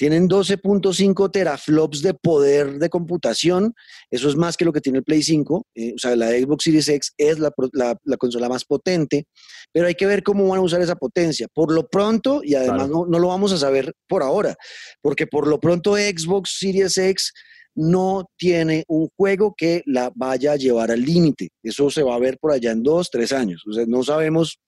Tienen 0.03 0.29
12.5 0.29 1.31
teraflops 1.31 2.03
de 2.03 2.13
poder 2.13 2.81
de 2.81 2.91
computación. 2.91 3.73
Eso 4.11 4.29
es 4.29 4.35
más 4.35 4.57
que 4.57 4.65
lo 4.65 4.73
que 4.73 4.81
tiene 4.81 4.99
el 4.99 5.05
Play 5.05 5.23
5. 5.23 5.65
Eh, 5.77 5.93
o 5.95 5.99
sea, 5.99 6.17
la 6.17 6.31
Xbox 6.31 6.65
Series 6.65 6.89
X 6.89 7.13
es 7.17 7.39
la, 7.39 7.53
la- 7.73 7.97
la 8.03 8.17
consola 8.17 8.49
más 8.49 8.65
potente, 8.65 9.27
pero 9.71 9.87
hay 9.87 9.95
que 9.95 10.07
ver 10.07 10.25
cómo 10.25 10.49
van 10.49 10.59
a 10.59 10.63
usar 10.63 10.81
esa 10.83 10.97
potencia. 10.97 11.47
Por 11.55 11.73
lo 11.73 11.87
pronto, 11.87 12.41
y 12.43 12.57
además 12.57 12.89
Claro. 12.89 12.93
no, 12.93 13.07
no 13.07 13.19
lo 13.21 13.29
vamos 13.29 13.53
a 13.53 13.59
saber 13.59 13.95
por 14.09 14.25
ahora, 14.25 14.57
porque 15.01 15.29
por 15.29 15.47
lo 15.47 15.61
pronto 15.61 15.95
Xbox 15.95 16.57
Series 16.59 16.99
X 16.99 17.33
no 17.77 18.25
tiene 18.37 18.83
un 18.89 19.09
juego 19.17 19.55
que 19.57 19.83
la 19.87 20.11
vaya 20.17 20.51
a 20.55 20.57
llevar 20.57 20.91
al 20.91 21.03
límite. 21.03 21.51
Eso 21.63 21.91
se 21.91 22.03
va 22.03 22.17
a 22.17 22.19
ver 22.19 22.39
por 22.41 22.51
allá 22.51 22.73
en 22.73 22.83
dos, 22.83 23.09
tres 23.09 23.31
años. 23.33 23.63
O 23.71 23.73
sea, 23.73 23.85
no 23.87 24.03
sabemos 24.03 24.59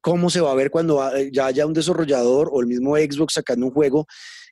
cómo 0.00 0.30
se 0.30 0.40
va 0.40 0.52
a 0.52 0.54
ver 0.54 0.70
cuando 0.70 1.02
ha- 1.02 1.12
ya 1.32 1.46
haya 1.46 1.66
un 1.66 1.74
desarrollador 1.74 2.48
o 2.50 2.60
el 2.60 2.66
mismo 2.66 2.96
Xbox 2.96 3.34
sacando 3.34 3.66
un 3.66 3.72
juego 3.72 4.06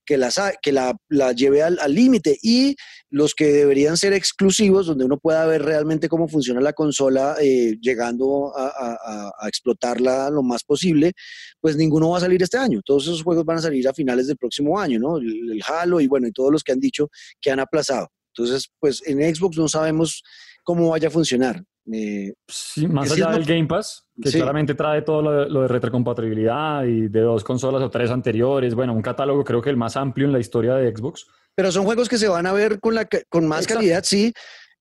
que 0.07 0.17
la, 0.17 0.31
sa- 0.31 0.55
que 0.63 0.73
la, 0.73 0.97
la 1.09 1.33
lleve 1.33 1.63
al 1.63 1.77
límite 1.89 2.39
y 2.43 2.77
los 3.11 3.35
que 3.35 3.47
deberían 3.49 3.97
ser 3.97 4.13
exclusivos, 4.13 4.87
donde 4.87 5.05
uno 5.05 5.19
pueda 5.19 5.45
ver 5.47 5.63
realmente 5.63 6.09
cómo 6.09 6.29
funciona 6.29 6.61
la 6.61 6.73
consola, 6.73 7.37
eh, 7.41 7.77
llegando 7.81 8.53
a- 8.57 9.33
a 9.39 9.49
explotarla 9.49 10.31
lo 10.31 10.43
más 10.43 10.63
posible, 10.65 11.13
pues 11.61 11.77
ninguno 11.77 12.11
va 12.11 12.19
a 12.19 12.21
salir 12.21 12.43
este 12.43 12.57
año. 12.57 12.81
Todos 12.85 13.05
esos 13.05 13.23
juegos 13.23 13.45
van 13.45 13.59
a 13.59 13.63
salir 13.63 13.87
a 13.89 13.93
finales 13.93 14.29
del 14.29 14.37
próximo 14.37 14.79
año, 14.79 14.99
¿no? 15.01 15.19
El, 15.19 15.53
el 15.53 15.63
Halo 15.67 16.01
y 16.01 16.07
bueno, 16.07 16.29
y 16.29 16.33
todos 16.33 16.53
los 16.53 16.63
que 16.63 16.73
han 16.73 16.81
dicho 16.81 17.09
que 17.41 17.51
han 17.51 17.61
aplazado. 17.61 18.09
Entonces, 18.35 18.69
pues 18.79 19.03
en 19.07 19.19
Xbox 19.35 19.57
no 19.59 19.67
sabemos 19.69 20.23
cómo 20.63 20.91
vaya 20.91 21.09
a 21.09 21.11
funcionar. 21.11 21.63
Eh, 21.93 22.33
Sí, 22.49 22.89
más 22.89 23.09
sí 23.09 23.23
allá 23.23 23.33
del 23.33 23.45
Game 23.45 23.67
Pass, 23.67 24.05
que 24.21 24.31
Sí. 24.31 24.39
claramente 24.39 24.75
trae 24.75 25.03
todo 25.03 25.23
lo 25.23 25.31
de, 25.33 25.49
lo 25.51 25.63
de 25.63 25.69
retrocompatibilidad 25.69 26.85
y 26.85 27.09
de 27.09 27.21
dos 27.21 27.45
consolas 27.45 27.83
o 27.83 27.91
tres 27.91 28.11
anteriores. 28.11 28.75
Bueno, 28.75 28.93
un 28.93 29.03
catálogo 29.03 29.45
creo 29.45 29.63
que 29.63 29.71
el 29.71 29.77
más 29.77 29.97
amplio 29.97 30.27
en 30.27 30.33
la 30.33 30.39
historia 30.41 30.75
de 30.75 30.95
Xbox. 30.95 31.27
pero 31.55 31.73
son 31.73 31.85
juegos 31.85 32.09
que 32.09 32.19
se 32.19 32.29
van 32.29 32.45
a 32.47 32.53
ver 32.53 32.81
con, 32.81 32.95
la, 32.95 33.07
con 33.31 33.47
más 33.47 33.61
Exacto. 33.63 33.79
calidad, 33.81 34.03
sí. 34.05 34.33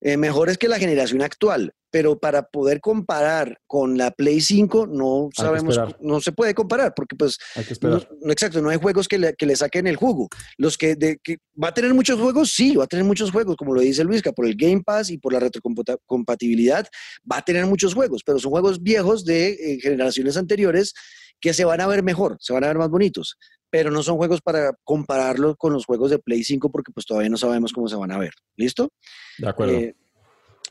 Eh, 0.05 0.17
mejores 0.17 0.59
que 0.59 0.67
la 0.67 0.77
generación 0.77 1.23
actual, 1.23 1.73
pero 1.89 2.19
para 2.19 2.43
poder 2.43 2.79
comparar 2.79 3.57
con 3.65 3.97
la 3.97 4.11
Play 4.11 4.39
5 4.39 4.85
no 4.85 5.29
sabemos, 5.35 5.79
no 5.99 6.21
se 6.21 6.31
puede 6.31 6.53
comparar 6.53 6.93
porque 6.95 7.15
pues 7.15 7.39
no, 7.81 8.29
exacto, 8.29 8.61
no 8.61 8.69
hay 8.69 8.77
juegos 8.77 9.07
que 9.07 9.17
le, 9.17 9.33
que 9.33 9.47
le 9.47 9.55
saquen 9.55 9.87
el 9.87 9.95
jugo. 9.95 10.29
Los 10.59 10.77
que, 10.77 10.95
de, 10.95 11.17
que 11.23 11.37
va 11.59 11.69
a 11.69 11.73
tener 11.73 11.91
muchos 11.95 12.19
juegos, 12.19 12.51
sí, 12.51 12.75
va 12.75 12.83
a 12.83 12.87
tener 12.87 13.03
muchos 13.03 13.31
juegos, 13.31 13.55
como 13.55 13.73
lo 13.73 13.81
dice 13.81 14.03
Luisca, 14.03 14.31
por 14.31 14.45
el 14.45 14.55
Game 14.55 14.83
Pass 14.85 15.09
y 15.09 15.17
por 15.17 15.33
la 15.33 15.39
retrocompatibilidad, 15.39 16.85
va 17.29 17.37
a 17.37 17.41
tener 17.41 17.65
muchos 17.65 17.95
juegos, 17.95 18.21
pero 18.23 18.37
son 18.37 18.51
juegos 18.51 18.83
viejos 18.83 19.25
de 19.25 19.53
eh, 19.53 19.79
generaciones 19.81 20.37
anteriores 20.37 20.93
que 21.39 21.53
se 21.53 21.65
van 21.65 21.81
a 21.81 21.87
ver 21.87 22.03
mejor, 22.03 22.37
se 22.39 22.53
van 22.53 22.63
a 22.63 22.67
ver 22.67 22.77
más 22.77 22.89
bonitos, 22.89 23.37
pero 23.69 23.91
no 23.91 24.03
son 24.03 24.17
juegos 24.17 24.41
para 24.41 24.73
compararlos 24.83 25.55
con 25.57 25.73
los 25.73 25.85
juegos 25.85 26.11
de 26.11 26.19
Play 26.19 26.43
5 26.43 26.71
porque 26.71 26.91
pues 26.91 27.05
todavía 27.05 27.29
no 27.29 27.37
sabemos 27.37 27.73
cómo 27.73 27.87
se 27.87 27.95
van 27.95 28.11
a 28.11 28.17
ver. 28.17 28.31
¿Listo? 28.55 28.89
De 29.37 29.49
acuerdo. 29.49 29.73
Eh, 29.73 29.95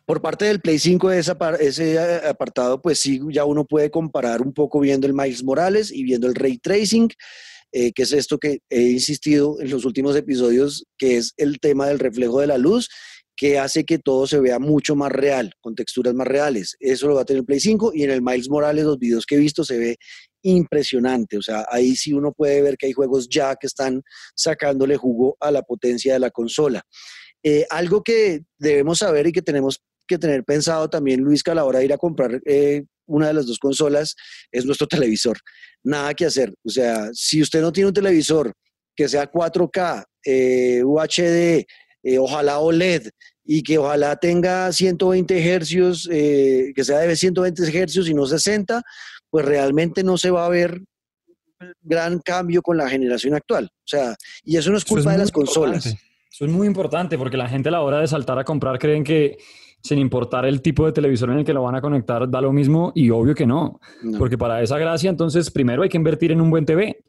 por 0.07 0.21
parte 0.21 0.45
del 0.45 0.61
Play 0.61 0.79
5, 0.79 1.11
ese, 1.13 1.33
eh, 1.95 2.29
apartado, 2.29 2.83
pues 2.83 2.99
sí, 2.99 3.21
ya 3.31 3.45
uno 3.45 3.65
puede 3.65 3.91
comparar 3.91 4.43
un 4.43 4.53
poco 4.53 4.81
viendo 4.81 5.07
el 5.07 5.15
Miles 5.15 5.43
Morales 5.43 5.91
y 5.91 6.03
viendo 6.05 6.27
el 6.27 6.35
Ray 6.35 6.59
Tracing, 6.59 7.09
eh, 7.73 7.93
que 7.93 8.03
es 8.03 8.13
esto 8.13 8.39
que 8.39 8.59
he 8.69 8.83
insistido 8.83 9.61
en 9.61 9.71
los 9.71 9.85
últimos 9.85 10.15
episodios, 10.15 10.85
que 10.99 11.17
es 11.17 11.33
el 11.39 11.59
tema 11.59 11.87
del 11.87 11.99
reflejo 11.99 12.41
de 12.41 12.47
la 12.47 12.59
luz, 12.59 12.91
que 13.37 13.59
hace 13.59 13.85
que 13.85 13.99
todo 13.99 14.27
se 14.27 14.39
vea 14.41 14.59
mucho 14.59 14.95
más 14.95 15.11
real, 15.11 15.53
con 15.61 15.75
texturas 15.75 16.15
más 16.15 16.27
reales. 16.27 16.77
Eso 16.79 17.09
lo 17.09 17.17
va 17.17 17.23
a 17.23 17.25
tener 17.25 17.41
el 17.41 17.47
Play 17.47 17.61
5 17.61 17.93
y 17.95 18.05
en 18.05 18.11
el 18.11 18.23
Miles 18.23 18.49
Morales, 18.49 18.85
los 18.85 18.99
videos 18.99 19.27
que 19.27 19.35
he 19.35 19.39
visto, 19.39 19.65
se 19.65 19.79
ve 19.79 19.97
impresionante. 20.43 21.37
O 21.37 21.43
sea, 21.43 21.67
ahí 21.71 21.97
sí 21.97 22.13
uno 22.13 22.33
puede 22.33 22.63
ver 22.63 22.77
que 22.77 22.87
hay 22.87 22.93
juegos 22.93 23.29
ya 23.29 23.57
que 23.57 23.67
están 23.67 24.03
sacándole 24.37 24.97
jugo 24.97 25.37
a 25.41 25.51
la 25.51 25.63
potencia 25.63 26.13
de 26.13 26.21
la 26.21 26.31
consola. 26.31 26.83
Eh, 27.43 27.67
algo 27.71 28.03
que 28.03 28.43
debemos 28.59 28.99
saber 28.99 29.27
y 29.27 29.33
que 29.33 29.43
tenemos 29.43 29.83
que 30.07 30.19
tener 30.19 30.45
pensado 30.45 30.89
también, 30.89 31.21
Luis, 31.21 31.43
que 31.43 31.51
a 31.51 31.55
la 31.55 31.65
hora 31.65 31.81
de 31.81 31.87
ir 31.87 31.93
a 31.93 31.99
comprar 31.99 32.41
eh, 32.47 32.85
una 33.07 33.29
de 33.29 33.35
las 33.35 33.47
dos 33.47 33.59
consolas 33.59 34.15
es 34.53 34.65
nuestro 34.65 34.87
televisor. 34.89 35.39
Nada 35.83 36.15
que 36.15 36.27
hacer. 36.27 36.55
O 36.65 36.71
sea, 36.71 37.11
si 37.13 37.43
usted 37.43 37.61
no 37.61 37.73
tiene 37.73 37.89
un 37.89 37.95
televisor 37.95 38.53
que 38.97 39.09
sea 39.09 39.31
4K, 39.31 40.05
eh, 40.25 40.83
UHD, 40.85 41.65
eh, 42.05 42.19
ojalá 42.19 42.59
OLED 42.61 43.09
y 43.45 43.63
que 43.63 43.79
ojalá 43.79 44.17
tenga 44.17 44.73
120 44.73 45.51
hercios, 45.51 46.09
eh, 46.13 46.73
que 46.75 46.85
sea 46.85 46.99
de 46.99 47.17
120 47.17 47.79
hercios 47.79 48.09
y 48.09 48.15
no 48.15 48.27
60, 48.27 48.83
pues 49.31 49.45
realmente 49.45 50.05
no 50.05 50.17
se 50.17 50.31
va 50.31 50.47
a 50.47 50.49
ver 50.49 50.81
gran 51.83 52.19
cambio 52.21 52.63
con 52.63 52.77
la 52.77 52.89
generación 52.89 53.35
actual. 53.35 53.65
O 53.73 53.87
sea, 53.87 54.15
y 54.45 54.57
eso 54.57 54.71
no 54.71 54.77
es 54.77 54.85
culpa 54.85 55.13
de 55.13 55.19
las 55.19 55.33
consolas. 55.33 55.87
Eso 55.87 56.45
es 56.45 56.51
muy 56.51 56.67
importante 56.67 57.17
porque 57.17 57.37
la 57.37 57.49
gente 57.49 57.69
a 57.69 57.73
la 57.73 57.83
hora 57.83 58.01
de 58.01 58.07
saltar 58.07 58.39
a 58.39 58.45
comprar 58.45 58.79
creen 58.79 59.05
que 59.05 59.39
sin 59.83 59.99
importar 59.99 60.47
el 60.47 60.63
tipo 60.63 60.87
de 60.87 60.93
televisor 60.93 61.31
en 61.31 61.39
el 61.39 61.45
que 61.45 61.53
lo 61.53 61.63
van 61.63 61.75
a 61.75 61.81
conectar 61.81 62.29
da 62.29 62.41
lo 62.41 62.53
mismo 62.53 62.91
y 62.95 63.11
obvio 63.11 63.35
que 63.35 63.47
no. 63.47 63.81
No. 64.03 64.19
Porque 64.19 64.39
para 64.39 64.63
esa 64.63 64.79
gracia 64.79 65.11
entonces 65.11 65.51
primero 65.51 65.83
hay 65.83 65.89
que 65.89 65.97
invertir 65.97 66.33
en 66.33 66.41
un 66.41 66.51
buen 66.51 66.65
TV. 66.65 67.05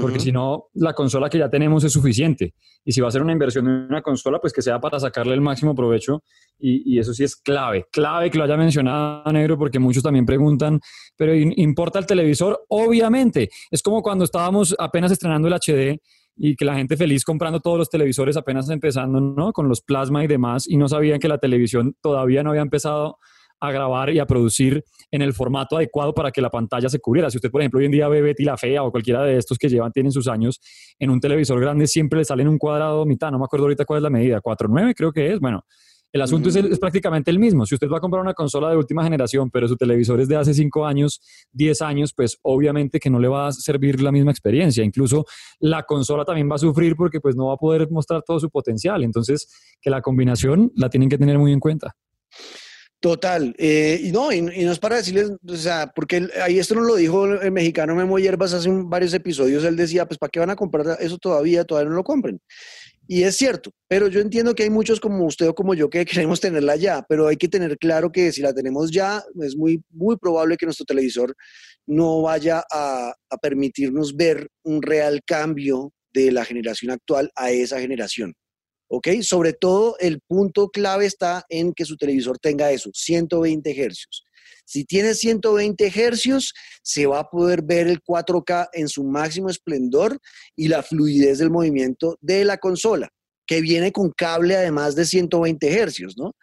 Porque 0.00 0.20
si 0.20 0.32
no, 0.32 0.66
la 0.74 0.92
consola 0.94 1.30
que 1.30 1.38
ya 1.38 1.48
tenemos 1.48 1.84
es 1.84 1.92
suficiente. 1.92 2.54
Y 2.84 2.92
si 2.92 3.00
va 3.00 3.08
a 3.08 3.10
ser 3.10 3.22
una 3.22 3.32
inversión 3.32 3.66
en 3.66 3.72
una 3.88 4.02
consola, 4.02 4.38
pues 4.40 4.52
que 4.52 4.62
sea 4.62 4.80
para 4.80 4.98
sacarle 4.98 5.34
el 5.34 5.40
máximo 5.40 5.74
provecho. 5.74 6.22
Y, 6.58 6.94
y 6.94 6.98
eso 6.98 7.14
sí 7.14 7.24
es 7.24 7.36
clave. 7.36 7.86
Clave 7.92 8.30
que 8.30 8.38
lo 8.38 8.44
haya 8.44 8.56
mencionado 8.56 9.30
Negro, 9.32 9.56
porque 9.56 9.78
muchos 9.78 10.02
también 10.02 10.26
preguntan, 10.26 10.80
pero 11.16 11.34
¿in- 11.34 11.54
¿importa 11.56 11.98
el 11.98 12.06
televisor? 12.06 12.64
Obviamente. 12.68 13.48
Es 13.70 13.82
como 13.82 14.02
cuando 14.02 14.24
estábamos 14.24 14.74
apenas 14.78 15.12
estrenando 15.12 15.48
el 15.48 15.54
HD 15.54 16.00
y 16.36 16.56
que 16.56 16.64
la 16.64 16.74
gente 16.74 16.96
feliz 16.96 17.24
comprando 17.24 17.60
todos 17.60 17.78
los 17.78 17.90
televisores 17.90 18.36
apenas 18.36 18.68
empezando, 18.70 19.20
¿no? 19.20 19.52
Con 19.52 19.68
los 19.68 19.82
plasma 19.82 20.24
y 20.24 20.26
demás, 20.26 20.66
y 20.68 20.76
no 20.76 20.88
sabían 20.88 21.20
que 21.20 21.28
la 21.28 21.38
televisión 21.38 21.94
todavía 22.00 22.42
no 22.42 22.50
había 22.50 22.62
empezado 22.62 23.18
a 23.60 23.70
grabar 23.72 24.10
y 24.10 24.18
a 24.18 24.26
producir 24.26 24.84
en 25.10 25.22
el 25.22 25.32
formato 25.32 25.76
adecuado 25.76 26.14
para 26.14 26.30
que 26.30 26.40
la 26.40 26.50
pantalla 26.50 26.88
se 26.88 26.98
cubriera. 27.00 27.30
Si 27.30 27.36
usted, 27.36 27.50
por 27.50 27.60
ejemplo, 27.60 27.78
hoy 27.78 27.86
en 27.86 27.92
día 27.92 28.08
ve 28.08 28.22
Betty 28.22 28.44
la 28.44 28.56
Fea 28.56 28.82
o 28.82 28.90
cualquiera 28.90 29.22
de 29.22 29.36
estos 29.36 29.58
que 29.58 29.68
llevan, 29.68 29.92
tienen 29.92 30.12
sus 30.12 30.28
años, 30.28 30.60
en 30.98 31.10
un 31.10 31.20
televisor 31.20 31.60
grande 31.60 31.86
siempre 31.86 32.18
le 32.20 32.24
sale 32.24 32.42
en 32.42 32.48
un 32.48 32.58
cuadrado 32.58 33.04
mitad, 33.06 33.30
no 33.30 33.38
me 33.38 33.44
acuerdo 33.44 33.66
ahorita 33.66 33.84
cuál 33.84 33.98
es 33.98 34.02
la 34.04 34.10
medida, 34.10 34.40
4.9 34.40 34.94
creo 34.94 35.12
que 35.12 35.32
es. 35.32 35.40
Bueno, 35.40 35.64
el 36.12 36.22
asunto 36.22 36.48
es, 36.48 36.56
el- 36.56 36.72
es 36.72 36.78
prácticamente 36.80 37.30
el 37.30 37.38
mismo. 37.38 37.64
Si 37.66 37.74
usted 37.76 37.88
va 37.88 37.98
a 37.98 38.00
comprar 38.00 38.20
una 38.20 38.34
consola 38.34 38.68
de 38.70 38.76
última 38.76 39.04
generación, 39.04 39.48
pero 39.48 39.68
su 39.68 39.76
televisor 39.76 40.20
es 40.20 40.26
de 40.26 40.34
hace 40.36 40.54
5 40.54 40.84
años, 40.84 41.20
10 41.52 41.82
años, 41.82 42.12
pues 42.16 42.36
obviamente 42.42 42.98
que 42.98 43.10
no 43.10 43.20
le 43.20 43.28
va 43.28 43.46
a 43.46 43.52
servir 43.52 44.00
la 44.02 44.10
misma 44.10 44.32
experiencia. 44.32 44.82
Incluso 44.82 45.24
la 45.60 45.84
consola 45.84 46.24
también 46.24 46.50
va 46.50 46.56
a 46.56 46.58
sufrir 46.58 46.96
porque 46.96 47.20
pues 47.20 47.36
no 47.36 47.46
va 47.46 47.54
a 47.54 47.56
poder 47.58 47.88
mostrar 47.92 48.22
todo 48.26 48.40
su 48.40 48.50
potencial. 48.50 49.04
Entonces, 49.04 49.48
que 49.80 49.88
la 49.90 50.02
combinación 50.02 50.72
la 50.74 50.90
tienen 50.90 51.08
que 51.08 51.16
tener 51.18 51.38
muy 51.38 51.52
en 51.52 51.60
cuenta. 51.60 51.94
Total, 53.00 53.54
eh, 53.56 53.98
y 54.02 54.12
no, 54.12 54.30
y, 54.30 54.42
no 54.42 54.50
es 54.72 54.78
para 54.78 54.96
decirles, 54.96 55.32
o 55.48 55.56
sea, 55.56 55.90
porque 55.94 56.28
ahí 56.42 56.58
esto 56.58 56.74
nos 56.74 56.86
lo 56.86 56.96
dijo 56.96 57.24
el 57.24 57.50
mexicano 57.50 57.94
Memo 57.94 58.18
Hierbas 58.18 58.52
hace 58.52 58.68
un- 58.68 58.90
varios 58.90 59.14
episodios, 59.14 59.64
él 59.64 59.74
decía, 59.74 60.04
pues 60.06 60.18
¿para 60.18 60.28
qué 60.28 60.38
van 60.38 60.50
a 60.50 60.56
comprar 60.56 60.98
eso 61.00 61.16
todavía? 61.16 61.64
Todavía 61.64 61.88
no 61.88 61.96
lo 61.96 62.04
compren. 62.04 62.38
Y 63.08 63.22
es 63.22 63.36
cierto, 63.36 63.70
pero 63.88 64.08
yo 64.08 64.20
entiendo 64.20 64.54
que 64.54 64.64
hay 64.64 64.70
muchos 64.70 65.00
como 65.00 65.24
usted 65.24 65.48
o 65.48 65.54
como 65.54 65.72
yo 65.74 65.88
que 65.88 66.04
queremos 66.28 66.40
tenerla 66.40 66.76
ya, 66.76 67.02
pero 67.08 67.26
hay 67.26 67.36
que 67.38 67.48
tener 67.48 67.78
claro 67.78 68.12
que 68.12 68.32
si 68.32 68.42
la 68.42 68.52
tenemos 68.52 68.90
ya, 68.90 69.22
es 69.42 69.56
muy, 69.56 69.82
muy 69.90 70.18
probable 70.18 70.58
que 70.58 70.66
nuestro 70.66 70.84
televisor 70.84 71.34
no 71.86 72.20
vaya 72.22 72.62
a 72.70 73.14
permitirnos 73.40 74.14
ver 74.14 74.46
un 74.62 74.82
real 74.82 75.22
cambio 75.24 75.92
de 76.12 76.32
la 76.32 76.44
generación 76.44 76.90
actual 76.92 77.30
a 77.34 77.50
esa 77.50 77.80
generación. 77.80 78.34
¿Ok? 78.90 79.08
Sobre 79.22 79.52
todo 79.52 79.96
el 80.00 80.20
punto 80.20 80.68
clave 80.68 81.06
está 81.06 81.44
en 81.48 81.72
que 81.72 81.84
su 81.84 81.96
televisor 81.96 82.38
tenga 82.38 82.70
eso, 82.72 82.90
120 82.92 83.70
hercios. 83.80 84.24
Si 84.66 84.84
tiene 84.84 85.14
120 85.14 85.92
hercios, 85.94 86.52
se 86.82 87.06
va 87.06 87.20
a 87.20 87.30
poder 87.30 87.62
ver 87.62 87.86
el 87.86 88.00
4K 88.02 88.68
en 88.72 88.88
su 88.88 89.04
máximo 89.04 89.48
esplendor 89.48 90.18
y 90.56 90.68
la 90.68 90.82
fluidez 90.82 91.38
del 91.38 91.50
movimiento 91.50 92.18
de 92.20 92.44
la 92.44 92.58
consola, 92.58 93.08
que 93.46 93.60
viene 93.60 93.92
con 93.92 94.10
cable 94.10 94.56
además 94.56 94.96
de 94.96 95.06
120 95.06 95.72
hercios, 95.72 96.14
¿no? 96.16 96.34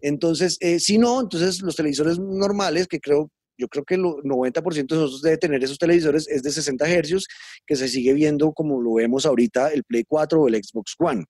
Entonces, 0.00 0.56
eh, 0.60 0.80
si 0.80 0.96
no, 0.96 1.20
entonces 1.20 1.60
los 1.60 1.76
televisores 1.76 2.18
normales, 2.18 2.86
que 2.86 3.00
creo, 3.00 3.30
yo 3.58 3.68
creo 3.68 3.84
que 3.84 3.96
el 3.96 4.02
90% 4.02 4.94
de 4.94 5.00
nosotros 5.00 5.22
debe 5.22 5.38
tener 5.38 5.62
esos 5.62 5.78
televisores, 5.78 6.26
es 6.28 6.42
de 6.42 6.50
60 6.50 6.88
hercios, 6.88 7.26
que 7.66 7.76
se 7.76 7.88
sigue 7.88 8.14
viendo 8.14 8.52
como 8.52 8.80
lo 8.80 8.94
vemos 8.94 9.26
ahorita 9.26 9.68
el 9.68 9.84
Play 9.84 10.04
4 10.08 10.40
o 10.40 10.48
el 10.48 10.54
Xbox 10.54 10.94
One. 10.98 11.24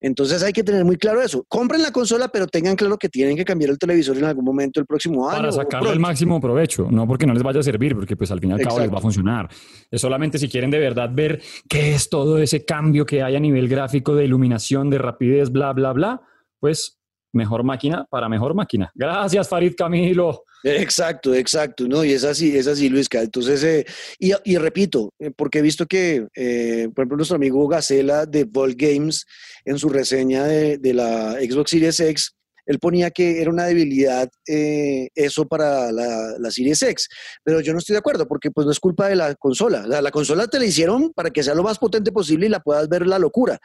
Entonces 0.00 0.42
hay 0.42 0.52
que 0.52 0.64
tener 0.64 0.84
muy 0.84 0.96
claro 0.96 1.20
eso. 1.20 1.44
Compren 1.46 1.82
la 1.82 1.92
consola, 1.92 2.28
pero 2.28 2.46
tengan 2.46 2.74
claro 2.74 2.96
que 2.96 3.08
tienen 3.08 3.36
que 3.36 3.44
cambiar 3.44 3.70
el 3.70 3.78
televisor 3.78 4.16
en 4.16 4.24
algún 4.24 4.44
momento 4.44 4.80
el 4.80 4.86
próximo 4.86 5.28
año. 5.28 5.40
para 5.40 5.52
sacarle 5.52 5.90
el 5.90 6.00
máximo 6.00 6.40
provecho, 6.40 6.88
no 6.90 7.06
porque 7.06 7.26
no 7.26 7.34
les 7.34 7.42
vaya 7.42 7.60
a 7.60 7.62
servir, 7.62 7.94
porque 7.94 8.16
pues 8.16 8.30
al 8.30 8.40
fin 8.40 8.50
y 8.50 8.52
al 8.54 8.60
cabo 8.60 8.80
les 8.80 8.92
va 8.92 8.98
a 8.98 9.02
funcionar. 9.02 9.48
Es 9.90 10.00
solamente 10.00 10.38
si 10.38 10.48
quieren 10.48 10.70
de 10.70 10.78
verdad 10.78 11.10
ver 11.12 11.42
qué 11.68 11.94
es 11.94 12.08
todo 12.08 12.38
ese 12.38 12.64
cambio 12.64 13.04
que 13.04 13.22
hay 13.22 13.36
a 13.36 13.40
nivel 13.40 13.68
gráfico 13.68 14.14
de 14.14 14.24
iluminación, 14.24 14.88
de 14.88 14.98
rapidez, 14.98 15.50
bla, 15.50 15.72
bla, 15.72 15.92
bla, 15.92 16.22
pues 16.58 16.98
mejor 17.32 17.62
máquina 17.62 18.06
para 18.10 18.28
mejor 18.28 18.54
máquina. 18.54 18.90
Gracias, 18.94 19.48
Farid 19.48 19.74
Camilo. 19.76 20.44
Exacto, 20.64 21.34
exacto, 21.34 21.88
¿no? 21.88 22.04
Y 22.04 22.12
es 22.12 22.24
así, 22.24 22.56
es 22.56 22.66
así, 22.66 22.88
Luisca. 22.88 23.22
Entonces, 23.22 23.62
eh, 23.64 23.86
y, 24.18 24.32
y 24.44 24.56
repito, 24.58 25.12
eh, 25.18 25.30
porque 25.34 25.60
he 25.60 25.62
visto 25.62 25.86
que, 25.86 26.26
eh, 26.34 26.88
por 26.94 27.02
ejemplo, 27.02 27.16
nuestro 27.16 27.36
amigo 27.36 27.66
Gacela 27.66 28.26
de 28.26 28.44
Volt 28.44 28.76
Games, 28.76 29.24
en 29.64 29.78
su 29.78 29.88
reseña 29.88 30.44
de, 30.44 30.78
de 30.78 30.94
la 30.94 31.32
Xbox 31.40 31.70
Series 31.70 32.00
X, 32.00 32.34
él 32.70 32.78
ponía 32.78 33.10
que 33.10 33.40
era 33.40 33.50
una 33.50 33.64
debilidad 33.64 34.30
eh, 34.46 35.08
eso 35.16 35.46
para 35.46 35.90
la, 35.90 36.36
la 36.38 36.50
Series 36.52 36.80
X, 36.80 37.08
pero 37.42 37.60
yo 37.60 37.72
no 37.72 37.80
estoy 37.80 37.94
de 37.94 37.98
acuerdo 37.98 38.28
porque 38.28 38.52
pues 38.52 38.64
no 38.64 38.70
es 38.70 38.78
culpa 38.78 39.08
de 39.08 39.16
la 39.16 39.34
consola. 39.34 39.86
La 39.88 40.10
consola 40.12 40.46
te 40.46 40.60
la 40.60 40.66
hicieron 40.66 41.12
para 41.12 41.30
que 41.30 41.42
sea 41.42 41.54
lo 41.54 41.64
más 41.64 41.78
potente 41.78 42.12
posible 42.12 42.46
y 42.46 42.48
la 42.48 42.60
puedas 42.60 42.88
ver 42.88 43.08
la 43.08 43.18
locura. 43.18 43.58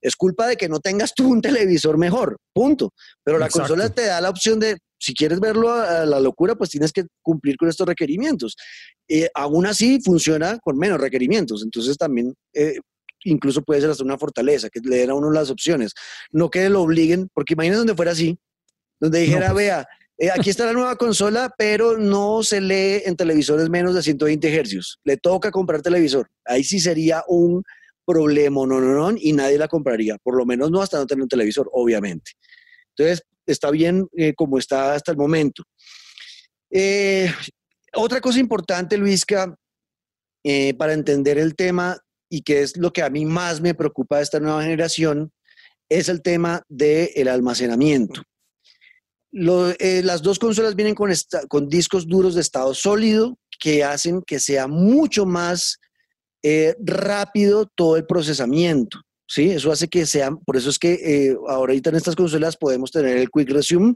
Es 0.00 0.14
culpa 0.14 0.46
de 0.46 0.56
que 0.56 0.68
no 0.68 0.78
tengas 0.78 1.12
tú 1.12 1.28
un 1.28 1.42
televisor 1.42 1.98
mejor, 1.98 2.36
punto. 2.52 2.92
Pero 3.24 3.38
la 3.38 3.46
Exacto. 3.46 3.68
consola 3.68 3.88
te 3.92 4.06
da 4.06 4.20
la 4.20 4.30
opción 4.30 4.60
de, 4.60 4.76
si 5.02 5.14
quieres 5.14 5.40
verlo 5.40 5.72
a, 5.72 6.06
la 6.06 6.20
locura, 6.20 6.54
pues 6.54 6.70
tienes 6.70 6.92
que 6.92 7.06
cumplir 7.22 7.56
con 7.56 7.68
estos 7.68 7.88
requerimientos. 7.88 8.56
Eh, 9.08 9.28
aún 9.34 9.66
así 9.66 10.00
funciona 10.00 10.60
con 10.60 10.78
menos 10.78 11.00
requerimientos, 11.00 11.64
entonces 11.64 11.98
también 11.98 12.34
eh, 12.54 12.76
incluso 13.24 13.62
puede 13.62 13.80
ser 13.80 13.90
hasta 13.90 14.04
una 14.04 14.16
fortaleza, 14.16 14.70
que 14.70 14.78
le 14.78 14.98
den 14.98 15.10
a 15.10 15.14
uno 15.14 15.32
las 15.32 15.50
opciones, 15.50 15.92
no 16.30 16.50
que 16.50 16.68
lo 16.68 16.82
obliguen, 16.82 17.28
porque 17.34 17.54
imagínate 17.54 17.78
donde 17.78 17.96
fuera 17.96 18.12
así, 18.12 18.38
donde 19.00 19.18
dijera, 19.18 19.46
pues. 19.46 19.56
vea, 19.56 19.86
eh, 20.18 20.30
aquí 20.30 20.50
está 20.50 20.66
la 20.66 20.72
nueva 20.72 20.94
consola, 20.94 21.52
pero 21.58 21.98
no 21.98 22.44
se 22.44 22.60
lee 22.60 23.02
en 23.04 23.16
televisores 23.16 23.68
menos 23.68 23.96
de 23.96 24.02
120 24.02 24.54
hercios, 24.54 25.00
le 25.02 25.16
toca 25.16 25.50
comprar 25.50 25.82
televisor, 25.82 26.30
ahí 26.44 26.62
sí 26.62 26.78
sería 26.78 27.24
un 27.26 27.64
problema, 28.06 28.66
no, 28.66 28.80
no, 28.80 29.10
no, 29.10 29.18
y 29.18 29.32
nadie 29.32 29.58
la 29.58 29.66
compraría, 29.66 30.16
por 30.22 30.36
lo 30.36 30.46
menos 30.46 30.70
no 30.70 30.80
hasta 30.80 30.98
no 30.98 31.06
tener 31.06 31.22
un 31.24 31.28
televisor, 31.28 31.68
obviamente. 31.72 32.32
Entonces, 32.96 33.24
está 33.46 33.70
bien 33.70 34.06
eh, 34.16 34.34
como 34.34 34.58
está 34.58 34.94
hasta 34.94 35.12
el 35.12 35.18
momento. 35.18 35.62
Eh, 36.70 37.32
otra 37.94 38.20
cosa 38.20 38.38
importante, 38.38 38.96
Luisca, 38.96 39.54
eh, 40.44 40.74
para 40.74 40.92
entender 40.92 41.38
el 41.38 41.54
tema 41.54 41.98
y 42.28 42.42
que 42.42 42.62
es 42.62 42.76
lo 42.76 42.92
que 42.92 43.02
a 43.02 43.10
mí 43.10 43.24
más 43.24 43.60
me 43.60 43.74
preocupa 43.74 44.16
de 44.16 44.22
esta 44.22 44.40
nueva 44.40 44.62
generación, 44.62 45.30
es 45.88 46.08
el 46.08 46.22
tema 46.22 46.62
del 46.68 47.28
almacenamiento. 47.28 48.22
Las 49.30 50.22
dos 50.22 50.38
consolas 50.38 50.74
vienen 50.74 50.94
con, 50.94 51.68
discos 51.68 52.06
duros 52.06 52.34
de 52.34 52.40
estado 52.40 52.72
sólido 52.72 53.38
que 53.60 53.84
hacen 53.84 54.22
que 54.22 54.40
sea 54.40 54.66
mucho 54.66 55.26
más 55.26 55.78
rápido 56.80 57.66
todo 57.74 57.96
el 57.96 58.06
procesamiento. 58.06 59.00
¿Sí? 59.32 59.50
Eso 59.50 59.72
hace 59.72 59.88
que 59.88 60.04
sean, 60.04 60.36
por 60.38 60.58
eso 60.58 60.68
es 60.68 60.78
que 60.78 60.92
eh, 60.92 61.36
ahorita 61.48 61.88
en 61.88 61.96
estas 61.96 62.14
consolas 62.14 62.58
podemos 62.58 62.90
tener 62.90 63.16
el 63.16 63.30
Quick 63.30 63.48
Resume, 63.48 63.94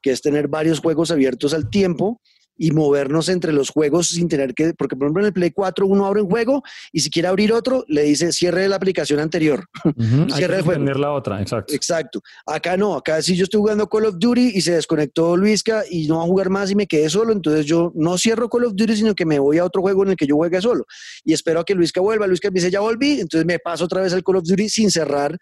que 0.00 0.12
es 0.12 0.22
tener 0.22 0.46
varios 0.46 0.78
juegos 0.78 1.10
abiertos 1.10 1.52
al 1.52 1.68
tiempo 1.68 2.20
y 2.58 2.72
movernos 2.72 3.28
entre 3.28 3.52
los 3.52 3.70
juegos 3.70 4.08
sin 4.08 4.28
tener 4.28 4.52
que, 4.52 4.74
porque 4.74 4.96
por 4.96 5.06
ejemplo 5.06 5.22
en 5.22 5.28
el 5.28 5.32
Play 5.32 5.52
4 5.52 5.86
uno 5.86 6.04
abre 6.06 6.20
un 6.20 6.28
juego 6.28 6.62
y 6.92 7.00
si 7.00 7.08
quiere 7.08 7.28
abrir 7.28 7.52
otro 7.52 7.84
le 7.88 8.02
dice 8.02 8.32
cierre 8.32 8.68
la 8.68 8.76
aplicación 8.76 9.20
anterior. 9.20 9.64
Ujú, 9.84 9.94
Hay 10.34 10.44
que 10.44 10.44
el 10.44 10.62
juego. 10.62 10.84
la 10.84 11.12
otra, 11.12 11.40
exacto. 11.40 11.72
Exacto. 11.72 12.20
Acá 12.44 12.76
no, 12.76 12.94
acá 12.94 13.22
si 13.22 13.36
yo 13.36 13.44
estoy 13.44 13.60
jugando 13.60 13.88
Call 13.88 14.06
of 14.06 14.16
Duty 14.18 14.52
y 14.54 14.60
se 14.60 14.72
desconectó 14.72 15.36
Luisca 15.36 15.84
y 15.88 16.08
no 16.08 16.18
va 16.18 16.24
a 16.24 16.26
jugar 16.26 16.50
más 16.50 16.70
y 16.70 16.74
me 16.74 16.86
quedé 16.86 17.08
solo, 17.08 17.32
entonces 17.32 17.64
yo 17.64 17.92
no 17.94 18.18
cierro 18.18 18.48
Call 18.48 18.64
of 18.64 18.74
Duty, 18.74 18.96
sino 18.96 19.14
que 19.14 19.24
me 19.24 19.38
voy 19.38 19.58
a 19.58 19.64
otro 19.64 19.80
juego 19.80 20.02
en 20.02 20.10
el 20.10 20.16
que 20.16 20.26
yo 20.26 20.36
juegue 20.36 20.60
solo. 20.60 20.84
Y 21.24 21.32
espero 21.32 21.60
a 21.60 21.64
que 21.64 21.74
Luisca 21.74 22.00
vuelva. 22.00 22.26
Luisca 22.26 22.50
me 22.50 22.54
dice, 22.54 22.70
ya 22.70 22.80
volví, 22.80 23.20
entonces 23.20 23.46
me 23.46 23.58
paso 23.58 23.84
otra 23.84 24.02
vez 24.02 24.12
al 24.12 24.24
Call 24.24 24.36
of 24.36 24.44
Duty 24.44 24.68
sin 24.68 24.90
cerrar 24.90 25.38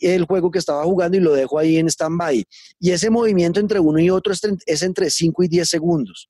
el 0.00 0.24
juego 0.24 0.50
que 0.50 0.58
estaba 0.58 0.82
jugando 0.84 1.16
y 1.16 1.20
lo 1.20 1.32
dejo 1.32 1.58
ahí 1.58 1.76
en 1.76 1.88
stand-by. 1.88 2.44
Y 2.80 2.90
ese 2.90 3.10
movimiento 3.10 3.60
entre 3.60 3.80
uno 3.80 3.98
y 3.98 4.10
otro 4.10 4.32
es 4.66 4.82
entre 4.82 5.10
5 5.10 5.42
y 5.44 5.48
10 5.48 5.68
segundos. 5.68 6.28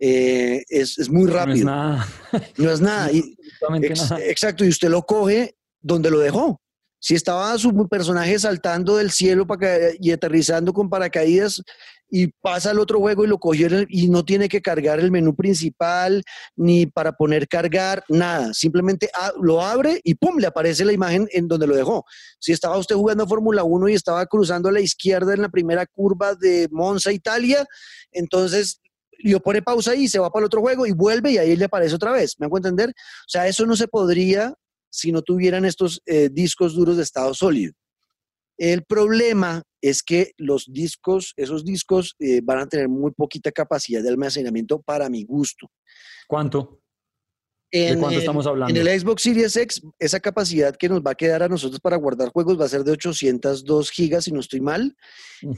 Eh, 0.00 0.64
es, 0.68 0.98
es 0.98 1.10
muy 1.10 1.24
No 1.24 1.28
es 1.28 1.34
rápido. 1.34 1.66
nada. 1.66 2.08
No 2.56 2.70
es 2.72 2.80
nada. 2.80 3.10
Y, 3.12 3.36
absolutamente 3.62 3.86
Ex- 3.88 4.10
nada. 4.10 4.24
exacto, 4.24 4.64
y 4.64 4.68
usted 4.68 4.88
lo 4.88 5.02
coge 5.02 5.54
donde 5.80 6.10
lo 6.10 6.18
dejó. 6.18 6.60
Si 6.98 7.14
estaba 7.14 7.56
su 7.58 7.72
personaje 7.88 8.38
saltando 8.38 8.96
del 8.96 9.10
cielo 9.10 9.46
para 9.46 9.68
y 9.98 10.10
aterrizando 10.10 10.72
con 10.74 10.90
paracaídas 10.90 11.62
y 12.10 12.26
pasa 12.42 12.70
al 12.70 12.78
otro 12.78 12.98
juego 12.98 13.24
y 13.24 13.28
lo 13.28 13.38
cogió 13.38 13.68
y 13.88 14.08
no 14.08 14.22
tiene 14.24 14.48
que 14.50 14.60
cargar 14.60 14.98
el 15.00 15.10
menú 15.10 15.34
principal 15.34 16.22
ni 16.56 16.84
para 16.86 17.12
poner 17.12 17.48
cargar, 17.48 18.04
nada. 18.08 18.52
Simplemente 18.52 19.08
lo 19.40 19.62
abre 19.62 20.00
y 20.04 20.14
¡pum! 20.14 20.36
le 20.38 20.46
aparece 20.46 20.84
la 20.84 20.92
imagen 20.92 21.26
en 21.32 21.48
donde 21.48 21.66
lo 21.66 21.74
dejó. 21.76 22.04
Si 22.38 22.52
estaba 22.52 22.76
usted 22.76 22.96
jugando 22.96 23.26
Fórmula 23.26 23.64
1 23.64 23.88
y 23.88 23.94
estaba 23.94 24.26
cruzando 24.26 24.68
a 24.68 24.72
la 24.72 24.80
izquierda 24.80 25.32
en 25.32 25.40
la 25.42 25.48
primera 25.48 25.86
curva 25.86 26.34
de 26.34 26.68
Monza, 26.70 27.12
Italia, 27.12 27.64
entonces 28.12 28.80
le 29.22 29.40
pone 29.40 29.62
pausa 29.62 29.92
ahí, 29.92 30.08
se 30.08 30.18
va 30.18 30.30
para 30.30 30.42
el 30.42 30.46
otro 30.46 30.60
juego 30.60 30.86
y 30.86 30.92
vuelve 30.92 31.32
y 31.32 31.38
ahí 31.38 31.56
le 31.56 31.64
aparece 31.66 31.94
otra 31.94 32.12
vez. 32.12 32.36
¿Me 32.38 32.46
hago 32.46 32.56
entender? 32.56 32.90
O 32.90 33.28
sea, 33.28 33.46
eso 33.46 33.66
no 33.66 33.76
se 33.76 33.88
podría 33.88 34.54
si 34.90 35.12
no 35.12 35.22
tuvieran 35.22 35.64
estos 35.64 36.02
eh, 36.06 36.28
discos 36.30 36.74
duros 36.74 36.96
de 36.96 37.02
estado 37.02 37.32
sólido. 37.34 37.72
El 38.58 38.84
problema 38.84 39.62
es 39.80 40.02
que 40.02 40.32
los 40.36 40.66
discos, 40.70 41.32
esos 41.36 41.64
discos 41.64 42.14
eh, 42.18 42.40
van 42.42 42.58
a 42.58 42.66
tener 42.66 42.88
muy 42.88 43.12
poquita 43.12 43.50
capacidad 43.50 44.02
de 44.02 44.10
almacenamiento 44.10 44.82
para 44.82 45.08
mi 45.08 45.24
gusto. 45.24 45.70
¿Cuánto? 46.28 46.79
¿De 47.72 47.88
En 47.88 47.98
cuánto 48.00 48.14
el- 48.16 48.20
estamos 48.20 48.46
hablando? 48.46 48.78
En 48.78 48.86
el 48.86 49.00
Xbox 49.00 49.22
Series 49.22 49.56
X, 49.56 49.82
esa 49.98 50.18
capacidad 50.20 50.74
que 50.76 50.88
nos 50.88 51.00
va 51.00 51.12
a 51.12 51.14
quedar 51.14 51.42
a 51.42 51.48
nosotros 51.48 51.80
para 51.80 51.96
guardar 51.96 52.30
juegos 52.30 52.58
va 52.60 52.64
a 52.64 52.68
ser 52.68 52.82
de 52.82 52.92
802 52.92 53.90
gigas, 53.90 54.24
si 54.24 54.32
no 54.32 54.40
estoy 54.40 54.60
mal. 54.60 54.96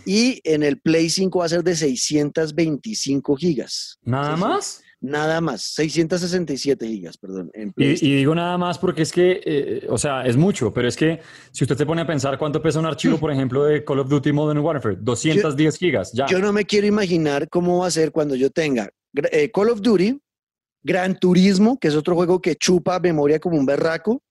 Y 0.05 0.41
en 0.45 0.63
el 0.63 0.79
Play 0.81 1.09
5 1.11 1.39
va 1.39 1.47
a 1.47 1.49
ser 1.49 1.65
de 1.65 1.75
625 1.75 3.37
gigas. 3.37 3.99
¿Nada 4.05 4.37
más? 4.37 4.83
Nada 5.01 5.41
más, 5.41 5.63
667 5.75 6.87
gigas, 6.87 7.19
perdón. 7.19 7.51
en 7.55 7.73
Y, 7.77 7.95
digo 7.97 8.37
nada 8.37 8.57
más 8.57 8.79
porque 8.79 9.03
es 9.03 9.11
que, 9.11 9.41
eh, 9.45 9.87
o 9.89 9.99
sea, 9.99 10.25
es 10.25 10.37
mucho, 10.37 10.73
pero 10.73 10.87
es 10.87 10.97
que 10.97 11.19
si 11.51 11.65
usted 11.65 11.77
se 11.77 11.85
pone 11.85 12.03
a 12.03 12.07
pensar 12.07 12.39
cuánto 12.39 12.63
pesa 12.63 12.79
un 12.79 12.87
archivo, 12.87 13.19
por 13.19 13.33
ejemplo, 13.33 13.65
de 13.65 13.85
Call 13.85 13.99
of 13.99 14.09
Duty 14.09 14.31
Modern 14.31 14.61
Warfare, 14.61 14.97
210 15.01 15.77
gigas, 15.77 16.13
ya. 16.13 16.27
Yo 16.27 16.39
no 16.39 16.53
me 16.53 16.65
quiero 16.65 16.87
imaginar 16.87 17.49
cómo 17.49 17.79
va 17.79 17.89
a 17.89 17.91
ser 17.91 18.13
cuando 18.13 18.37
yo 18.37 18.51
tenga 18.51 18.91
eh, 19.33 19.51
Call 19.53 19.71
of 19.71 19.81
Duty, 19.81 20.21
Gran 20.83 21.19
Turismo, 21.19 21.79
que 21.79 21.89
es 21.89 21.95
otro 21.95 22.15
juego 22.15 22.41
que 22.41 22.57
chupa 22.57 22.99
memoria 22.99 23.39
como 23.39 23.57
un 23.57 23.67
berraco, 23.67 24.23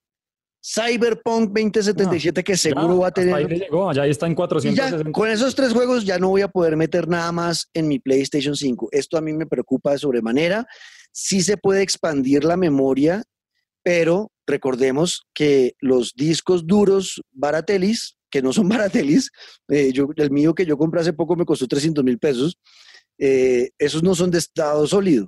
Cyberpunk 0.63 1.49
2077, 1.49 2.43
que 2.43 2.55
seguro 2.55 2.89
Ya, 2.89 2.93
va 2.93 3.05
a 3.07 3.07
ahí 3.07 3.13
tener... 3.13 3.59
llegó, 3.59 3.91
ya 3.93 4.05
está 4.05 4.27
en 4.27 4.33
Y 4.33 4.35
ya, 4.35 4.41
460. 4.43 5.11
con 5.11 5.29
esos 5.29 5.55
tres 5.55 5.73
juegos 5.73 6.05
ya 6.05 6.19
no 6.19 6.29
voy 6.29 6.41
a 6.41 6.47
poder 6.47 6.77
meter 6.77 7.07
nada 7.07 7.31
más 7.31 7.67
en 7.73 7.87
mi 7.87 7.99
PlayStation 7.99 8.55
5. 8.55 8.89
Esto 8.91 9.17
a 9.17 9.21
mí 9.21 9.33
me 9.33 9.47
preocupa 9.47 9.91
de 9.91 9.97
sobremanera. 9.97 10.67
Sí 11.11 11.41
se 11.41 11.57
puede 11.57 11.81
expandir 11.81 12.43
la 12.43 12.57
memoria, 12.57 13.23
pero 13.83 14.31
recordemos 14.45 15.23
que 15.33 15.73
los 15.79 16.13
discos 16.15 16.67
duros 16.67 17.21
baratelis, 17.31 18.17
que 18.29 18.43
no 18.43 18.53
son 18.53 18.69
baratelis, 18.69 19.31
eh, 19.67 19.91
yo, 19.91 20.09
el 20.15 20.29
mío 20.29 20.53
que 20.53 20.67
yo 20.67 20.77
compré 20.77 21.01
hace 21.01 21.13
poco 21.13 21.35
me 21.35 21.45
costó 21.45 21.67
300 21.67 22.03
mil 22.03 22.19
pesos, 22.19 22.59
eh, 23.17 23.71
esos 23.79 24.03
no 24.03 24.13
son 24.13 24.29
de 24.29 24.37
estado 24.37 24.85
sólido. 24.85 25.25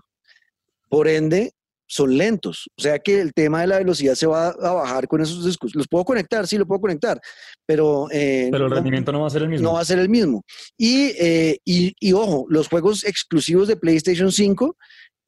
Por 0.93 1.07
ende, 1.07 1.51
son 1.87 2.15
lentos. 2.17 2.67
O 2.77 2.81
sea 2.81 2.99
que 2.99 3.19
el 3.19 3.33
tema 3.33 3.61
de 3.61 3.67
la 3.67 3.79
velocidad 3.79 4.13
se 4.15 4.27
va 4.27 4.49
a 4.49 4.73
bajar 4.73 5.07
con 5.07 5.21
esos 5.21 5.43
discos. 5.45 5.73
Los 5.75 5.87
puedo 5.87 6.05
conectar, 6.05 6.45
sí, 6.47 6.57
lo 6.57 6.67
puedo 6.67 6.81
conectar, 6.81 7.19
pero... 7.65 8.07
eh, 8.11 8.49
pero 8.51 8.65
el 8.67 8.71
rendimiento 8.71 9.11
no 9.11 9.21
va 9.21 9.27
a 9.27 9.29
ser 9.31 9.41
el 9.41 9.49
mismo. 9.49 9.67
no 9.67 9.73
va 9.73 9.81
a 9.81 9.85
ser 9.85 9.97
el 9.99 10.09
mismo. 10.09 10.43
Y, 10.77 11.05
eh, 11.19 11.57
y, 11.65 11.93
y 11.99 12.13
ojo, 12.13 12.45
los 12.47 12.67
juegos 12.67 13.03
exclusivos 13.05 13.67
de 13.67 13.75
PlayStation 13.75 14.31
5 14.31 14.77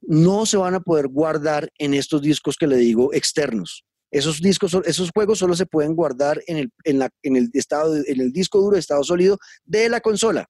no 0.08 0.46
se 0.46 0.58
van 0.58 0.76
a 0.76 0.80
poder 0.82 1.08
guardar 1.08 1.70
en 1.80 1.96
estos 1.96 2.22
discos 2.22 2.58
que 2.58 2.68
le 2.68 2.78
digo 2.78 3.12
externos. 3.14 3.84
Esos 4.12 4.40
discos, 4.40 4.78
esos 4.86 5.10
juegos 5.14 5.40
solo 5.40 5.56
se 5.56 5.66
pueden 5.66 5.96
guardar 5.96 6.42
en 6.46 6.58
el, 6.58 6.70
en 6.84 7.00
la- 7.00 7.10
en 7.24 7.36
el 7.38 7.50
estado, 7.54 7.96
en 7.96 8.22
el 8.22 8.32
disco 8.32 8.60
duro 8.62 8.76
de 8.76 8.80
estado 8.82 9.04
sólido 9.04 9.38
de 9.66 9.90
la 9.90 10.00
consola. 10.00 10.46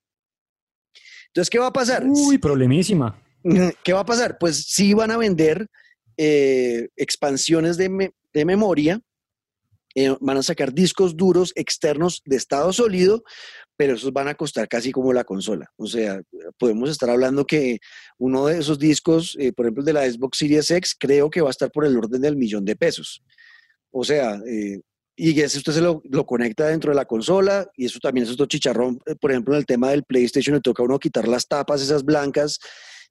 Entonces, 1.28 1.50
¿qué 1.50 1.60
va 1.60 1.68
a 1.68 1.74
pasar? 1.74 2.04
Uy, 2.06 2.38
problemísima. 2.38 3.22
¿Qué 3.84 3.94
va 3.94 4.02
a 4.02 4.06
pasar? 4.06 4.38
Pues 4.40 4.66
sí 4.68 4.94
van 4.94 5.12
a 5.12 5.18
vender 5.18 5.68
eh, 6.18 6.90
expansiones 6.96 7.78
de, 7.78 8.12
de 8.34 8.46
memoria, 8.46 9.02
eh, 9.94 10.16
van 10.20 10.38
a 10.38 10.44
sacar 10.44 10.74
discos 10.74 11.16
duros 11.16 11.54
externos 11.56 12.22
de 12.26 12.36
estado 12.36 12.74
sólido, 12.74 13.24
pero 13.78 13.94
esos 13.94 14.12
van 14.12 14.28
a 14.28 14.36
costar 14.36 14.68
casi 14.68 14.92
como 14.92 15.14
la 15.14 15.24
consola. 15.24 15.72
O 15.78 15.86
sea, 15.86 16.22
podemos 16.58 16.90
estar 16.90 17.10
hablando 17.10 17.46
que 17.46 17.80
uno 18.18 18.48
de 18.48 18.60
esos 18.60 18.80
discos, 18.80 19.38
eh, 19.40 19.54
por 19.54 19.66
ejemplo, 19.66 19.84
de 19.84 19.94
la 19.94 20.10
Xbox 20.10 20.38
Series 20.38 20.72
X, 20.72 20.96
creo 20.98 21.30
que 21.30 21.42
va 21.42 21.50
a 21.50 21.52
estar 21.52 21.72
por 21.72 21.86
el 21.86 21.98
orden 21.98 22.22
del 22.22 22.38
millón 22.38 22.66
de 22.66 22.76
pesos. 22.76 23.22
O 23.92 24.04
sea, 24.04 24.42
y 25.18 25.40
ese 25.40 25.58
usted 25.58 25.72
se 25.72 25.82
lo, 25.82 26.02
lo 26.10 26.26
conecta 26.26 26.68
dentro 26.68 26.92
de 26.92 26.96
la 26.96 27.06
consola 27.06 27.70
y 27.78 27.86
eso 27.86 28.00
también 28.00 28.26
es 28.26 28.34
otro 28.34 28.48
chicharrón. 28.48 29.00
Por 29.22 29.32
ejemplo, 29.32 29.54
en 29.54 29.60
el 29.60 29.66
tema 29.66 29.92
del 29.92 30.04
PlayStation 30.04 30.56
le 30.56 30.62
toca 30.62 30.84
a 30.84 30.86
uno 30.86 31.00
quitar 31.00 31.28
las 31.28 31.48
tapas, 31.48 31.82
esas 31.82 32.04
blancas, 32.04 32.60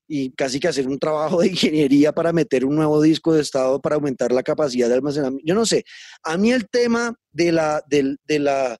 y 0.06 0.30
casi 0.32 0.60
que 0.60 0.68
hacer 0.68 0.86
un 0.86 0.98
trabajo 0.98 1.40
de 1.40 1.48
ingeniería 1.48 2.12
para 2.12 2.32
meter 2.32 2.64
un 2.64 2.76
nuevo 2.76 3.00
disco 3.00 3.32
de 3.32 3.40
estado 3.42 3.80
para 3.80 3.96
aumentar 3.96 4.32
la 4.32 4.42
capacidad 4.42 4.88
de 4.88 4.94
almacenamiento. 4.94 5.44
Yo 5.46 5.54
no 5.54 5.64
sé, 5.66 5.84
a 6.22 6.36
mí 6.36 6.52
el 6.52 6.68
tema 6.68 7.14
de 7.32 7.52
la, 7.52 7.82
del, 7.88 8.18
de 8.26 8.38
la, 8.38 8.78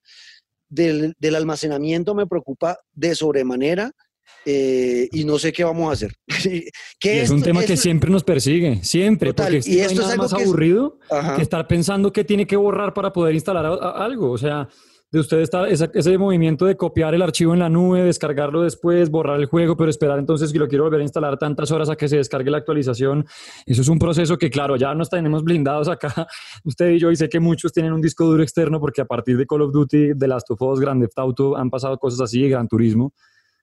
del, 0.69 1.15
del 1.19 1.35
almacenamiento 1.35 2.15
me 2.15 2.27
preocupa 2.27 2.79
de 2.93 3.15
sobremanera 3.15 3.93
eh, 4.47 5.09
y 5.13 5.25
no 5.25 5.39
sé 5.39 5.53
qué 5.53 5.65
vamos 5.65 5.89
a 5.89 5.93
hacer. 5.93 6.13
¿Qué 6.99 7.23
es 7.23 7.31
un 7.31 7.43
tema 7.43 7.65
que 7.65 7.77
siempre 7.77 8.11
nos 8.11 8.25
persigue, 8.25 8.83
siempre, 8.83 9.31
Total, 9.31 9.47
porque 9.47 9.59
es 9.59 9.65
que 9.65 9.71
y 9.73 9.77
no 9.77 9.81
hay 9.81 9.87
esto 9.87 9.95
es 9.95 10.01
nada 10.01 10.13
algo 10.13 10.23
más 10.25 10.35
que 10.35 10.43
es- 10.43 10.49
aburrido 10.49 10.99
que 11.37 11.43
estar 11.43 11.67
pensando 11.67 12.13
que 12.13 12.25
tiene 12.25 12.47
que 12.47 12.57
borrar 12.57 12.93
para 12.93 13.13
poder 13.13 13.35
instalar 13.35 13.65
a- 13.67 13.75
a- 13.75 14.05
algo. 14.05 14.31
O 14.31 14.39
sea, 14.39 14.69
de 15.15 15.21
usted 15.21 15.39
está 15.39 15.69
ese 15.69 16.19
movimiento 16.19 16.67
de 16.67 16.77
copiar 16.77 17.15
el 17.15 17.23
archivo 17.23 17.53
en 17.53 17.61
la 17.61 17.69
nube, 17.69 18.03
descargarlo 18.03 18.63
después, 18.63 19.11
borrar 19.11 19.39
el 19.39 19.47
juego, 19.47 19.77
pero 19.77 19.89
esperar 19.89 20.19
entonces 20.19 20.53
que 20.53 20.59
lo 20.59 20.67
quiero 20.67 20.83
volver 20.83 20.99
a 20.99 21.03
instalar 21.05 21.39
tantas 21.39 21.71
horas 21.71 21.89
a 21.89 21.95
que 21.95 22.09
se 22.09 22.17
descargue 22.17 22.51
la 22.51 22.59
actualización. 22.59 23.25
Eso 23.65 23.83
es 23.83 23.87
un 23.87 24.01
proceso 24.01 24.37
que, 24.37 24.51
claro, 24.51 24.75
ya 24.75 24.93
nos 24.93 25.09
tenemos 25.09 25.45
blindados 25.45 25.87
acá, 25.87 26.27
usted 26.65 26.91
y 26.91 26.99
yo, 26.99 27.13
y 27.13 27.17
sé 27.17 27.29
que 27.29 27.39
muchos 27.39 27.73
tienen 27.73 27.93
un 27.93 28.01
disco 28.01 28.25
duro 28.25 28.43
externo 28.43 28.81
porque 28.81 29.03
a 29.03 29.05
partir 29.05 29.37
de 29.37 29.47
Call 29.47 29.63
of 29.63 29.73
Duty, 29.73 30.15
de 30.15 30.27
Last 30.27 30.51
of 30.51 30.61
Us, 30.61 30.81
Grand 30.81 31.01
Theft 31.01 31.17
Auto, 31.17 31.57
han 31.57 31.71
pasado 31.71 31.97
cosas 31.97 32.21
así, 32.21 32.49
Gran 32.49 32.67
Turismo, 32.67 33.13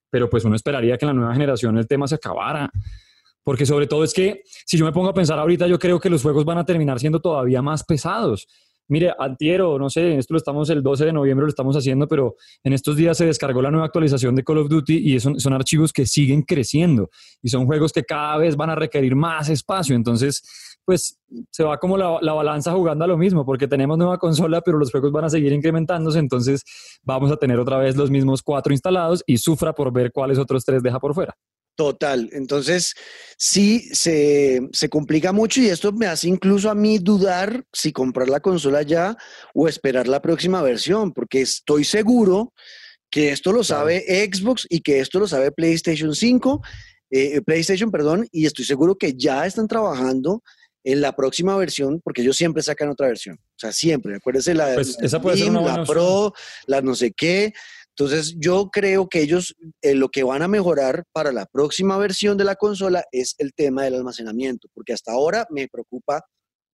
pero 0.09 0.29
pues 0.29 0.45
uno 0.45 0.55
esperaría 0.55 0.97
que 0.97 1.03
en 1.03 1.07
la 1.07 1.13
nueva 1.15 1.33
generación 1.33 1.77
el 1.77 1.85
tema 1.85 2.07
se 2.07 2.15
acabara. 2.15 2.71
Porque 3.43 3.65
sobre 3.65 3.87
todo 3.87 4.05
es 4.05 4.13
que 4.13 4.43
si 4.65 4.77
yo 4.77 4.85
me 4.85 4.93
pongo 4.93 5.09
a 5.09 5.13
pensar 5.13 5.37
ahorita, 5.37 5.67
yo 5.67 5.79
creo 5.79 5.99
que 5.99 6.09
los 6.09 6.21
juegos 6.21 6.45
van 6.45 6.59
a 6.59 6.65
terminar 6.65 6.97
siendo 6.97 7.19
todavía 7.19 7.61
más 7.61 7.83
pesados. 7.83 8.47
Mire, 8.91 9.13
antiero, 9.17 9.79
no 9.79 9.89
sé, 9.89 10.17
esto 10.17 10.33
lo 10.33 10.37
estamos 10.37 10.69
el 10.69 10.83
12 10.83 11.05
de 11.05 11.13
noviembre, 11.13 11.45
lo 11.45 11.49
estamos 11.49 11.77
haciendo, 11.77 12.09
pero 12.09 12.35
en 12.61 12.73
estos 12.73 12.97
días 12.97 13.17
se 13.17 13.25
descargó 13.25 13.61
la 13.61 13.71
nueva 13.71 13.85
actualización 13.85 14.35
de 14.35 14.43
Call 14.43 14.57
of 14.57 14.67
Duty 14.67 15.13
y 15.13 15.17
son, 15.21 15.53
archivos 15.53 15.93
que 15.93 16.05
siguen 16.05 16.41
creciendo 16.41 17.09
y 17.41 17.47
son 17.47 17.65
juegos 17.65 17.93
que 17.93 18.03
cada 18.03 18.35
vez 18.35 18.57
van 18.57 18.69
a 18.69 18.75
requerir 18.75 19.15
más 19.15 19.47
espacio. 19.47 19.95
Entonces, 19.95 20.43
pues 20.83 21.17
se 21.51 21.63
va 21.63 21.77
como 21.77 21.95
la, 21.95 22.17
la 22.21 22.33
balanza 22.33 22.73
jugando 22.73 23.05
a 23.05 23.07
lo 23.07 23.17
mismo, 23.17 23.45
porque 23.45 23.65
tenemos 23.65 23.97
nueva 23.97 24.17
consola, 24.17 24.59
pero 24.59 24.77
los 24.77 24.91
juegos 24.91 25.13
van 25.13 25.23
a 25.23 25.29
seguir 25.29 25.53
incrementándose, 25.53 26.19
entonces 26.19 26.65
vamos 27.01 27.31
a 27.31 27.37
tener 27.37 27.59
otra 27.59 27.77
vez 27.77 27.95
los 27.95 28.11
mismos 28.11 28.43
cuatro 28.43 28.73
instalados 28.73 29.23
y 29.25 29.37
sufra 29.37 29.71
por 29.71 29.93
ver 29.93 30.11
cuáles 30.11 30.37
otros 30.37 30.65
tres 30.65 30.83
deja 30.83 30.99
por 30.99 31.13
fuera. 31.13 31.37
Total. 31.75 32.29
Entonces, 32.33 32.93
sí, 33.37 33.89
se, 33.93 34.61
se 34.71 34.89
complica 34.89 35.31
mucho 35.31 35.61
y 35.61 35.67
esto 35.67 35.91
me 35.93 36.05
hace 36.05 36.27
incluso 36.27 36.69
a 36.69 36.75
mí 36.75 36.99
dudar 36.99 37.63
si 37.71 37.91
comprar 37.91 38.29
la 38.29 38.39
consola 38.39 38.81
ya 38.81 39.17
o 39.53 39.67
esperar 39.67 40.07
la 40.07 40.21
próxima 40.21 40.61
versión, 40.61 41.11
porque 41.13 41.41
estoy 41.41 41.83
seguro 41.83 42.53
que 43.09 43.31
esto 43.31 43.51
lo 43.51 43.63
sabe 43.63 44.05
Xbox 44.31 44.65
y 44.69 44.81
que 44.81 44.99
esto 44.99 45.19
lo 45.19 45.27
sabe 45.27 45.51
PlayStation 45.51 46.15
5, 46.15 46.61
eh, 47.11 47.41
PlayStation, 47.41 47.91
perdón, 47.91 48.27
y 48.31 48.45
estoy 48.45 48.65
seguro 48.65 48.95
que 48.95 49.13
ya 49.13 49.45
están 49.45 49.67
trabajando 49.67 50.41
en 50.83 51.01
la 51.01 51.15
próxima 51.15 51.55
versión, 51.57 52.01
porque 52.03 52.21
ellos 52.21 52.37
siempre 52.37 52.63
sacan 52.63 52.89
otra 52.89 53.07
versión. 53.07 53.35
O 53.35 53.59
sea, 53.59 53.71
siempre. 53.71 54.15
Acuérdense 54.15 54.53
la, 54.53 54.73
Pues 54.73 54.97
la 54.99 55.05
esa 55.05 55.21
puede 55.21 55.37
ser 55.37 55.45
Slim, 55.45 55.57
una 55.57 55.65
la 55.65 55.71
buena 55.73 55.85
Pro, 55.85 56.33
la 56.65 56.81
no 56.81 56.95
sé 56.95 57.11
qué. 57.11 57.53
Entonces, 58.01 58.35
yo 58.39 58.71
creo 58.71 59.07
que 59.07 59.21
ellos 59.21 59.55
eh, 59.83 59.93
lo 59.93 60.09
que 60.09 60.23
van 60.23 60.41
a 60.41 60.47
mejorar 60.47 61.03
para 61.13 61.31
la 61.31 61.45
próxima 61.45 61.99
versión 61.99 62.35
de 62.35 62.43
la 62.43 62.55
consola 62.55 63.03
es 63.11 63.35
el 63.37 63.53
tema 63.53 63.83
del 63.83 63.93
almacenamiento, 63.93 64.69
porque 64.73 64.91
hasta 64.91 65.11
ahora 65.11 65.45
me 65.51 65.67
preocupa 65.67 66.23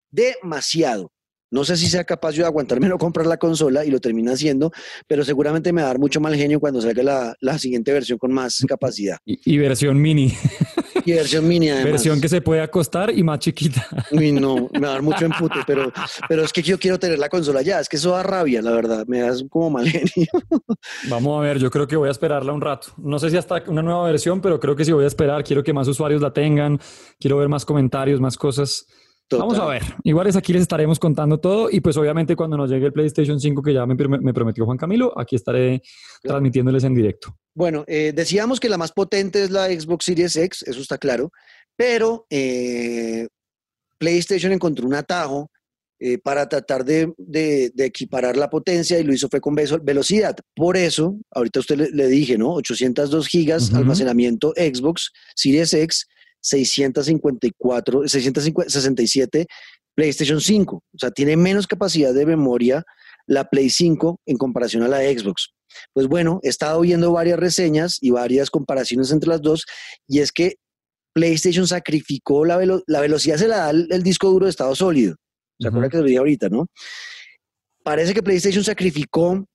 demasiado. 0.10 1.12
No 1.52 1.66
sé 1.66 1.76
si 1.76 1.88
sea 1.88 2.06
capaz 2.06 2.32
yo 2.32 2.44
de 2.44 2.48
aguantarme 2.48 2.88
no 2.88 2.98
comprar 2.98 3.28
la 3.28 3.36
consola 3.36 3.84
y 3.84 3.92
lo 3.92 4.00
termina 4.00 4.32
haciendo, 4.32 4.72
pero 5.06 5.26
seguramente 5.26 5.74
me 5.74 5.82
va 5.82 5.88
a 5.88 5.92
dar 5.92 6.00
mucho 6.00 6.22
mal 6.22 6.34
genio 6.34 6.62
cuando 6.62 6.80
salga 6.80 7.04
la, 7.04 7.36
la 7.42 7.60
siguiente 7.60 7.92
versión 7.92 8.18
con 8.18 8.32
más 8.32 8.64
capacidad. 8.66 9.18
Y, 9.26 9.54
y 9.54 9.58
versión 9.58 10.02
mini. 10.02 10.34
Y 11.08 11.14
versión 11.14 11.48
mini 11.48 11.70
además. 11.70 11.92
versión 11.94 12.20
que 12.20 12.28
se 12.28 12.42
puede 12.42 12.60
acostar 12.60 13.18
y 13.18 13.24
más 13.24 13.40
chiquita. 13.40 13.88
Uy, 14.12 14.34
no, 14.34 14.70
me 14.74 14.82
va 14.82 14.90
a 14.90 14.92
dar 14.92 15.02
mucho 15.02 15.24
empute, 15.24 15.60
pero, 15.66 15.90
pero 16.28 16.44
es 16.44 16.52
que 16.52 16.62
yo 16.62 16.78
quiero 16.78 17.00
tener 17.00 17.18
la 17.18 17.30
consola 17.30 17.62
ya, 17.62 17.80
es 17.80 17.88
que 17.88 17.96
eso 17.96 18.12
da 18.12 18.24
rabia, 18.24 18.62
la 18.62 18.72
verdad, 18.72 19.06
me 19.08 19.22
da 19.22 19.32
como 19.50 19.70
mal 19.70 19.88
genio. 19.88 20.28
Vamos 21.08 21.40
a 21.40 21.42
ver, 21.42 21.60
yo 21.60 21.72
creo 21.72 21.88
que 21.88 21.96
voy 21.96 22.10
a 22.10 22.12
esperarla 22.12 22.52
un 22.52 22.60
rato. 22.60 22.90
No 22.98 23.20
sé 23.20 23.30
si 23.30 23.38
hasta 23.38 23.64
una 23.68 23.82
nueva 23.82 24.04
versión, 24.04 24.42
pero 24.42 24.60
creo 24.60 24.76
que 24.76 24.84
sí 24.84 24.92
voy 24.92 25.06
a 25.06 25.08
esperar. 25.08 25.46
Quiero 25.46 25.64
que 25.64 25.72
más 25.72 25.88
usuarios 25.88 26.22
la 26.22 26.34
tengan, 26.34 26.78
quiero 27.18 27.38
ver 27.38 27.48
más 27.48 27.64
comentarios, 27.64 28.20
más 28.20 28.36
cosas. 28.36 28.86
Vamos 29.32 29.60
a 29.60 29.66
ver. 29.66 29.82
Igual 30.04 30.28
es 30.28 30.36
aquí 30.38 30.54
les 30.54 30.62
estaremos 30.62 31.00
contando 31.00 31.38
todo 31.40 31.70
y 31.70 31.82
pues 31.82 31.98
obviamente 31.98 32.36
cuando 32.36 32.56
nos 32.56 32.70
llegue 32.70 32.86
el 32.86 32.94
PlayStation 32.94 33.40
5 33.40 33.62
que 33.62 33.74
ya 33.74 33.86
me, 33.86 33.96
prom- 33.96 34.22
me 34.22 34.34
prometió 34.34 34.66
Juan 34.66 34.78
Camilo, 34.78 35.12
aquí 35.20 35.36
estaré 35.36 35.82
transmitiéndoles 36.24 36.84
en 36.86 36.94
directo. 36.96 37.36
Bueno, 37.54 37.84
eh, 37.88 38.14
decíamos 38.16 38.60
que 38.60 38.70
la 38.70 38.78
más 38.78 38.92
potente 38.94 39.44
es 39.44 39.52
la 39.52 39.68
Xbox 39.68 40.06
Series 40.06 40.36
X, 40.38 40.64
eso 40.64 40.80
está 40.80 40.98
claro, 40.98 41.32
pero 41.76 42.26
eh, 42.30 43.28
PlayStation 43.98 44.52
encontró 44.52 44.88
un 44.88 44.94
atajo 44.96 45.50
eh, 46.00 46.20
para 46.20 46.48
tratar 46.48 46.86
de, 46.86 47.12
de- 47.18 47.72
de 47.74 47.86
equiparar 47.86 48.38
la 48.38 48.50
potencia 48.50 49.00
y 49.00 49.04
lo 49.04 49.14
hizo 49.14 49.28
fue 49.30 49.42
con 49.42 49.56
velocidad. 49.56 50.36
Por 50.56 50.78
eso, 50.78 51.18
ahorita 51.32 51.60
usted 51.60 51.76
le, 51.78 51.90
le 51.90 52.08
dije, 52.08 52.38
¿no? 52.38 52.54
802 52.54 53.28
gigas 53.28 53.70
Ujú. 53.70 53.78
almacenamiento 53.78 54.54
Xbox 54.56 55.12
Series 55.36 55.74
X, 55.74 56.06
654, 56.48 58.08
667 58.08 59.46
PlayStation 59.96 60.40
5. 60.40 60.76
O 60.76 60.82
sea, 60.98 61.12
tiene 61.12 61.36
menos 61.38 61.66
capacidad 61.68 62.14
de 62.14 62.26
memoria 62.26 62.84
la 63.26 63.46
Play 63.50 63.70
5 63.70 64.22
en 64.26 64.38
comparación 64.38 64.84
a 64.84 64.88
la 64.88 65.00
Xbox. 65.00 65.50
Pues 65.94 66.08
bueno, 66.08 66.40
he 66.44 66.50
estado 66.50 66.80
viendo 66.82 67.12
varias 67.12 67.40
reseñas 67.40 67.98
y 68.02 68.12
varias 68.12 68.50
comparaciones 68.50 69.12
entre 69.12 69.30
las 69.30 69.42
dos, 69.42 69.66
y 70.08 70.20
es 70.20 70.32
que 70.32 70.56
PlayStation 71.14 71.68
sacrificó 71.68 72.46
la, 72.46 72.58
velo- 72.58 72.84
la 72.88 73.02
velocidad, 73.02 73.38
se 73.38 73.48
la 73.48 73.58
da 73.58 73.70
el, 73.72 73.88
el 73.92 74.04
disco 74.04 74.30
duro 74.30 74.46
de 74.46 74.52
estado 74.52 74.74
sólido. 74.76 75.16
¿Se 75.60 75.68
acuerda 75.68 75.88
Ujú. 75.88 75.92
que 75.92 75.98
lo 75.98 76.04
dije 76.04 76.18
ahorita, 76.20 76.50
no? 76.50 76.68
Parece 77.84 78.14
que 78.14 78.22
PlayStation 78.24 78.64
sacrificó 78.64 79.46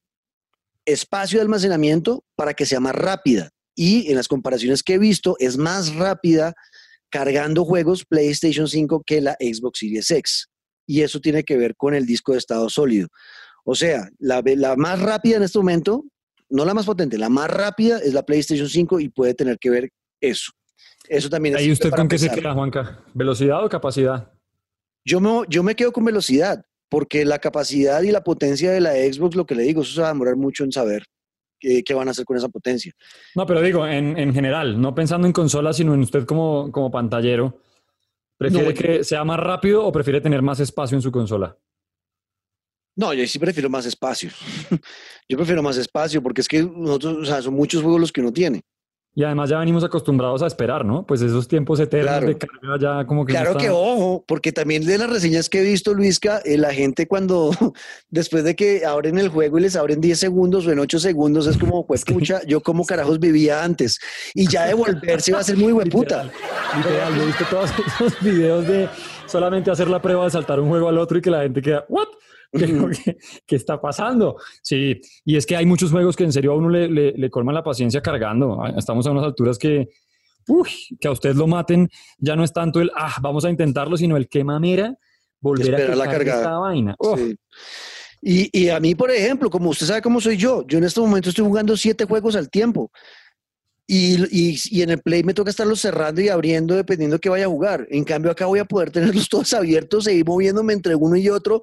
espacio 0.85 1.39
de 1.39 1.43
almacenamiento 1.43 2.24
para 2.36 2.55
que 2.55 2.66
sea 2.66 2.81
más 2.81 2.94
rápida. 2.94 3.51
Y 3.74 4.09
en 4.10 4.16
las 4.16 4.28
comparaciones 4.28 4.82
que 4.82 4.94
he 4.94 4.98
visto, 4.98 5.36
es 5.39 5.56
más 5.56 5.94
rápida 5.94 6.52
cargando 7.12 7.64
juegos 7.64 8.05
PlayStation 8.05 8.66
5 8.66 9.05
que 9.06 9.20
la 9.20 9.36
Xbox 9.39 9.80
Series 9.80 10.10
X. 10.10 10.48
Y 10.86 11.02
eso 11.02 11.20
tiene 11.20 11.44
que 11.44 11.56
ver 11.56 11.76
con 11.76 11.94
el 11.94 12.06
disco 12.06 12.32
de 12.32 12.39
estado 12.39 12.68
sólido. 12.68 13.09
O 13.64 13.76
sea, 13.76 14.09
la, 14.18 14.43
la 14.44 14.74
más 14.74 15.01
rápida 15.01 15.36
en 15.36 15.44
este 15.44 15.59
momento, 15.59 16.05
no 16.48 16.64
la 16.64 16.74
más 16.74 16.86
potente, 16.86 17.18
la 17.18 17.28
más 17.28 17.48
rápida 17.48 17.98
es 17.98 18.14
la 18.14 18.24
PlayStation 18.24 18.68
5 18.68 18.98
y 18.98 19.10
puede 19.10 19.34
tener 19.34 19.59
que 19.59 19.70
ver 19.70 19.90
eso. 20.20 20.52
Eso 21.06 21.28
también 21.28 21.55
es 21.55 21.60
Ahí 21.60 21.70
usted 21.70 21.90
con 21.90 22.09
qué 22.09 22.18
se 22.18 22.30
queda, 22.30 22.55
Juanca? 22.55 23.05
¿Velocidad 23.14 23.64
o 23.64 23.68
capacidad? 23.68 24.32
Yo 25.05 25.20
me, 25.20 25.43
yo 25.48 25.62
me 25.62 25.76
quedo 25.76 25.93
con 25.93 26.05
velocidad, 26.05 26.64
porque 26.89 27.24
la 27.24 27.39
capacidad 27.39 28.02
y 28.02 28.10
la 28.10 28.24
potencia 28.24 28.70
de 28.70 28.80
la 28.80 28.93
Xbox, 28.93 29.36
lo 29.36 29.47
que 29.47 29.55
le 29.55 29.64
digo, 29.64 29.82
eso 29.82 29.93
se 29.93 30.01
va 30.01 30.09
a 30.09 30.12
demorar 30.12 30.36
mucho 30.36 30.64
en 30.64 30.72
saber 30.72 31.05
qué, 31.62 31.82
qué 31.84 31.94
van 31.94 32.09
a 32.09 32.10
hacer 32.10 32.24
con 32.24 32.36
esa 32.36 32.48
potencia. 32.48 32.93
No, 33.34 33.47
pero 33.47 33.62
digo, 33.62 33.86
en, 33.86 34.18
en 34.18 34.34
general, 34.34 34.80
no 34.80 34.94
pensando 34.94 35.26
en 35.26 35.32
consola, 35.32 35.72
sino 35.72 35.94
en 35.94 36.01
usted 36.01 36.26
como, 36.26 36.70
como 36.72 36.90
pantallero. 36.90 37.60
¿Prefiere 38.36 38.68
No, 38.68 38.74
que 38.74 39.05
sea 39.05 39.24
más 39.24 39.39
rápido 39.39 39.86
o 39.86 39.93
prefiere 39.93 40.20
tener 40.20 40.43
más 40.43 40.59
espacio 40.59 40.97
en 40.97 41.02
su 41.02 41.12
consola? 41.12 41.56
No, 42.97 43.14
yo 43.14 43.26
sí 43.26 43.39
prefiero 43.39 43.70
más 43.70 43.86
espacio. 43.86 44.30
yo 45.28 45.36
prefiero 45.36 45.62
más 45.62 45.76
espacio, 45.76 46.22
porque 46.22 46.40
es 46.40 46.48
que 46.48 46.62
nosotros, 46.62 47.18
o 47.18 47.24
sea, 47.24 47.40
son 47.40 47.55
muchos 47.55 47.82
juegos 47.82 48.01
los 48.01 48.12
que 48.12 48.20
uno 48.20 48.32
tiene. 48.32 48.62
Y 49.14 49.24
además 49.24 49.51
ya 49.51 49.59
venimos 49.59 49.84
acostumbrados 49.84 50.43
a 50.43 50.47
esperar, 50.47 50.86
¿no? 50.86 51.05
Pues 51.06 51.20
esos 51.20 51.47
tiempos 51.47 51.78
eternos 51.80 52.09
Claro. 52.10 52.26
de 52.28 52.39
carga 52.39 52.78
ya 52.80 53.05
como 53.06 53.26
que... 53.26 53.34
no 53.34 53.39
Claro 53.40 53.51
está- 53.51 53.62
que 53.62 53.68
ojo, 53.70 54.24
porque 54.26 54.52
también 54.52 54.86
de 54.86 54.97
las 54.97 55.10
reseñas 55.10 55.51
que 55.51 55.60
he 55.60 55.64
visto, 55.64 55.93
Luisca, 55.93 56.40
eh, 56.47 56.56
la 56.56 56.72
gente 56.72 57.06
cuando, 57.06 57.51
después 58.10 58.43
de 58.44 58.56
que 58.56 58.86
abren 58.86 59.18
el 59.18 59.28
juego 59.28 59.59
y 59.59 59.62
les 59.62 59.76
abren 59.76 60.01
10 60.01 60.18
segundos 60.18 60.66
o 60.66 60.72
en 60.72 60.78
8 60.78 60.98
segundos, 60.98 61.47
es 61.47 61.59
como, 61.59 61.86
pues 61.86 62.05
pucha, 62.06 62.40
yo 62.47 62.62
como 62.62 62.86
carajos 62.86 63.20
vivía 63.20 63.62
antes. 63.62 63.98
Y 64.34 64.48
ya 64.48 64.64
devolverse 64.64 65.32
va 65.32 65.40
a 65.40 65.44
ser 65.44 65.59
muy 65.59 65.72
hueputa. 65.74 66.30
Literal, 66.74 67.14
yo 67.14 67.22
he 67.22 67.26
visto 67.26 67.44
todos 67.51 67.70
esos 67.86 68.18
videos 68.22 68.66
de 68.66 68.89
solamente 69.26 69.70
hacer 69.70 69.89
la 69.89 70.01
prueba 70.01 70.24
de 70.24 70.30
saltar 70.30 70.59
un 70.59 70.70
juego 70.70 70.89
al 70.89 70.97
otro 70.97 71.18
y 71.18 71.20
que 71.20 71.30
la 71.30 71.43
gente 71.43 71.60
queda, 71.60 71.84
¿what? 71.90 72.09
¿Qué, 73.05 73.16
qué- 73.47 73.57
está 73.57 73.81
pasando? 73.81 74.37
Sí, 74.62 75.01
y 75.24 75.37
es 75.37 75.47
que 75.47 75.57
hay 75.57 75.66
muchos 75.66 75.91
juegos 75.91 76.16
que 76.16 76.24
en 76.24 76.33
serio 76.33 76.53
a 76.53 76.57
uno 76.57 76.69
le, 76.69 76.89
le, 76.89 77.12
le 77.12 77.31
colman 77.31 77.55
la 77.55 77.62
paciencia 77.65 78.01
cargando. 78.03 78.62
Ah, 78.62 78.74
Estamos 78.77 79.07
a 79.07 79.11
unas 79.11 79.24
alturas 79.24 79.59
que, 79.59 79.89
uy, 80.49 80.69
que 81.01 81.09
a 81.09 81.12
usted 81.12 81.35
lo 81.35 81.47
maten, 81.47 81.89
ya 82.19 82.37
no 82.37 82.45
es 82.45 82.53
tanto 82.53 82.81
el, 82.81 82.91
ah, 82.95 83.15
vamos 83.23 83.45
a 83.45 83.51
intentarlo, 83.51 83.97
sino 83.97 84.16
el 84.16 84.29
qué 84.29 84.45
manera 84.45 84.95
volver 85.41 85.74
a 85.74 85.79
Esperar 85.79 85.97
la 85.97 86.05
cargada. 86.11 86.41
esta 86.43 86.59
vaina. 86.59 86.95
Oh, 86.99 87.16
Sí. 87.16 87.37
Y, 88.24 88.57
y 88.57 88.69
a 88.69 88.79
mí, 88.79 88.95
por 88.95 89.11
ejemplo, 89.11 89.51
como 89.51 89.70
usted 89.70 89.87
sabe 89.87 90.01
cómo 90.01 90.20
soy 90.20 90.37
yo, 90.37 90.65
yo 90.69 90.79
en 90.79 90.85
este 90.85 91.01
momento 91.01 91.31
estoy 91.31 91.45
jugando 91.45 91.77
siete 91.77 92.05
juegos 92.05 92.37
al 92.37 92.49
tiempo. 92.51 92.93
Y, 93.85 94.15
y- 94.31 94.57
y 94.70 94.83
en 94.83 94.91
el 94.91 95.01
Play 95.03 95.24
me 95.24 95.35
toca 95.35 95.51
estarlos 95.51 95.81
cerrando 95.81 96.20
y 96.20 96.29
abriendo 96.29 96.77
dependiendo 96.77 97.16
de 97.16 97.20
qué 97.20 97.29
vaya 97.29 97.47
a 97.47 97.49
jugar. 97.49 97.87
En 97.91 98.05
cambio, 98.05 98.31
acá 98.31 98.47
voy 98.47 98.61
a 98.61 98.65
poder 98.65 98.91
tenerlos 98.93 99.29
todos 99.29 99.53
abiertos 99.55 100.07
e 100.07 100.15
ir 100.15 100.24
moviéndome 100.24 100.73
entre 100.73 100.95
uno 100.95 101.16
y 101.16 101.29
otro, 101.29 101.62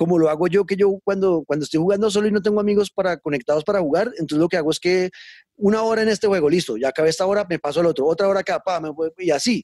como 0.00 0.18
lo 0.18 0.30
hago 0.30 0.48
yo, 0.48 0.64
que 0.64 0.76
yo 0.76 0.98
cuando, 1.04 1.44
cuando 1.46 1.64
estoy 1.64 1.78
jugando 1.78 2.10
solo 2.10 2.26
y 2.26 2.32
no 2.32 2.40
tengo 2.40 2.58
amigos 2.58 2.90
para, 2.90 3.18
conectados 3.18 3.64
para 3.64 3.80
jugar, 3.80 4.10
entonces 4.16 4.38
lo 4.38 4.48
que 4.48 4.56
hago 4.56 4.70
es 4.70 4.80
que 4.80 5.10
una 5.56 5.82
hora 5.82 6.00
en 6.00 6.08
este 6.08 6.26
juego, 6.26 6.48
listo, 6.48 6.78
ya 6.78 6.88
acabé 6.88 7.10
esta 7.10 7.26
hora, 7.26 7.44
me 7.46 7.58
paso 7.58 7.80
al 7.80 7.86
otro, 7.86 8.06
otra 8.06 8.26
hora 8.26 8.40
acá, 8.40 8.60
pa, 8.60 8.80
me 8.80 8.88
y 9.18 9.30
así. 9.30 9.62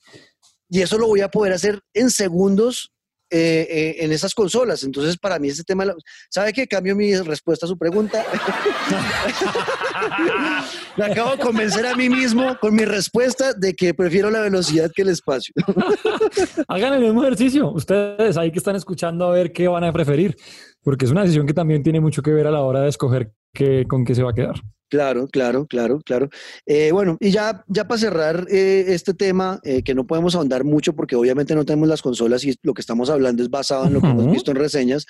Y 0.69 0.83
eso 0.83 0.99
lo 0.99 1.07
voy 1.07 1.23
a 1.23 1.31
poder 1.31 1.55
hacer 1.55 1.81
en 1.95 2.11
segundos 2.11 2.93
eh, 3.31 3.67
eh, 3.69 3.97
en 4.01 4.13
esas 4.13 4.35
consolas. 4.35 4.85
Entonces, 4.85 5.17
para 5.19 5.39
mí 5.39 5.49
ese 5.49 5.65
tema, 5.65 5.85
¿sabe 6.31 6.53
qué? 6.53 6.67
Cambio 6.67 6.95
mi 6.95 7.15
respuesta 7.17 7.67
a 7.67 7.69
su 7.69 7.77
pregunta. 7.77 8.25
Me 10.97 11.07
acabo 11.07 11.33
de 11.33 11.39
convencer 11.39 11.87
a 11.87 11.95
mí 11.95 12.09
mismo 12.09 12.57
con 12.61 12.75
mi 12.75 12.85
respuesta 12.85 13.53
de 13.53 13.75
que 13.75 13.95
prefiero 13.95 14.31
la 14.31 14.41
velocidad 14.41 14.91
que 14.95 15.03
el 15.03 15.09
espacio. 15.09 15.53
Hagan 16.69 16.95
el 16.95 17.01
mismo 17.01 17.23
ejercicio. 17.25 17.71
Ustedes 17.71 18.37
ahí 18.37 18.53
que 18.53 18.59
están 18.59 18.77
escuchando 18.77 19.27
a 19.27 19.33
ver 19.33 19.53
qué 19.53 19.69
van 19.69 19.85
a 19.85 19.93
preferir, 19.93 20.37
porque 20.83 21.05
es 21.05 21.11
una 21.11 21.23
decisión 21.23 21.47
que 21.47 21.55
también 21.55 21.83
tiene 21.83 22.01
mucho 22.01 22.23
que 22.23 22.33
ver 22.33 22.47
a 22.47 22.51
la 22.51 22.63
hora 22.63 22.81
de 22.81 22.89
escoger 22.89 23.33
qué, 23.57 23.85
con 23.89 24.05
qué 24.05 24.15
se 24.15 24.23
va 24.23 24.31
a 24.31 24.35
quedar. 24.35 24.55
Claro, 24.89 25.27
claro, 25.27 25.67
claro, 25.67 26.01
claro. 26.05 26.29
Eh, 26.65 26.93
bueno, 26.93 27.17
y 27.21 27.31
ya, 27.33 27.65
ya 27.67 27.89
para 27.89 27.99
cerrar 27.99 28.47
eh, 28.49 28.85
este 28.89 29.15
tema, 29.15 29.59
eh, 29.65 29.83
que 29.83 29.95
no 29.97 30.07
podemos 30.07 30.37
ahondar 30.37 30.63
mucho 30.63 30.95
porque 30.95 31.17
obviamente 31.17 31.57
no 31.57 31.65
tenemos 31.65 31.89
las 31.89 32.03
consolas 32.03 32.45
y 32.45 32.55
lo 32.63 32.73
que 32.73 32.83
estamos 32.83 33.11
hablando 33.11 33.43
es 33.43 33.51
basado 33.51 33.87
en 33.87 33.95
lo 33.95 34.01
que 34.01 34.07
hemos 34.07 34.25
Ujú. 34.27 34.33
visto 34.35 34.51
en 34.53 34.59
reseñas. 34.59 35.07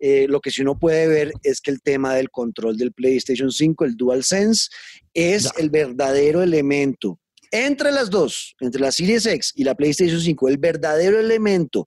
Eh, 0.00 0.26
lo 0.28 0.40
que 0.40 0.50
sí 0.50 0.62
uno 0.62 0.76
puede 0.76 1.06
ver 1.06 1.30
es 1.44 1.60
que 1.60 1.70
el 1.70 1.80
tema 1.80 2.14
del 2.14 2.30
control 2.30 2.76
del 2.76 2.92
PlayStation 2.92 3.52
5, 3.52 3.84
el 3.84 3.96
DualSense, 3.96 4.68
es 5.14 5.44
Ya. 5.44 5.50
el 5.58 5.70
verdadero 5.70 6.42
elemento. 6.42 7.20
Entre 7.52 7.92
las 7.92 8.10
dos, 8.10 8.56
entre 8.58 8.80
la 8.80 8.90
Series 8.90 9.24
X 9.26 9.52
y 9.54 9.62
la 9.62 9.76
PlayStation 9.76 10.20
5, 10.20 10.48
el 10.48 10.58
verdadero 10.58 11.20
elemento 11.20 11.86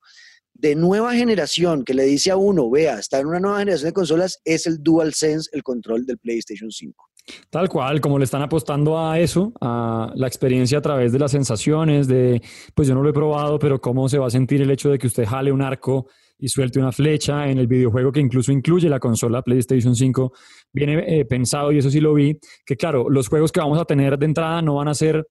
de 0.56 0.76
nueva 0.76 1.14
generación 1.14 1.84
que 1.84 1.94
le 1.94 2.04
dice 2.04 2.32
a 2.32 2.38
uno, 2.38 2.70
vea, 2.70 2.98
está 2.98 3.20
en 3.20 3.28
una 3.28 3.40
nueva 3.40 3.60
generación 3.60 3.90
de 3.90 3.94
consolas, 3.94 4.42
es 4.46 4.66
el 4.66 4.82
DualSense, 4.82 5.50
el 5.54 5.64
control 5.64 6.06
del 6.06 6.18
PlayStation 6.18 6.72
5. 6.72 7.10
Tal 7.50 7.70
cual, 7.70 8.00
como 8.02 8.20
le 8.20 8.26
están 8.26 8.42
apostando 8.42 9.00
a 9.00 9.20
eso, 9.20 9.52
a 9.60 10.12
la 10.16 10.28
experiencia 10.28 10.78
a 10.78 10.82
través 10.82 11.12
de 11.12 11.20
las 11.20 11.32
sensaciones, 11.32 12.08
de, 12.08 12.42
pues 12.74 12.88
yo 12.88 12.94
no 12.94 13.02
lo 13.02 13.10
he 13.10 13.14
probado, 13.14 13.60
pero 13.60 13.82
cómo 13.82 14.08
se 14.08 14.18
va 14.18 14.28
a 14.28 14.30
sentir 14.30 14.62
el 14.62 14.72
hecho 14.72 14.90
de 14.90 14.98
que 14.98 15.08
usted 15.08 15.26
jale 15.26 15.52
un 15.52 15.62
arco 15.62 16.08
y 16.38 16.48
suelte 16.50 16.80
una 16.80 16.92
flecha 16.92 17.50
en 17.50 17.58
el 17.58 17.68
videojuego 17.68 18.12
que 18.12 18.20
incluso 18.20 18.52
incluye 18.52 18.90
la 18.90 19.00
consola 19.00 19.42
PlayStation 19.42 19.96
5, 19.96 20.34
viene 20.72 21.04
eh, 21.08 21.26
pensado, 21.26 21.72
y 21.72 21.80
eso 21.80 21.90
sí 21.90 22.00
lo 22.00 22.14
vi, 22.14 22.38
que 22.66 22.76
claro, 22.76 23.10
los 23.10 23.28
juegos 23.28 23.52
que 23.52 23.60
vamos 23.60 23.80
a 23.80 23.86
tener 23.86 24.18
de 24.18 24.26
entrada 24.26 24.62
no 24.62 24.76
van 24.76 24.90
a 24.90 24.94
ser 24.94 25.26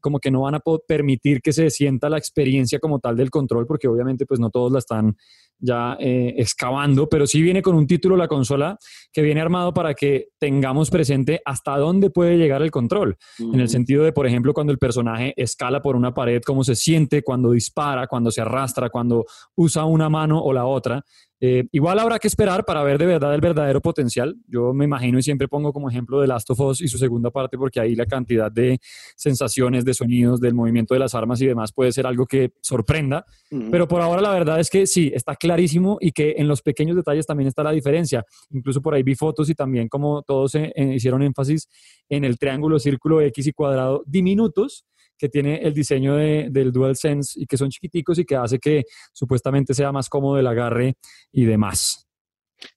como 0.00 0.18
que 0.18 0.30
no 0.30 0.42
van 0.42 0.56
a 0.56 0.62
permitir 0.86 1.40
que 1.40 1.52
se 1.52 1.70
sienta 1.70 2.08
la 2.08 2.18
experiencia 2.18 2.78
como 2.78 2.98
tal 2.98 3.16
del 3.16 3.30
control, 3.30 3.66
porque 3.66 3.88
obviamente 3.88 4.26
pues 4.26 4.40
no 4.40 4.50
todos 4.50 4.72
la 4.72 4.78
están 4.78 5.16
ya 5.60 5.96
eh, 6.00 6.34
excavando, 6.38 7.08
pero 7.08 7.26
sí 7.26 7.42
viene 7.42 7.62
con 7.62 7.74
un 7.74 7.86
título 7.86 8.16
la 8.16 8.28
consola 8.28 8.78
que 9.12 9.22
viene 9.22 9.40
armado 9.40 9.74
para 9.74 9.94
que 9.94 10.28
tengamos 10.38 10.90
presente 10.90 11.42
hasta 11.44 11.76
dónde 11.76 12.10
puede 12.10 12.38
llegar 12.38 12.62
el 12.62 12.70
control. 12.70 13.16
En 13.38 13.60
el 13.60 13.68
sentido 13.68 14.04
de, 14.04 14.12
por 14.12 14.26
ejemplo, 14.26 14.54
cuando 14.54 14.72
el 14.72 14.78
personaje 14.78 15.34
escala 15.36 15.82
por 15.82 15.96
una 15.96 16.14
pared, 16.14 16.40
cómo 16.44 16.64
se 16.64 16.74
siente 16.74 17.22
cuando 17.22 17.50
dispara, 17.50 18.06
cuando 18.06 18.30
se 18.30 18.40
arrastra, 18.40 18.88
cuando 18.88 19.26
usa 19.54 19.84
una 19.84 20.08
mano 20.08 20.40
o 20.42 20.52
la 20.52 20.64
otra. 20.64 21.04
Eh, 21.42 21.64
igual 21.72 21.98
habrá 21.98 22.18
que 22.18 22.28
esperar 22.28 22.66
para 22.66 22.82
ver 22.82 22.98
de 22.98 23.06
verdad 23.06 23.34
el 23.34 23.40
verdadero 23.40 23.80
potencial. 23.80 24.36
Yo 24.46 24.74
me 24.74 24.84
imagino 24.84 25.18
y 25.18 25.22
siempre 25.22 25.48
pongo 25.48 25.72
como 25.72 25.88
ejemplo 25.88 26.20
de 26.20 26.26
Last 26.26 26.50
of 26.50 26.60
Us 26.60 26.82
y 26.82 26.88
su 26.88 26.98
segunda 26.98 27.30
parte 27.30 27.56
porque 27.56 27.80
ahí 27.80 27.94
la 27.94 28.04
cantidad 28.04 28.52
de 28.52 28.78
sensaciones, 29.16 29.86
de 29.86 29.94
sonidos, 29.94 30.40
del 30.40 30.54
movimiento 30.54 30.92
de 30.92 31.00
las 31.00 31.14
armas 31.14 31.40
y 31.40 31.46
demás 31.46 31.72
puede 31.72 31.92
ser 31.92 32.06
algo 32.06 32.26
que 32.26 32.52
sorprenda. 32.60 33.24
Pero 33.70 33.88
por 33.88 34.02
ahora 34.02 34.20
la 34.20 34.30
verdad 34.30 34.60
es 34.60 34.68
que 34.68 34.86
sí, 34.86 35.10
está 35.14 35.34
clarísimo 35.34 35.96
y 36.00 36.12
que 36.12 36.34
en 36.36 36.46
los 36.46 36.60
pequeños 36.60 36.94
detalles 36.94 37.26
también 37.26 37.48
está 37.48 37.62
la 37.62 37.72
diferencia. 37.72 38.24
Incluso 38.50 38.82
por 38.82 38.94
ahí 38.94 39.02
vi 39.02 39.14
fotos 39.14 39.48
y 39.48 39.54
también 39.54 39.88
como 39.88 40.22
todos 40.22 40.54
eh, 40.54 40.72
hicieron 40.94 41.22
énfasis 41.22 41.68
en 42.08 42.24
el 42.24 42.38
triángulo, 42.38 42.78
círculo, 42.78 43.20
X 43.22 43.46
y 43.46 43.52
cuadrado 43.52 44.02
diminutos 44.06 44.84
que 45.20 45.28
tiene 45.28 45.56
el 45.58 45.74
diseño 45.74 46.16
de, 46.16 46.48
del 46.50 46.72
DualSense 46.72 47.38
y 47.38 47.46
que 47.46 47.58
son 47.58 47.68
chiquiticos 47.68 48.18
y 48.18 48.24
que 48.24 48.36
hace 48.36 48.58
que 48.58 48.84
supuestamente 49.12 49.74
sea 49.74 49.92
más 49.92 50.08
cómodo 50.08 50.38
el 50.38 50.46
agarre 50.46 50.94
y 51.30 51.44
demás. 51.44 52.06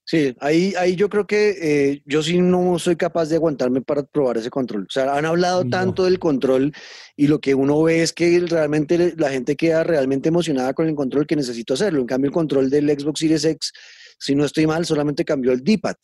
Sí, 0.05 0.35
ahí, 0.39 0.73
ahí 0.77 0.95
yo 0.95 1.09
creo 1.09 1.25
que 1.25 1.55
eh, 1.61 2.01
yo 2.05 2.23
sí 2.23 2.39
no 2.39 2.79
soy 2.79 2.95
capaz 2.95 3.27
de 3.27 3.35
aguantarme 3.35 3.81
para 3.81 4.03
probar 4.03 4.37
ese 4.37 4.49
control. 4.49 4.83
O 4.83 4.91
sea, 4.91 5.15
han 5.15 5.25
hablado 5.25 5.65
tanto 5.65 6.05
del 6.05 6.19
control 6.19 6.73
y 7.15 7.27
lo 7.27 7.39
que 7.39 7.53
uno 7.53 7.81
ve 7.81 8.01
es 8.01 8.13
que 8.13 8.39
realmente 8.47 9.13
la 9.17 9.29
gente 9.29 9.55
queda 9.55 9.83
realmente 9.83 10.29
emocionada 10.29 10.73
con 10.73 10.87
el 10.87 10.95
control 10.95 11.27
que 11.27 11.35
necesito 11.35 11.73
hacerlo. 11.73 12.01
En 12.01 12.07
cambio, 12.07 12.27
el 12.27 12.33
control 12.33 12.69
del 12.69 12.89
Xbox 12.89 13.19
Series 13.19 13.45
X, 13.45 13.73
si 14.19 14.35
no 14.35 14.45
estoy 14.45 14.67
mal, 14.67 14.85
solamente 14.85 15.25
cambió 15.25 15.51
el 15.51 15.63
D-pad, 15.63 15.95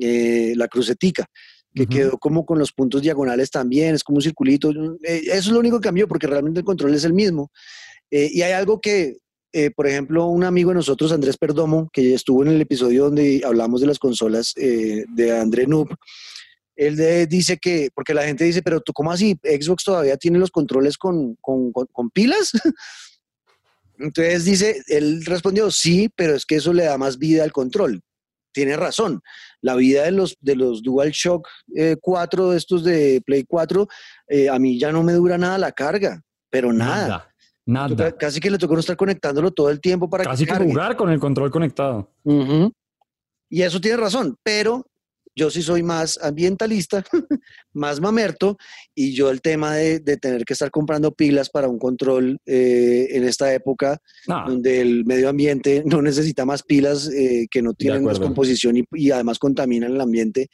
eh, 0.00 0.54
la 0.56 0.68
crucetica 0.68 1.26
que 1.74 1.86
quedó 1.86 2.18
como 2.18 2.44
con 2.44 2.58
los 2.58 2.72
puntos 2.72 3.02
diagonales 3.02 3.50
también, 3.50 3.94
es 3.94 4.04
como 4.04 4.16
un 4.16 4.22
circulito. 4.22 4.70
Eh, 5.02 5.22
eso 5.26 5.34
es 5.34 5.48
lo 5.48 5.60
único 5.60 5.80
que 5.80 5.88
cambió, 5.88 6.06
porque 6.06 6.26
realmente 6.26 6.60
el 6.60 6.66
control 6.66 6.94
es 6.94 7.04
el 7.04 7.14
mismo. 7.14 7.50
Eh, 8.10 8.28
y 8.32 8.42
hay 8.42 8.52
algo 8.52 8.80
que, 8.80 9.16
eh, 9.52 9.70
por 9.70 9.86
ejemplo, 9.86 10.26
un 10.26 10.44
amigo 10.44 10.70
de 10.70 10.76
nosotros, 10.76 11.12
Andrés 11.12 11.38
Perdomo, 11.38 11.88
que 11.92 12.14
estuvo 12.14 12.42
en 12.42 12.50
el 12.50 12.60
episodio 12.60 13.04
donde 13.04 13.42
hablamos 13.44 13.80
de 13.80 13.86
las 13.86 13.98
consolas 13.98 14.52
de 14.54 15.38
André 15.40 15.66
Noob, 15.66 15.88
él 16.74 17.28
dice 17.28 17.58
que, 17.58 17.90
porque 17.94 18.14
la 18.14 18.24
gente 18.24 18.44
dice, 18.44 18.62
pero 18.62 18.80
tú, 18.80 18.92
¿cómo 18.92 19.12
así? 19.12 19.38
¿Xbox 19.42 19.84
todavía 19.84 20.16
tiene 20.16 20.38
los 20.38 20.50
controles 20.50 20.96
con, 20.98 21.36
con, 21.36 21.70
con 21.70 22.10
pilas? 22.10 22.50
Entonces 23.98 24.44
dice, 24.44 24.82
él 24.88 25.24
respondió, 25.24 25.70
sí, 25.70 26.10
pero 26.16 26.34
es 26.34 26.44
que 26.44 26.56
eso 26.56 26.72
le 26.72 26.84
da 26.84 26.98
más 26.98 27.18
vida 27.18 27.44
al 27.44 27.52
control 27.52 28.02
tiene 28.52 28.76
razón. 28.76 29.20
La 29.60 29.74
vida 29.74 30.04
de 30.04 30.12
los, 30.12 30.36
de 30.40 30.56
los 30.56 30.82
DualShock 30.82 31.48
4, 32.00 32.50
de 32.50 32.56
estos 32.56 32.84
de 32.84 33.22
Play 33.24 33.44
4, 33.44 33.88
eh, 34.28 34.48
a 34.48 34.58
mí 34.58 34.78
ya 34.78 34.92
no 34.92 35.02
me 35.02 35.12
dura 35.12 35.38
nada 35.38 35.58
la 35.58 35.72
carga, 35.72 36.22
pero 36.50 36.72
nada. 36.72 37.28
Nada. 37.64 38.16
Casi 38.16 38.40
que 38.40 38.50
le 38.50 38.58
tocó 38.58 38.74
no 38.74 38.80
estar 38.80 38.96
conectándolo 38.96 39.52
todo 39.52 39.70
el 39.70 39.80
tiempo 39.80 40.10
para 40.10 40.24
Casi 40.24 40.44
que, 40.44 40.54
jugar 40.54 40.96
con 40.96 41.10
el 41.10 41.20
control 41.20 41.50
conectado. 41.50 42.10
Y 43.48 43.62
eso 43.62 43.80
tiene 43.80 43.98
razón, 43.98 44.36
pero 44.42 44.86
yo 45.34 45.50
sí 45.50 45.62
soy 45.62 45.82
más 45.82 46.18
ambientalista, 46.22 47.02
más 47.72 48.00
mamerto, 48.00 48.56
y 48.94 49.14
yo 49.14 49.30
el 49.30 49.40
tema 49.40 49.74
de, 49.74 50.00
tener 50.00 50.44
que 50.44 50.52
estar 50.52 50.70
comprando 50.70 51.12
pilas 51.12 51.48
para 51.50 51.68
un 51.68 51.78
control 51.78 52.38
eh, 52.46 53.08
en 53.10 53.24
esta 53.24 53.52
época, 53.52 53.98
donde 54.26 54.80
el 54.80 55.04
medio 55.04 55.28
ambiente 55.28 55.82
no 55.86 56.02
necesita 56.02 56.44
más 56.44 56.62
pilas 56.62 57.08
eh, 57.08 57.46
que 57.50 57.62
no 57.62 57.72
tienen 57.74 58.04
descomposición 58.04 58.76
y, 58.76 58.84
y, 58.92 59.10
además 59.10 59.38
contaminan 59.38 59.92
el 59.92 60.00
ambiente, 60.00 60.48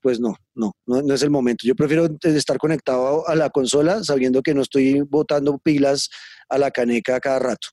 pues 0.00 0.20
no, 0.20 0.34
no, 0.54 0.72
no, 0.86 1.02
no, 1.02 1.14
es 1.14 1.22
el 1.22 1.30
momento. 1.30 1.66
Yo 1.66 1.74
prefiero 1.74 2.08
estar 2.22 2.58
conectado 2.58 3.28
a 3.28 3.34
la 3.34 3.50
consola 3.50 4.02
sabiendo 4.04 4.42
que 4.42 4.54
no 4.54 4.62
estoy 4.62 5.00
botando 5.00 5.58
pilas 5.58 6.08
a 6.48 6.58
la 6.58 6.70
caneca 6.70 7.20
cada 7.20 7.38
rato. 7.38 7.68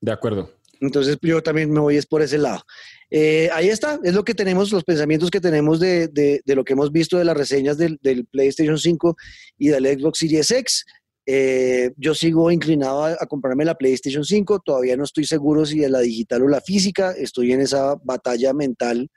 De 0.00 0.12
acuerdo. 0.12 0.50
Entonces 0.80 1.18
yo 1.20 1.42
también 1.42 1.70
me 1.70 1.80
voy 1.80 1.96
es 1.96 2.06
por 2.06 2.22
ese 2.22 2.38
lado. 2.38 2.62
Eh, 3.10 3.50
ahí 3.52 3.68
está, 3.68 4.00
es 4.02 4.14
lo 4.14 4.24
que 4.24 4.34
tenemos, 4.34 4.72
los 4.72 4.84
pensamientos 4.84 5.30
que 5.30 5.40
tenemos 5.40 5.78
de, 5.80 6.08
de, 6.08 6.54
lo 6.54 6.64
que 6.64 6.72
hemos 6.72 6.90
visto 6.90 7.18
de 7.18 7.24
las 7.24 7.36
reseñas 7.36 7.76
del, 7.76 7.98
PlayStation 8.30 8.78
5 8.78 9.16
y 9.58 9.68
del 9.68 9.86
Xbox 9.86 10.18
Series 10.18 10.50
X. 10.50 10.84
Eh, 11.26 11.92
yo 11.96 12.14
sigo 12.14 12.50
inclinado 12.50 13.04
a, 13.04 13.26
comprarme 13.26 13.64
la 13.64 13.74
PlayStation 13.74 14.24
5, 14.24 14.62
todavía 14.64 14.96
no 14.96 15.04
estoy 15.04 15.24
seguro 15.24 15.66
si 15.66 15.84
es 15.84 15.90
la 15.90 16.00
digital 16.00 16.42
o 16.42 16.48
la 16.48 16.60
física, 16.60 17.12
estoy 17.12 17.52
en 17.52 17.60
esa 17.60 17.96
batalla 18.02 18.52
mental 18.52 19.08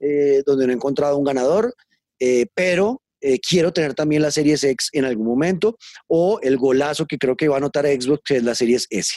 eh, 0.00 0.42
donde 0.44 0.66
no 0.66 0.72
he 0.72 0.76
encontrado 0.76 1.16
un 1.16 1.24
ganador, 1.24 1.72
pero 2.54 3.02
quiero 3.46 3.72
tener 3.72 3.94
también 3.94 4.22
la 4.22 4.30
Series 4.30 4.64
X 4.64 4.88
en 4.92 5.04
algún 5.04 5.26
momento 5.26 5.76
o 6.06 6.40
el 6.42 6.56
golazo 6.56 7.06
que 7.06 7.18
creo 7.18 7.36
que 7.36 7.48
va 7.48 7.56
a 7.56 7.58
anotar 7.58 7.86
Xbox, 7.86 8.22
que 8.24 8.36
es 8.36 8.42
la 8.42 8.54
Series 8.54 8.86
S. 8.90 9.14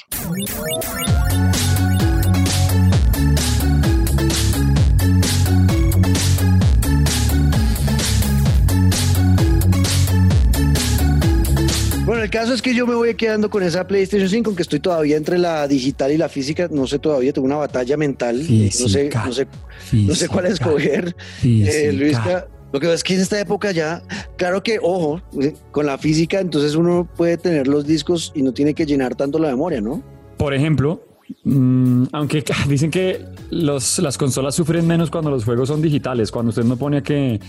Bueno, 12.17 12.25
el 12.25 12.31
caso 12.31 12.55
es 12.55 12.63
que 12.63 12.73
yo 12.73 12.87
me 12.87 12.95
voy 12.95 13.13
quedando 13.13 13.47
con 13.47 13.61
esa 13.61 13.85
PlayStation 13.85 14.27
5, 14.27 14.49
aunque 14.49 14.63
estoy 14.63 14.79
todavía 14.79 15.17
entre 15.17 15.37
la 15.37 15.67
digital 15.67 16.11
y 16.11 16.17
la 16.17 16.27
física, 16.27 16.67
no 16.71 16.87
sé 16.87 16.97
todavía, 16.97 17.31
tengo 17.31 17.45
una 17.45 17.57
batalla 17.57 17.95
mental, 17.95 18.39
no 18.39 18.71
sé, 18.71 19.11
no 19.13 19.31
sé, 19.31 19.47
no 19.93 20.15
sé 20.15 20.27
cuál 20.27 20.47
escoger. 20.47 21.15
Eh, 21.43 21.93
Luisca, 21.93 22.47
lo 22.73 22.79
que 22.79 22.87
pasa 22.87 22.95
es 22.95 23.03
que 23.03 23.13
en 23.13 23.21
esta 23.21 23.39
época 23.39 23.71
ya, 23.71 24.01
claro 24.35 24.63
que, 24.63 24.79
ojo, 24.81 25.21
eh, 25.39 25.53
con 25.69 25.85
la 25.85 25.99
física, 25.99 26.39
entonces 26.39 26.73
uno 26.73 27.07
puede 27.15 27.37
tener 27.37 27.67
los 27.67 27.85
discos 27.85 28.31
y 28.33 28.41
no 28.41 28.51
tiene 28.51 28.73
que 28.73 28.87
llenar 28.87 29.13
tanto 29.13 29.37
la 29.37 29.49
memoria, 29.49 29.79
¿no? 29.79 30.01
Por 30.37 30.55
ejemplo, 30.55 31.03
mm, 31.43 32.05
aunque 32.13 32.43
dicen 32.67 32.89
que 32.89 33.27
los, 33.51 33.99
las 33.99 34.17
consolas 34.17 34.55
sufren 34.55 34.87
menos 34.87 35.11
cuando 35.11 35.29
los 35.29 35.45
juegos 35.45 35.67
son 35.67 35.83
digitales, 35.83 36.31
cuando 36.31 36.49
usted 36.49 36.63
no 36.63 36.77
pone 36.77 37.03
que 37.03 37.39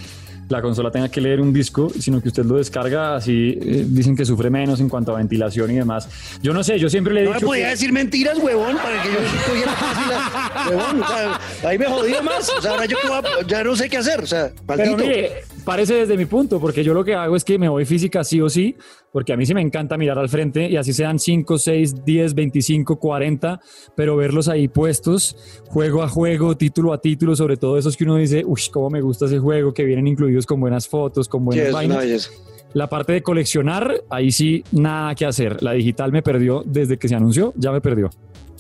la 0.49 0.63
consola 0.63 0.91
tenga 0.91 1.09
que 1.09 1.21
leer 1.21 1.41
un 1.41 1.53
disco, 1.53 1.91
sino 1.99 2.21
que 2.21 2.29
usted 2.29 2.45
lo 2.45 2.57
descarga, 2.57 3.17
así 3.17 3.59
eh, 3.61 3.85
dicen 3.87 4.17
que 4.17 4.25
sufre 4.25 4.51
menos 4.51 4.81
en 4.81 4.89
cuanto 4.89 5.15
a 5.15 5.19
ventilación 5.19 5.71
y 5.71 5.75
demás. 5.75 6.09
Yo 6.43 6.53
no 6.53 6.65
sé, 6.65 6.79
yo 6.79 6.89
siempre 6.89 7.13
le 7.15 7.21
he 7.21 7.25
no 7.25 7.33
dicho. 7.33 7.43
No 7.43 7.49
podía 7.49 7.69
decir 7.69 7.93
mentiras, 7.93 8.39
huevón, 8.39 8.77
para 8.77 9.03
que 9.03 9.09
yo 9.13 9.19
fácil. 9.19 10.75
huevón, 10.75 11.03
ahí 11.65 11.79
me 11.79 11.87
jodí 11.87 12.13
más. 12.23 12.49
O 12.51 12.63
sea, 12.63 12.73
ahora 12.73 12.87
yo 12.87 12.97
ya 13.47 13.63
no 13.63 13.77
sé 13.77 13.89
qué 13.89 13.99
hacer. 13.99 14.21
O 14.21 14.27
sea, 14.27 14.53
maldito. 14.67 14.97
Pero 14.97 14.97
mire, 14.97 15.33
parece 15.65 15.95
desde 15.95 16.17
mi 16.17 16.25
punto, 16.25 16.61
porque 16.61 16.83
yo 16.83 16.95
lo 16.95 17.05
que 17.05 17.15
hago 17.15 17.37
es 17.37 17.45
que 17.45 17.59
me 17.59 17.69
voy 17.69 17.85
física 17.85 18.25
sí 18.25 18.41
o 18.41 18.49
sí, 18.49 18.77
porque 19.13 19.33
a 19.33 19.37
mí 19.37 19.47
sí 19.47 19.55
me 19.55 19.61
encanta 19.61 19.97
mirar 19.97 20.19
al 20.19 20.29
frente 20.29 20.69
y 20.69 20.77
así 20.77 20.93
sean 20.93 21.19
5, 21.19 21.59
6, 21.59 22.05
10, 22.05 22.35
25, 22.35 22.97
40, 22.97 23.61
pero 23.95 24.17
verlos 24.17 24.49
ahí 24.49 24.69
puestos, 24.69 25.37
juego 25.69 26.03
a 26.03 26.09
juego, 26.09 26.57
título 26.57 26.93
a 26.93 27.01
título, 27.01 27.35
sobre 27.35 27.57
todo 27.57 27.79
esos 27.79 27.97
que 27.97 28.05
uno 28.05 28.17
dice, 28.17 28.43
uy, 28.47 28.61
cómo 28.73 28.91
me 28.91 29.01
gusta 29.01 29.27
ese 29.27 29.39
juego, 29.39 29.73
que 29.73 29.85
vienen 29.85 30.07
incluidos 30.07 30.47
con 30.47 30.61
buenas 30.61 30.89
fotos, 30.89 31.29
con 31.29 31.45
buenas 31.45 31.73
vainas. 31.73 32.31
La 32.75 32.89
parte 32.89 33.15
de 33.15 33.23
coleccionar, 33.23 34.05
ahí 34.11 34.31
sí, 34.31 34.63
nada 34.73 35.15
que 35.15 35.25
hacer. 35.25 35.63
La 35.63 35.73
digital 35.73 36.13
me 36.13 36.23
perdió 36.23 36.63
desde 36.67 36.99
que 36.99 37.09
se 37.09 37.15
anunció, 37.15 37.55
ya 37.57 37.73
me 37.73 37.81
perdió. 37.81 38.11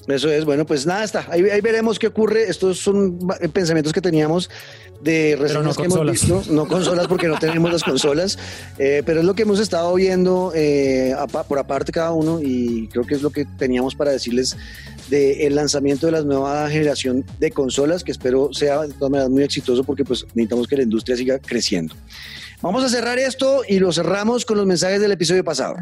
Eso 0.09 0.30
es, 0.30 0.44
bueno, 0.44 0.64
pues 0.64 0.86
nada, 0.86 1.05
está. 1.05 1.26
Ahí, 1.28 1.43
veremos 1.43 1.98
qué 1.98 2.06
ocurre. 2.06 2.48
Estos 2.48 2.78
son 2.78 3.18
pensamientos 3.52 3.93
que 3.93 4.01
teníamos 4.01 4.48
de 5.02 5.36
reseñas 5.39 5.76
que 5.76 5.85
hemos 5.85 6.10
visto. 6.10 6.43
No 6.51 6.66
consolas 6.66 7.06
porque 7.06 7.28
no 7.28 7.39
tenemos 7.39 7.70
las 7.70 7.85
consolas, 7.85 8.39
eh, 8.78 9.02
pero 9.05 9.20
es 9.20 9.26
lo 9.26 9.35
que 9.35 9.43
hemos 9.43 9.60
estado 9.60 9.94
viendo 9.94 10.52
eh, 10.55 11.14
por 11.47 11.59
aparte 11.59 11.93
cada 11.93 12.12
uno 12.12 12.40
y 12.43 12.89
creo 12.89 13.05
que 13.05 13.14
es 13.14 13.22
lo 13.22 13.30
que 13.30 13.44
teníamos 13.44 13.94
para 13.94 14.10
decirles 14.10 14.56
del 15.10 15.55
lanzamiento 15.55 16.06
de 16.06 16.12
la 16.12 16.22
nueva 16.22 16.68
generación 16.68 17.24
de 17.39 17.51
consolas, 17.51 18.02
que 18.02 18.12
espero 18.12 18.51
sea 18.52 18.82
de 18.82 18.94
todas 18.94 19.10
maneras 19.10 19.30
muy 19.30 19.43
exitoso 19.43 19.85
porque 19.85 20.05
pues 20.05 20.24
necesitamos 20.35 20.66
que 20.66 20.76
la 20.76 20.82
industria 20.82 21.16
siga 21.16 21.39
creciendo. 21.39 21.94
Vamos 22.60 22.82
a 22.82 22.89
cerrar 22.89 23.18
esto 23.18 23.62
y 23.68 23.78
lo 23.78 23.93
cerramos 23.93 24.44
con 24.44 24.56
los 24.56 24.66
mensajes 24.66 25.01
del 25.01 25.12
episodio 25.12 25.44
pasado. 25.44 25.76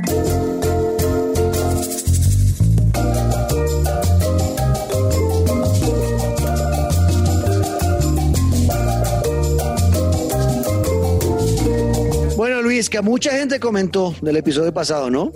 Luis, 12.76 12.90
que 12.90 13.00
mucha 13.00 13.30
gente 13.30 13.58
comentó 13.58 14.14
del 14.20 14.36
episodio 14.36 14.70
pasado, 14.70 15.08
¿no? 15.08 15.32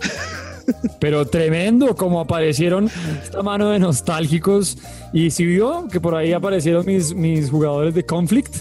Pero 1.00 1.26
tremendo 1.26 1.96
como 1.96 2.20
aparecieron 2.20 2.90
esta 3.22 3.42
mano 3.42 3.70
de 3.70 3.78
nostálgicos. 3.78 4.76
Y 5.14 5.30
si 5.30 5.46
vio 5.46 5.88
que 5.90 6.00
por 6.00 6.14
ahí 6.14 6.34
aparecieron 6.34 6.84
mis, 6.84 7.14
mis 7.14 7.48
jugadores 7.48 7.94
de 7.94 8.04
Conflict. 8.04 8.54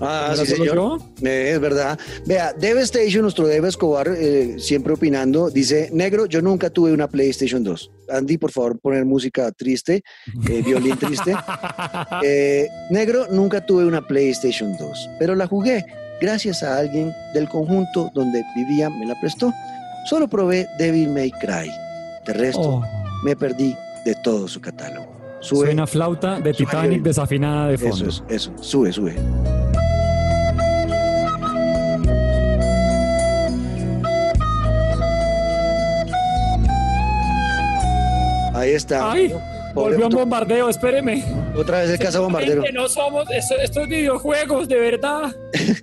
Ah, 0.00 0.32
¿Era 0.34 0.44
sí, 0.44 0.50
señor. 0.50 1.00
Eh, 1.22 1.52
es 1.54 1.60
verdad. 1.60 1.96
Vea, 2.26 2.52
Devastation, 2.54 3.22
nuestro 3.22 3.46
Dave 3.46 3.68
Escobar, 3.68 4.08
eh, 4.08 4.56
siempre 4.58 4.94
opinando, 4.94 5.48
dice, 5.48 5.90
negro, 5.92 6.26
yo 6.26 6.42
nunca 6.42 6.70
tuve 6.70 6.92
una 6.92 7.06
PlayStation 7.06 7.62
2. 7.62 7.90
Andy, 8.08 8.36
por 8.36 8.50
favor, 8.50 8.80
poner 8.80 9.04
música 9.04 9.52
triste, 9.52 10.02
eh, 10.48 10.62
violín 10.66 10.96
triste. 10.98 11.36
Eh, 12.24 12.68
negro, 12.90 13.26
nunca 13.30 13.64
tuve 13.64 13.84
una 13.84 14.06
PlayStation 14.06 14.76
2, 14.76 15.10
pero 15.18 15.34
la 15.34 15.46
jugué 15.46 15.84
gracias 16.24 16.62
a 16.62 16.78
alguien 16.78 17.12
del 17.34 17.48
conjunto 17.48 18.10
donde 18.14 18.42
vivía, 18.56 18.88
me 18.90 19.06
la 19.06 19.14
prestó. 19.20 19.52
Solo 20.06 20.28
probé 20.28 20.66
Devil 20.78 21.10
May 21.10 21.30
Cry. 21.30 21.70
De 22.26 22.32
resto, 22.32 22.60
Oh, 22.60 22.84
me 23.24 23.36
perdí 23.36 23.76
de 24.04 24.14
todo 24.16 24.48
su 24.48 24.60
catálogo. 24.60 25.12
Sube, 25.40 25.66
suena 25.66 25.86
flauta 25.86 26.40
de 26.40 26.54
Sube. 26.54 26.66
Titanic 26.66 27.02
desafinada 27.02 27.68
de 27.68 27.74
eso 27.74 27.88
fondo. 27.90 28.08
es, 28.08 28.22
eso, 28.28 28.52
sube, 28.62 28.92
sube. 28.92 29.14
Ahí 38.54 38.70
está. 38.72 39.10
¡Ay! 39.12 39.28
Pobre 39.74 39.96
Volvió 39.96 40.06
un 40.06 40.14
bombardeo, 40.14 40.68
espéreme. 40.68 41.24
Otra 41.56 41.80
vez 41.80 41.90
el 41.90 41.98
caza 41.98 42.20
bombardero. 42.20 42.62
No 42.72 42.88
somos 42.88 43.28
esto- 43.30 43.56
estos 43.56 43.88
videojuegos, 43.88 44.68
de 44.68 44.78
verdad. 44.78 45.34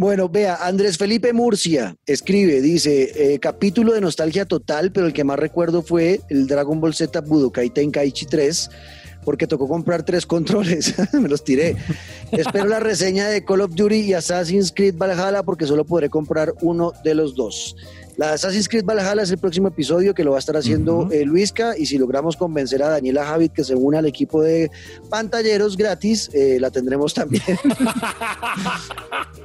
Bueno, 0.00 0.30
vea, 0.30 0.56
Andrés 0.62 0.96
Felipe 0.96 1.34
Murcia 1.34 1.94
escribe, 2.06 2.62
dice, 2.62 3.34
eh, 3.34 3.38
capítulo 3.38 3.92
de 3.92 4.00
nostalgia 4.00 4.46
total, 4.46 4.92
pero 4.92 5.06
el 5.06 5.12
que 5.12 5.24
más 5.24 5.38
recuerdo 5.38 5.82
fue 5.82 6.22
el 6.30 6.46
Dragon 6.46 6.80
Ball 6.80 6.94
Z 6.94 7.20
Budokai 7.20 7.68
Tenkaichi 7.68 8.24
3, 8.24 8.70
porque 9.26 9.46
tocó 9.46 9.68
comprar 9.68 10.02
tres 10.02 10.24
controles, 10.26 10.94
me 11.12 11.28
los 11.28 11.44
tiré. 11.44 11.76
Espero 12.32 12.64
la 12.64 12.80
reseña 12.80 13.28
de 13.28 13.44
Call 13.44 13.60
of 13.60 13.74
Duty 13.74 13.96
y 13.96 14.14
Assassin's 14.14 14.72
Creed 14.74 14.94
Valhalla, 14.96 15.42
porque 15.42 15.66
solo 15.66 15.84
podré 15.84 16.08
comprar 16.08 16.54
uno 16.62 16.94
de 17.04 17.14
los 17.14 17.34
dos. 17.34 17.76
La 18.20 18.34
Assassin's 18.34 18.68
Creed 18.68 18.84
Valhalla 18.84 19.22
es 19.22 19.30
el 19.30 19.38
próximo 19.38 19.68
episodio 19.68 20.12
que 20.12 20.24
lo 20.24 20.32
va 20.32 20.36
a 20.36 20.40
estar 20.40 20.54
haciendo 20.54 21.08
eh, 21.10 21.24
Luisca, 21.24 21.74
y 21.78 21.86
si 21.86 21.96
logramos 21.96 22.36
convencer 22.36 22.82
a 22.82 22.90
Daniela 22.90 23.24
Javid 23.24 23.50
que 23.50 23.64
se 23.64 23.74
una 23.74 24.00
al 24.00 24.04
equipo 24.04 24.42
de 24.42 24.70
pantalleros 25.08 25.74
gratis, 25.74 26.28
eh, 26.34 26.58
la 26.60 26.70
tendremos 26.70 27.14
también. 27.14 27.42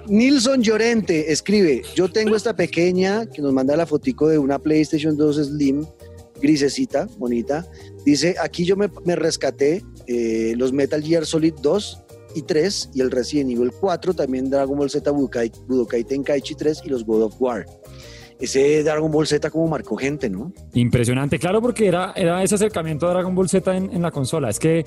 Nilson 0.07 0.61
Llorente 0.61 1.31
escribe, 1.31 1.83
yo 1.95 2.11
tengo 2.11 2.35
esta 2.35 2.53
pequeña 2.53 3.25
que 3.27 3.41
nos 3.41 3.53
manda 3.53 3.77
la 3.77 3.85
fotico 3.85 4.27
de 4.27 4.39
una 4.39 4.59
PlayStation 4.59 5.15
2 5.15 5.37
Slim, 5.37 5.85
grisecita, 6.41 7.07
bonita. 7.17 7.65
Dice, 8.05 8.35
aquí 8.41 8.65
yo 8.65 8.75
me, 8.75 8.89
me 9.05 9.15
rescaté 9.15 9.85
eh, 10.05 10.53
los 10.57 10.73
Metal 10.73 11.01
Gear 11.01 11.25
Solid 11.25 11.53
2 11.61 12.03
y 12.35 12.41
3 12.41 12.89
y 12.93 13.01
el 13.01 13.09
Resident 13.09 13.51
Evil 13.51 13.71
4, 13.71 14.13
también 14.13 14.49
Dragon 14.49 14.77
Ball 14.77 14.89
Z 14.89 15.09
Budokai, 15.09 15.49
Budokai 15.65 16.03
Tenkaichi 16.03 16.55
3 16.55 16.81
y 16.83 16.89
los 16.89 17.05
God 17.05 17.23
of 17.23 17.35
War. 17.39 17.65
Ese 18.39 18.83
Dragon 18.83 19.11
Ball 19.11 19.27
Z 19.27 19.49
como 19.49 19.67
marcó 19.67 19.95
gente, 19.95 20.29
¿no? 20.29 20.51
Impresionante, 20.73 21.39
claro, 21.39 21.61
porque 21.61 21.87
era, 21.87 22.13
era 22.15 22.43
ese 22.43 22.55
acercamiento 22.55 23.07
a 23.07 23.11
Dragon 23.11 23.33
Ball 23.33 23.47
Z 23.47 23.75
en, 23.75 24.01
la 24.01 24.11
consola. 24.11 24.49
Es 24.49 24.59
que 24.59 24.85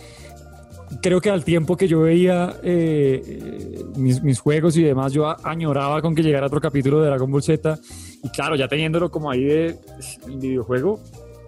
creo 1.01 1.20
que 1.20 1.31
al 1.31 1.45
tiempo 1.45 1.77
que 1.77 1.89
yo 1.89 2.01
veía 2.01 2.57
eh, 2.62 3.83
mis, 3.97 4.23
mis 4.23 4.39
juegos 4.39 4.77
y 4.77 4.83
demás, 4.83 5.12
yo 5.12 5.35
añoraba 5.47 6.03
con 6.03 6.15
que 6.15 6.23
llegara 6.23 6.47
otro 6.47 6.61
capítulo 6.61 7.01
de 7.01 7.07
Dragon 7.09 7.31
Ball 7.31 7.43
Z. 7.43 7.79
Y 8.23 8.29
claro, 8.31 8.57
ya 8.57 8.69
teniéndolo 8.69 9.11
como 9.11 9.31
ahí 9.31 9.45
de 9.45 9.77
videojuego, 10.27 11.01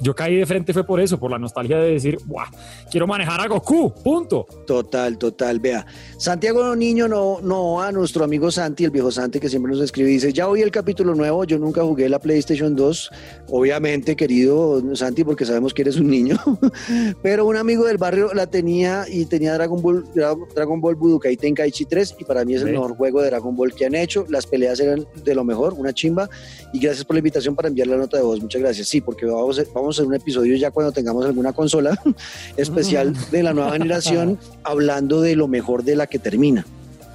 yo 0.03 0.15
caí 0.15 0.37
de 0.37 0.47
frente 0.47 0.73
fue 0.73 0.85
por 0.85 1.01
eso, 1.01 1.19
por 1.19 1.31
la 1.31 1.39
nostalgia 1.39 1.79
de 1.79 1.93
decir, 1.93 2.19
¡buah! 2.27 2.47
Quiero 2.91 3.07
manejar 3.07 3.41
a 3.41 3.47
Goku, 3.49 3.93
punto. 4.03 4.47
Total, 4.67 5.19
total. 5.19 5.61
Vea, 5.61 5.87
Santiago 6.19 6.75
Niño 6.77 7.09
no, 7.09 7.39
no 7.43 7.81
a 7.83 7.93
nuestro 7.93 8.25
amigo 8.25 8.51
Santi, 8.51 8.85
el 8.85 8.91
viejo 8.91 9.11
Santi 9.11 9.41
que 9.41 9.49
siempre 9.49 9.73
nos 9.73 9.81
escribe, 9.83 10.09
dice, 10.11 10.33
ya 10.33 10.49
oí 10.49 10.63
el 10.63 10.71
capítulo 10.71 11.15
nuevo, 11.15 11.45
yo 11.45 11.59
nunca 11.59 11.83
jugué 11.83 12.09
la 12.09 12.19
PlayStation 12.19 12.75
2, 12.77 13.11
obviamente, 13.49 14.17
querido 14.17 14.83
Santi, 14.95 15.25
porque 15.25 15.45
sabemos 15.45 15.75
que 15.75 15.83
eres 15.83 15.97
un 15.97 16.09
niño, 16.09 16.37
pero 17.23 17.47
un 17.47 17.57
amigo 17.57 17.85
del 17.85 17.99
barrio 17.99 18.33
la 18.35 18.47
tenía 18.47 19.05
y 19.09 19.27
tenía 19.27 19.55
Dragon 19.55 19.81
Ball, 19.83 20.05
Dra- 20.15 20.37
Dragon 20.55 20.81
Ball 20.81 20.95
Budokai 20.95 21.37
Tenkaichi 21.37 21.85
3 21.87 22.17
y 22.19 22.25
para 22.25 22.45
mí 22.45 22.55
es 22.55 22.61
el 22.61 22.67
Ve. 22.67 22.73
mejor 22.73 22.97
juego 22.97 23.21
de 23.21 23.29
Dragon 23.31 23.55
Ball 23.57 23.75
que 23.75 23.87
han 23.87 23.95
hecho, 23.95 24.25
las 24.29 24.47
peleas 24.47 24.81
eran 24.81 25.07
de 25.25 25.35
lo 25.35 25.45
mejor, 25.45 25.75
una 25.75 25.93
chimba, 25.93 26.29
y 26.73 26.79
gracias 26.81 27.05
por 27.05 27.15
la 27.17 27.19
invitación 27.19 27.55
para 27.55 27.69
enviar 27.69 27.89
la 27.89 27.97
nota 27.97 28.17
de 28.17 28.23
voz, 28.23 28.41
muchas 28.41 28.61
gracias. 28.61 28.89
Sí, 28.89 29.01
porque 29.01 29.27
vamos 29.27 29.59
a, 29.59 29.63
vamos 29.75 29.90
a 29.97 30.03
hacer 30.03 30.09
un 30.09 30.15
episodio 30.15 30.57
ya 30.57 30.71
cuando 30.71 30.93
tengamos 30.93 31.25
alguna 31.25 31.53
consola 31.53 32.01
especial 32.57 33.15
de 33.31 33.43
la 33.43 33.53
nueva 33.53 33.73
generación 33.73 34.39
hablando 34.65 35.21
de 35.21 35.37
lo 35.37 35.49
mejor 35.49 35.85
de 35.85 35.97
la 35.97 36.07
que 36.07 36.19
termina, 36.19 36.67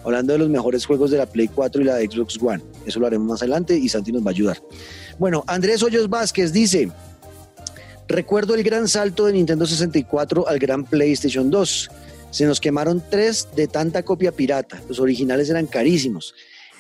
hablando 0.04 0.34
de 0.34 0.40
los 0.40 0.50
mejores 0.50 0.86
juegos 0.86 1.12
de 1.12 1.18
la 1.18 1.26
Play 1.26 1.48
4 1.48 1.82
y 1.82 1.86
la 1.86 1.98
Xbox 2.00 2.38
One. 2.42 2.64
Eso 2.86 3.00
lo 3.00 3.08
haremos 3.08 3.28
más 3.28 3.42
adelante 3.42 3.78
y 3.78 3.90
Santi 3.90 4.12
nos 4.12 4.24
va 4.24 4.30
a 4.30 4.32
ayudar. 4.32 4.62
Bueno, 5.18 5.44
Andrés 5.48 5.82
Hoyos 5.84 6.10
Vázquez 6.10 6.52
dice, 6.52 6.92
recuerdo 8.08 8.56
el 8.56 8.64
gran 8.64 8.88
salto 8.88 9.26
de 9.26 9.34
Nintendo 9.34 9.66
64 9.66 10.48
al 10.48 10.60
gran 10.60 10.84
PlayStation 10.84 11.50
2. 11.50 11.90
Se 12.32 12.46
nos 12.46 12.60
quemaron 12.60 13.02
tres 13.10 13.48
de 13.56 13.68
tanta 13.68 14.04
copia 14.04 14.32
pirata. 14.32 14.82
Los 14.90 15.00
originales 15.00 15.50
eran 15.50 15.68
carísimos. 15.68 16.34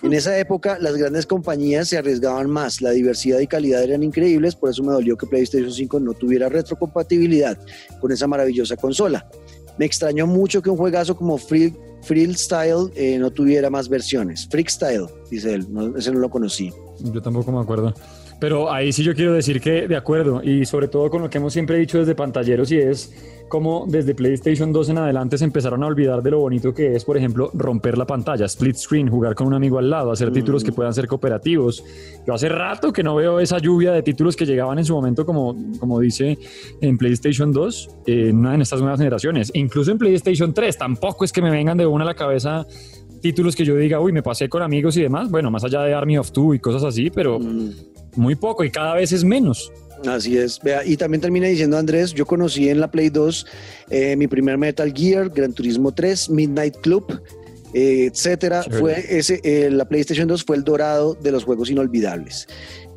En 0.04 0.14
esa 0.14 0.38
época 0.38 0.78
las 0.80 0.98
grandes 0.98 1.26
compañías 1.26 1.88
se 1.88 1.98
arriesgaban 1.98 2.50
más, 2.50 2.82
la 2.82 2.92
diversidad 2.92 3.40
y 3.40 3.48
calidad 3.48 3.82
eran 3.82 4.04
increíbles, 4.04 4.56
por 4.56 4.70
eso 4.70 4.84
me 4.84 4.92
dolió 4.92 5.18
que 5.18 5.26
PlayStation 5.26 5.72
5 5.72 6.00
no 6.00 6.14
tuviera 6.14 6.50
retrocompatibilidad 6.50 7.58
con 8.02 8.12
esa 8.12 8.28
maravillosa 8.28 8.76
consola. 8.76 9.28
Me 9.78 9.86
extrañó 9.86 10.28
mucho 10.28 10.62
que 10.62 10.70
un 10.70 10.78
juegazo 10.78 11.16
como 11.16 11.38
Free, 11.38 11.76
Freestyle 12.02 12.92
eh, 12.96 13.18
no 13.18 13.32
tuviera 13.32 13.70
más 13.70 13.90
versiones. 13.90 14.48
Freestyle, 14.50 15.08
dice 15.32 15.56
él, 15.56 15.68
no, 15.70 15.98
ese 15.98 16.12
no 16.12 16.20
lo 16.20 16.30
conocí. 16.30 16.72
Yo 17.00 17.22
tampoco 17.22 17.52
me 17.52 17.60
acuerdo. 17.60 17.94
Pero 18.40 18.72
ahí 18.72 18.92
sí 18.92 19.04
yo 19.04 19.16
quiero 19.16 19.34
decir 19.34 19.62
que 19.62 19.88
de 19.88 19.96
acuerdo, 19.96 20.42
y 20.44 20.66
sobre 20.66 20.88
todo 20.88 21.10
con 21.10 21.22
lo 21.22 21.30
que 21.30 21.38
hemos 21.38 21.54
siempre 21.54 21.78
dicho 21.78 22.00
desde 22.00 22.16
pantalleros, 22.16 22.72
y 22.72 22.78
es 22.78 23.14
como 23.48 23.86
desde 23.88 24.16
PlayStation 24.16 24.74
2 24.74 24.90
en 24.90 24.98
adelante 24.98 25.38
se 25.38 25.46
empezaron 25.46 25.84
a 25.84 25.88
olvidar 25.88 26.22
de 26.22 26.32
lo 26.32 26.40
bonito 26.40 26.74
que 26.74 26.96
es, 26.96 27.06
por 27.06 27.16
ejemplo, 27.16 27.52
romper 27.54 27.98
la 27.98 28.06
pantalla, 28.06 28.46
split 28.46 28.76
screen, 28.76 29.08
jugar 29.08 29.36
con 29.36 29.48
un 29.48 29.54
amigo 29.54 29.78
al 29.78 29.90
lado, 29.90 30.12
hacer 30.12 30.32
títulos 30.32 30.64
que 30.64 30.72
puedan 30.72 30.94
ser 30.94 31.08
cooperativos. 31.08 31.84
Yo 32.26 32.34
hace 32.34 32.50
rato 32.50 32.92
que 32.92 33.04
no 33.04 33.16
veo 33.16 33.40
esa 33.40 33.60
lluvia 33.60 33.92
de 33.92 34.02
títulos 34.04 34.36
que 34.36 34.46
llegaban 34.46 34.80
en 34.80 34.86
su 34.86 34.94
momento, 34.94 35.26
como, 35.26 35.56
como 35.80 36.00
dice 36.00 36.38
en 36.82 36.98
PlayStation 36.98 37.54
2, 37.54 37.90
eh, 38.08 38.30
en 38.30 38.62
estas 38.62 38.82
nuevas 38.82 39.00
generaciones. 39.00 39.52
Incluso 39.54 39.92
en 39.92 39.98
PlayStation 39.98 40.54
3, 40.54 40.78
tampoco 40.78 41.24
es 41.24 41.32
que 41.32 41.42
me 41.42 41.52
vengan 41.52 41.78
de 41.78 41.86
una 41.86 42.04
a 42.04 42.08
la 42.08 42.16
cabeza 42.16 42.66
títulos 43.22 43.56
que 43.56 43.64
yo 43.64 43.76
diga, 43.76 44.00
uy, 44.00 44.12
me 44.12 44.22
pasé 44.22 44.50
con 44.50 44.62
amigos 44.62 44.98
y 44.98 45.02
demás. 45.02 45.30
Bueno, 45.32 45.50
más 45.50 45.64
allá 45.64 45.82
de 45.84 45.94
Army 45.94 46.18
of 46.18 46.32
Two 46.32 46.54
y 46.54 46.60
cosas 46.60 46.84
así, 46.84 47.10
pero 47.10 47.40
Mm. 47.40 47.72
Muy 48.18 48.36
poco 48.36 48.64
y 48.64 48.72
cada 48.72 48.96
vez 48.96 49.12
es 49.12 49.24
menos. 49.24 49.72
Así 50.08 50.38
es, 50.38 50.60
vea, 50.62 50.86
y 50.86 50.98
también 50.98 51.22
termina 51.22 51.48
diciendo 51.48 51.78
Andrés, 51.78 52.14
yo 52.14 52.26
conocí 52.26 52.70
en 52.70 52.80
la 52.80 52.92
Play 52.92 53.10
2 53.10 53.46
eh, 53.90 54.16
mi 54.16 54.28
primer 54.28 54.58
Metal 54.58 54.94
Gear, 54.94 55.30
Gran 55.30 55.54
Turismo 55.54 55.94
3, 55.94 56.30
Midnight 56.30 56.78
Club, 56.82 57.22
eh, 57.76 58.10
etcétera. 58.12 58.64
Fue 58.80 59.06
ese, 59.20 59.40
eh, 59.44 59.70
la 59.70 59.86
PlayStation 59.88 60.28
2 60.28 60.44
fue 60.46 60.56
el 60.56 60.64
dorado 60.64 61.14
de 61.14 61.32
los 61.32 61.44
juegos 61.44 61.70
inolvidables. 61.70 62.48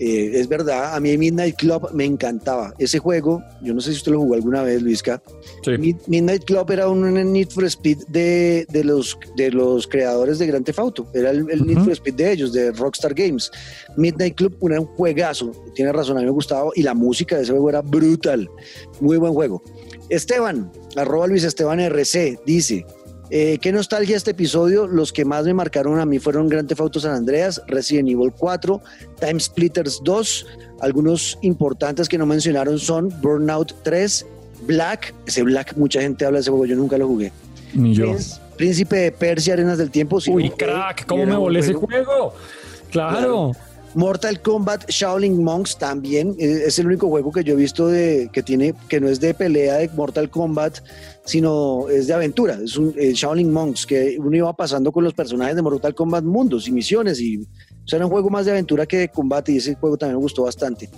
Eh, 0.01 0.31
es 0.39 0.49
verdad, 0.49 0.95
a 0.95 1.01
mí 1.01 1.19
Midnight 1.19 1.57
Club 1.57 1.91
me 1.93 2.05
encantaba. 2.05 2.73
Ese 2.79 3.01
juego, 3.01 3.43
yo 3.61 3.75
no 3.75 3.81
sé 3.81 3.91
si 3.91 3.97
usted 3.97 4.13
lo 4.13 4.21
jugó 4.21 4.35
alguna 4.35 4.63
vez, 4.63 4.81
Luisca. 4.81 5.21
Sí. 5.65 5.73
Mid- 5.73 6.01
Midnight 6.07 6.45
Club 6.45 6.71
era 6.71 6.89
un 6.89 7.13
Need 7.33 7.49
for 7.51 7.65
Speed 7.65 7.99
de, 8.09 8.65
de 8.71 8.85
los, 8.85 9.19
de 9.37 9.51
los 9.51 9.89
creadores 9.89 10.39
de 10.39 10.47
Grand 10.47 10.65
Theft 10.65 10.79
Auto. 10.79 11.09
Era 11.13 11.31
el, 11.31 11.51
el 11.51 11.67
Need 11.67 11.79
for 11.83 11.93
Speed 11.93 12.15
de 12.15 12.31
ellos, 12.33 12.53
de 12.53 12.71
Rockstar 12.71 13.13
Games. 13.13 13.51
Midnight 13.97 14.37
Club 14.37 14.57
era 14.71 14.81
un 14.81 14.87
juegazo. 14.87 15.51
Tiene 15.75 15.93
razón, 15.93 16.17
a 16.17 16.21
mí 16.21 16.27
me 16.27 16.33
gustaba. 16.33 16.71
Y 16.77 16.85
la 16.85 16.95
música 16.95 17.37
de 17.37 17.43
ese 17.43 17.51
juego 17.51 17.69
era 17.69 17.81
brutal. 17.83 18.49
Muy 19.01 19.17
buen 19.17 19.33
juego. 19.35 19.61
Esteban, 20.11 20.71
arroba 20.95 21.27
Luis 21.27 21.43
Esteban 21.43 21.81
RC, 21.81 22.39
dice. 22.47 22.87
Eh, 23.31 23.59
qué 23.61 23.73
nostalgia 23.73 24.17
este 24.17 24.31
episodio. 24.33 24.87
Los 24.87 25.13
que 25.13 25.25
más 25.25 25.45
me 25.45 25.55
marcaron 25.55 26.01
a 26.01 26.07
mí 26.07 26.19
fueron 26.19 26.49
Grand 26.49 26.69
Theft 26.69 26.81
Auto 26.81 27.01
San 27.01 27.15
Andreas, 27.15 27.63
Resident 27.67 28.09
Evil 28.09 28.33
4, 28.37 28.81
Time 29.21 29.41
Splitters 29.41 30.01
2. 30.05 30.47
Algunos 30.81 31.39
importantes 31.43 32.09
que 32.09 32.19
no 32.19 32.27
mencionaron 32.27 32.79
son 32.79 33.09
Burnout 33.21 33.75
3, 33.83 34.27
Black. 34.63 35.15
Ese 35.27 35.43
Black, 35.43 35.77
mucha 35.77 36.01
gente 36.01 36.25
habla 36.25 36.39
de 36.39 36.43
ese 36.43 36.51
juego, 36.51 36.67
yo 36.67 36.77
nunca 36.77 36.97
lo 36.97 37.07
jugué. 37.07 37.33
Ni 37.75 37.95
yo. 37.95 38.15
Príncipe 38.57 38.97
de 38.97 39.13
Persia, 39.13 39.55
Arenas 39.55 39.79
del 39.79 39.91
Tiempo. 39.91 40.21
sí 40.21 40.31
Uy, 40.31 40.51
crack, 40.51 41.07
¿cómo 41.07 41.27
me 41.27 41.37
volé 41.37 41.61
ese 41.61 41.75
juego. 41.75 42.05
juego? 42.05 42.35
Claro. 42.91 43.53
Mortal 43.95 44.41
Kombat 44.41 44.89
Shaolin 44.91 45.43
Monks 45.43 45.79
también 45.79 46.37
eh, 46.39 46.65
es 46.67 46.79
el 46.79 46.87
único 46.87 47.09
juego 47.09 47.33
que 47.33 47.43
yo 47.43 47.55
he 47.55 47.57
visto 47.57 47.87
de 47.89 48.29
que 48.33 48.43
tiene 48.43 48.75
que 48.89 49.01
no 49.01 49.09
es 49.09 49.19
de 49.19 49.33
pelea 49.35 49.77
de 49.77 49.89
Mortal 49.89 50.31
Kombat, 50.31 50.79
sino 51.25 51.89
es 51.89 52.07
de 52.07 52.15
aventura. 52.15 52.59
Es 52.63 52.77
un 52.77 52.95
eh, 52.97 53.13
Shaolin 53.15 53.51
Monks 53.51 53.87
que 53.87 54.17
uno 54.19 54.37
iba 54.37 54.53
pasando 54.53 54.93
con 54.93 55.05
los 55.05 55.15
personajes 55.15 55.57
de 55.57 55.63
Mortal 55.63 55.95
Kombat 55.95 56.25
mundos 56.25 56.69
y 56.69 56.73
misiones 56.73 57.21
y 57.21 57.47
O 57.89 57.91
sea, 57.91 57.97
era 57.97 58.05
un 58.05 58.13
juego 58.13 58.29
más 58.29 58.45
de 58.45 58.51
aventura 58.51 58.85
que 58.85 58.99
de 58.99 59.09
combate 59.09 59.51
y 59.51 59.57
ese 59.57 59.75
juego 59.75 59.97
también 59.97 60.19
me 60.19 60.23
gustó 60.23 60.43
bastante. 60.43 60.91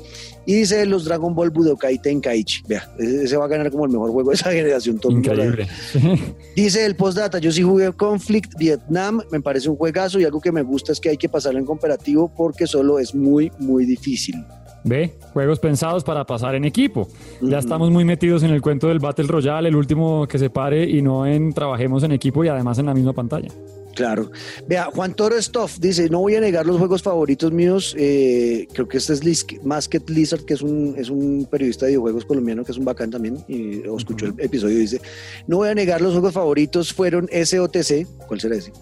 Y 0.45 0.55
dice 0.55 0.85
los 0.87 1.05
Dragon 1.05 1.33
Ball 1.33 1.51
Budokai 1.51 2.03
Tenkaichi. 2.03 2.65
Vea, 2.67 2.91
ese 2.99 3.37
va 3.37 3.45
a 3.45 3.49
ganar 3.49 3.71
como 3.71 3.85
el 3.85 3.93
mejor 3.93 4.11
juego 4.11 4.31
de 4.31 4.35
esa 4.35 4.51
generación. 4.51 4.99
todo. 4.99 5.13
Increíble. 5.13 5.69
Dice 6.57 6.85
el 6.85 6.97
postdata, 6.97 7.39
yo 7.39 7.53
sí 7.53 7.63
jugué 7.63 7.93
Conflict 7.93 8.59
Vietnam, 8.59 9.23
me 9.31 9.41
parece 9.41 9.71
un 9.71 9.77
juegazo 9.77 10.19
y 10.19 10.25
algo 10.25 10.41
que 10.41 10.51
me 10.51 10.63
gusta 10.63 10.91
es 10.91 10.99
que 10.99 11.11
hay 11.11 11.17
que 11.17 11.29
pasarlo 11.29 11.61
en 11.61 11.65
cooperativo 11.65 12.35
porque 12.37 12.67
solo 12.67 12.99
es 12.99 13.15
muy, 13.15 13.53
muy 13.61 13.85
difícil. 13.85 14.45
Ve, 14.83 15.15
juegos 15.33 15.61
pensados 15.61 16.03
para 16.03 16.25
pasar 16.27 16.57
en 16.57 16.65
equipo. 16.65 17.07
Ya 17.41 17.59
estamos 17.61 17.89
muy 17.93 18.05
metidos 18.05 18.43
en 18.43 18.51
el 18.51 18.61
cuento 18.61 18.89
del 18.89 18.99
Battle 18.99 19.29
Royale, 19.29 19.69
el 19.69 19.77
último 19.77 20.27
que 20.27 20.41
se 20.41 20.51
pare 20.51 20.91
y 20.91 21.03
no 21.03 21.25
en 21.25 21.53
trabajemos 21.53 22.03
en 22.03 22.11
equipo 22.11 22.45
y 22.45 22.49
además 22.49 22.81
en 22.81 22.87
la 22.87 22.95
misma 22.95 23.13
pantalla. 23.13 23.51
Claro. 23.95 24.31
Vea, 24.69 24.85
Juan 24.95 25.15
Toro 25.15 25.37
Stoff 25.37 25.79
dice, 25.79 26.09
no 26.09 26.21
voy 26.21 26.35
a 26.37 26.41
negar 26.41 26.65
los 26.65 26.79
juegos 26.79 27.03
favoritos 27.03 27.53
míos, 27.53 27.95
eh, 27.99 28.67
creo 28.73 28.87
que 28.89 28.99
este 28.99 29.13
es 29.13 29.25
Liz- 29.25 29.61
Masked 29.63 30.09
Lizard, 30.09 30.45
que 30.45 30.55
es 30.55 30.63
un, 30.63 30.95
es 30.97 31.11
un 31.11 31.47
periodista 31.51 31.87
de 31.87 31.93
videojuegos 31.93 32.25
colombiano, 32.25 32.65
que 32.65 32.73
es 32.73 32.79
un 32.79 32.85
bacán 32.85 33.11
también, 33.11 33.39
y 33.49 33.87
o 33.89 33.97
escuchó 33.97 34.27
el 34.27 34.35
episodio 34.39 34.77
y 34.79 34.81
dice, 34.83 35.01
no 35.47 35.57
voy 35.59 35.69
a 35.71 35.75
negar 35.75 36.01
los 36.01 36.13
juegos 36.13 36.33
favoritos 36.35 36.93
fueron 36.93 37.29
SOTC, 37.29 38.07
¿cuál 38.29 38.41
será 38.41 38.57
ese? 38.57 38.73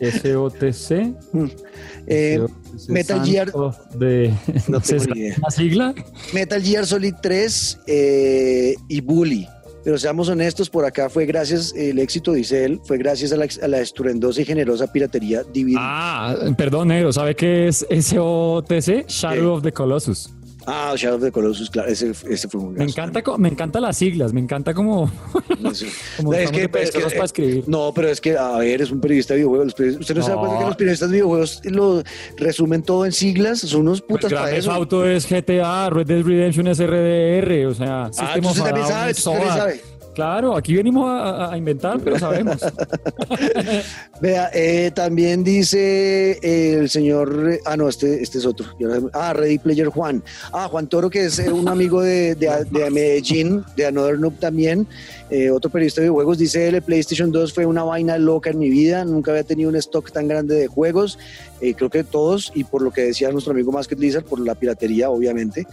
SOTC. 0.00 1.14
Eh, 2.06 2.38
SOTC, 2.76 2.88
Metal 2.90 3.22
Gear- 3.24 3.52
De, 3.98 4.32
No 4.68 4.80
sé, 4.82 4.96
ni 5.14 5.20
idea. 5.20 5.36
¿La 5.42 5.50
sigla? 5.50 5.94
Metal 6.32 6.60
Gear 6.62 6.86
Solid 6.86 7.14
3 7.22 7.78
eh, 7.86 8.74
y 8.88 9.00
Bully. 9.02 9.46
Pero 9.82 9.98
seamos 9.98 10.28
honestos, 10.28 10.68
por 10.68 10.84
acá 10.84 11.08
fue 11.08 11.26
gracias, 11.26 11.72
el 11.74 11.98
éxito, 11.98 12.32
dice 12.32 12.64
él, 12.64 12.80
fue 12.84 12.98
gracias 12.98 13.32
a 13.32 13.36
la, 13.36 13.46
a 13.62 13.68
la 13.68 13.80
estruendosa 13.80 14.40
y 14.42 14.44
generosa 14.44 14.92
piratería 14.92 15.42
DVD. 15.42 15.76
Ah, 15.78 16.36
perdón, 16.56 16.88
negro. 16.88 17.12
¿Sabe 17.12 17.34
qué 17.34 17.68
es 17.68 17.86
SOTC? 17.88 19.06
Shadow 19.08 19.36
¿Qué? 19.38 19.46
of 19.46 19.62
the 19.62 19.72
Colossus. 19.72 20.30
Ah, 20.72 20.94
Shadow 20.96 21.16
of 21.16 21.22
the 21.24 21.32
Colossus, 21.32 21.68
claro, 21.68 21.88
ese, 21.90 22.12
ese 22.28 22.48
fue 22.48 22.60
un 22.60 22.74
Me 22.74 22.84
encanta, 22.84 23.22
me 23.38 23.48
encanta 23.48 23.80
las 23.80 23.96
siglas, 23.96 24.32
me 24.32 24.40
encanta 24.40 24.72
como, 24.72 25.10
como 26.16 26.32
es 26.34 26.50
que, 26.52 26.68
pues, 26.68 26.90
es 26.94 27.04
que- 27.04 27.10
para 27.10 27.24
escribir. 27.24 27.64
no, 27.66 27.92
pero 27.94 28.08
es 28.08 28.20
que, 28.20 28.36
a 28.36 28.56
ver, 28.58 28.80
es 28.82 28.90
un 28.92 29.00
periodista 29.00 29.34
de 29.34 29.38
videojuegos. 29.40 29.74
periodistas- 29.74 30.00
¿Usted 30.02 30.14
no, 30.16 30.22
se 30.22 30.30
da 30.30 30.36
No. 30.36 30.40
cuenta 30.42 30.58
que 30.60 30.64
los 30.66 30.76
periodistas 30.76 31.08
de 31.10 31.14
videojuegos 31.14 31.60
lo 31.64 32.02
resumen 32.36 32.82
todo 32.82 33.04
en 33.04 33.12
siglas? 33.12 33.58
Son 33.60 33.80
unos 33.82 34.00
Pues 34.00 34.18
putas 34.20 34.30
Grand 34.30 34.44
para 34.46 34.56
eso. 34.56 34.70
Auto 34.70 35.04
es 35.06 35.26
GTA, 35.28 35.90
Red 35.90 36.06
Dead 36.06 36.22
Redemption 36.22 36.68
es 36.68 36.78
RDR, 36.78 37.66
o 37.66 37.74
sea, 37.74 38.04
Ah, 38.04 38.10
System 38.12 38.46
of 38.46 38.56
también 38.56 38.86
también. 38.86 39.80
Claro, 40.14 40.56
aquí 40.56 40.74
venimos 40.74 41.08
a, 41.08 41.52
a 41.52 41.56
inventar, 41.56 42.00
pero 42.00 42.18
sabemos. 42.18 42.56
Vea, 44.20 44.50
eh, 44.52 44.90
también 44.94 45.42
dice 45.44 46.32
eh, 46.42 46.74
el 46.80 46.90
señor, 46.90 47.58
ah, 47.64 47.76
no, 47.76 47.88
este, 47.88 48.22
este 48.22 48.38
es 48.38 48.46
otro. 48.46 48.66
Ah, 49.12 49.32
Ready 49.32 49.58
Player 49.58 49.86
Juan. 49.88 50.22
Ah, 50.52 50.68
Juan 50.68 50.88
Toro, 50.88 51.08
que 51.10 51.26
es 51.26 51.38
eh, 51.38 51.50
un 51.52 51.68
amigo 51.68 52.02
de, 52.02 52.34
de- 52.34 52.64
de 52.70 52.90
Medellín, 52.90 53.64
de 53.76 53.86
Another 53.86 54.18
Noob 54.18 54.34
también, 54.38 54.86
eh, 55.30 55.50
otro 55.50 55.70
periodista 55.70 56.00
de 56.00 56.06
videojuegos, 56.06 56.38
dice 56.38 56.68
el 56.68 56.82
PlayStation 56.82 57.30
2 57.30 57.52
fue 57.52 57.66
una 57.66 57.84
vaina 57.84 58.18
loca 58.18 58.50
en 58.50 58.58
mi 58.58 58.68
vida, 58.68 59.04
nunca 59.04 59.30
había 59.30 59.44
tenido 59.44 59.70
un 59.70 59.76
stock 59.76 60.10
tan 60.12 60.28
grande 60.28 60.54
de 60.54 60.66
juegos, 60.66 61.18
eh, 61.60 61.74
creo 61.74 61.90
que 61.90 62.04
todos, 62.04 62.50
y 62.54 62.64
por 62.64 62.82
lo 62.82 62.90
que 62.90 63.02
decía 63.02 63.30
nuestro 63.30 63.52
amigo 63.52 63.70
Masked 63.70 63.98
Lizard, 63.98 64.24
por 64.24 64.40
la 64.40 64.54
piratería, 64.54 65.10
obviamente, 65.10 65.66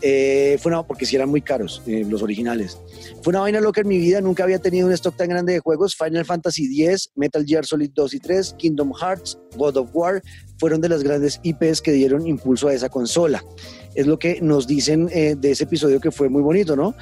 eh, 0.00 0.56
fue 0.60 0.70
una, 0.70 0.84
porque 0.84 1.04
sí 1.04 1.16
eran 1.16 1.28
muy 1.28 1.42
caros, 1.42 1.82
eh, 1.86 2.04
los 2.08 2.22
originales. 2.22 2.78
Fue 3.22 3.32
una 3.32 3.40
vaina 3.40 3.60
loca 3.60 3.80
en 3.80 3.88
mi 3.88 3.98
vida, 3.98 4.20
nunca 4.20 4.44
había 4.44 4.58
tenido 4.60 4.86
un 4.86 4.92
stock 4.92 5.16
tan 5.16 5.28
grande 5.28 5.52
de 5.52 5.58
juegos. 5.60 5.96
Final 5.96 6.24
Fantasy 6.24 6.84
X, 6.84 7.10
Metal 7.14 7.44
Gear 7.44 7.64
Solid 7.64 7.90
2 7.94 8.14
y 8.14 8.18
3, 8.20 8.54
Kingdom 8.58 8.92
Hearts, 9.00 9.38
God 9.56 9.76
of 9.76 9.90
War, 9.92 10.22
fueron 10.58 10.80
de 10.80 10.88
las 10.88 11.02
grandes 11.02 11.40
IPs 11.42 11.80
que 11.80 11.92
dieron 11.92 12.26
impulso 12.26 12.68
a 12.68 12.74
esa 12.74 12.88
consola. 12.88 13.44
Es 13.94 14.06
lo 14.06 14.18
que 14.18 14.40
nos 14.40 14.66
dicen 14.66 15.08
eh, 15.12 15.34
de 15.38 15.50
ese 15.50 15.64
episodio 15.64 16.00
que 16.00 16.10
fue 16.10 16.28
muy 16.28 16.42
bonito, 16.42 16.76
¿no? 16.76 16.94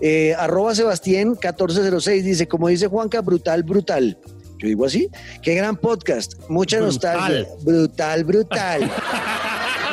Eh, 0.00 0.34
arroba 0.38 0.74
Sebastián 0.74 1.30
1406 1.30 2.24
dice, 2.24 2.46
como 2.48 2.68
dice 2.68 2.86
Juanca, 2.86 3.20
brutal, 3.20 3.62
brutal. 3.62 4.18
Yo 4.58 4.68
digo 4.68 4.84
así, 4.86 5.08
qué 5.42 5.54
gran 5.54 5.76
podcast, 5.76 6.34
mucha 6.48 6.78
Brutal. 6.80 7.44
nostalgia, 7.44 7.46
brutal, 7.64 8.24
brutal. 8.24 8.90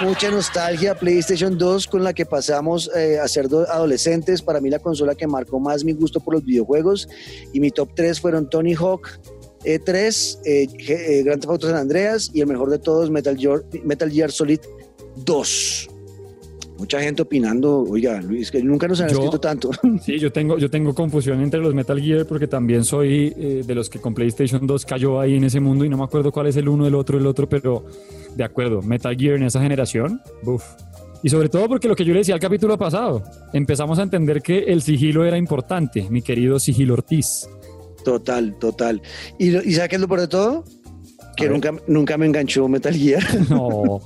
Mucha 0.04 0.32
nostalgia, 0.32 0.96
PlayStation 0.96 1.58
2 1.58 1.88
con 1.88 2.04
la 2.04 2.14
que 2.14 2.26
pasamos 2.26 2.90
eh, 2.94 3.20
a 3.20 3.28
ser 3.28 3.48
do- 3.48 3.70
adolescentes. 3.70 4.42
Para 4.42 4.60
mí 4.60 4.70
la 4.70 4.80
consola 4.80 5.16
que 5.16 5.28
marcó 5.28 5.60
más 5.62 5.86
mi 5.86 5.94
gusto 5.94 6.20
por 6.20 6.34
los 6.34 6.44
videojuegos. 6.44 7.08
Y 7.54 7.60
mi 7.62 7.72
top 7.72 7.90
3 7.96 8.20
fueron 8.20 8.50
Tony 8.50 8.74
Hawk 8.74 9.08
eh, 9.64 9.80
3, 9.80 10.40
eh, 10.44 10.68
eh, 10.90 11.24
Grand 11.24 11.40
Theft 11.40 11.52
Auto 11.52 11.68
San 11.68 11.78
Andreas 11.78 12.32
y 12.34 12.42
el 12.42 12.48
mejor 12.48 12.70
de 12.70 12.80
todos, 12.80 13.10
Metal 13.12 13.38
Gear, 13.38 13.64
Metal 13.86 14.12
Gear 14.12 14.32
Solid 14.32 14.60
2. 15.24 15.90
Mucha 16.84 17.00
gente 17.02 17.22
opinando, 17.22 17.80
oiga, 17.84 18.22
Luis, 18.22 18.52
que 18.52 18.62
nunca 18.62 18.90
nos 18.90 19.00
han 19.00 19.08
Yo- 19.08 19.16
escrito 19.20 19.40
tanto. 19.40 19.72
Sí, 20.04 20.20
yo 20.20 20.34
tengo, 20.34 20.58
yo 20.58 20.70
tengo 20.70 20.94
confusión 20.94 21.40
entre 21.42 21.62
los 21.62 21.74
Metal 21.74 21.98
Gear 21.98 22.26
porque 22.26 22.46
también 22.46 22.84
soy 22.84 23.34
eh, 23.38 23.64
de 23.66 23.74
los 23.74 23.90
que 23.90 24.00
con 24.00 24.14
PlayStation 24.14 24.68
2 24.68 24.86
cayó 24.86 25.18
ahí 25.22 25.36
en 25.38 25.46
ese 25.46 25.62
mundo 25.62 25.86
y 25.86 25.90
no 25.90 25.96
me 25.98 26.04
acuerdo 26.04 26.30
cuál 26.34 26.48
es 26.48 26.58
el 26.58 26.68
uno, 26.68 26.86
el 26.86 26.94
otro, 26.96 27.18
el 27.18 27.26
otro, 27.26 27.48
pero 27.48 27.86
de 28.36 28.44
acuerdo, 28.44 28.82
Metal 28.82 29.16
Gear 29.16 29.36
en 29.38 29.44
esa 29.44 29.62
generación, 29.62 30.20
buf. 30.42 30.62
Y 31.24 31.30
sobre 31.30 31.48
todo 31.48 31.70
porque 31.70 31.88
lo 31.88 31.96
que 31.96 32.04
yo 32.04 32.12
le 32.12 32.20
decía 32.20 32.34
al 32.36 32.42
capítulo 32.42 32.78
pasado, 32.78 33.24
empezamos 33.54 33.98
a 33.98 34.04
entender 34.04 34.42
que 34.42 34.60
el 34.66 34.82
sigilo 34.82 35.24
era 35.24 35.38
importante, 35.38 36.06
mi 36.10 36.22
querido 36.22 36.60
Sigilo 36.60 36.96
Ortiz. 36.96 37.48
Total, 38.04 38.58
total. 38.60 39.02
¿Y, 39.40 39.56
¿y 39.56 39.74
sabe 39.76 39.88
qué 39.88 39.96
es 39.96 40.02
lo 40.02 40.10
peor 40.10 40.20
de 40.20 40.28
todo? 40.28 40.66
Que 41.38 41.48
nunca, 41.48 41.74
nunca 41.88 42.18
me 42.18 42.26
enganchó 42.26 42.68
Metal 42.68 42.94
Gear. 42.94 43.24
No, 43.50 44.02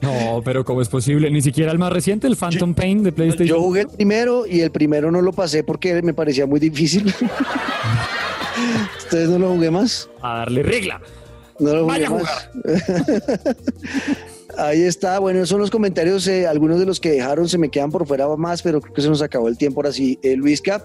no, 0.00 0.42
pero 0.44 0.64
¿cómo 0.64 0.82
es 0.82 0.88
posible? 0.88 1.30
Ni 1.30 1.42
siquiera 1.42 1.72
el 1.72 1.78
más 1.78 1.92
reciente, 1.92 2.26
el 2.26 2.36
Phantom 2.36 2.74
Pain 2.74 3.02
de 3.02 3.12
PlayStation. 3.12 3.48
Yo 3.48 3.60
jugué 3.60 3.82
el 3.82 3.88
primero 3.88 4.46
y 4.46 4.60
el 4.60 4.70
primero 4.70 5.10
no 5.10 5.20
lo 5.22 5.32
pasé 5.32 5.64
porque 5.64 6.00
me 6.02 6.14
parecía 6.14 6.46
muy 6.46 6.60
difícil. 6.60 7.12
Ustedes 8.98 9.28
no 9.28 9.38
lo 9.38 9.50
jugué 9.50 9.70
más. 9.70 10.08
A 10.20 10.38
darle 10.38 10.62
regla. 10.62 11.00
No 11.58 11.74
lo 11.74 11.84
jugué 11.84 11.92
Vaya 11.92 12.06
a 12.06 12.10
más. 12.10 12.48
Ahí 14.56 14.82
está. 14.82 15.18
Bueno, 15.18 15.38
esos 15.38 15.50
son 15.50 15.60
los 15.60 15.70
comentarios. 15.70 16.26
eh, 16.26 16.46
algunos 16.46 16.78
de 16.78 16.86
los 16.86 17.00
que 17.00 17.10
dejaron 17.10 17.48
se 17.48 17.58
me 17.58 17.70
quedan 17.70 17.90
por 17.90 18.06
fuera 18.06 18.28
más, 18.36 18.62
pero 18.62 18.80
creo 18.80 18.94
que 18.94 19.02
se 19.02 19.08
nos 19.08 19.22
acabó 19.22 19.48
el 19.48 19.56
tiempo 19.56 19.80
ahora 19.80 19.92
sí. 19.92 20.18
Eh, 20.22 20.36
Luisca, 20.36 20.84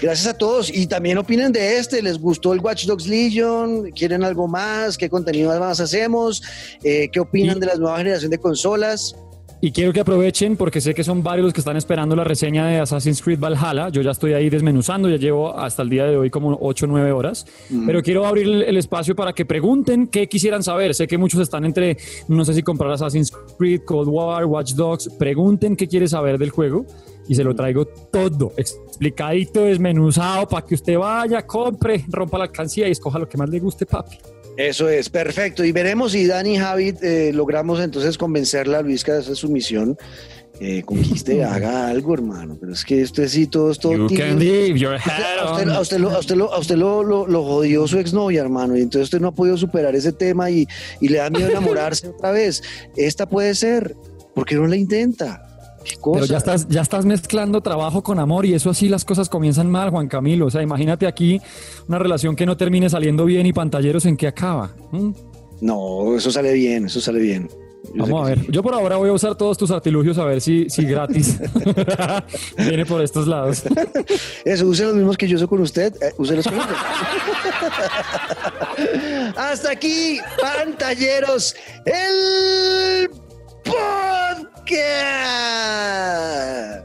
gracias 0.00 0.26
a 0.26 0.36
todos. 0.36 0.70
Y 0.74 0.86
también 0.86 1.18
opinen 1.18 1.52
de 1.52 1.78
este. 1.78 2.02
¿Les 2.02 2.18
gustó 2.18 2.52
el 2.52 2.60
Watch 2.60 2.86
Dogs 2.86 3.06
Legion? 3.06 3.90
¿Quieren 3.92 4.22
algo 4.22 4.46
más? 4.46 4.96
¿Qué 4.96 5.08
contenido 5.08 5.58
más 5.58 5.80
hacemos? 5.80 6.42
Eh, 6.82 7.08
¿Qué 7.12 7.20
opinan 7.20 7.58
de 7.60 7.66
la 7.66 7.74
nueva 7.74 7.98
generación 7.98 8.30
de 8.30 8.38
consolas? 8.38 9.14
Y 9.60 9.72
quiero 9.72 9.92
que 9.92 9.98
aprovechen 9.98 10.56
porque 10.56 10.80
sé 10.80 10.94
que 10.94 11.02
son 11.02 11.24
varios 11.24 11.46
los 11.46 11.52
que 11.52 11.60
están 11.60 11.76
esperando 11.76 12.14
la 12.14 12.22
reseña 12.22 12.66
de 12.66 12.78
Assassin's 12.78 13.20
Creed 13.20 13.40
Valhalla. 13.40 13.88
Yo 13.88 14.02
ya 14.02 14.12
estoy 14.12 14.32
ahí 14.32 14.48
desmenuzando, 14.48 15.08
ya 15.08 15.16
llevo 15.16 15.58
hasta 15.58 15.82
el 15.82 15.90
día 15.90 16.04
de 16.04 16.16
hoy 16.16 16.30
como 16.30 16.56
8 16.60 16.84
o 16.84 16.88
9 16.88 17.10
horas. 17.10 17.44
Pero 17.84 18.00
quiero 18.00 18.24
abrir 18.24 18.46
el, 18.46 18.62
el 18.62 18.76
espacio 18.76 19.16
para 19.16 19.32
que 19.32 19.44
pregunten 19.44 20.06
qué 20.06 20.28
quisieran 20.28 20.62
saber. 20.62 20.94
Sé 20.94 21.08
que 21.08 21.18
muchos 21.18 21.40
están 21.40 21.64
entre, 21.64 21.96
no 22.28 22.44
sé 22.44 22.54
si 22.54 22.62
comprar 22.62 22.92
Assassin's 22.92 23.32
Creed, 23.58 23.82
Cold 23.84 24.08
War, 24.08 24.44
Watch 24.44 24.74
Dogs. 24.74 25.08
Pregunten 25.18 25.74
qué 25.74 25.88
quiere 25.88 26.06
saber 26.06 26.38
del 26.38 26.50
juego 26.50 26.86
y 27.26 27.34
se 27.34 27.42
lo 27.42 27.54
traigo 27.54 27.84
todo 27.84 28.52
explicadito, 28.56 29.64
desmenuzado 29.64 30.46
para 30.46 30.64
que 30.64 30.76
usted 30.76 30.96
vaya, 30.96 31.44
compre, 31.44 32.04
rompa 32.08 32.38
la 32.38 32.44
alcancía 32.44 32.86
y 32.86 32.92
escoja 32.92 33.18
lo 33.18 33.28
que 33.28 33.36
más 33.36 33.48
le 33.50 33.58
guste, 33.58 33.86
papi. 33.86 34.18
Eso 34.58 34.88
es, 34.88 35.08
perfecto. 35.08 35.64
Y 35.64 35.70
veremos 35.70 36.10
si 36.12 36.26
Dani 36.26 36.54
y 36.54 36.58
Javi 36.58 36.92
eh, 37.00 37.30
logramos 37.32 37.78
entonces 37.80 38.18
convencerla 38.18 38.78
a 38.78 38.82
Luisca 38.82 39.14
de 39.14 39.20
esa 39.20 39.32
es 39.32 39.38
su 39.38 39.48
misión. 39.48 39.96
Eh, 40.60 40.82
conquiste, 40.84 41.44
haga 41.44 41.86
algo, 41.86 42.12
hermano. 42.14 42.56
Pero 42.60 42.72
es 42.72 42.84
que 42.84 43.02
usted 43.04 43.28
sí, 43.28 43.46
todo 43.46 43.70
es 43.70 43.78
todo 43.78 43.92
You 43.94 44.08
tibio. 44.08 44.24
can 44.26 44.38
leave 44.40 44.76
your 44.76 44.94
A 44.96 44.98
head 44.98 45.52
usted, 45.52 45.68
a 45.70 45.80
usted 45.80 45.98
lo, 45.98 46.10
a 46.10 46.18
usted 46.18 46.34
lo, 46.36 46.52
a 46.52 46.58
usted 46.58 46.74
lo, 46.76 47.04
lo- 47.04 47.26
lo 47.28 47.44
jodió 47.44 47.86
su 47.86 48.00
exnovia, 48.00 48.40
hermano, 48.42 48.76
y 48.76 48.80
entonces 48.82 49.04
usted 49.04 49.20
no 49.20 49.28
ha 49.28 49.34
podido 49.34 49.56
superar 49.56 49.94
ese 49.94 50.10
tema 50.12 50.50
y, 50.50 50.66
y 51.00 51.08
le 51.08 51.18
da 51.18 51.30
miedo 51.30 51.48
enamorarse 51.48 52.08
otra 52.16 52.32
vez. 52.32 52.60
Esta 52.96 53.28
puede 53.28 53.54
ser, 53.54 53.94
¿por 54.34 54.44
qué 54.44 54.56
no 54.56 54.66
la 54.66 54.74
intenta? 54.74 55.44
Pero 56.12 56.26
ya 56.26 56.38
estás, 56.38 56.68
ya 56.68 56.82
estás 56.82 57.04
mezclando 57.04 57.60
trabajo 57.60 58.02
con 58.02 58.18
amor 58.18 58.46
y 58.46 58.54
eso 58.54 58.70
así 58.70 58.88
las 58.88 59.04
cosas 59.04 59.28
comienzan 59.28 59.70
mal, 59.70 59.90
Juan 59.90 60.08
Camilo. 60.08 60.46
O 60.46 60.50
sea, 60.50 60.62
imagínate 60.62 61.06
aquí 61.06 61.40
una 61.88 61.98
relación 61.98 62.36
que 62.36 62.46
no 62.46 62.56
termine 62.56 62.90
saliendo 62.90 63.24
bien 63.24 63.46
y 63.46 63.52
pantalleros 63.52 64.06
en 64.06 64.16
qué 64.16 64.26
acaba. 64.26 64.72
¿Mm? 64.90 65.10
No, 65.60 66.16
eso 66.16 66.30
sale 66.30 66.52
bien, 66.52 66.86
eso 66.86 67.00
sale 67.00 67.20
bien. 67.20 67.48
Yo 67.94 68.02
Vamos 68.02 68.22
a 68.22 68.28
ver. 68.30 68.40
sí. 68.40 68.46
Yo 68.50 68.62
por 68.62 68.74
ahora 68.74 68.96
voy 68.96 69.08
a 69.08 69.12
usar 69.12 69.36
todos 69.36 69.56
tus 69.56 69.70
artilugios 69.70 70.18
a 70.18 70.24
ver 70.24 70.40
si, 70.40 70.68
si 70.68 70.84
gratis 70.84 71.38
viene 72.58 72.84
por 72.84 73.00
estos 73.02 73.26
lados. 73.26 73.62
Eso, 74.44 74.66
use 74.66 74.84
los 74.84 74.94
mismos 74.94 75.16
que 75.16 75.28
yo 75.28 75.36
uso 75.36 75.48
con 75.48 75.60
usted, 75.60 75.94
eh, 76.02 76.12
úselos 76.18 76.46
con 76.46 76.58
usted. 76.58 76.74
Hasta 79.36 79.70
aquí, 79.70 80.18
pantalleros, 80.40 81.54
el 81.86 83.08
podcast. 83.64 84.57
Ah. 84.84 86.82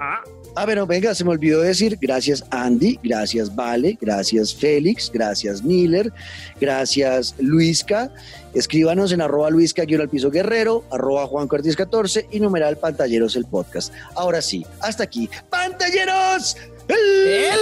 ah. 0.00 0.64
Bueno, 0.64 0.86
venga, 0.86 1.14
se 1.14 1.24
me 1.24 1.30
olvidó 1.30 1.60
decir 1.60 1.96
gracias 2.00 2.44
Andy, 2.50 2.98
gracias 3.02 3.54
Vale, 3.54 3.96
gracias 4.00 4.54
Félix, 4.54 5.10
gracias 5.12 5.62
Miller, 5.62 6.12
gracias 6.60 7.34
Luisca. 7.38 8.10
Escríbanos 8.54 9.12
en 9.12 9.20
arroba 9.20 9.50
Luisca 9.50 9.82
al 9.82 10.08
piso 10.08 10.30
guerrero, 10.30 10.84
arroba 10.90 11.26
Juan 11.26 11.46
Cortés 11.48 11.76
14 11.76 12.26
y 12.30 12.40
numeral 12.40 12.76
Pantalleros 12.76 13.36
el 13.36 13.44
podcast. 13.44 13.92
Ahora 14.14 14.42
sí, 14.42 14.66
hasta 14.80 15.04
aquí. 15.04 15.30
¡Pantalleros! 15.48 16.56
El... 16.88 16.96
el... 17.28 17.58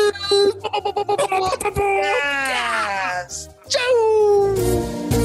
¡Chao! 3.68 5.15